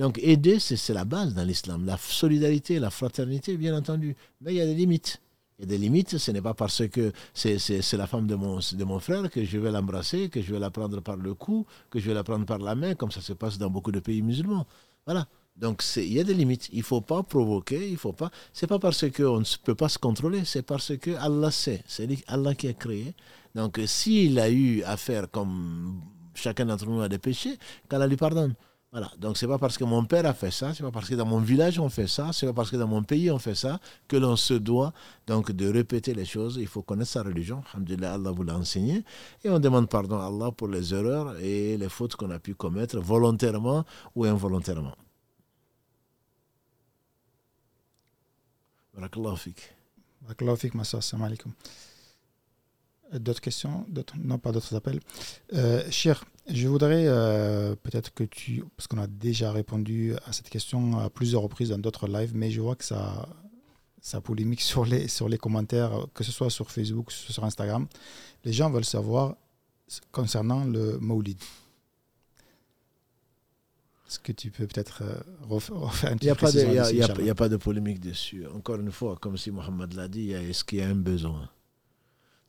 Donc 0.01 0.17
aider, 0.23 0.57
c'est 0.57 0.95
la 0.95 1.05
base 1.05 1.35
dans 1.35 1.43
l'islam. 1.43 1.85
La 1.85 1.95
solidarité, 1.95 2.79
la 2.79 2.89
fraternité, 2.89 3.55
bien 3.55 3.77
entendu. 3.77 4.15
Mais 4.41 4.51
il 4.51 4.57
y 4.57 4.61
a 4.61 4.65
des 4.65 4.73
limites. 4.73 5.21
Il 5.59 5.65
y 5.65 5.67
a 5.67 5.67
des 5.67 5.77
limites, 5.77 6.17
ce 6.17 6.31
n'est 6.31 6.41
pas 6.41 6.55
parce 6.55 6.87
que 6.87 7.11
c'est 7.35 7.93
la 7.93 8.07
femme 8.07 8.25
de 8.25 8.33
mon, 8.33 8.99
frère 8.99 9.29
que 9.29 9.45
je 9.45 9.59
vais 9.59 9.69
l'embrasser, 9.69 10.29
que 10.29 10.41
je 10.41 10.51
vais 10.53 10.57
la 10.57 10.71
prendre 10.71 11.01
par 11.01 11.17
le 11.17 11.35
cou, 11.35 11.67
que 11.91 11.99
je 11.99 12.07
vais 12.07 12.15
la 12.15 12.23
prendre 12.23 12.47
par 12.47 12.57
la 12.57 12.73
main, 12.73 12.95
comme 12.95 13.11
ça 13.11 13.21
se 13.21 13.33
passe 13.33 13.59
dans 13.59 13.69
beaucoup 13.69 13.91
de 13.91 13.99
pays 13.99 14.23
musulmans. 14.23 14.65
Voilà. 15.05 15.27
Donc 15.55 15.83
il 15.97 16.11
y 16.11 16.19
a 16.19 16.23
des 16.23 16.33
limites. 16.33 16.69
Il 16.71 16.79
ne 16.79 16.83
faut 16.83 17.01
pas 17.01 17.21
provoquer, 17.21 17.87
il 17.87 17.97
faut 17.97 18.13
pas. 18.13 18.31
C'est 18.53 18.65
pas 18.65 18.79
parce 18.79 19.07
qu'on 19.11 19.41
ne 19.41 19.63
peut 19.63 19.75
pas 19.75 19.87
se 19.89 19.99
contrôler, 19.99 20.45
c'est 20.45 20.63
parce 20.63 20.97
que 20.97 21.11
Allah 21.11 21.51
sait. 21.51 21.83
C'est 21.85 22.09
Allah 22.25 22.55
qui 22.55 22.67
a 22.69 22.73
créé. 22.73 23.13
Donc 23.53 23.79
s'il 23.85 24.39
a 24.39 24.49
eu 24.49 24.81
à 24.81 24.97
faire 24.97 25.29
comme 25.29 26.01
chacun 26.33 26.65
d'entre 26.65 26.87
nous 26.87 27.01
a 27.01 27.07
des 27.07 27.19
péchés, 27.19 27.59
qu'Allah 27.87 28.07
lui 28.07 28.17
pardonne. 28.17 28.55
Voilà. 28.91 29.09
Donc 29.17 29.37
c'est 29.37 29.47
pas 29.47 29.57
parce 29.57 29.77
que 29.77 29.85
mon 29.85 30.03
père 30.03 30.25
a 30.25 30.33
fait 30.33 30.51
ça, 30.51 30.73
c'est 30.73 30.83
pas 30.83 30.91
parce 30.91 31.07
que 31.07 31.15
dans 31.15 31.25
mon 31.25 31.39
village 31.39 31.79
on 31.79 31.87
fait 31.87 32.07
ça, 32.07 32.31
c'est 32.33 32.45
pas 32.47 32.53
parce 32.53 32.69
que 32.69 32.75
dans 32.75 32.87
mon 32.87 33.03
pays 33.03 33.31
on 33.31 33.39
fait 33.39 33.55
ça 33.55 33.79
que 34.05 34.17
l'on 34.17 34.35
se 34.35 34.53
doit 34.53 34.91
donc 35.27 35.51
de 35.53 35.71
répéter 35.71 36.13
les 36.13 36.25
choses. 36.25 36.57
Il 36.59 36.67
faut 36.67 36.81
connaître 36.81 37.09
sa 37.11 37.23
religion. 37.23 37.63
Alhamdulillah, 37.73 38.15
Allah 38.15 38.31
vous 38.31 38.43
l'a 38.43 38.57
enseigné. 38.57 39.05
Et 39.45 39.49
on 39.49 39.59
demande 39.59 39.87
pardon 39.89 40.19
à 40.19 40.25
Allah 40.25 40.51
pour 40.51 40.67
les 40.67 40.93
erreurs 40.93 41.37
et 41.39 41.77
les 41.77 41.87
fautes 41.87 42.17
qu'on 42.17 42.31
a 42.31 42.39
pu 42.39 42.53
commettre 42.53 42.99
volontairement 42.99 43.85
ou 44.13 44.25
involontairement. 44.25 44.95
Barakallahu 48.93 49.37
fik. 49.37 49.73
Barakallahu 50.21 50.57
fik, 50.57 50.73
alaikum. 50.75 51.53
D'autres 53.13 53.41
questions 53.41 53.85
Non, 54.17 54.37
pas 54.37 54.51
d'autres 54.51 54.73
appels. 54.75 54.99
Euh, 55.53 55.83
cher, 55.91 56.23
je 56.47 56.67
voudrais 56.67 57.05
euh, 57.07 57.75
peut-être 57.75 58.13
que 58.13 58.23
tu, 58.23 58.63
parce 58.77 58.87
qu'on 58.87 58.99
a 58.99 59.07
déjà 59.07 59.51
répondu 59.51 60.15
à 60.25 60.31
cette 60.31 60.49
question 60.49 60.97
à 60.97 61.09
plusieurs 61.09 61.41
reprises 61.41 61.69
dans 61.69 61.77
d'autres 61.77 62.07
lives, 62.07 62.31
mais 62.35 62.51
je 62.51 62.61
vois 62.61 62.75
que 62.75 62.85
ça, 62.85 63.27
ça 64.01 64.21
polémique 64.21 64.61
sur 64.61 64.85
les, 64.85 65.09
sur 65.09 65.27
les 65.27 65.37
commentaires, 65.37 66.05
que 66.13 66.23
ce 66.23 66.31
soit 66.31 66.49
sur 66.49 66.71
Facebook, 66.71 67.07
que 67.07 67.13
ce 67.13 67.25
soit 67.25 67.33
sur 67.33 67.43
Instagram. 67.43 67.87
Les 68.45 68.53
gens 68.53 68.69
veulent 68.69 68.85
savoir 68.85 69.35
concernant 70.11 70.63
le 70.63 70.97
Maulid. 70.99 71.37
Est-ce 74.07 74.19
que 74.19 74.31
tu 74.31 74.51
peux 74.51 74.67
peut-être 74.67 75.03
euh, 75.03 75.15
refaire 75.49 76.11
un 76.11 76.17
petit 76.17 76.33
peu 76.33 76.47
Il 76.53 77.23
n'y 77.23 77.29
a, 77.29 77.35
pas 77.35 77.49
de 77.49 77.55
polémique 77.57 77.99
dessus. 77.99 78.45
Encore 78.47 78.75
une 78.75 78.91
fois, 78.91 79.15
comme 79.15 79.37
si 79.37 79.51
Mohamed 79.51 79.93
l'a 79.93 80.07
dit, 80.07 80.31
est-ce 80.31 80.63
qu'il 80.63 80.79
y 80.79 80.81
a 80.81 80.87
un 80.87 80.95
besoin? 80.95 81.49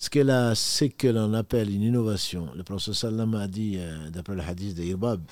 Ce 0.03 0.11
qu'elle 0.11 0.53
c'est 0.57 0.89
que 0.89 1.07
l'on 1.07 1.33
appelle 1.33 1.71
une 1.71 1.83
innovation. 1.83 2.49
Le 2.57 2.65
professeur 2.65 2.97
Sallam 2.97 3.37
a 3.37 3.47
dit, 3.47 3.77
euh, 3.77 4.11
d'après 4.11 4.35
le 4.35 4.43
hadith 4.43 4.77
de 4.77 4.83
Irbab, 4.83 5.23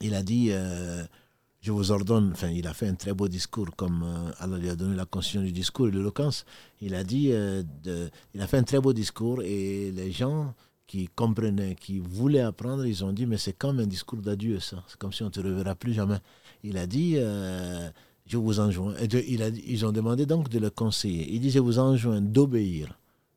il 0.00 0.14
a 0.14 0.22
dit, 0.22 0.50
euh, 0.52 1.02
je 1.62 1.72
vous 1.72 1.90
ordonne, 1.90 2.30
enfin, 2.30 2.46
il 2.50 2.64
a 2.68 2.74
fait 2.74 2.86
un 2.86 2.94
très 2.94 3.12
beau 3.12 3.26
discours, 3.26 3.74
comme 3.74 4.04
euh, 4.04 4.30
Allah 4.38 4.58
lui 4.58 4.70
a 4.70 4.76
donné 4.76 4.94
la 4.94 5.04
conscience 5.04 5.42
du 5.42 5.50
discours 5.50 5.88
et 5.88 5.90
l'éloquence. 5.90 6.44
Il 6.80 6.94
a 6.94 7.02
dit, 7.02 7.30
de, 7.30 8.08
il 8.34 8.40
a 8.40 8.46
fait 8.46 8.58
un 8.58 8.62
très 8.62 8.78
beau 8.78 8.92
discours 8.92 9.42
et 9.42 9.90
les 9.90 10.12
gens 10.12 10.54
qui 10.86 11.08
comprenaient, 11.08 11.74
qui 11.74 11.98
voulaient 11.98 12.42
apprendre, 12.42 12.86
ils 12.86 13.04
ont 13.04 13.12
dit, 13.12 13.26
mais 13.26 13.36
c'est 13.36 13.54
comme 13.54 13.80
un 13.80 13.86
discours 13.88 14.20
d'adieu, 14.20 14.60
ça. 14.60 14.84
C'est 14.86 14.96
comme 14.96 15.12
si 15.12 15.24
on 15.24 15.26
ne 15.26 15.30
te 15.30 15.40
reverra 15.40 15.74
plus 15.74 15.92
jamais. 15.92 16.18
Il 16.62 16.78
a 16.78 16.86
dit, 16.86 17.16
je 18.26 18.36
vous 18.36 18.60
enjoins. 18.60 18.94
A, 18.94 19.02
ils 19.02 19.84
ont 19.84 19.90
demandé 19.90 20.24
donc 20.24 20.50
de 20.50 20.60
le 20.60 20.70
conseiller. 20.70 21.26
Il 21.32 21.40
dit, 21.40 21.50
je 21.50 21.58
vous 21.58 21.80
enjoins 21.80 22.20
d'obéir. 22.20 22.96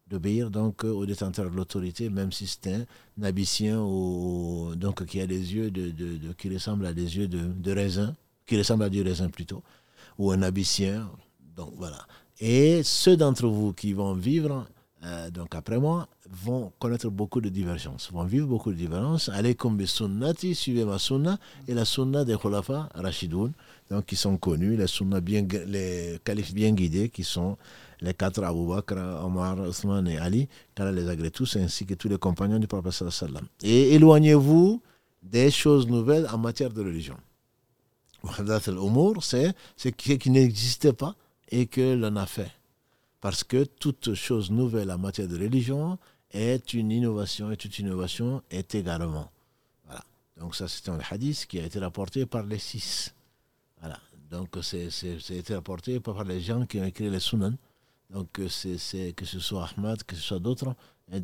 D'obéir 0.10 0.50
donc 0.50 0.84
au 0.86 1.06
détenteur 1.06 1.52
de 1.52 1.56
l'autorité, 1.56 2.10
même 2.10 2.32
si 2.32 2.48
c'est 2.48 2.74
un 2.74 2.86
nabicien 3.18 3.80
ou, 3.80 4.74
donc, 4.76 5.06
qui 5.06 5.22
a 5.22 5.28
des 5.28 5.54
yeux 5.54 5.70
de, 5.70 6.34
qui 6.34 6.52
ressemblent 6.52 6.88
à 6.88 6.94
des 6.94 7.18
yeux 7.18 7.28
de, 7.28 7.72
raisin, 7.72 8.16
qui 8.48 8.58
ressemble 8.58 8.86
à 8.86 8.90
du 8.90 9.04
raisin 9.04 9.30
plutôt, 9.30 9.62
ou 10.18 10.32
un 10.32 10.42
abyssien. 10.42 11.12
Donc 11.56 11.74
voilà. 11.78 12.08
Et 12.40 12.82
ceux 12.84 13.18
d'entre 13.18 13.48
vous 13.48 13.74
qui 13.74 13.94
vont 13.94 14.14
vivre, 14.14 14.66
euh, 15.04 15.30
donc 15.30 15.54
après 15.54 15.78
moi, 15.78 16.08
vont 16.28 16.72
connaître 16.80 17.10
beaucoup 17.10 17.40
de 17.40 17.50
divergences, 17.50 18.12
vont 18.12 18.24
vivre 18.24 18.48
beaucoup 18.48 18.72
de 18.72 18.78
divergences. 18.78 19.30
Allez 19.30 19.54
comme 19.54 19.86
sunnati, 19.86 20.56
suivez 20.56 20.86
ma 20.86 20.98
sunna 20.98 21.38
et 21.68 21.74
la 21.74 21.86
sunna 21.86 22.26
des 22.26 22.36
khulafa 22.36 22.90
rashidoun, 22.96 23.52
donc 23.92 24.06
qui 24.06 24.16
sont 24.16 24.38
connus, 24.38 24.76
les 24.76 24.88
sunna 24.88 25.22
bien, 25.22 25.46
les 25.68 26.20
califes 26.24 26.54
bien 26.54 26.72
guidés, 26.72 27.10
qui 27.10 27.24
sont 27.24 27.58
les 28.02 28.14
quatre 28.14 28.44
Abu 28.44 28.68
Bakr, 28.68 28.96
Omar, 29.24 29.60
Othman 29.60 30.08
et 30.08 30.18
Ali, 30.18 30.48
car 30.76 30.92
les 30.92 31.08
agrée 31.10 31.32
tous, 31.32 31.58
ainsi 31.58 31.86
que 31.86 31.94
tous 31.96 32.08
les 32.08 32.18
compagnons 32.18 32.60
du 32.60 32.68
prophète 32.68 33.10
sallam. 33.12 33.48
Et 33.62 33.94
éloignez-vous 33.96 34.82
des 35.22 35.52
choses 35.52 35.88
nouvelles 35.88 36.28
en 36.32 36.38
matière 36.38 36.72
de 36.72 36.82
religion 36.82 37.16
c'est 39.22 39.54
ce 39.78 39.90
qui 39.90 40.30
n'existait 40.30 40.94
pas 40.94 41.16
et 41.50 41.68
que 41.68 41.96
l'on 41.96 42.16
a 42.16 42.26
fait. 42.26 42.52
Parce 43.22 43.44
que 43.44 43.64
toute 43.64 44.14
chose 44.14 44.52
nouvelle 44.52 44.92
en 44.92 44.98
matière 44.98 45.28
de 45.28 45.38
religion 45.38 45.98
est 46.32 46.74
une 46.74 46.92
innovation 46.92 47.52
et 47.52 47.58
toute 47.58 47.78
innovation 47.80 48.42
est 48.50 48.76
également. 48.76 49.30
Voilà. 49.86 50.04
Donc 50.38 50.56
ça 50.56 50.68
c'est 50.68 50.88
un 50.90 51.00
hadith 51.10 51.46
qui 51.48 51.60
a 51.60 51.66
été 51.66 51.80
rapporté 51.80 52.26
par 52.26 52.44
les 52.44 52.60
six. 52.60 53.14
Voilà. 53.80 54.00
Donc 54.30 54.58
c'est 54.62 54.90
été 55.30 55.56
rapporté 55.56 56.00
par 56.00 56.24
les 56.24 56.40
gens 56.40 56.66
qui 56.66 56.80
ont 56.80 56.86
écrit 56.86 57.10
les 57.10 57.20
sunan. 57.20 57.54
Donc 58.10 58.42
c'est 58.50 59.14
que 59.14 59.26
ce 59.26 59.40
soit 59.40 59.70
Ahmad, 59.76 60.04
que 60.04 60.16
ce 60.16 60.22
soit 60.22 60.40
d'autres, 60.40 60.76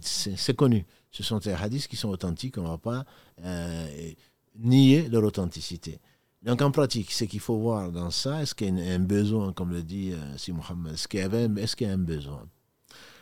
c'est 0.01 0.55
connu. 0.55 0.85
Ce 1.11 1.23
sont 1.23 1.37
des 1.39 1.53
hadiths 1.53 1.87
qui 1.87 1.95
sont 1.95 2.09
authentiques, 2.09 2.57
on 2.57 2.63
ne 2.63 2.67
va 2.67 2.77
pas 2.77 3.05
euh, 3.43 4.11
nier 4.57 5.07
leur 5.09 5.23
authenticité. 5.23 5.99
Donc 6.43 6.61
en 6.61 6.71
pratique, 6.71 7.11
ce 7.11 7.23
qu'il 7.23 7.39
faut 7.39 7.57
voir 7.57 7.91
dans 7.91 8.11
ça, 8.11 8.41
est-ce 8.41 8.53
qu'il 8.53 8.77
y 8.77 8.91
a 8.91 8.93
un 8.93 8.99
besoin, 8.99 9.51
comme 9.51 9.71
le 9.71 9.81
dit 9.81 10.11
euh, 10.11 10.37
si 10.37 10.51
Mohamed, 10.51 10.93
est-ce 10.93 11.07
qu'il 11.07 11.87
y, 11.87 11.89
a 11.89 11.93
un 11.93 11.97
besoin? 11.97 12.45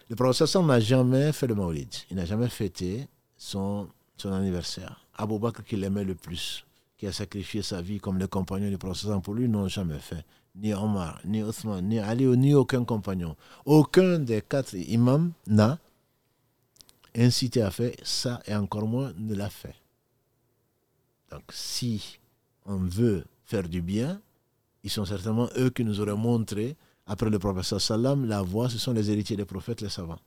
Le 0.10 0.16
professeur 0.16 0.64
n'a 0.64 0.80
jamais 0.82 1.32
fait 1.32 1.48
le 1.48 1.56
maulid, 1.56 1.94
il 2.10 2.18
n'a 2.18 2.26
jamais 2.26 2.50
fêté 2.50 3.08
son, 3.38 3.88
anniversaire. 4.26 5.06
Abou 5.16 5.40
Bakr, 5.40 5.64
qui 5.64 5.76
l'aimait 5.76 6.04
le 6.04 6.16
plus, 6.16 6.66
qui 6.98 7.08
a 7.08 7.12
sacrifié 7.12 7.62
sa 7.62 7.82
vie 7.82 8.00
comme 8.00 8.18
le 8.18 8.28
compagnon 8.28 8.70
du 8.70 8.78
professeur 8.78 9.22
pour 9.22 9.34
lui, 9.34 9.48
n'ont 9.48 9.68
jamais 9.68 10.00
fait. 10.00 10.26
Ni 10.56 10.74
Omar, 10.74 11.20
ni 11.26 11.42
Othman, 11.42 11.82
ni 11.88 12.00
Ali, 12.00 12.26
ni 12.26 12.54
aucun 12.54 12.86
compagnon. 12.86 13.36
Aucun 13.66 14.20
des 14.20 14.42
quatre 14.42 14.76
imams 14.76 15.32
n'a 15.48 15.80
incité 17.16 17.62
à 17.62 17.72
faire 17.72 17.94
ça 18.04 18.42
et 18.46 18.56
encore 18.56 18.88
moins 18.88 19.14
ne 19.18 19.34
l'a 19.34 19.50
fait. 19.50 19.76
Donc 21.32 21.44
si 21.50 22.20
on 22.66 22.78
veut 22.78 23.26
faire 23.46 23.68
du 23.68 23.82
bien, 23.82 24.22
ils 24.84 24.90
sont 24.90 25.06
certainement 25.06 25.50
eux 25.58 25.70
qui 25.70 25.84
nous 25.84 26.00
auraient 26.00 26.16
montré, 26.16 26.76
après 27.06 27.30
le 27.30 27.40
professeur 27.40 27.82
Salam, 27.82 28.26
la 28.26 28.42
voie, 28.42 28.70
ce 28.70 28.78
sont 28.78 28.94
les 28.94 29.10
héritiers 29.10 29.36
des 29.36 29.46
prophètes, 29.46 29.82
les 29.82 29.90
savants. 29.90 30.20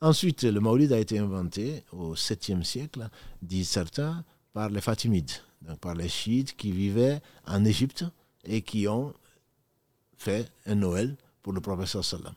Ensuite, 0.00 0.44
le 0.44 0.60
maulid 0.60 0.92
a 0.92 0.98
été 0.98 1.18
inventé 1.18 1.84
au 1.92 2.14
7e 2.14 2.62
siècle, 2.62 3.08
disent 3.42 3.68
certains, 3.68 4.24
par 4.52 4.68
les 4.70 4.80
Fatimides, 4.80 5.30
donc 5.62 5.78
par 5.78 5.94
les 5.94 6.08
chiites 6.08 6.56
qui 6.56 6.72
vivaient 6.72 7.20
en 7.46 7.64
Égypte 7.64 8.04
et 8.44 8.62
qui 8.62 8.88
ont 8.88 9.12
fait 10.20 10.50
un 10.66 10.74
Noël 10.74 11.16
pour 11.42 11.52
le 11.52 11.60
professeur 11.60 12.04
Salam. 12.04 12.34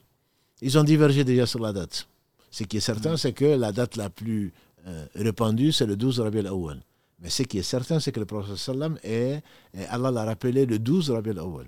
Ils 0.62 0.78
ont 0.78 0.84
divergé 0.84 1.24
déjà 1.24 1.46
sur 1.46 1.60
la 1.60 1.74
date. 1.74 2.08
Ce 2.50 2.64
qui 2.64 2.78
est 2.78 2.82
certain, 2.82 3.18
c'est 3.18 3.34
que 3.34 3.46
la 3.46 3.72
date 3.72 3.98
la 3.98 4.10
plus 4.10 4.54
euh, 4.88 5.06
répandue, 5.16 5.72
c'est 5.72 5.86
le 5.86 5.98
12 5.98 6.22
Rabi 6.22 6.40
al-Awwal. 6.40 6.82
Mais 7.20 7.30
ce 7.30 7.44
qui 7.44 7.58
est 7.58 7.64
certain, 7.64 8.00
c'est 8.00 8.12
que 8.12 8.20
le 8.20 8.26
prophète 8.26 8.56
sallam 8.56 8.98
est, 9.04 9.42
Allah 9.90 10.12
l'a 10.12 10.24
rappelé 10.24 10.66
le 10.66 10.80
12 10.80 11.12
Rabi 11.12 11.32
al-Awwal. 11.32 11.68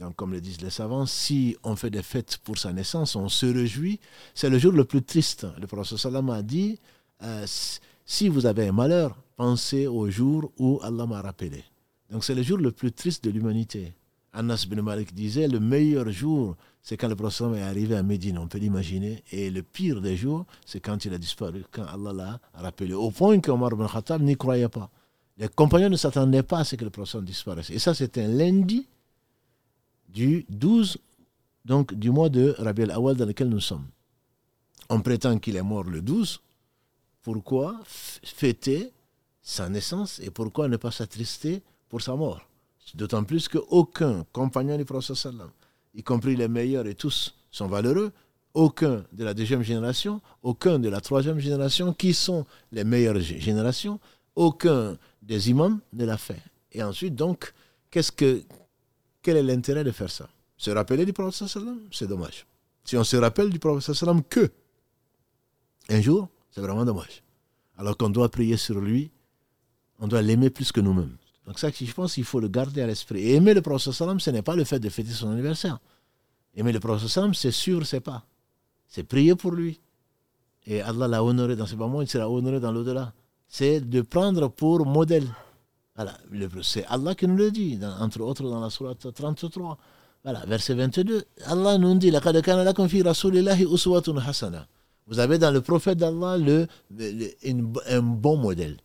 Donc, 0.00 0.16
comme 0.16 0.32
le 0.32 0.40
disent 0.40 0.62
les 0.62 0.70
savants, 0.70 1.06
si 1.06 1.56
on 1.62 1.76
fait 1.76 1.90
des 1.90 2.02
fêtes 2.02 2.38
pour 2.38 2.58
sa 2.58 2.72
naissance, 2.72 3.14
on 3.14 3.28
se 3.28 3.46
réjouit, 3.46 4.00
c'est 4.34 4.48
le 4.50 4.58
jour 4.58 4.72
le 4.72 4.84
plus 4.84 5.02
triste. 5.02 5.46
Le 5.60 5.66
prophète 5.66 5.98
sallam 5.98 6.30
a 6.30 6.42
dit 6.42 6.78
euh, 7.22 7.44
si 8.04 8.28
vous 8.28 8.46
avez 8.46 8.68
un 8.68 8.72
malheur, 8.72 9.16
pensez 9.36 9.86
au 9.86 10.10
jour 10.10 10.50
où 10.58 10.80
Allah 10.82 11.06
m'a 11.06 11.20
rappelé. 11.20 11.62
Donc, 12.10 12.24
c'est 12.24 12.34
le 12.34 12.42
jour 12.42 12.58
le 12.58 12.72
plus 12.72 12.90
triste 12.90 13.22
de 13.22 13.30
l'humanité. 13.30 13.92
Anas 14.32 14.64
bin 14.68 14.82
Malik 14.82 15.12
disait 15.12 15.48
le 15.48 15.58
meilleur 15.58 16.08
jour, 16.10 16.56
c'est 16.82 16.96
quand 16.96 17.08
le 17.08 17.16
prophète 17.16 17.54
est 17.56 17.62
arrivé 17.62 17.96
à 17.96 18.02
Médine, 18.02 18.38
on 18.38 18.46
peut 18.46 18.58
l'imaginer. 18.58 19.22
Et 19.32 19.50
le 19.50 19.62
pire 19.62 20.00
des 20.00 20.16
jours, 20.16 20.46
c'est 20.64 20.80
quand 20.80 21.04
il 21.04 21.12
a 21.12 21.18
disparu, 21.18 21.64
quand 21.70 21.84
Allah 21.84 22.12
l'a 22.12 22.40
rappelé. 22.54 22.94
Au 22.94 23.10
point 23.10 23.40
qu'Omar 23.40 23.76
bin 23.76 23.88
Khattab 23.88 24.22
n'y 24.22 24.36
croyait 24.36 24.68
pas. 24.68 24.90
Les 25.36 25.48
compagnons 25.48 25.88
ne 25.88 25.96
s'attendaient 25.96 26.42
pas 26.42 26.60
à 26.60 26.64
ce 26.64 26.76
que 26.76 26.84
le 26.84 26.90
prophète 26.90 27.24
disparaisse. 27.24 27.70
Et 27.70 27.78
ça, 27.78 27.94
c'était 27.94 28.22
un 28.22 28.28
lundi 28.28 28.86
du 30.08 30.44
12, 30.48 30.98
donc 31.64 31.94
du 31.94 32.10
mois 32.10 32.28
de 32.28 32.54
Rabi 32.58 32.82
al-Awwal 32.82 33.16
dans 33.16 33.26
lequel 33.26 33.48
nous 33.48 33.60
sommes. 33.60 33.86
On 34.88 35.00
prétend 35.00 35.38
qu'il 35.38 35.56
est 35.56 35.62
mort 35.62 35.84
le 35.84 36.02
12. 36.02 36.40
Pourquoi 37.22 37.80
fêter 37.86 38.92
sa 39.42 39.68
naissance 39.68 40.20
et 40.20 40.30
pourquoi 40.30 40.68
ne 40.68 40.76
pas 40.76 40.90
s'attrister 40.90 41.62
pour 41.88 42.00
sa 42.02 42.14
mort? 42.16 42.49
D'autant 42.94 43.24
plus 43.24 43.48
qu'aucun 43.48 44.24
compagnon 44.32 44.76
du 44.76 44.84
prophète 44.84 45.28
y 45.94 46.02
compris 46.02 46.36
les 46.36 46.48
meilleurs 46.48 46.86
et 46.86 46.94
tous, 46.94 47.34
sont 47.50 47.66
valeureux. 47.66 48.12
Aucun 48.52 49.04
de 49.12 49.24
la 49.24 49.32
deuxième 49.32 49.62
génération, 49.62 50.20
aucun 50.42 50.80
de 50.80 50.88
la 50.88 51.00
troisième 51.00 51.38
génération, 51.38 51.92
qui 51.92 52.12
sont 52.12 52.44
les 52.72 52.82
meilleures 52.82 53.20
générations, 53.20 54.00
aucun 54.34 54.96
des 55.22 55.50
imams 55.50 55.80
ne 55.92 56.04
l'a 56.04 56.16
fait. 56.16 56.42
Et 56.72 56.82
ensuite, 56.82 57.14
donc, 57.14 57.52
qu'est-ce 57.90 58.10
que, 58.10 58.42
quel 59.22 59.36
est 59.36 59.42
l'intérêt 59.42 59.84
de 59.84 59.92
faire 59.92 60.10
ça? 60.10 60.28
Se 60.56 60.70
rappeler 60.70 61.06
du 61.06 61.12
prophète 61.12 61.48
c'est 61.92 62.06
dommage. 62.08 62.44
Si 62.84 62.96
on 62.96 63.04
se 63.04 63.16
rappelle 63.16 63.50
du 63.50 63.58
prophète 63.60 63.96
que 64.28 64.50
un 65.88 66.00
jour, 66.00 66.28
c'est 66.50 66.60
vraiment 66.60 66.84
dommage. 66.84 67.22
Alors 67.76 67.96
qu'on 67.96 68.10
doit 68.10 68.28
prier 68.28 68.56
sur 68.56 68.80
lui, 68.80 69.10
on 69.98 70.08
doit 70.08 70.22
l'aimer 70.22 70.50
plus 70.50 70.72
que 70.72 70.80
nous-mêmes. 70.80 71.16
Donc 71.46 71.58
ça, 71.58 71.70
je 71.70 71.92
pense 71.92 72.14
qu'il 72.14 72.24
faut 72.24 72.40
le 72.40 72.48
garder 72.48 72.82
à 72.82 72.86
l'esprit. 72.86 73.20
Et 73.20 73.34
aimer 73.34 73.54
le 73.54 73.62
prophète 73.62 73.92
ce 73.92 74.30
n'est 74.30 74.42
pas 74.42 74.56
le 74.56 74.64
fait 74.64 74.78
de 74.78 74.88
fêter 74.88 75.10
son 75.10 75.30
anniversaire. 75.30 75.78
Aimer 76.54 76.72
le 76.72 76.80
prophète 76.80 77.08
sallam, 77.08 77.34
c'est 77.34 77.50
sûr, 77.50 77.86
c'est 77.86 78.00
pas. 78.00 78.24
C'est 78.88 79.04
prier 79.04 79.34
pour 79.34 79.52
lui. 79.52 79.80
Et 80.66 80.82
Allah 80.82 81.08
l'a 81.08 81.24
honoré 81.24 81.56
dans 81.56 81.66
ce 81.66 81.76
moment, 81.76 82.02
il 82.02 82.08
sera 82.08 82.28
honoré 82.28 82.60
dans 82.60 82.72
l'au-delà. 82.72 83.12
C'est 83.48 83.80
de 83.80 84.02
prendre 84.02 84.48
pour 84.48 84.84
modèle. 84.86 85.26
C'est 86.62 86.84
Allah 86.86 87.14
qui 87.14 87.26
nous 87.26 87.36
le 87.36 87.50
dit, 87.50 87.78
entre 88.00 88.20
autres 88.20 88.42
dans 88.42 88.60
la 88.60 88.70
sourate 88.70 89.12
33. 89.12 89.78
Voilà, 90.22 90.44
verset 90.46 90.74
22. 90.74 91.24
Allah 91.46 91.78
nous 91.78 91.94
dit 91.96 92.12
Vous 95.06 95.18
avez 95.18 95.38
dans 95.38 95.50
le 95.50 95.60
prophète 95.60 95.98
d'Allah 95.98 96.36
le, 96.38 96.66
un 97.88 98.02
bon 98.02 98.36
modèle. 98.36 98.76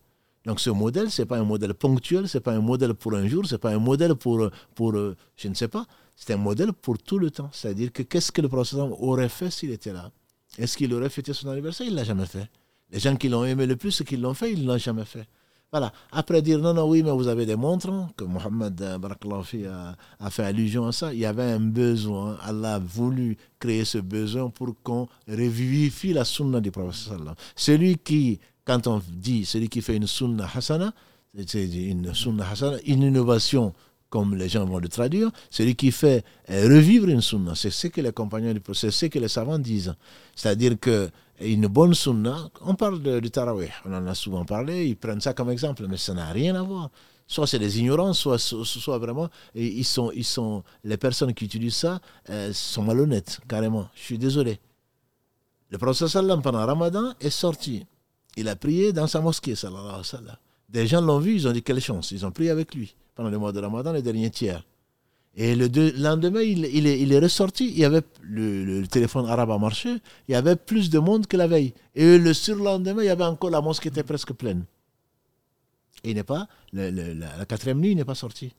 Donc 0.45 0.59
ce 0.59 0.69
modèle, 0.69 1.09
ce 1.09 1.21
n'est 1.21 1.25
pas 1.25 1.37
un 1.37 1.43
modèle 1.43 1.73
ponctuel, 1.73 2.27
ce 2.27 2.37
n'est 2.37 2.41
pas 2.41 2.53
un 2.53 2.61
modèle 2.61 2.93
pour 2.93 3.13
un 3.15 3.27
jour, 3.27 3.45
ce 3.45 3.55
n'est 3.55 3.59
pas 3.59 3.71
un 3.71 3.79
modèle 3.79 4.15
pour, 4.15 4.49
pour, 4.75 4.91
euh, 4.93 5.15
je 5.35 5.47
ne 5.47 5.53
sais 5.55 5.67
pas, 5.67 5.85
c'est 6.15 6.33
un 6.33 6.37
modèle 6.37 6.71
pour 6.71 6.97
tout 6.99 7.17
le 7.17 7.31
temps. 7.31 7.49
C'est-à-dire 7.51 7.91
que 7.91 8.03
qu'est-ce 8.03 8.31
que 8.31 8.41
le 8.41 8.47
prophète 8.47 8.79
aurait 8.79 9.29
fait 9.29 9.49
s'il 9.49 9.71
était 9.71 9.93
là? 9.93 10.11
Est-ce 10.57 10.77
qu'il 10.77 10.93
aurait 10.93 11.09
fêté 11.09 11.33
son 11.33 11.49
anniversaire? 11.49 11.87
Il 11.87 11.93
ne 11.93 11.97
l'a 11.97 12.03
jamais 12.03 12.25
fait. 12.27 12.47
Les 12.91 12.99
gens 12.99 13.15
qui 13.15 13.27
l'ont 13.27 13.43
aimé 13.43 13.65
le 13.65 13.75
plus, 13.75 13.91
ceux 13.91 14.05
qui 14.05 14.17
l'ont 14.17 14.35
fait, 14.35 14.53
ils 14.53 14.61
ne 14.61 14.67
l'ont 14.67 14.77
jamais 14.77 15.05
fait. 15.05 15.27
Voilà. 15.71 15.91
Après 16.11 16.41
dire 16.41 16.59
non, 16.59 16.73
non, 16.73 16.87
oui, 16.87 17.01
mais 17.03 17.11
vous 17.11 17.27
avez 17.27 17.45
des 17.45 17.55
montres, 17.55 17.89
que 18.15 18.23
Mohamed 18.23 18.81
euh, 18.81 18.97
a, 18.99 19.95
a, 20.25 20.29
fait 20.29 20.43
allusion 20.43 20.85
à 20.85 20.91
ça, 20.91 21.13
il 21.13 21.19
y 21.19 21.25
avait 21.25 21.43
un 21.51 21.59
besoin. 21.59 22.37
Allah 22.43 22.75
a 22.75 22.79
voulu 22.79 23.35
créer 23.59 23.83
ce 23.83 23.97
besoin 23.97 24.49
pour 24.49 24.75
qu'on 24.83 25.07
revivifie 25.27 26.13
la 26.13 26.23
sunna 26.23 26.61
du 26.61 26.71
prophète. 26.71 27.19
Celui 27.55 27.97
qui 27.97 28.39
quand 28.65 28.87
on 28.87 29.01
dit 29.07 29.45
celui 29.45 29.69
qui 29.69 29.81
fait 29.81 29.95
une 29.95 30.07
sunna 30.07 30.47
hasana, 30.53 30.93
c'est 31.47 31.65
une 31.65 32.13
sunna 32.13 32.49
hasana, 32.49 32.77
une 32.85 33.03
innovation, 33.03 33.73
comme 34.09 34.35
les 34.35 34.49
gens 34.49 34.65
vont 34.65 34.79
le 34.79 34.89
traduire, 34.89 35.29
celui 35.49 35.75
qui 35.75 35.91
fait 35.91 36.23
euh, 36.49 36.63
revivre 36.63 37.07
une 37.07 37.21
sunna. 37.21 37.53
C'est 37.55 37.69
ce 37.69 37.87
que 37.87 38.01
les 38.01 38.11
compagnons 38.11 38.53
du 38.53 38.61
c'est 38.73 38.91
ce 38.91 39.05
que 39.05 39.19
les 39.19 39.27
savants 39.27 39.59
disent. 39.59 39.95
C'est-à-dire 40.35 40.79
que 40.79 41.09
une 41.39 41.67
bonne 41.67 41.93
sunna, 41.93 42.49
on 42.61 42.75
parle 42.75 43.21
du 43.21 43.29
tarawih, 43.29 43.69
on 43.85 43.93
en 43.93 44.07
a 44.07 44.15
souvent 44.15 44.45
parlé, 44.45 44.87
ils 44.87 44.95
prennent 44.95 45.21
ça 45.21 45.33
comme 45.33 45.49
exemple, 45.51 45.85
mais 45.87 45.97
ça 45.97 46.13
n'a 46.13 46.31
rien 46.31 46.55
à 46.55 46.63
voir. 46.63 46.89
Soit 47.27 47.47
c'est 47.47 47.59
des 47.59 47.79
ignorants, 47.79 48.13
soit, 48.13 48.37
soit 48.37 48.97
vraiment, 48.99 49.29
ils 49.55 49.83
sont, 49.83 50.11
ils 50.11 50.23
sont, 50.23 50.63
les 50.83 50.95
personnes 50.97 51.33
qui 51.33 51.45
utilisent 51.45 51.75
ça 51.75 51.99
euh, 52.29 52.53
sont 52.53 52.83
malhonnêtes, 52.83 53.39
carrément. 53.47 53.89
Je 53.95 54.01
suis 54.01 54.17
désolé. 54.17 54.59
Le 55.71 55.77
prophète 55.77 56.07
sallam 56.07 56.41
pendant 56.41 56.65
Ramadan 56.65 57.13
est 57.19 57.31
sorti 57.31 57.85
il 58.35 58.47
a 58.49 58.55
prié 58.55 58.93
dans 58.93 59.07
sa 59.07 59.21
mosquée, 59.21 59.55
sallallahu 59.55 59.85
alayhi 59.85 59.97
wa 59.97 60.03
sallam. 60.03 60.37
Des 60.69 60.87
gens 60.87 61.01
l'ont 61.01 61.19
vu, 61.19 61.35
ils 61.35 61.47
ont 61.47 61.51
dit 61.51 61.63
quelle 61.63 61.79
chance. 61.79 62.11
Ils 62.11 62.25
ont 62.25 62.31
prié 62.31 62.49
avec 62.49 62.73
lui 62.75 62.95
pendant 63.15 63.29
le 63.29 63.37
mois 63.37 63.51
de 63.51 63.59
Ramadan, 63.59 63.93
les 63.93 64.01
derniers 64.01 64.29
tiers. 64.29 64.63
Et 65.37 65.55
le 65.55 65.67
lendemain, 65.97 66.41
il, 66.41 66.63
est, 66.65 67.19
ressorti. 67.19 67.69
Il 67.69 67.77
y 67.77 67.85
avait 67.85 68.01
le, 68.21 68.85
téléphone 68.87 69.25
arabe 69.25 69.51
a 69.51 69.57
marché. 69.57 69.97
Il 70.27 70.31
y 70.31 70.35
avait 70.35 70.55
plus 70.55 70.89
de 70.89 70.97
monde 70.97 71.27
que 71.27 71.35
la 71.35 71.47
veille. 71.47 71.73
Et 71.93 72.17
le 72.17 72.33
surlendemain, 72.33 73.03
il 73.03 73.07
y 73.07 73.09
avait 73.09 73.25
encore 73.25 73.49
la 73.49 73.59
mosquée 73.59 73.89
était 73.89 74.03
presque 74.03 74.33
pleine. 74.33 74.63
Et 76.03 76.11
il 76.11 76.15
n'est 76.15 76.23
pas, 76.23 76.47
la, 76.71 77.45
quatrième 77.45 77.79
nuit, 77.79 77.91
il 77.91 77.97
n'est 77.97 78.05
pas 78.05 78.15
sorti. 78.15 78.53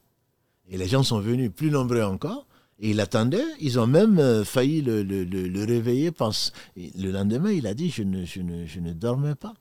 Et 0.69 0.77
les 0.77 0.87
gens 0.87 1.01
sont 1.01 1.19
venus 1.19 1.51
plus 1.55 1.71
nombreux 1.71 2.03
encore. 2.03 2.45
Et 2.79 2.91
il 2.91 2.99
attendait. 2.99 3.43
Ils 3.59 3.79
ont 3.79 3.87
même 3.87 4.19
euh, 4.19 4.43
failli 4.43 4.83
le, 4.83 5.65
réveiller. 5.65 6.11
Pense, 6.11 6.53
le 6.75 7.09
lendemain, 7.09 7.51
il 7.51 7.65
a 7.65 7.73
dit 7.73 7.89
je 7.89 8.03
ne 8.03 8.93
dormais 8.93 9.33
pas. 9.33 9.55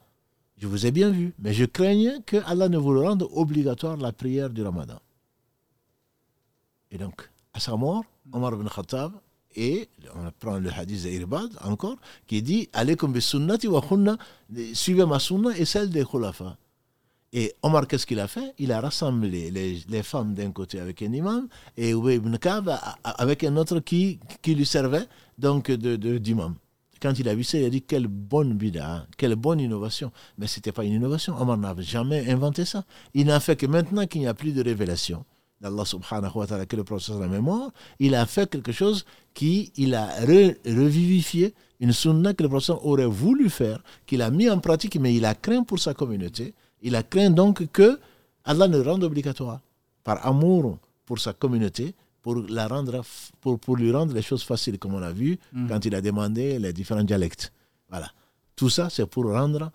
Je 0.58 0.66
vous 0.66 0.86
ai 0.86 0.90
bien 0.90 1.10
vu. 1.10 1.34
Mais 1.38 1.52
je 1.52 1.64
craignais 1.64 2.20
que 2.24 2.38
Allah 2.46 2.68
ne 2.68 2.78
vous 2.78 2.92
le 2.92 3.00
rende 3.02 3.26
obligatoire 3.32 3.96
la 3.96 4.12
prière 4.12 4.50
du 4.50 4.62
ramadan. 4.62 4.98
Et 6.90 6.98
donc, 6.98 7.28
à 7.52 7.60
sa 7.60 7.76
mort, 7.76 8.04
Omar 8.32 8.54
ibn 8.54 8.68
Khattab, 8.68 9.12
et 9.54 9.88
on 10.14 10.30
prend 10.38 10.58
le 10.58 10.70
hadith 10.70 11.02
d'Irbad 11.02 11.50
encore, 11.64 11.96
qui 12.26 12.42
dit 12.42 12.68
Alaykum 12.72 13.12
bi 13.12 13.20
sunnati 13.20 13.68
wa 13.68 13.80
khunna, 13.80 14.16
suivez 14.74 15.06
ma 15.06 15.18
sunna 15.18 15.56
et 15.56 15.64
celle 15.64 15.90
des 15.90 16.04
khulafa. 16.04 16.56
Et 17.32 17.54
Omar, 17.62 17.86
qu'est-ce 17.86 18.06
qu'il 18.06 18.20
a 18.20 18.28
fait? 18.28 18.54
Il 18.58 18.72
a 18.72 18.80
rassemblé 18.80 19.50
les, 19.50 20.02
femmes 20.02 20.34
d'un 20.34 20.52
côté 20.52 20.78
avec 20.80 21.02
un 21.02 21.12
imam 21.12 21.48
et 21.76 21.90
Ubay 21.90 22.16
ibn 22.16 22.36
Ka'b 22.36 22.70
avec 23.02 23.44
un 23.44 23.56
autre 23.56 23.80
qui, 23.80 24.20
qui 24.42 24.54
lui 24.54 24.64
servait 24.64 25.06
donc 25.36 25.70
d'imam. 25.70 26.52
De, 26.52 26.65
Quand 27.00 27.18
il 27.18 27.28
a 27.28 27.34
vu 27.34 27.44
ça, 27.44 27.58
il 27.58 27.64
a 27.64 27.70
dit 27.70 27.82
quelle 27.82 28.06
bonne 28.08 28.54
bida, 28.54 29.06
quelle 29.16 29.36
bonne 29.36 29.60
innovation. 29.60 30.12
Mais 30.38 30.46
ce 30.46 30.58
n'était 30.58 30.72
pas 30.72 30.84
une 30.84 30.94
innovation. 30.94 31.40
Omar 31.40 31.58
n'avait 31.58 31.82
jamais 31.82 32.30
inventé 32.30 32.64
ça. 32.64 32.84
Il 33.14 33.26
n'a 33.26 33.40
fait 33.40 33.56
que 33.56 33.66
maintenant 33.66 34.06
qu'il 34.06 34.20
n'y 34.22 34.26
a 34.26 34.34
plus 34.34 34.52
de 34.52 34.62
révélation 34.62 35.24
d'Allah 35.60 35.84
subhanahu 35.84 36.32
wa 36.34 36.46
ta'ala, 36.46 36.66
que 36.66 36.76
le 36.76 36.84
prophète 36.84 37.14
de 37.16 37.20
la 37.20 37.28
mémoire, 37.28 37.70
il 37.98 38.14
a 38.14 38.26
fait 38.26 38.48
quelque 38.48 38.72
chose 38.72 39.04
qui, 39.34 39.72
il 39.76 39.94
a 39.94 40.08
revivifié 40.20 41.54
une 41.80 41.92
sunna 41.92 42.34
que 42.34 42.42
le 42.42 42.48
prophète 42.48 42.76
aurait 42.82 43.06
voulu 43.06 43.50
faire, 43.50 43.82
qu'il 44.06 44.22
a 44.22 44.30
mis 44.30 44.48
en 44.50 44.58
pratique, 44.58 44.96
mais 44.96 45.14
il 45.14 45.24
a 45.24 45.34
craint 45.34 45.62
pour 45.62 45.78
sa 45.78 45.94
communauté. 45.94 46.54
Il 46.82 46.94
a 46.94 47.02
craint 47.02 47.30
donc 47.30 47.66
que 47.72 47.98
Allah 48.44 48.68
ne 48.68 48.78
rende 48.80 49.04
obligatoire, 49.04 49.60
par 50.04 50.24
amour 50.26 50.78
pour 51.04 51.18
sa 51.18 51.32
communauté, 51.32 51.94
pour, 52.26 52.42
la 52.48 52.66
rendre, 52.66 53.02
pour, 53.40 53.56
pour 53.60 53.76
lui 53.76 53.92
rendre 53.92 54.12
les 54.12 54.20
choses 54.20 54.42
faciles, 54.42 54.80
comme 54.80 54.94
on 54.94 55.02
a 55.02 55.12
vu 55.12 55.38
mm. 55.52 55.68
quand 55.68 55.84
il 55.84 55.94
a 55.94 56.00
demandé 56.00 56.58
les 56.58 56.72
différents 56.72 57.04
dialectes. 57.04 57.52
Voilà. 57.88 58.10
Tout 58.56 58.68
ça, 58.68 58.90
c'est 58.90 59.06
pour 59.06 59.26
rendre. 59.30 59.70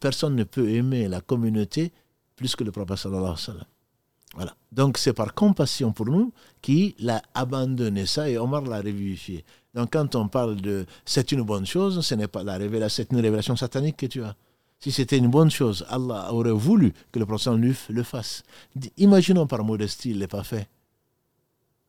Personne 0.00 0.34
ne 0.34 0.44
peut 0.44 0.70
aimer 0.70 1.08
la 1.08 1.20
communauté 1.20 1.92
plus 2.36 2.56
que 2.56 2.64
le 2.64 2.72
prophète 2.72 2.96
sallallahu 2.96 3.20
alayhi 3.20 3.32
wa 3.32 3.36
sallam. 3.36 3.64
Voilà. 4.34 4.54
Donc 4.72 4.96
c'est 4.96 5.12
par 5.12 5.34
compassion 5.34 5.92
pour 5.92 6.06
nous 6.06 6.32
qu'il 6.62 6.94
a 7.10 7.20
abandonné 7.34 8.06
ça 8.06 8.30
et 8.30 8.38
Omar 8.38 8.62
l'a 8.62 8.78
revivifié. 8.78 9.44
Donc 9.74 9.92
quand 9.92 10.14
on 10.14 10.26
parle 10.26 10.56
de 10.56 10.86
c'est 11.04 11.32
une 11.32 11.42
bonne 11.42 11.66
chose, 11.66 12.00
ce 12.00 12.14
n'est 12.14 12.28
pas 12.28 12.44
la 12.44 12.56
révélation, 12.56 13.04
c'est 13.04 13.14
une 13.14 13.20
révélation 13.20 13.56
satanique 13.56 13.98
que 13.98 14.06
tu 14.06 14.22
as. 14.24 14.34
Si 14.80 14.90
c'était 14.90 15.18
une 15.18 15.28
bonne 15.28 15.50
chose, 15.50 15.84
Allah 15.90 16.32
aurait 16.32 16.50
voulu 16.50 16.94
que 17.12 17.18
le 17.18 17.26
prophète 17.26 17.52
le 17.90 18.02
fasse. 18.04 18.42
Imaginons 18.96 19.46
par 19.46 19.62
modestie, 19.64 20.10
il 20.10 20.16
ne 20.16 20.20
l'a 20.22 20.28
pas 20.28 20.44
fait. 20.44 20.66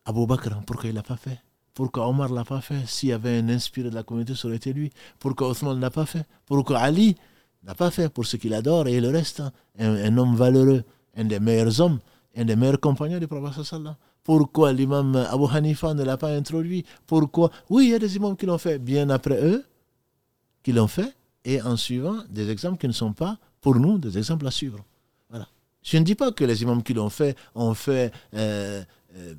Abu 0.10 0.26
Bakr, 0.26 0.62
pourquoi 0.66 0.90
il 0.90 0.96
l'a 0.96 1.04
pas 1.04 1.18
fait? 1.18 1.40
Pourquoi 1.76 2.08
Omar 2.08 2.30
l'a 2.34 2.44
pas 2.44 2.62
fait? 2.62 2.86
S'il 2.88 3.10
y 3.10 3.14
avait 3.14 3.38
un 3.38 3.50
inspiré 3.50 3.90
de 3.90 3.96
la 3.96 4.04
communauté, 4.04 4.34
ça 4.34 4.48
aurait 4.48 4.58
été 4.58 4.74
lui. 4.74 4.90
Pourquoi 5.20 5.50
Othman 5.50 5.80
l'a 5.80 5.92
pas 5.92 6.06
fait? 6.06 6.26
Pourquoi 6.46 6.80
Ali 6.80 7.16
n'a 7.64 7.76
pas 7.76 7.92
fait? 7.92 8.10
Pour 8.10 8.26
ce 8.26 8.38
qu'il 8.38 8.54
adore 8.56 8.88
et 8.88 9.00
le 9.00 9.10
reste. 9.10 9.40
Hein. 9.40 9.52
un 9.78 10.18
homme 10.18 10.36
valeureux, 10.36 10.84
un 11.16 11.26
des 11.26 11.40
meilleurs 11.40 11.80
hommes 11.80 12.00
un 12.36 12.46
des 12.46 12.56
meilleurs 12.56 12.80
compagnons 12.80 13.20
du 13.20 13.28
prophète 13.28 13.64
sallallahu 13.64 13.96
Pourquoi 14.24 14.72
l'imam 14.74 15.16
Abu 15.16 15.46
Hanifa 15.52 15.94
ne 15.94 16.04
l'a 16.04 16.18
pas 16.18 16.32
introduit? 16.36 16.86
Pourquoi? 17.06 17.52
Oui, 17.70 17.86
il 17.86 17.92
y 17.92 17.94
a 17.96 18.00
des 18.00 18.16
imams 18.16 18.36
qui 18.36 18.46
l'ont 18.46 18.58
fait 18.58 18.80
bien 18.80 19.10
après 19.10 19.44
eux, 19.44 19.64
qui 20.64 20.72
l'ont 20.72 20.88
fait, 20.88 21.14
et 21.46 21.62
en 21.62 21.76
suivant 21.76 22.18
des 22.30 22.50
exemples 22.50 22.78
qui 22.78 22.88
ne 22.88 22.94
sont 22.94 23.14
pas, 23.14 23.38
pour 23.62 23.76
nous, 23.76 23.98
des 23.98 24.18
exemples 24.18 24.48
à 24.48 24.52
suivre. 24.52 24.80
Voilà. 25.30 25.48
Je 25.84 25.98
ne 25.98 26.04
dis 26.04 26.16
pas 26.16 26.32
que 26.32 26.44
les 26.44 26.62
imams 26.62 26.84
qui 26.84 26.94
l'ont 26.94 27.10
fait 27.10 27.36
ont 27.56 27.74
fait 27.74 28.12
euh, 28.34 28.84
euh, 29.16 29.36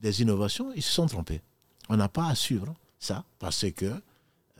des 0.00 0.22
innovations, 0.22 0.72
ils 0.74 0.82
se 0.82 0.92
sont 0.92 1.06
trompés. 1.06 1.40
On 1.88 1.96
n'a 1.96 2.08
pas 2.08 2.28
à 2.28 2.34
suivre 2.34 2.74
ça, 2.98 3.24
parce 3.38 3.66
que 3.70 3.92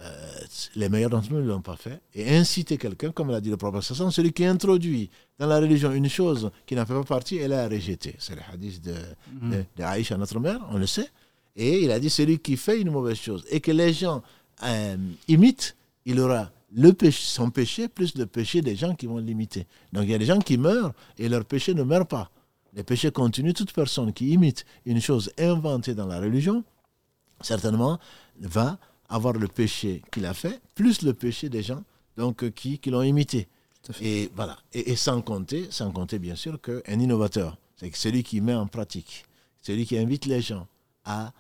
euh, 0.03 0.41
les 0.77 0.89
meilleurs 0.89 1.11
d'entre 1.11 1.31
nous 1.33 1.41
ne 1.41 1.47
l'ont 1.47 1.61
pas 1.61 1.77
fait. 1.77 2.01
Et 2.15 2.37
inciter 2.37 2.79
quelqu'un, 2.79 3.13
comme 3.13 3.31
l'a 3.31 3.41
dit 3.41 3.51
le 3.51 3.57
prophète, 3.57 3.83
celui 3.83 4.33
qui 4.33 4.45
introduit 4.45 5.11
dans 5.39 5.47
la 5.47 5.59
religion 5.59 5.93
une 5.93 6.09
chose 6.09 6.51
qui 6.67 6.75
n'en 6.75 6.87
fait 6.87 6.95
pas 6.95 7.05
partie, 7.05 7.37
elle 7.37 7.53
a 7.53 7.69
rejeté. 7.69 8.17
C'est 8.19 8.35
le 8.35 8.41
hadith 8.53 8.83
de, 8.83 8.95
mm 9.41 9.63
Aïcha, 9.83 10.17
notre 10.17 10.41
mère, 10.41 10.61
on 10.71 10.79
le 10.79 10.87
sait. 10.87 11.11
Et 11.57 11.83
il 11.83 11.91
a 11.91 12.01
dit 12.01 12.09
celui 12.09 12.39
qui 12.39 12.57
fait 12.57 12.81
une 12.81 12.91
mauvaise 12.91 13.19
chose 13.19 13.45
et 13.51 13.61
que 13.61 13.73
les 13.73 13.93
gens 13.93 14.23
euh, 14.63 14.97
imitent, 15.29 15.77
il 16.07 16.19
aura 16.21 16.51
le 16.73 16.93
péché, 16.93 17.23
son 17.27 17.51
péché 17.51 17.89
plus 17.89 18.17
le 18.17 18.27
péché 18.27 18.63
des 18.63 18.77
gens 18.77 18.95
qui 18.95 19.07
vont 19.07 19.19
l'imiter. 19.19 19.67
Donc 19.93 20.05
il 20.05 20.11
y 20.11 20.15
a 20.15 20.19
des 20.19 20.27
gens 20.27 20.39
qui 20.39 20.57
meurent 20.57 20.93
et 21.19 21.29
leur 21.29 21.45
péché 21.45 21.75
ne 21.75 21.83
meurt 21.83 22.09
pas. 22.09 22.31
Les 22.75 22.85
péchés 22.85 23.11
continuent. 23.11 23.53
Toute 23.53 23.73
personne 23.73 24.13
qui 24.13 24.31
imite 24.31 24.65
une 24.87 25.01
chose 25.01 25.31
inventée 25.39 25.95
dans 25.95 26.07
la 26.07 26.21
religion, 26.21 26.65
certainement, 27.41 27.99
va 28.41 28.79
avoir 29.09 29.35
le 29.35 29.49
péché 29.49 30.03
qu'il 30.13 30.25
a 30.27 30.35
fait, 30.35 30.61
plus 30.75 31.03
le 31.03 31.13
péché 31.13 31.49
des 31.49 31.63
gens 31.63 31.83
donc, 32.17 32.45
euh, 32.45 32.51
qui, 32.51 32.79
qui 32.79 32.91
l'ont 32.91 33.03
imité. 33.03 33.49
Et 34.01 34.31
voilà. 34.37 34.59
Et, 34.73 34.95
sans 34.95 35.21
compter, 35.23 35.69
sans 35.71 35.91
compter 35.91 36.19
bien 36.19 36.37
sûr 36.37 36.61
qu'un 36.61 37.01
innovateur, 37.01 37.57
c'est 37.77 37.95
celui 37.97 38.23
qui 38.23 38.41
met 38.41 38.55
en 38.55 38.67
pratique, 38.67 39.25
celui 39.63 39.87
qui 39.87 39.97
invite 39.99 40.27
les 40.27 40.41
gens 40.43 40.67
à 41.05 41.33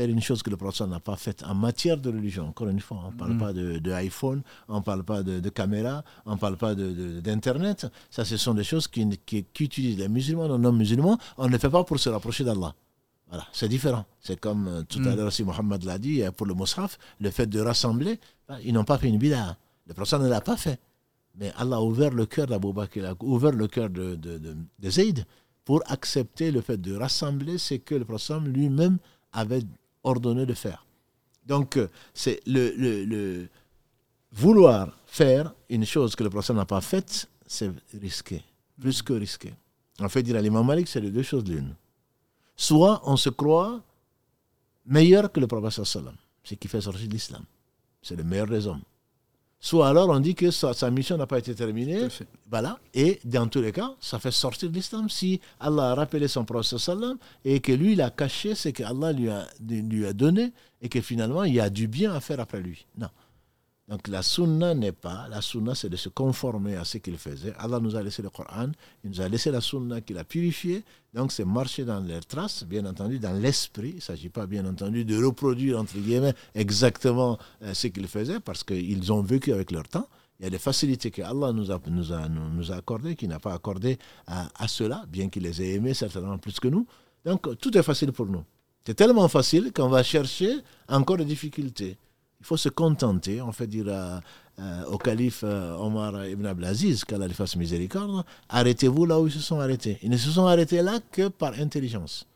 faire 0.00 0.08
une 0.08 0.20
chose 0.20 0.42
que 0.42 0.50
le 0.50 0.56
prophète 0.56 0.86
n'a 0.88 1.00
pas 1.00 1.16
faite 1.16 1.42
en 1.46 1.54
matière 1.54 1.98
de 1.98 2.08
religion. 2.10 2.48
Encore 2.48 2.68
une 2.68 2.80
fois, 2.80 2.98
on 3.06 3.10
ne 3.12 3.16
parle 3.16 3.32
mm. 3.34 3.38
pas 3.38 3.52
de, 3.52 3.78
de, 3.78 3.92
iPhone, 3.92 4.42
on 4.68 4.76
ne 4.76 4.80
parle 4.80 5.04
pas 5.04 5.22
de, 5.22 5.40
de 5.40 5.48
caméra, 5.50 6.02
on 6.24 6.32
ne 6.32 6.36
parle 6.38 6.56
pas 6.56 6.74
d'Internet. 6.74 7.86
Ça, 8.10 8.24
ce 8.24 8.36
sont 8.36 8.54
des 8.54 8.64
choses 8.64 8.88
qu'utilisent 8.88 9.96
qui, 9.96 9.96
les 9.96 10.08
musulmans, 10.08 10.48
les 10.48 10.58
non-musulmans. 10.58 11.18
On 11.36 11.46
ne 11.46 11.52
le 11.52 11.58
fait 11.58 11.70
pas 11.70 11.84
pour 11.84 11.98
se 11.98 12.08
rapprocher 12.08 12.44
d'Allah. 12.44 12.74
Voilà, 13.28 13.46
c'est 13.52 13.68
différent. 13.68 14.04
C'est 14.20 14.40
comme 14.40 14.66
euh, 14.68 14.82
tout 14.82 14.98
à 15.00 15.12
mm. 15.12 15.16
l'heure, 15.16 15.32
si 15.32 15.44
Mohammed 15.44 15.84
l'a 15.84 15.98
dit, 15.98 16.22
euh, 16.22 16.30
pour 16.32 16.46
le 16.46 16.54
Moussaf, 16.54 16.98
le 17.20 17.30
fait 17.30 17.46
de 17.46 17.60
rassembler, 17.60 18.18
ils 18.64 18.72
n'ont 18.72 18.84
pas 18.84 18.98
fait 18.98 19.08
une 19.08 19.18
bid'a. 19.18 19.56
Le 19.86 19.94
prophète 19.94 20.20
ne 20.20 20.28
l'a 20.28 20.40
pas 20.40 20.56
fait. 20.56 20.80
Mais 21.38 21.52
Allah 21.56 21.76
a 21.76 21.80
ouvert 21.80 22.10
le 22.10 22.26
cœur 22.26 22.46
d'Abou 22.46 22.72
Bakr, 22.72 22.96
il 22.96 23.06
a 23.06 23.14
ouvert 23.20 23.52
le 23.52 23.68
cœur 23.68 23.88
de, 23.88 24.16
de, 24.16 24.38
de, 24.38 24.90
Zayd 24.90 25.24
pour 25.64 25.80
accepter 25.86 26.50
le 26.50 26.60
fait 26.60 26.76
de 26.76 26.96
rassembler 26.96 27.56
ce 27.58 27.74
que 27.74 27.94
le 27.94 28.04
prophète 28.04 28.40
lui-même 28.42 28.98
avait 29.32 29.62
ordonné 30.02 30.46
de 30.46 30.54
faire. 30.54 30.84
Donc, 31.46 31.76
euh, 31.76 31.88
c'est 32.14 32.40
le, 32.46 33.48
vouloir 34.32 34.96
faire 35.06 35.52
une 35.68 35.84
chose 35.84 36.14
que 36.14 36.22
le 36.22 36.30
prophète 36.30 36.56
n'a 36.56 36.66
pas 36.66 36.80
faite, 36.80 37.28
c'est 37.46 37.70
risqué, 38.00 38.42
plus 38.80 39.02
que 39.02 39.12
risqué. 39.12 39.52
En 39.98 40.08
fait, 40.08 40.22
dire 40.22 40.36
à 40.36 40.40
l'imam 40.40 40.66
Malik, 40.66 40.88
c'est 40.88 41.00
les 41.00 41.10
deux 41.10 41.22
choses 41.22 41.44
l'une 41.44 41.74
soit 42.60 43.00
on 43.04 43.16
se 43.16 43.30
croit 43.30 43.80
meilleur 44.84 45.32
que 45.32 45.40
le 45.40 45.46
prophète 45.46 45.82
sallam, 45.84 46.16
ce 46.44 46.54
qui 46.56 46.68
fait 46.68 46.82
sortir 46.82 47.08
l'islam. 47.08 47.44
C'est 48.02 48.16
le 48.16 48.22
meilleur 48.22 48.48
des 48.48 48.66
hommes. 48.66 48.82
Soit 49.62 49.88
alors 49.88 50.08
on 50.08 50.20
dit 50.20 50.34
que 50.34 50.50
sa, 50.50 50.90
mission 50.90 51.18
n'a 51.18 51.26
pas 51.26 51.38
été 51.38 51.54
terminée, 51.54 52.08
voilà, 52.50 52.78
et 52.94 53.20
dans 53.24 53.46
tous 53.46 53.60
les 53.60 53.72
cas, 53.72 53.94
ça 54.00 54.18
fait 54.18 54.30
sortir 54.30 54.70
l'islam 54.70 55.10
si 55.10 55.38
Allah 55.60 55.90
a 55.90 55.94
rappelé 55.94 56.28
son 56.28 56.46
prophète 56.46 56.78
sallam 56.78 57.18
et 57.44 57.60
que 57.60 57.72
lui, 57.72 57.92
il 57.92 58.00
a 58.00 58.08
caché 58.08 58.54
ce 58.54 58.70
que 58.70 58.82
Allah 58.82 59.12
lui 59.12 59.28
a, 59.28 59.46
lui 59.68 60.06
a 60.06 60.14
donné 60.14 60.52
et 60.80 60.88
que 60.88 61.02
finalement, 61.02 61.44
il 61.44 61.54
y 61.54 61.60
a 61.60 61.68
du 61.68 61.88
bien 61.88 62.14
à 62.14 62.20
faire 62.20 62.40
après 62.40 62.60
lui. 62.60 62.86
Non. 62.96 63.08
Donc 63.90 64.06
la 64.06 64.22
sunna 64.22 64.72
n'est 64.72 64.92
pas, 64.92 65.26
la 65.28 65.40
sunna 65.40 65.74
c'est 65.74 65.88
de 65.88 65.96
se 65.96 66.08
conformer 66.08 66.76
à 66.76 66.84
ce 66.84 66.98
qu'il 66.98 67.18
faisait. 67.18 67.52
Allah 67.58 67.80
nous 67.80 67.96
a 67.96 68.02
laissé 68.04 68.22
le 68.22 68.30
Coran, 68.30 68.68
il 69.02 69.10
nous 69.10 69.20
a 69.20 69.28
laissé 69.28 69.50
la 69.50 69.60
sunna 69.60 70.00
qu'il 70.00 70.16
a 70.16 70.22
purifiée. 70.22 70.84
Donc 71.12 71.32
c'est 71.32 71.44
marcher 71.44 71.84
dans 71.84 71.98
les 71.98 72.20
traces, 72.20 72.62
bien 72.62 72.86
entendu, 72.86 73.18
dans 73.18 73.32
l'esprit. 73.32 73.88
Il 73.88 73.94
ne 73.96 74.00
s'agit 74.00 74.28
pas, 74.28 74.46
bien 74.46 74.64
entendu, 74.64 75.04
de 75.04 75.20
reproduire, 75.22 75.80
entre 75.80 75.98
guillemets, 75.98 76.34
exactement 76.54 77.36
euh, 77.62 77.74
ce 77.74 77.88
qu'ils 77.88 78.06
faisaient 78.06 78.38
parce 78.38 78.62
qu'ils 78.62 79.12
ont 79.12 79.22
vécu 79.22 79.52
avec 79.52 79.72
leur 79.72 79.88
temps. 79.88 80.06
Il 80.38 80.44
y 80.44 80.46
a 80.46 80.50
des 80.50 80.60
facilités 80.60 81.10
que 81.10 81.22
Allah 81.22 81.52
nous 81.52 81.72
a, 81.72 81.80
nous 81.88 82.12
a, 82.12 82.28
nous 82.28 82.70
a 82.70 82.76
accordées, 82.76 83.16
qu'il 83.16 83.28
n'a 83.28 83.40
pas 83.40 83.54
accordées 83.54 83.98
à, 84.28 84.48
à 84.56 84.68
ceux-là, 84.68 85.04
bien 85.08 85.28
qu'il 85.28 85.42
les 85.42 85.60
ait 85.62 85.74
aimés 85.74 85.94
certainement 85.94 86.38
plus 86.38 86.60
que 86.60 86.68
nous. 86.68 86.86
Donc 87.24 87.58
tout 87.58 87.76
est 87.76 87.82
facile 87.82 88.12
pour 88.12 88.26
nous. 88.26 88.44
C'est 88.86 88.94
tellement 88.94 89.26
facile 89.26 89.72
qu'on 89.72 89.88
va 89.88 90.04
chercher 90.04 90.58
encore 90.88 91.16
des 91.16 91.24
difficultés. 91.24 91.98
Il 92.40 92.46
faut 92.46 92.56
se 92.56 92.68
contenter, 92.68 93.42
on 93.42 93.52
fait 93.52 93.66
dire 93.66 93.86
au 94.88 94.98
calife 94.98 95.42
euh, 95.44 95.74
Omar 95.76 96.26
ibn 96.26 96.44
Abdelaziz, 96.44 97.04
qu'Allah 97.04 97.26
lui 97.26 97.34
fasse 97.34 97.56
miséricorde, 97.56 98.24
arrêtez-vous 98.48 99.06
là 99.06 99.18
où 99.18 99.26
ils 99.26 99.32
se 99.32 99.38
sont 99.38 99.58
arrêtés. 99.58 99.98
Ils 100.02 100.10
ne 100.10 100.16
se 100.16 100.30
sont 100.30 100.46
arrêtés 100.46 100.82
là 100.82 100.98
que 101.10 101.28
par 101.28 101.54
intelligence. 101.54 102.26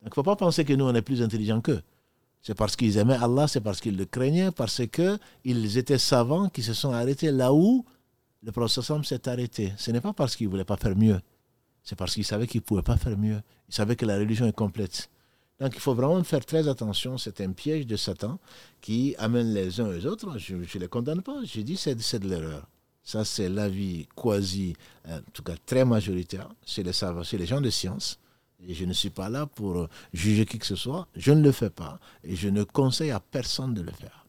Donc 0.00 0.08
il 0.08 0.10
ne 0.10 0.14
faut 0.14 0.22
pas 0.22 0.36
penser 0.36 0.64
que 0.64 0.72
nous, 0.72 0.84
on 0.84 0.94
est 0.94 1.02
plus 1.02 1.22
intelligents 1.22 1.60
qu'eux. 1.60 1.82
C'est 2.40 2.54
parce 2.54 2.76
qu'ils 2.76 2.96
aimaient 2.98 3.16
Allah, 3.16 3.48
c'est 3.48 3.60
parce 3.60 3.80
qu'ils 3.80 3.96
le 3.96 4.04
craignaient, 4.04 4.50
parce 4.50 4.82
qu'ils 4.86 5.78
étaient 5.78 5.98
savants 5.98 6.48
qui 6.48 6.62
se 6.62 6.74
sont 6.74 6.92
arrêtés 6.92 7.30
là 7.30 7.52
où 7.52 7.84
le 8.42 8.52
prophète 8.52 9.04
s'est 9.04 9.28
arrêté. 9.28 9.72
Ce 9.76 9.90
n'est 9.90 10.02
pas 10.02 10.12
parce 10.12 10.36
qu'ils 10.36 10.46
ne 10.46 10.50
voulaient 10.50 10.64
pas 10.64 10.76
faire 10.76 10.96
mieux. 10.96 11.20
C'est 11.82 11.96
parce 11.96 12.14
qu'ils 12.14 12.24
savaient 12.24 12.46
qu'ils 12.46 12.60
ne 12.60 12.64
pouvaient 12.64 12.82
pas 12.82 12.96
faire 12.96 13.16
mieux. 13.16 13.40
Ils 13.68 13.74
savaient 13.74 13.96
que 13.96 14.06
la 14.06 14.16
religion 14.16 14.46
est 14.46 14.52
complète. 14.52 15.10
Donc 15.60 15.72
il 15.74 15.80
faut 15.80 15.94
vraiment 15.94 16.22
faire 16.24 16.44
très 16.44 16.68
attention. 16.68 17.16
C'est 17.18 17.40
un 17.40 17.52
piège 17.52 17.86
de 17.86 17.96
Satan 17.96 18.38
qui 18.80 19.14
amène 19.18 19.54
les 19.54 19.80
uns 19.80 19.86
aux 19.86 20.06
autres. 20.06 20.36
Je 20.38 20.56
ne 20.56 20.80
les 20.80 20.88
condamne 20.88 21.22
pas. 21.22 21.44
Je 21.44 21.60
dis 21.60 21.76
c'est 21.76 22.00
c'est 22.00 22.18
de 22.18 22.28
l'erreur. 22.28 22.66
Ça, 23.04 23.22
c'est 23.22 23.50
l'avis 23.50 24.08
quasi, 24.16 24.74
en 25.06 25.20
tout 25.34 25.42
cas 25.42 25.56
très 25.66 25.84
majoritaire 25.84 26.48
chez 26.64 26.82
les, 26.82 26.92
chez 26.92 27.36
les 27.36 27.44
gens 27.44 27.60
de 27.60 27.68
science. 27.68 28.18
Et 28.66 28.72
je 28.72 28.86
ne 28.86 28.94
suis 28.94 29.10
pas 29.10 29.28
là 29.28 29.44
pour 29.44 29.88
juger 30.14 30.46
qui 30.46 30.58
que 30.58 30.64
ce 30.64 30.74
soit. 30.74 31.06
Je 31.14 31.32
ne 31.32 31.42
le 31.42 31.52
fais 31.52 31.68
pas. 31.68 32.00
Et 32.24 32.34
je 32.34 32.48
ne 32.48 32.64
conseille 32.64 33.10
à 33.10 33.20
personne 33.20 33.74
de 33.74 33.82
le 33.82 33.92
faire. 33.92 34.24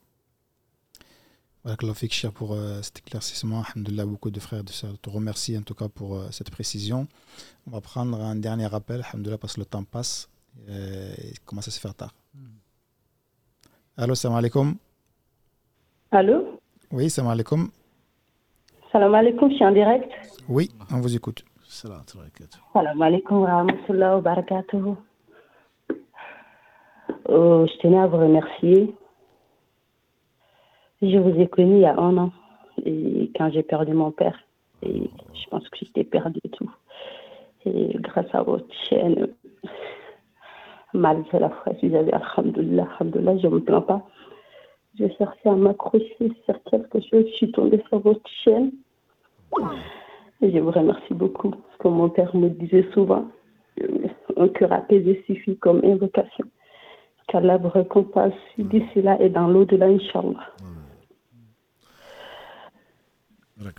Barakallahu 1.63 2.09
cher 2.11 2.31
pour 2.31 2.53
euh, 2.53 2.81
cet 2.83 2.99
éclaircissement. 2.99 3.63
Alhamdulillah, 3.63 4.05
beaucoup 4.05 4.29
de 4.29 4.39
frères 4.39 4.59
et 4.59 4.63
de 4.63 4.71
sœurs 4.71 4.99
te 5.01 5.09
remercie 5.09 5.57
en 5.57 5.63
tout 5.63 5.73
cas 5.73 5.87
pour 5.87 6.15
euh, 6.15 6.27
cette 6.31 6.51
précision. 6.51 7.07
On 7.65 7.71
va 7.71 7.81
prendre 7.81 8.21
un 8.21 8.35
dernier 8.35 8.71
appel, 8.71 9.03
Alhamdulillah, 9.09 9.39
parce 9.39 9.53
que 9.53 9.61
le 9.61 9.65
temps 9.65 9.83
passe 9.83 10.29
et 10.67 11.31
il 11.31 11.39
commence 11.45 11.67
à 11.67 11.71
se 11.71 11.79
faire 11.79 11.93
tard. 11.93 12.13
Allô, 13.97 14.15
salam 14.15 14.37
alaikum. 14.37 14.75
Allô? 16.11 16.59
Oui, 16.91 17.09
salam 17.09 17.31
alaikum. 17.31 17.69
Salam 18.91 19.13
alaikum, 19.13 19.49
je 19.49 19.55
suis 19.55 19.65
en 19.65 19.71
direct. 19.71 20.11
Oui, 20.47 20.69
on 20.91 20.99
vous 21.01 21.15
écoute. 21.15 21.43
Salam 21.63 22.03
alaikum 23.01 23.41
wa 23.41 23.47
rahmatullahi 23.47 24.15
wa 24.15 24.21
barakatuh. 24.21 24.95
Oh, 27.27 27.65
je 27.67 27.77
tenais 27.79 27.99
à 27.99 28.07
vous 28.07 28.17
remercier 28.17 28.93
je 31.01 31.17
vous 31.17 31.39
ai 31.39 31.47
connu 31.47 31.75
il 31.75 31.81
y 31.81 31.85
a 31.85 31.97
un 31.97 32.17
an, 32.17 32.31
et 32.83 33.31
quand 33.35 33.51
j'ai 33.51 33.63
perdu 33.63 33.93
mon 33.93 34.11
père. 34.11 34.37
Et 34.83 35.09
je 35.33 35.49
pense 35.49 35.67
que 35.69 35.77
j'étais 35.81 36.03
perdu 36.03 36.39
et 36.43 36.49
tout. 36.49 36.71
Et 37.65 37.95
grâce 37.99 38.33
à 38.33 38.43
votre 38.43 38.71
chaîne, 38.87 39.27
malgré 40.95 41.39
la 41.39 41.49
foi 41.49 41.73
vous 41.81 41.95
avez 41.95 42.13
alhamdoulilah, 42.13 42.87
alhamdoulilah, 42.99 43.37
je 43.37 43.47
ne 43.47 43.53
me 43.53 43.59
plains 43.59 43.81
pas. 43.81 44.01
Je 44.97 45.05
cherchais 45.17 45.49
à 45.49 45.55
m'accrocher 45.55 46.31
sur 46.45 46.63
quelque 46.69 46.99
chose, 47.01 47.25
je 47.29 47.35
suis 47.35 47.51
tombée 47.51 47.83
sur 47.89 47.99
votre 47.99 48.27
chaîne. 48.43 48.71
Et 50.41 50.51
je 50.51 50.59
vous 50.59 50.71
remercie 50.71 51.13
beaucoup, 51.13 51.49
parce 51.49 51.77
que 51.79 51.87
mon 51.87 52.09
père 52.09 52.35
me 52.35 52.49
disait 52.49 52.87
souvent, 52.93 53.25
un 54.37 54.47
cœur 54.49 54.71
apaisé 54.71 55.23
suffit 55.27 55.57
comme 55.57 55.81
invocation. 55.83 56.45
Qu'Allah 57.27 57.57
vous 57.57 57.69
récompense 57.69 58.33
d'ici 58.57 59.01
là 59.01 59.19
et 59.21 59.29
dans 59.29 59.47
l'au-delà, 59.47 59.87
Inch'Allah. 59.87 60.51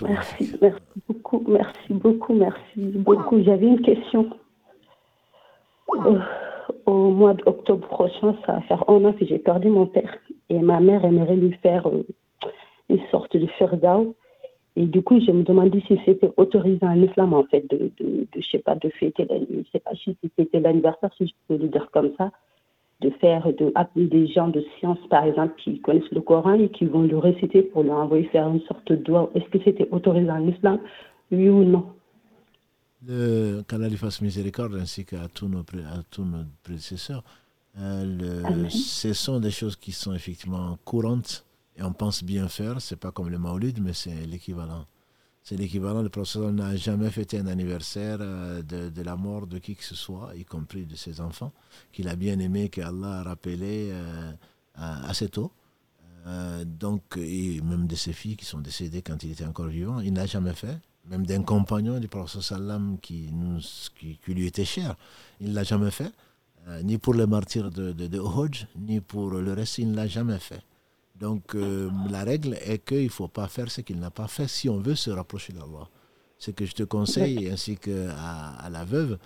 Merci, 0.03 0.57
merci 0.61 0.81
beaucoup, 1.07 1.45
merci 1.47 1.93
beaucoup, 1.93 2.35
merci 2.35 2.81
beaucoup. 2.81 3.43
J'avais 3.43 3.67
une 3.67 3.83
question. 3.83 4.31
Euh, 5.95 6.19
au 6.87 7.11
mois 7.11 7.35
d'octobre 7.35 7.87
prochain, 7.89 8.35
ça 8.45 8.55
va 8.55 8.61
faire 8.63 8.85
un 8.89 9.05
an 9.05 9.13
que 9.13 9.25
j'ai 9.25 9.39
perdu 9.39 9.69
mon 9.69 9.87
père. 9.87 10.17
Et 10.49 10.59
ma 10.59 10.81
mère 10.81 11.05
aimerait 11.05 11.37
lui 11.37 11.53
faire 11.63 11.87
euh, 11.89 12.05
une 12.89 13.01
sorte 13.11 13.37
de 13.37 13.47
ferdao. 13.59 14.15
Et 14.77 14.85
du 14.85 15.03
coup, 15.03 15.21
je 15.21 15.33
me 15.33 15.43
demandais 15.43 15.81
si 15.87 15.99
c'était 16.05 16.31
autorisé 16.37 16.85
en 16.85 17.03
islam, 17.03 17.33
en 17.33 17.45
fait, 17.45 17.69
de, 17.71 17.91
de, 17.99 18.27
je 18.37 18.49
sais 18.51 18.59
pas, 18.59 18.75
de 18.75 18.91
fêter, 18.91 19.27
l'anniversaire, 20.61 21.11
si 21.17 21.27
je 21.27 21.33
peux 21.49 21.57
le 21.57 21.69
dire 21.69 21.89
comme 21.93 22.13
ça 22.19 22.31
de 23.01 23.11
faire, 23.21 23.47
de 23.53 23.73
appeler 23.75 24.07
des 24.07 24.27
gens 24.27 24.49
de 24.49 24.65
science, 24.79 24.99
par 25.11 25.25
exemple, 25.25 25.55
qui 25.59 25.81
connaissent 25.81 26.11
le 26.13 26.21
Coran 26.21 26.55
et 26.55 26.71
qui 26.71 26.87
vont 26.87 27.03
le 27.03 27.19
réciter 27.19 27.63
pour 27.63 27.83
lui 27.83 27.91
envoyer 27.91 28.25
faire 28.25 28.49
une 28.49 28.61
sorte 28.63 28.87
de 28.91 28.97
doigt. 28.97 29.31
Est-ce 29.35 29.45
que 29.51 29.59
c'était 29.65 29.89
autorisé 29.91 30.31
en 30.31 30.49
islam, 30.49 30.79
oui 31.31 31.49
ou 31.49 31.65
non? 31.65 31.85
Qu'Allah 33.07 33.89
lui 33.89 33.97
fasse 33.97 34.21
miséricorde 34.21 34.75
ainsi 34.77 35.05
qu'à 35.05 35.29
tous 35.29 35.49
nos, 35.49 35.61
à 35.61 36.03
tous 36.11 36.25
nos 36.25 36.45
prédécesseurs. 36.63 37.23
Euh, 37.79 38.69
ce 38.71 39.13
sont 39.13 39.39
des 39.39 39.51
choses 39.51 39.77
qui 39.77 39.93
sont 39.93 40.15
effectivement 40.15 40.79
courantes 40.85 41.45
et 41.77 41.83
on 41.83 41.93
pense 41.93 42.25
bien 42.25 42.49
faire. 42.49 42.81
C'est 42.81 42.97
pas 42.97 43.13
comme 43.13 43.29
le 43.29 43.39
Maulid, 43.39 43.83
mais 43.83 43.93
c'est 43.93 44.27
l'équivalent. 44.27 44.87
C'est 45.43 45.57
l'équivalent. 45.57 46.03
Le 46.03 46.09
professeur 46.09 46.51
n'a 46.53 46.75
jamais 46.75 47.11
fêté 47.11 47.39
un 47.39 47.47
anniversaire 47.47 48.19
euh, 48.21 48.63
de, 48.63 49.03
la 49.03 49.17
mort 49.17 49.47
de 49.47 49.59
qui 49.59 49.77
que 49.77 49.85
ce 49.85 49.95
soit, 49.95 50.35
y 50.35 50.45
compris 50.45 50.87
de 50.87 50.97
ses 50.97 51.21
enfants, 51.21 51.53
qu'il 51.93 52.09
a 52.09 52.17
bien 52.17 52.39
aimé, 52.39 52.69
qu'Allah 52.69 53.21
a 53.21 53.23
rappelé 53.23 53.91
euh, 53.93 54.33
assez 54.75 55.29
tôt. 55.29 55.53
Euh, 56.27 56.65
donc, 56.65 57.03
et 57.17 57.61
même 57.61 57.87
de 57.87 57.95
ses 57.95 58.13
filles 58.13 58.37
qui 58.37 58.45
sont 58.45 58.59
décédées 58.59 59.03
quand 59.03 59.23
il 59.23 59.31
était 59.31 59.45
encore 59.45 59.69
vivant, 59.69 60.01
il 60.01 60.13
n'a 60.13 60.27
jamais 60.27 60.55
fait. 60.55 60.79
Même 61.09 61.25
d'un 61.25 61.43
compagnon 61.43 62.01
du 62.01 62.09
professeur 62.09 62.43
Salam 62.43 62.99
qui, 63.01 63.31
nous, 63.33 63.61
qui, 63.99 64.19
lui 64.35 64.47
était 64.47 64.65
cher, 64.65 64.97
il 65.41 65.51
ne 65.51 65.55
l'a 65.55 65.63
jamais 65.63 65.91
fait. 65.91 66.13
ni 66.83 66.99
pour 66.99 67.15
les 67.15 67.27
martyrs 67.27 67.71
de, 67.71 67.93
de, 67.93 68.07
de 68.09 68.21
ni 68.77 69.01
pour 69.01 69.31
le 69.31 69.53
reste, 69.53 69.79
il 69.79 69.91
ne 69.93 69.97
l'a 69.97 70.09
jamais 70.09 70.39
fait. 70.39 70.63
Donc 71.19 71.55
euh, 71.55 71.91
la 72.11 72.25
règle 72.25 72.59
est 72.63 72.85
qu'il 72.85 73.05
ne 73.05 73.09
faut 73.09 73.29
pas 73.29 73.49
faire 73.49 73.71
ce 73.71 73.81
qu'il 73.81 73.99
n'a 73.99 74.11
pas 74.11 74.29
fait 74.29 74.49
si 74.49 74.69
on 74.69 74.79
veut 74.79 74.95
se 74.95 75.11
rapprocher 75.11 75.53
d'Allah. 75.53 75.89
Ce 76.39 76.51
que 76.51 76.67
je 76.67 76.73
te 76.73 76.83
conseille, 76.83 77.49
ainsi 77.49 77.77
qu'à 77.77 78.13
à 78.13 78.69
la 78.69 78.85
veuve, 78.85 79.13
euh, 79.13 79.17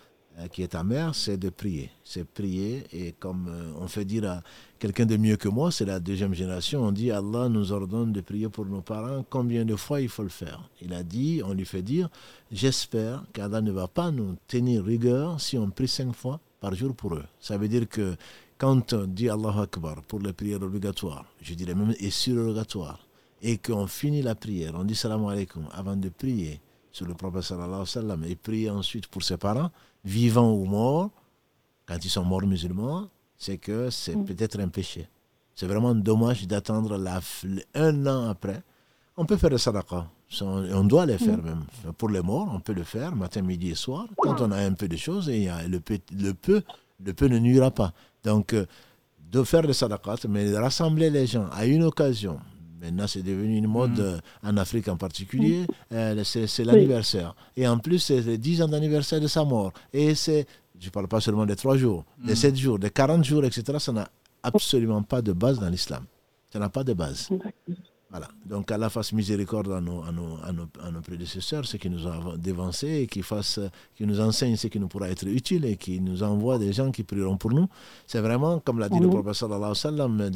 qui 0.48 0.62
est 0.62 0.68
ta 0.68 0.82
mère, 0.82 1.14
c'est 1.14 1.36
de 1.36 1.50
prier. 1.50 1.90
C'est 2.04 2.24
prier 2.24 2.84
et 2.92 3.12
comme 3.12 3.48
euh, 3.48 3.72
on 3.80 3.88
fait 3.88 4.04
dire 4.04 4.30
à 4.30 4.42
quelqu'un 4.78 5.06
de 5.06 5.16
mieux 5.16 5.36
que 5.36 5.48
moi, 5.48 5.70
c'est 5.70 5.84
la 5.84 6.00
deuxième 6.00 6.34
génération, 6.34 6.82
on 6.82 6.92
dit 6.92 7.10
Allah 7.10 7.48
nous 7.48 7.72
ordonne 7.72 8.12
de 8.12 8.20
prier 8.20 8.48
pour 8.48 8.66
nos 8.66 8.80
parents, 8.80 9.24
combien 9.28 9.64
de 9.64 9.76
fois 9.76 10.00
il 10.00 10.08
faut 10.08 10.22
le 10.22 10.28
faire? 10.28 10.68
Il 10.80 10.92
a 10.94 11.02
dit, 11.02 11.42
on 11.44 11.52
lui 11.52 11.64
fait 11.64 11.82
dire, 11.82 12.08
j'espère 12.50 13.24
qu'Allah 13.32 13.60
ne 13.60 13.70
va 13.70 13.88
pas 13.88 14.10
nous 14.10 14.36
tenir 14.48 14.84
rigueur 14.84 15.40
si 15.40 15.58
on 15.58 15.70
prie 15.70 15.88
cinq 15.88 16.14
fois 16.14 16.40
par 16.60 16.74
jour 16.74 16.94
pour 16.94 17.14
eux. 17.14 17.24
Ça 17.40 17.56
veut 17.58 17.68
dire 17.68 17.88
que 17.88 18.16
quand 18.58 18.92
on 18.92 19.06
dit 19.06 19.28
Allah 19.28 19.54
Akbar 19.62 20.02
pour 20.02 20.20
les 20.20 20.32
prières 20.32 20.62
obligatoires, 20.62 21.24
je 21.40 21.54
dirais 21.54 21.74
même 21.74 21.94
et 21.98 22.10
surrogatoires, 22.10 23.06
et 23.42 23.58
qu'on 23.58 23.86
finit 23.86 24.22
la 24.22 24.34
prière, 24.34 24.74
on 24.76 24.84
dit 24.84 24.94
salam 24.94 25.24
alaikum 25.26 25.64
avant 25.72 25.96
de 25.96 26.08
prier 26.10 26.60
sur 26.92 27.06
le 27.06 27.14
prophète 27.14 27.42
sallallahu 27.42 27.84
alayhi 27.96 28.20
wa 28.20 28.28
et 28.28 28.36
prier 28.36 28.70
ensuite 28.70 29.06
pour 29.06 29.22
ses 29.22 29.36
parents, 29.36 29.70
vivants 30.04 30.52
ou 30.52 30.64
morts, 30.64 31.10
quand 31.86 32.04
ils 32.04 32.10
sont 32.10 32.24
morts 32.24 32.46
musulmans, 32.46 33.08
c'est 33.36 33.58
que 33.58 33.90
c'est 33.90 34.16
mm. 34.16 34.24
peut-être 34.24 34.60
un 34.60 34.68
péché. 34.68 35.08
C'est 35.54 35.66
vraiment 35.66 35.94
dommage 35.94 36.46
d'attendre 36.46 36.98
un 37.74 38.06
an 38.06 38.28
après. 38.30 38.62
On 39.16 39.26
peut 39.26 39.36
faire 39.36 39.50
le 39.50 39.58
sadaqa, 39.58 40.06
on 40.40 40.84
doit 40.84 41.06
les 41.06 41.18
faire 41.18 41.38
mm. 41.38 41.44
même. 41.44 41.64
Pour 41.98 42.08
les 42.08 42.22
morts, 42.22 42.50
on 42.52 42.60
peut 42.60 42.72
le 42.72 42.84
faire 42.84 43.14
matin, 43.14 43.42
midi 43.42 43.70
et 43.70 43.74
soir. 43.74 44.06
Quand 44.16 44.40
on 44.40 44.50
a 44.52 44.58
un 44.58 44.72
peu 44.72 44.88
de 44.88 44.96
choses, 44.96 45.28
et 45.28 45.48
le 45.68 45.80
peu, 45.80 45.98
le 46.12 46.32
peu, 46.32 46.62
le 47.04 47.12
peu 47.12 47.26
ne 47.26 47.38
nuira 47.38 47.70
pas. 47.70 47.92
Donc, 48.24 48.52
euh, 48.52 48.66
de 49.30 49.42
faire 49.44 49.62
le 49.62 49.72
sadaqat, 49.72 50.16
mais 50.28 50.50
de 50.50 50.56
rassembler 50.56 51.10
les 51.10 51.26
gens 51.26 51.48
à 51.52 51.66
une 51.66 51.84
occasion. 51.84 52.38
Maintenant, 52.80 53.06
c'est 53.06 53.22
devenu 53.22 53.56
une 53.56 53.66
mode 53.66 53.98
mm. 53.98 54.00
euh, 54.00 54.18
en 54.42 54.56
Afrique 54.56 54.88
en 54.88 54.96
particulier. 54.96 55.66
Mm. 55.90 55.94
Euh, 55.94 56.24
c'est 56.24 56.64
l'anniversaire. 56.64 57.34
Et 57.56 57.68
en 57.68 57.78
plus, 57.78 57.98
c'est 57.98 58.20
les 58.20 58.38
10 58.38 58.62
ans 58.62 58.68
d'anniversaire 58.68 59.20
de 59.20 59.26
sa 59.26 59.44
mort. 59.44 59.72
Et 59.92 60.14
c'est, 60.14 60.46
je 60.78 60.86
ne 60.86 60.90
parle 60.90 61.08
pas 61.08 61.20
seulement 61.20 61.46
des 61.46 61.56
3 61.56 61.76
jours, 61.76 62.04
des 62.24 62.34
7 62.34 62.54
mm. 62.54 62.56
jours, 62.56 62.78
des 62.78 62.90
40 62.90 63.24
jours, 63.24 63.44
etc. 63.44 63.78
Ça 63.78 63.92
n'a 63.92 64.08
absolument 64.42 65.02
pas 65.02 65.20
de 65.20 65.32
base 65.32 65.58
dans 65.58 65.68
l'islam. 65.68 66.04
Ça 66.52 66.58
n'a 66.58 66.68
pas 66.68 66.82
de 66.82 66.94
base. 66.94 67.28
Voilà. 68.10 68.26
Donc, 68.44 68.72
Allah 68.72 68.90
fasse 68.90 69.12
miséricorde 69.12 69.70
à 69.70 69.80
nos, 69.80 70.02
à 70.02 70.10
nos, 70.10 70.36
à 70.42 70.50
nos, 70.50 70.68
à 70.82 70.90
nos 70.90 71.00
prédécesseurs, 71.00 71.64
ceux 71.64 71.78
qui 71.78 71.88
nous 71.88 72.08
ont 72.08 72.36
dévancés, 72.36 73.02
et 73.02 73.06
qui, 73.06 73.22
fasse, 73.22 73.60
qui 73.94 74.04
nous 74.04 74.20
enseignent 74.20 74.56
ce 74.56 74.66
qui 74.66 74.80
nous 74.80 74.88
pourra 74.88 75.08
être 75.08 75.28
utile 75.28 75.64
et 75.64 75.76
qui 75.76 76.00
nous 76.00 76.24
envoie 76.24 76.58
des 76.58 76.72
gens 76.72 76.90
qui 76.90 77.04
prieront 77.04 77.36
pour 77.36 77.52
nous. 77.52 77.68
C'est 78.08 78.20
vraiment, 78.20 78.58
comme 78.58 78.80
l'a 78.80 78.88
dit 78.88 78.98
le 78.98 79.08
professeur 79.08 79.48
sallallahu 79.48 79.74
sallam, 79.76 80.30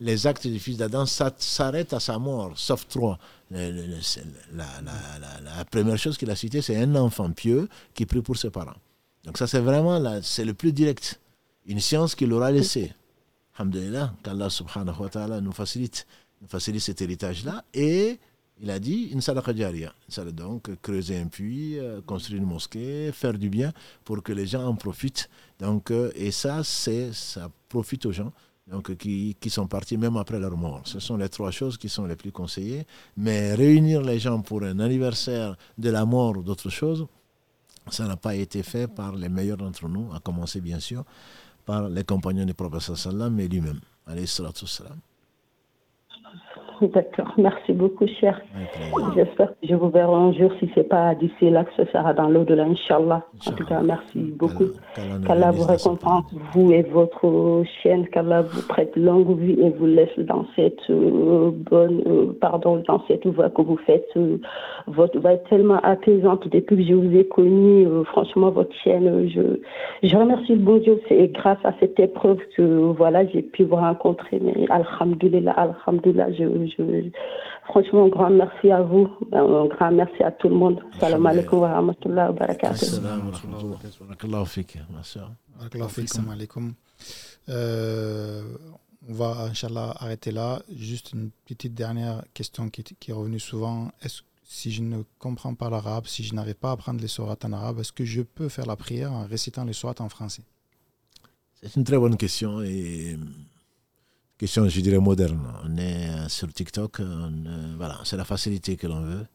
les 0.00 0.26
actes 0.28 0.46
du 0.46 0.60
fils 0.60 0.76
d'Adam 0.76 1.04
s'arrêtent 1.04 1.94
à 1.94 2.00
sa 2.00 2.16
mort, 2.20 2.52
sauf 2.54 2.86
trois. 2.86 3.18
La, 3.50 3.70
la, 3.70 5.64
première 5.68 5.98
chose 5.98 6.16
qu'il 6.16 6.30
a 6.30 6.36
citée, 6.36 6.62
c'est 6.62 6.76
un 6.76 6.94
enfant 6.94 7.30
pieux 7.32 7.68
qui 7.92 8.06
prie 8.06 8.22
pour 8.22 8.36
ses 8.36 8.50
parents. 8.50 8.76
Donc, 9.24 9.36
ça, 9.36 9.48
c'est 9.48 9.60
vraiment 9.60 10.20
c'est 10.22 10.44
le 10.44 10.54
plus 10.54 10.72
direct. 10.72 11.20
Une 11.66 11.80
science 11.80 12.14
qu'il 12.14 12.32
aura 12.32 12.52
laissée. 12.52 12.92
Alhamdulillah, 13.58 14.12
qu'Allah 14.22 14.50
subhanahu 14.50 15.00
wa 15.00 15.08
ta'ala 15.08 15.40
nous 15.40 15.52
facilite 15.52 16.06
facilite 16.46 16.82
cet 16.82 17.00
héritage-là. 17.02 17.64
Et 17.74 18.18
il 18.60 18.70
a 18.70 18.78
dit 18.78 19.10
une 19.12 19.20
sadaqa 19.20 19.54
jariya. 19.54 19.92
Donc, 20.32 20.70
creuser 20.80 21.18
un 21.18 21.26
puits, 21.26 21.78
euh, 21.78 22.00
construire 22.00 22.40
une 22.40 22.48
mosquée, 22.48 23.10
faire 23.12 23.34
du 23.34 23.50
bien 23.50 23.72
pour 24.04 24.22
que 24.22 24.32
les 24.32 24.46
gens 24.46 24.64
en 24.64 24.74
profitent. 24.74 25.28
Donc, 25.58 25.90
euh, 25.90 26.10
et 26.14 26.30
ça, 26.30 26.64
c'est, 26.64 27.12
ça 27.12 27.50
profite 27.68 28.06
aux 28.06 28.12
gens 28.12 28.32
donc, 28.66 28.96
qui, 28.96 29.36
qui, 29.38 29.50
sont 29.50 29.66
partis 29.66 29.96
même 29.96 30.16
après 30.16 30.40
leur 30.40 30.56
mort. 30.56 30.82
Ce 30.84 31.00
sont 31.00 31.16
les 31.16 31.28
trois 31.28 31.50
choses 31.50 31.76
qui 31.76 31.88
sont 31.88 32.06
les 32.06 32.16
plus 32.16 32.32
conseillées. 32.32 32.86
Mais 33.16 33.54
réunir 33.54 34.02
les 34.02 34.18
gens 34.18 34.40
pour 34.40 34.62
un 34.62 34.78
anniversaire 34.80 35.56
de 35.76 35.90
la 35.90 36.04
mort 36.06 36.38
ou 36.38 36.42
d'autres 36.42 36.70
choses, 36.70 37.06
ça 37.90 38.06
n'a 38.06 38.16
pas 38.16 38.34
été 38.34 38.62
fait 38.62 38.88
par 38.88 39.14
les 39.14 39.28
meilleurs 39.28 39.58
d'entre 39.58 39.88
nous, 39.88 40.12
à 40.14 40.20
commencer 40.20 40.60
bien 40.60 40.80
sûr 40.80 41.04
par 41.64 41.88
les 41.88 42.04
compagnons 42.04 42.44
du 42.44 42.54
prophète 42.54 42.96
sallam 42.96 43.38
et 43.38 43.48
lui-même. 43.48 43.80
Alayhi 44.06 44.26
salam. 44.26 44.52
d'accord. 46.94 47.32
Merci 47.38 47.72
beaucoup, 47.72 48.06
cher. 48.20 48.40
J'espère 49.14 49.48
que 49.48 49.66
je 49.68 49.74
vous 49.74 49.88
verrai 49.88 50.14
un 50.14 50.32
jour, 50.32 50.50
si 50.58 50.70
ce 50.74 50.80
n'est 50.80 50.86
pas 50.86 51.14
d'ici 51.14 51.50
là, 51.50 51.64
que 51.64 51.72
ce 51.76 51.84
sera 51.90 52.12
dans 52.12 52.28
l'au-delà, 52.28 52.64
Inch'Allah. 52.64 53.22
En 53.46 53.52
tout 53.52 53.64
cas, 53.64 53.80
merci 53.82 54.18
beaucoup. 54.18 54.66
Qu'Allah 55.26 55.50
vous 55.52 55.64
récompense, 55.64 56.24
vous 56.52 56.72
et 56.72 56.82
votre 56.82 57.62
chaîne, 57.82 58.06
qu'Allah 58.08 58.42
vous 58.42 58.62
prête 58.68 58.94
longue 58.96 59.38
vie 59.38 59.58
et 59.60 59.70
vous 59.70 59.86
laisse 59.86 60.18
dans 60.18 60.44
cette 60.54 60.78
euh, 60.90 61.50
bonne, 61.52 62.02
euh, 62.06 62.32
pardon, 62.40 62.82
dans 62.86 63.02
cette 63.08 63.26
voie 63.26 63.50
que 63.50 63.62
vous 63.62 63.78
faites. 63.86 64.08
Euh, 64.16 64.38
votre 64.86 65.18
voix 65.18 65.32
est 65.32 65.48
tellement 65.48 65.80
apaisante 65.82 66.48
depuis 66.48 66.76
que 66.76 66.82
je 66.82 66.94
vous 66.94 67.16
ai 67.16 67.26
connu. 67.26 67.86
franchement, 68.04 68.50
votre 68.50 68.74
chaîne, 68.84 69.28
je, 69.28 69.60
je 70.06 70.16
remercie 70.16 70.52
le 70.52 70.60
bon 70.60 70.78
Dieu. 70.78 71.00
C'est 71.08 71.28
grâce 71.28 71.58
à 71.64 71.72
cette 71.80 71.98
épreuve 71.98 72.38
que, 72.56 72.62
voilà, 72.62 73.26
j'ai 73.26 73.42
pu 73.42 73.64
vous 73.64 73.76
rencontrer. 73.76 74.40
Mais 74.42 74.66
Alhamdulillah, 74.70 75.52
Alhamdulillah, 75.52 76.32
je 76.32 76.44
franchement, 77.64 78.04
un 78.04 78.08
grand 78.08 78.30
merci 78.30 78.70
à 78.70 78.82
vous. 78.82 79.08
Un 79.32 79.66
grand 79.66 79.92
merci 79.92 80.22
à 80.22 80.30
tout 80.32 80.48
le 80.48 80.54
monde. 80.54 80.80
Salam 80.98 81.26
alaikum 81.26 81.60
wa 81.60 81.68
rahmatullahi 81.68 82.28
wa 82.28 82.32
barakatuh. 82.32 82.76
Salam 82.76 83.32
alaikum. 86.30 86.74
Euh, 87.48 88.42
on 89.08 89.12
va, 89.12 89.48
Inch'Allah, 89.50 89.94
arrêter 89.98 90.32
là. 90.32 90.62
Juste 90.74 91.12
une 91.12 91.30
petite 91.46 91.74
dernière 91.74 92.22
question 92.34 92.68
qui, 92.68 92.82
qui 92.82 93.10
est 93.10 93.14
revenue 93.14 93.38
souvent. 93.38 93.88
Est-ce 94.02 94.22
si 94.48 94.70
je 94.70 94.80
ne 94.80 95.02
comprends 95.18 95.54
pas 95.54 95.68
l'arabe, 95.68 96.06
si 96.06 96.22
je 96.22 96.32
n'arrive 96.34 96.54
pas 96.54 96.70
à 96.70 96.72
apprendre 96.72 97.00
les 97.00 97.08
sourates 97.08 97.44
en 97.44 97.52
arabe, 97.52 97.80
est-ce 97.80 97.92
que 97.92 98.04
je 98.04 98.22
peux 98.22 98.48
faire 98.48 98.66
la 98.66 98.76
prière 98.76 99.12
en 99.12 99.26
récitant 99.26 99.64
les 99.64 99.72
sourates 99.72 100.00
en 100.00 100.08
français? 100.08 100.42
C'est 101.60 101.74
une 101.74 101.84
très 101.84 101.98
bonne 101.98 102.16
question 102.16 102.62
et 102.62 103.16
question, 104.38 104.68
je 104.68 104.80
dirais, 104.80 104.98
moderne. 104.98 105.40
On 105.64 105.76
est 105.76 106.08
euh, 106.08 106.28
sur 106.28 106.52
TikTok, 106.52 107.00
voilà, 107.76 108.00
c'est 108.04 108.16
la 108.16 108.24
facilité 108.24 108.76
que 108.76 108.86
l'on 108.86 109.00
veut. 109.02 109.26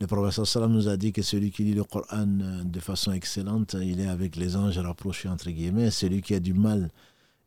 Le 0.00 0.06
professeur 0.06 0.46
Salam 0.46 0.72
nous 0.72 0.88
a 0.88 0.96
dit 0.96 1.12
que 1.12 1.22
celui 1.22 1.50
qui 1.50 1.64
lit 1.64 1.74
le 1.74 1.84
Coran 1.84 2.26
euh, 2.40 2.64
de 2.64 2.80
façon 2.80 3.12
excellente, 3.12 3.76
il 3.80 4.00
est 4.00 4.08
avec 4.08 4.36
les 4.36 4.56
anges 4.56 4.78
rapprochés, 4.78 5.28
entre 5.28 5.50
guillemets. 5.50 5.90
Celui 5.90 6.22
qui 6.22 6.34
a 6.34 6.40
du 6.40 6.54
mal 6.54 6.90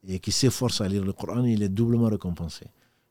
et 0.08 0.20
qui 0.20 0.32
s'efforce 0.32 0.82
à 0.82 0.88
lire 0.88 1.04
le 1.04 1.14
Coran, 1.14 1.44
il 1.46 1.64
est 1.64 1.70
doublement 1.70 2.10
récompensé. 2.10 2.66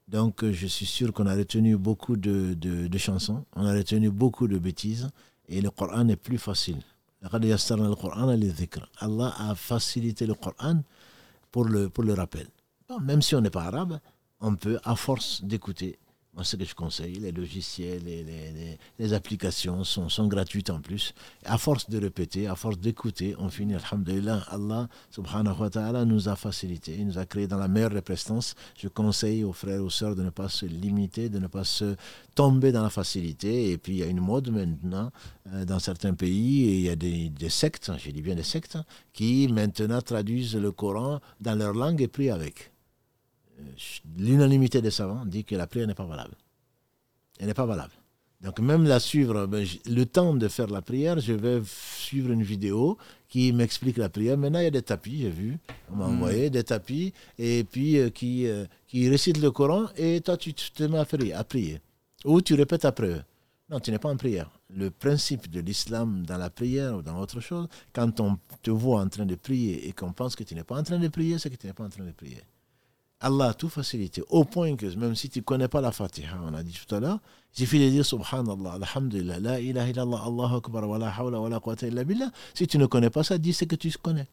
Donc, 0.09 0.45
euh, 0.45 0.53
je 0.53 0.67
suis 0.67 0.87
sûr 0.87 1.13
qu'on 1.13 1.27
a 1.27 1.35
retenu 1.35 1.77
beaucoup 1.77 2.17
de, 2.17 2.55
de, 2.55 2.99
chansons, 2.99 3.45
on 3.57 3.65
a 3.65 3.73
retenu 3.73 4.11
beaucoup 4.11 4.47
de 4.47 4.59
bêtises, 4.59 5.09
et 5.49 5.61
le 5.61 5.71
Coran 5.71 6.09
est 6.09 6.17
plus 6.17 6.39
facile. 6.39 6.79
Allah 9.01 9.35
a 9.39 9.55
facilité 9.55 10.27
le 10.27 10.35
Coran 10.35 10.83
pour 11.51 11.65
le, 11.65 11.89
pour 11.89 12.03
le 12.05 12.15
rappel 12.15 12.47
même 13.01 13.23
si 13.23 13.35
on 13.35 13.41
n'est 13.41 13.51
pas 13.51 13.65
arabe, 13.65 13.99
on 14.41 14.57
peut, 14.57 14.79
à 14.85 14.97
force 14.97 15.43
d'écouter, 15.45 15.99
moi, 16.35 16.45
ce 16.45 16.57
que 16.57 16.65
je 16.65 16.75
conseille, 16.75 17.17
les 17.17 17.31
logiciels, 17.31 18.03
les, 18.99 19.13
applications 19.13 19.85
sont, 19.85 20.09
sont, 20.09 20.29
gratuites 20.29 20.71
en 20.71 20.81
plus. 20.81 21.13
à 21.45 21.59
force 21.59 21.91
de 21.91 22.01
répéter, 22.01 22.47
à 22.47 22.55
force 22.55 22.79
d'écouter, 22.79 23.35
on 23.39 23.51
finit, 23.51 23.75
alhamdulillah, 23.75 24.43
Allah 24.49 24.89
subhanahu 25.11 25.61
wa 25.61 25.69
ta'ala 25.69 26.07
nous 26.07 26.31
a 26.31 26.37
facilité, 26.37 26.97
il 26.99 27.07
nous 27.07 27.19
a 27.19 27.27
créé 27.27 27.47
dans 27.47 27.59
la 27.59 27.69
meilleure 27.69 27.91
des 27.91 28.01
prestances. 28.01 28.55
Je 28.79 28.89
conseille 28.89 29.45
aux 29.45 29.53
frères 29.53 29.77
et 29.77 29.81
aux 29.81 29.91
sœurs 29.91 30.17
de 30.17 30.23
ne 30.23 30.31
pas 30.31 30.49
se 30.49 30.65
limiter, 30.65 31.29
de 31.29 31.39
ne 31.39 31.49
pas 31.49 31.65
se 31.65 31.97
tomber 32.35 32.73
dans 32.73 32.83
la 32.83 32.91
facilité. 32.91 33.71
Et 33.71 33.77
puis, 33.77 33.93
il 33.93 33.99
y 33.99 34.03
a 34.03 34.07
une 34.07 34.21
mode 34.21 34.49
maintenant 34.51 35.11
euh, 35.53 35.67
dans 35.67 35.81
certains 35.81 36.15
pays, 36.15 36.65
et 36.65 36.75
il 36.77 36.83
y 36.85 36.89
a 36.89 36.97
des, 36.97 37.29
des 37.29 37.51
sectes, 37.51 37.93
je 37.99 38.11
dis 38.11 38.23
bien 38.23 38.37
des 38.37 38.43
sectes, 38.43 38.79
qui 39.13 39.49
maintenant 39.49 40.01
traduisent 40.01 40.57
le 40.57 40.73
Coran 40.73 41.21
dans 41.43 41.59
leur 41.59 41.75
langue 41.75 42.01
et 42.01 42.09
prient 42.09 42.31
avec 42.31 42.72
l'unanimité 44.17 44.81
des 44.81 44.91
savants 44.91 45.25
dit 45.25 45.45
que 45.45 45.55
la 45.55 45.67
prière 45.67 45.87
n'est 45.87 45.95
pas 45.95 46.05
valable. 46.05 46.35
Elle 47.39 47.47
n'est 47.47 47.55
pas 47.55 47.67
valable. 47.67 47.93
Donc 48.43 48.59
même 48.59 48.85
la 48.85 48.99
suivre, 48.99 49.47
ben, 49.47 49.65
le 49.87 50.05
temps 50.05 50.35
de 50.35 50.49
faire 50.49 50.67
la 50.67 50.83
prière, 50.83 51.21
je 51.21 51.33
vais 51.33 51.63
suivre 51.65 52.33
une 52.33 52.43
vidéo 52.43 52.99
qui 53.29 53.53
m'explique 53.53 53.97
la 53.99 54.09
prière. 54.09 54.37
Maintenant, 54.37 54.59
il 54.59 54.65
y 54.65 54.67
a 54.67 54.71
des 54.71 54.83
tapis, 54.83 55.23
j'ai 55.23 55.31
vu, 55.31 55.59
on 55.91 55.97
m'a 55.97 56.09
hmm. 56.09 56.15
envoyé 56.15 56.51
des 56.51 56.65
tapis, 56.65 57.15
et 57.39 57.63
puis 57.63 57.99
euh, 57.99 58.11
qui, 58.11 58.49
euh, 58.49 58.67
qui 58.89 59.09
récitent 59.09 59.39
le 59.39 59.53
Coran, 59.53 59.87
et 59.97 60.21
toi, 60.21 60.37
tu 60.37 60.53
te 60.53 60.83
mets 60.83 60.99
à 60.99 61.05
prier, 61.05 61.33
à 61.33 61.45
prier. 61.45 61.81
Ou 62.25 62.41
tu 62.41 62.55
répètes 62.55 62.85
après 62.85 63.09
eux. 63.09 63.23
Non, 63.71 63.79
tu 63.81 63.91
n'es 63.91 63.99
pas 63.99 64.11
en 64.11 64.17
prière. 64.17 64.51
Le 64.69 64.91
principe 64.91 65.49
de 65.49 65.61
l'islam 65.61 66.27
dans 66.27 66.37
la 66.37 66.51
prière 66.51 66.97
ou 66.97 67.03
dans 67.03 67.19
autre 67.21 67.41
chose, 67.41 67.69
quand 67.93 68.21
on 68.21 68.39
te 68.63 68.71
voit 68.71 69.01
en 69.01 69.09
train 69.09 69.25
de 69.25 69.37
prier 69.37 69.89
et 69.89 69.93
qu'on 69.93 70.13
pense 70.13 70.35
que 70.37 70.43
tu 70.43 70.55
n'es 70.55 70.65
pas 70.65 70.79
en 70.79 70.83
train 70.83 70.99
de 70.99 71.09
prier, 71.09 71.39
c'est 71.39 71.49
que 71.49 71.57
tu 71.57 71.69
n'es 71.69 71.73
pas 71.73 71.85
en 71.85 71.89
train 71.89 72.05
de 72.05 72.13
prier. 72.13 72.43
Allah 73.23 73.51
a 73.51 73.55
tout 73.55 73.69
facilité, 73.69 74.23
au 74.31 74.45
point 74.45 74.75
que 74.75 74.87
même 74.97 75.15
si 75.15 75.31
tu 75.31 75.39
ne 75.39 75.45
connais 75.45 75.69
pas 75.69 75.81
la 75.81 75.93
Fatiha, 75.93 76.37
on 76.45 76.53
a 76.55 76.63
dit 76.63 76.77
tout 76.87 76.93
à 76.95 76.99
l'heure, 77.01 77.21
il 77.55 77.61
suffit 77.61 77.79
de 77.79 77.89
dire 77.89 78.05
Subhanallah, 78.05 78.79
Alhamdulillah, 78.83 79.39
La 79.39 79.61
ilaha 79.61 79.89
illallah, 79.89 80.23
Allahu 80.27 80.57
Akbar, 80.57 80.89
wa 80.89 80.99
la 80.99 81.11
hawla 81.11 81.39
wa 81.41 81.49
la 81.49 81.61
quwwata 81.61 81.87
illa 81.87 82.03
billah. 82.03 82.31
Si 82.53 82.67
tu 82.67 82.79
ne 82.79 82.87
connais 82.87 83.11
pas 83.11 83.23
ça, 83.23 83.39
dis 83.39 83.53
ce 83.53 83.65
que 83.65 83.77
tu 83.77 83.93
connais. 84.03 84.27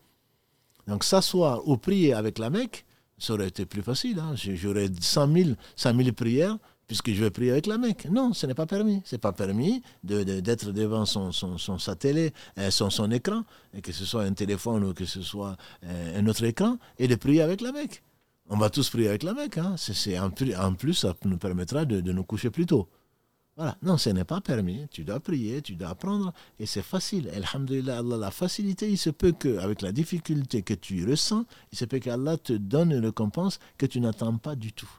Donc 0.87 1.03
s'asseoir 1.03 1.67
ou 1.67 1.77
prier 1.77 2.13
avec 2.13 2.39
la 2.39 2.49
Mecque, 2.49 2.85
ça 3.19 3.33
aurait 3.33 3.49
été 3.49 3.65
plus 3.65 3.83
facile. 3.83 4.19
Hein. 4.19 4.33
J'aurais 4.35 4.89
100 4.99 5.33
000, 5.33 5.49
100 5.75 5.95
000 5.95 6.11
prières 6.13 6.57
puisque 6.87 7.11
je 7.11 7.23
vais 7.23 7.29
prier 7.29 7.51
avec 7.51 7.67
la 7.67 7.77
Mecque. 7.77 8.07
Non, 8.09 8.33
ce 8.33 8.47
n'est 8.47 8.55
pas 8.55 8.65
permis. 8.65 9.03
Ce 9.05 9.13
n'est 9.13 9.19
pas 9.19 9.33
permis 9.33 9.83
d'être 10.03 10.71
de, 10.71 10.71
devant 10.71 11.05
son, 11.05 11.31
son, 11.31 11.59
son 11.59 11.77
satellite, 11.77 12.33
euh, 12.57 12.71
son, 12.71 12.89
son 12.89 13.11
écran, 13.11 13.43
que 13.83 13.91
ce 13.91 14.05
soit 14.05 14.23
un 14.23 14.33
téléphone 14.33 14.83
ou 14.83 14.93
que 14.95 15.05
ce 15.05 15.21
soit 15.21 15.55
euh, 15.83 16.19
un 16.19 16.25
autre 16.25 16.43
écran, 16.43 16.77
et 16.97 17.07
de 17.07 17.13
prier 17.13 17.43
avec 17.43 17.61
la 17.61 17.71
Mecque 17.71 18.01
on 18.49 18.57
va 18.57 18.69
tous 18.69 18.89
prier 18.89 19.09
avec 19.09 19.23
la 19.23 19.34
Mecque. 19.34 19.59
Hein. 19.59 19.76
C'est, 19.77 20.17
en, 20.17 20.31
plus, 20.31 20.55
en 20.55 20.73
plus, 20.73 20.93
ça 20.95 21.13
nous 21.23 21.38
permettra 21.38 21.85
de, 21.85 22.01
nous 22.11 22.23
coucher 22.23 22.49
plus 22.49 22.65
tôt. 22.65 22.89
Voilà. 23.55 23.77
Non, 23.84 23.97
ce 23.97 24.09
n'est 24.09 24.23
pas 24.23 24.41
permis. 24.41 24.88
Tu 24.89 25.03
dois 25.03 25.19
prier, 25.19 25.61
tu 25.61 25.76
dois 25.76 25.89
apprendre. 25.89 26.34
Et 26.59 26.65
c'est 26.65 26.81
facile. 26.81 27.30
Alhamdulillah, 27.30 27.99
Allah, 27.99 28.17
la 28.17 28.31
facilité, 28.31 28.89
il 28.89 28.97
se 28.97 29.09
peut 29.09 29.34
qu'avec 29.34 29.81
la 29.81 29.91
difficulté 29.91 30.63
que 30.63 30.73
tu 30.73 31.07
ressens, 31.07 31.45
il 31.71 31.77
se 31.77 31.85
peut 31.85 31.99
qu'Allah 31.99 32.38
te 32.38 32.53
donne 32.53 32.91
une 32.91 33.05
récompense 33.05 33.59
que 33.77 33.85
tu 33.85 33.99
n'attends 33.99 34.38
pas 34.38 34.55
du 34.55 34.73
tout. 34.73 34.89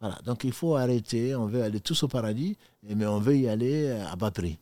Voilà. 0.00 0.18
Donc 0.24 0.44
il 0.44 0.52
faut 0.52 0.76
arrêter. 0.76 1.34
On 1.34 1.46
veut 1.46 1.62
aller 1.62 1.80
tous 1.80 2.02
au 2.04 2.08
paradis, 2.08 2.56
mais 2.82 3.06
on 3.06 3.18
veut 3.18 3.36
y 3.36 3.48
aller 3.48 3.90
à 3.90 4.16
bas 4.16 4.30
prix. 4.30 4.58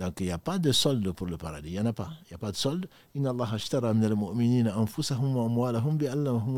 Donc 0.00 0.14
il 0.20 0.26
n'y 0.26 0.32
a 0.32 0.38
pas 0.38 0.58
de 0.58 0.72
solde 0.72 1.12
pour 1.12 1.26
le 1.26 1.36
paradis. 1.36 1.68
Il 1.68 1.72
n'y 1.74 1.80
en 1.80 1.86
a 1.86 1.92
pas. 1.92 2.08
Il 2.24 2.28
n'y 2.30 2.34
a 2.34 2.38
pas 2.38 2.50
de 2.50 2.56
solde. 2.56 2.88
Inna 3.14 3.30
Allah 3.30 3.48
ashtara 3.52 3.92
min 3.92 4.02
al-mu'minina 4.04 4.74
anfusahum 4.76 5.36
wa 5.36 5.44
amwalahum 5.44 5.98
bi 5.98 6.06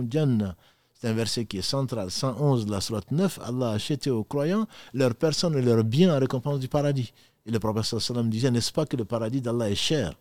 jannah. 0.08 0.54
C'est 1.02 1.08
un 1.08 1.14
verset 1.14 1.46
qui 1.46 1.58
est 1.58 1.62
central, 1.62 2.12
111 2.12 2.64
de 2.64 2.70
la 2.70 2.80
Sourate 2.80 3.10
9. 3.10 3.40
Allah 3.42 3.70
a 3.70 3.72
acheté 3.72 4.08
aux 4.08 4.22
croyants 4.22 4.68
leur 4.94 5.16
personne 5.16 5.58
et 5.58 5.60
leur 5.60 5.82
bien 5.82 6.14
en 6.14 6.20
récompense 6.20 6.60
du 6.60 6.68
paradis. 6.68 7.12
Et 7.44 7.50
le 7.50 7.58
prophète 7.58 7.98
sallam 7.98 8.30
disait, 8.30 8.52
n'est-ce 8.52 8.70
pas 8.70 8.86
que 8.86 8.96
le 8.96 9.04
paradis 9.04 9.40
d'Allah 9.40 9.68
est 9.68 9.74
cher? 9.74 10.14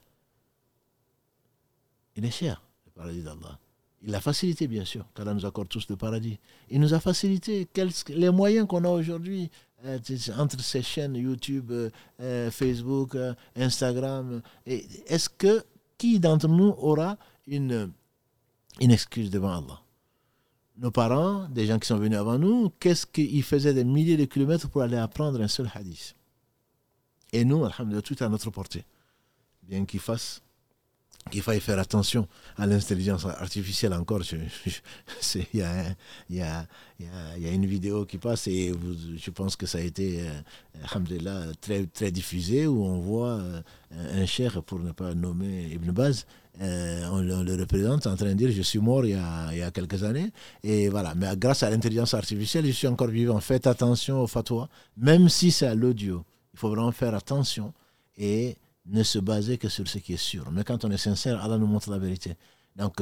Il 2.16 2.26
est 2.26 2.32
cher, 2.32 2.64
le 2.88 2.92
paradis 2.94 3.22
d'Allah. 3.22 3.60
Il 4.02 4.16
a 4.16 4.20
facilité, 4.22 4.68
bien 4.68 4.84
sûr, 4.84 5.06
qu'Allah 5.14 5.36
nous 5.36 5.46
accorde 5.46 5.68
tous 5.70 5.88
le 5.88 5.98
paradis. 5.98 6.40
Il 6.72 6.82
nous 6.82 6.96
a 6.96 7.00
facilité 7.00 7.68
les 8.08 8.32
moyens 8.32 8.68
qu'on 8.68 8.84
a 8.84 8.90
aujourd'hui 8.90 9.52
euh, 9.86 10.00
entre 10.40 10.60
ces 10.62 10.82
chaînes 10.82 11.14
YouTube, 11.14 11.70
euh, 11.70 11.92
euh, 12.22 12.50
Facebook, 12.50 13.16
Instagram. 13.56 14.42
Est-ce 14.66 15.30
que 15.30 15.64
qui 16.00 16.20
d'entre 16.20 16.48
nous 16.48 16.74
aura 16.80 17.20
une 17.46 17.92
excuse 18.80 19.30
devant 19.30 19.60
Allah? 19.60 19.81
Nos 20.82 20.92
parents, 20.92 21.48
des 21.50 21.68
gens 21.68 21.78
qui 21.78 21.88
sont 21.88 21.98
venus 21.98 22.18
avant 22.18 22.40
nous, 22.40 22.72
qu'est-ce 22.80 23.06
qu'ils 23.06 23.44
faisaient 23.44 23.74
des 23.74 23.84
milliers 23.84 24.18
de 24.18 24.26
kilomètres 24.26 24.68
pour 24.68 24.82
aller 24.82 24.98
apprendre 24.98 25.40
un 25.40 25.48
seul 25.48 25.70
hadith? 25.74 26.16
Et 27.32 27.46
nous, 27.46 27.64
alhamdulillah, 27.64 28.02
tout 28.02 28.16
est 28.16 28.24
à 28.24 28.30
notre 28.30 28.50
portée. 28.50 28.84
Bien 29.62 29.86
qu'ils 29.86 30.00
fassent 30.00 30.42
qu'il 31.30 31.42
faille 31.42 31.60
faire 31.60 31.80
attention 31.80 32.28
à 32.58 32.66
l'intelligence 32.66 33.26
artificielle 33.26 33.94
encore. 33.94 34.22
Il 35.54 35.60
y, 35.60 36.42
a, 36.42 36.68
une 37.54 37.66
vidéo 37.66 38.06
qui 38.06 38.18
passe 38.18 38.48
et 38.48 38.72
je 39.18 39.32
pense 39.32 39.56
que 39.56 39.66
ça 39.66 39.78
a 39.78 39.82
été 39.82 40.22
euh, 40.96 41.54
très, 41.60 41.86
très 41.86 42.12
diffusé 42.12 42.68
où 42.68 42.84
on 42.84 43.00
voit 43.00 43.40
euh, 43.40 43.62
un 43.92 44.26
cher, 44.26 44.64
pour 44.64 44.80
ne 44.80 44.92
pas 44.92 45.14
nommer 45.14 45.70
Ibn 45.72 45.92
Baz, 45.92 46.26
euh, 46.62 47.08
on, 47.12 47.22
le, 47.22 47.56
représente 47.56 48.08
en 48.08 48.16
train 48.16 48.28
de 48.28 48.34
dire 48.34 48.52
je 48.52 48.62
suis 48.62 48.80
mort 48.80 49.06
il 49.06 49.12
y 49.12 49.62
a, 49.62 49.72
quelques 49.72 50.04
années. 50.04 50.32
Et 50.64 50.90
voilà, 50.90 51.14
mais 51.16 51.28
grâce 51.38 51.64
à 51.64 51.70
l'intelligence 51.70 52.14
artificielle, 52.14 52.66
je 52.66 52.72
suis 52.72 52.88
encore 52.88 53.08
vivant. 53.08 53.40
Faites 53.40 53.68
attention 53.68 54.22
au 54.22 54.28
fatwa, 54.28 54.70
même 54.98 55.30
si 55.30 55.52
c'est 55.52 55.68
à 55.68 55.76
l'audio. 55.76 56.24
Il 56.54 56.60
faut 56.60 56.70
vraiment 56.70 56.92
faire 56.92 57.16
attention 57.16 57.74
et 58.18 58.58
ne 58.86 59.04
se 59.04 59.20
baser 59.20 59.58
que 59.58 59.70
sur 59.70 59.88
ce 59.88 60.00
qui 60.00 60.14
est 60.14 60.18
sûr. 60.18 60.52
Mais 60.52 60.64
quand 60.64 60.84
on 60.86 60.92
est 60.92 60.98
sincère, 60.98 61.44
Allah 61.44 61.58
nous 61.58 61.68
montre 61.68 61.90
la 61.92 61.98
vérité. 61.98 62.36
Donc 62.76 63.02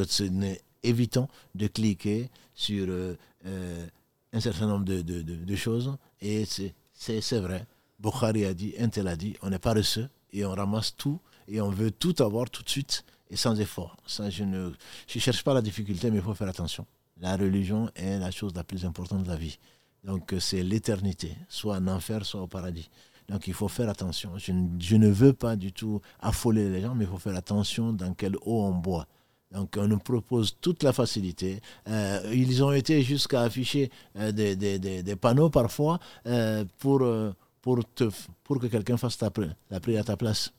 évitons 0.83 1.27
de 1.55 1.67
cliquer 1.67 2.29
sur 2.53 2.87
euh, 2.89 3.15
euh, 3.45 3.85
un 4.33 4.39
certain 4.39 4.67
nombre 4.67 4.85
de, 4.85 5.01
de, 5.01 5.55
choses. 5.55 5.95
Et 6.21 6.45
c'est 6.45 7.39
vrai. 7.39 7.65
Bukhari 7.99 8.45
a 8.45 8.53
dit, 8.53 8.73
Intel 8.79 9.07
a 9.07 9.15
dit, 9.15 9.35
on 9.41 9.51
est 9.51 9.59
paresseux 9.59 10.09
et 10.31 10.45
on 10.45 10.53
ramasse 10.53 10.95
tout 10.95 11.19
et 11.47 11.59
on 11.61 11.69
veut 11.69 11.91
tout 11.91 12.15
avoir 12.19 12.49
tout 12.49 12.63
de 12.63 12.69
suite 12.69 13.03
et 13.29 13.35
sans 13.35 13.59
effort. 13.59 13.97
Je 14.07 14.43
ne 14.43 14.71
je 15.07 15.19
cherche 15.19 15.43
pas 15.43 15.53
la 15.53 15.61
difficulté, 15.61 16.09
mais 16.09 16.17
il 16.17 16.23
faut 16.23 16.33
faire 16.33 16.47
attention. 16.49 16.85
La 17.19 17.35
religion 17.35 17.89
est 17.95 18.17
la 18.19 18.31
chose 18.31 18.53
la 18.55 18.63
plus 18.63 18.85
importante 18.85 19.23
de 19.23 19.29
la 19.29 19.35
vie. 19.35 19.59
Donc 20.03 20.33
c'est 20.39 20.63
l'éternité, 20.63 21.35
soit 21.49 21.75
en 21.75 21.87
enfer, 21.87 22.25
soit 22.25 22.41
au 22.41 22.47
paradis. 22.47 22.89
Donc 23.29 23.47
il 23.47 23.53
faut 23.53 23.67
faire 23.67 23.89
attention. 23.89 24.31
Je, 24.37 24.95
ne 24.95 25.07
veux 25.07 25.33
pas 25.33 25.55
du 25.55 25.71
tout 25.71 26.01
affoler 26.19 26.69
les 26.69 26.81
gens, 26.81 26.95
mais 26.95 27.05
il 27.05 27.09
faut 27.09 27.19
faire 27.19 27.35
attention 27.35 27.93
dans 27.93 28.13
quelle 28.13 28.35
eau 28.37 28.63
on 28.63 28.73
boit. 28.73 29.07
Donc 29.51 29.77
on 29.77 29.87
nous 29.87 29.99
propose 29.99 30.57
toute 30.59 30.83
la 30.83 30.93
facilité. 30.93 31.61
Euh, 31.87 32.31
ils 32.33 32.63
ont 32.63 32.71
été 32.71 33.01
jusqu'à 33.03 33.41
afficher 33.41 33.91
euh, 34.17 34.31
des, 34.31 35.15
panneaux 35.15 35.49
parfois 35.49 35.99
euh, 36.25 36.65
pour 36.79 36.99
que 37.01 38.67
quelqu'un 38.67 38.97
fasse 38.97 39.17
ta, 39.17 39.31
la 39.69 39.79
prière 39.79 40.01
à 40.01 40.05
ta 40.05 40.17
place. 40.17 40.51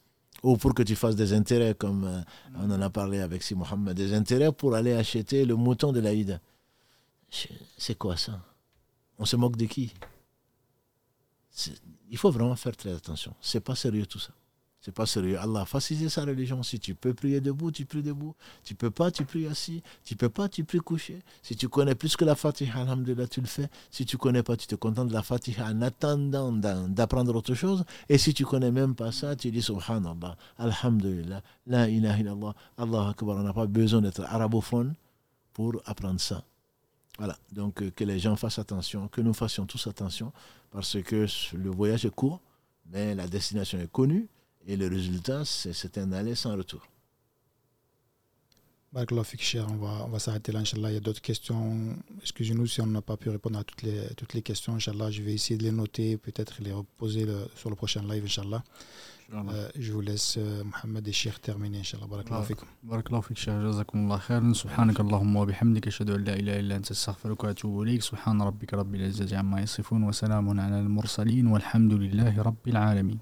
Ou 0.42 0.56
pour 0.56 0.72
que 0.72 0.82
tu 0.82 0.96
fasses 0.96 1.16
des 1.16 1.34
intérêts, 1.34 1.74
comme 1.74 2.24
on 2.56 2.70
en 2.70 2.80
a 2.80 2.88
parlé 2.88 3.20
avec 3.20 3.42
Si 3.42 3.54
Mohamed, 3.54 3.94
des 3.94 4.14
intérêts 4.14 4.52
pour 4.52 4.74
aller 4.74 4.94
acheter 4.94 5.44
le 5.44 5.54
mouton 5.54 5.92
de 5.92 6.00
l'Aïd. 6.00 6.40
C'est 7.76 7.98
quoi 7.98 8.16
ça? 8.16 8.40
On 9.18 9.26
se 9.26 9.36
moque 9.36 9.56
de 9.56 9.66
qui? 9.66 9.92
Il 12.10 12.18
faut 12.18 12.30
vraiment 12.30 12.56
faire 12.56 12.76
très 12.76 12.92
attention. 12.92 13.34
C'est 13.40 13.60
pas 13.60 13.74
sérieux 13.76 14.04
tout 14.04 14.18
ça. 14.18 14.32
C'est 14.80 14.92
pas 14.92 15.04
sérieux. 15.04 15.38
Allah 15.38 15.60
a 15.60 15.64
facilité 15.66 16.08
sa 16.08 16.24
religion. 16.24 16.62
Si 16.62 16.80
tu 16.80 16.94
peux 16.94 17.12
prier 17.12 17.40
debout, 17.42 17.70
tu 17.70 17.84
pries 17.84 18.02
debout. 18.02 18.34
Tu 18.64 18.74
peux 18.74 18.90
pas, 18.90 19.10
tu 19.10 19.26
pries 19.26 19.46
assis. 19.46 19.82
Tu 20.04 20.16
peux 20.16 20.30
pas, 20.30 20.48
tu 20.48 20.64
pries 20.64 20.78
couché. 20.78 21.18
Si 21.42 21.54
tu 21.54 21.68
connais 21.68 21.94
plus 21.94 22.16
que 22.16 22.24
la 22.24 22.34
Fatiha, 22.34 22.80
alhamdulillah, 22.80 23.26
tu 23.28 23.42
le 23.42 23.46
fais. 23.46 23.68
Si 23.90 24.06
tu 24.06 24.16
connais 24.16 24.42
pas, 24.42 24.56
tu 24.56 24.66
te 24.66 24.74
contentes 24.74 25.08
de 25.08 25.12
la 25.12 25.22
Fatiha 25.22 25.66
en 25.66 25.82
attendant 25.82 26.50
d'apprendre 26.52 27.36
autre 27.36 27.54
chose. 27.54 27.84
Et 28.08 28.16
si 28.16 28.32
tu 28.32 28.46
connais 28.46 28.72
même 28.72 28.94
pas 28.94 29.12
ça, 29.12 29.36
tu 29.36 29.50
dis 29.50 29.60
subhanallah, 29.60 30.36
alhamdulillah, 30.56 31.42
la 31.66 31.88
ilaha 31.88 32.54
Allah 32.78 33.08
akbar. 33.10 33.36
On 33.36 33.42
n'a 33.42 33.52
pas 33.52 33.66
besoin 33.66 34.00
d'être 34.00 34.22
arabophone 34.22 34.94
pour 35.52 35.82
apprendre 35.84 36.20
ça. 36.20 36.42
Voilà. 37.20 37.38
Donc, 37.52 37.82
euh, 37.82 37.90
que 37.90 38.02
les 38.02 38.18
gens 38.18 38.34
fassent 38.34 38.58
attention, 38.58 39.06
que 39.08 39.20
nous 39.20 39.34
fassions 39.34 39.66
tous 39.66 39.86
attention, 39.86 40.32
parce 40.70 40.96
que 41.02 41.26
le 41.54 41.70
voyage 41.70 42.06
est 42.06 42.14
court, 42.14 42.40
mais 42.90 43.14
la 43.14 43.28
destination 43.28 43.78
est 43.78 43.92
connue. 43.92 44.26
Et 44.66 44.74
le 44.74 44.88
résultat, 44.88 45.44
c'est 45.44 45.98
un 45.98 46.12
aller 46.12 46.34
sans 46.34 46.56
retour. 46.56 46.80
on 48.94 49.76
va, 49.76 50.04
on 50.06 50.08
va 50.08 50.18
s'arrêter 50.18 50.50
là, 50.50 50.60
Inch'Allah. 50.60 50.90
Il 50.90 50.94
y 50.94 50.96
a 50.96 51.00
d'autres 51.00 51.20
questions. 51.20 51.94
Excusez-nous 52.22 52.66
si 52.66 52.80
on 52.80 52.86
n'a 52.86 53.02
pas 53.02 53.18
pu 53.18 53.28
répondre 53.28 53.58
à 53.58 53.64
toutes 53.64 53.82
les, 53.82 54.14
toutes 54.16 54.32
les 54.32 54.40
questions, 54.40 54.74
Inch'Allah. 54.76 55.10
Je 55.10 55.20
vais 55.22 55.34
essayer 55.34 55.58
de 55.58 55.64
les 55.64 55.72
noter, 55.72 56.16
peut-être 56.16 56.62
les 56.62 56.72
reposer 56.72 57.26
sur 57.54 57.68
le 57.68 57.76
prochain 57.76 58.02
live, 58.02 58.24
Inch'Allah. 58.24 58.64
Euh, 59.32 59.68
je 59.78 59.92
vous 59.92 60.00
laisse 60.00 60.36
euh, 60.38 60.64
Mohamed 60.64 61.06
et 61.06 61.12
Cheikh 61.12 61.40
terminer, 61.40 61.78
Inch'Allah. 61.78 62.06
Barakallahu 62.08 62.44
fikum. 62.46 62.68
Barakallahu 62.82 63.22
fik, 63.22 63.36
Cheikh. 63.36 63.54
Jazakum 63.62 64.10
Allah 64.10 64.20
khairan. 64.26 64.54
Subhanak 64.54 64.98
Allahumma 64.98 65.40
wa 65.40 65.46
bihamdika. 65.46 65.88
Ashhadu 65.88 66.14
an 66.14 66.24
la 66.24 66.34
ilaha 66.36 66.58
illa 66.58 66.74
anta 66.76 66.92
astaghfiruka 66.92 67.44
wa 67.46 67.50
atubu 67.52 67.84
ilayk. 67.84 68.02
Subhan 68.02 68.38
rabbika 68.40 68.76
rabbil 68.76 69.02
izzati 69.02 69.36
amma 69.36 69.60
yasifun 69.60 70.02
wa 70.02 70.10
salamun 70.12 70.58
ala 70.58 70.78
al-mursalin 70.78 71.46
walhamdulillahi 71.46 72.42
rabbil 72.42 72.76
alamin. 72.76 73.20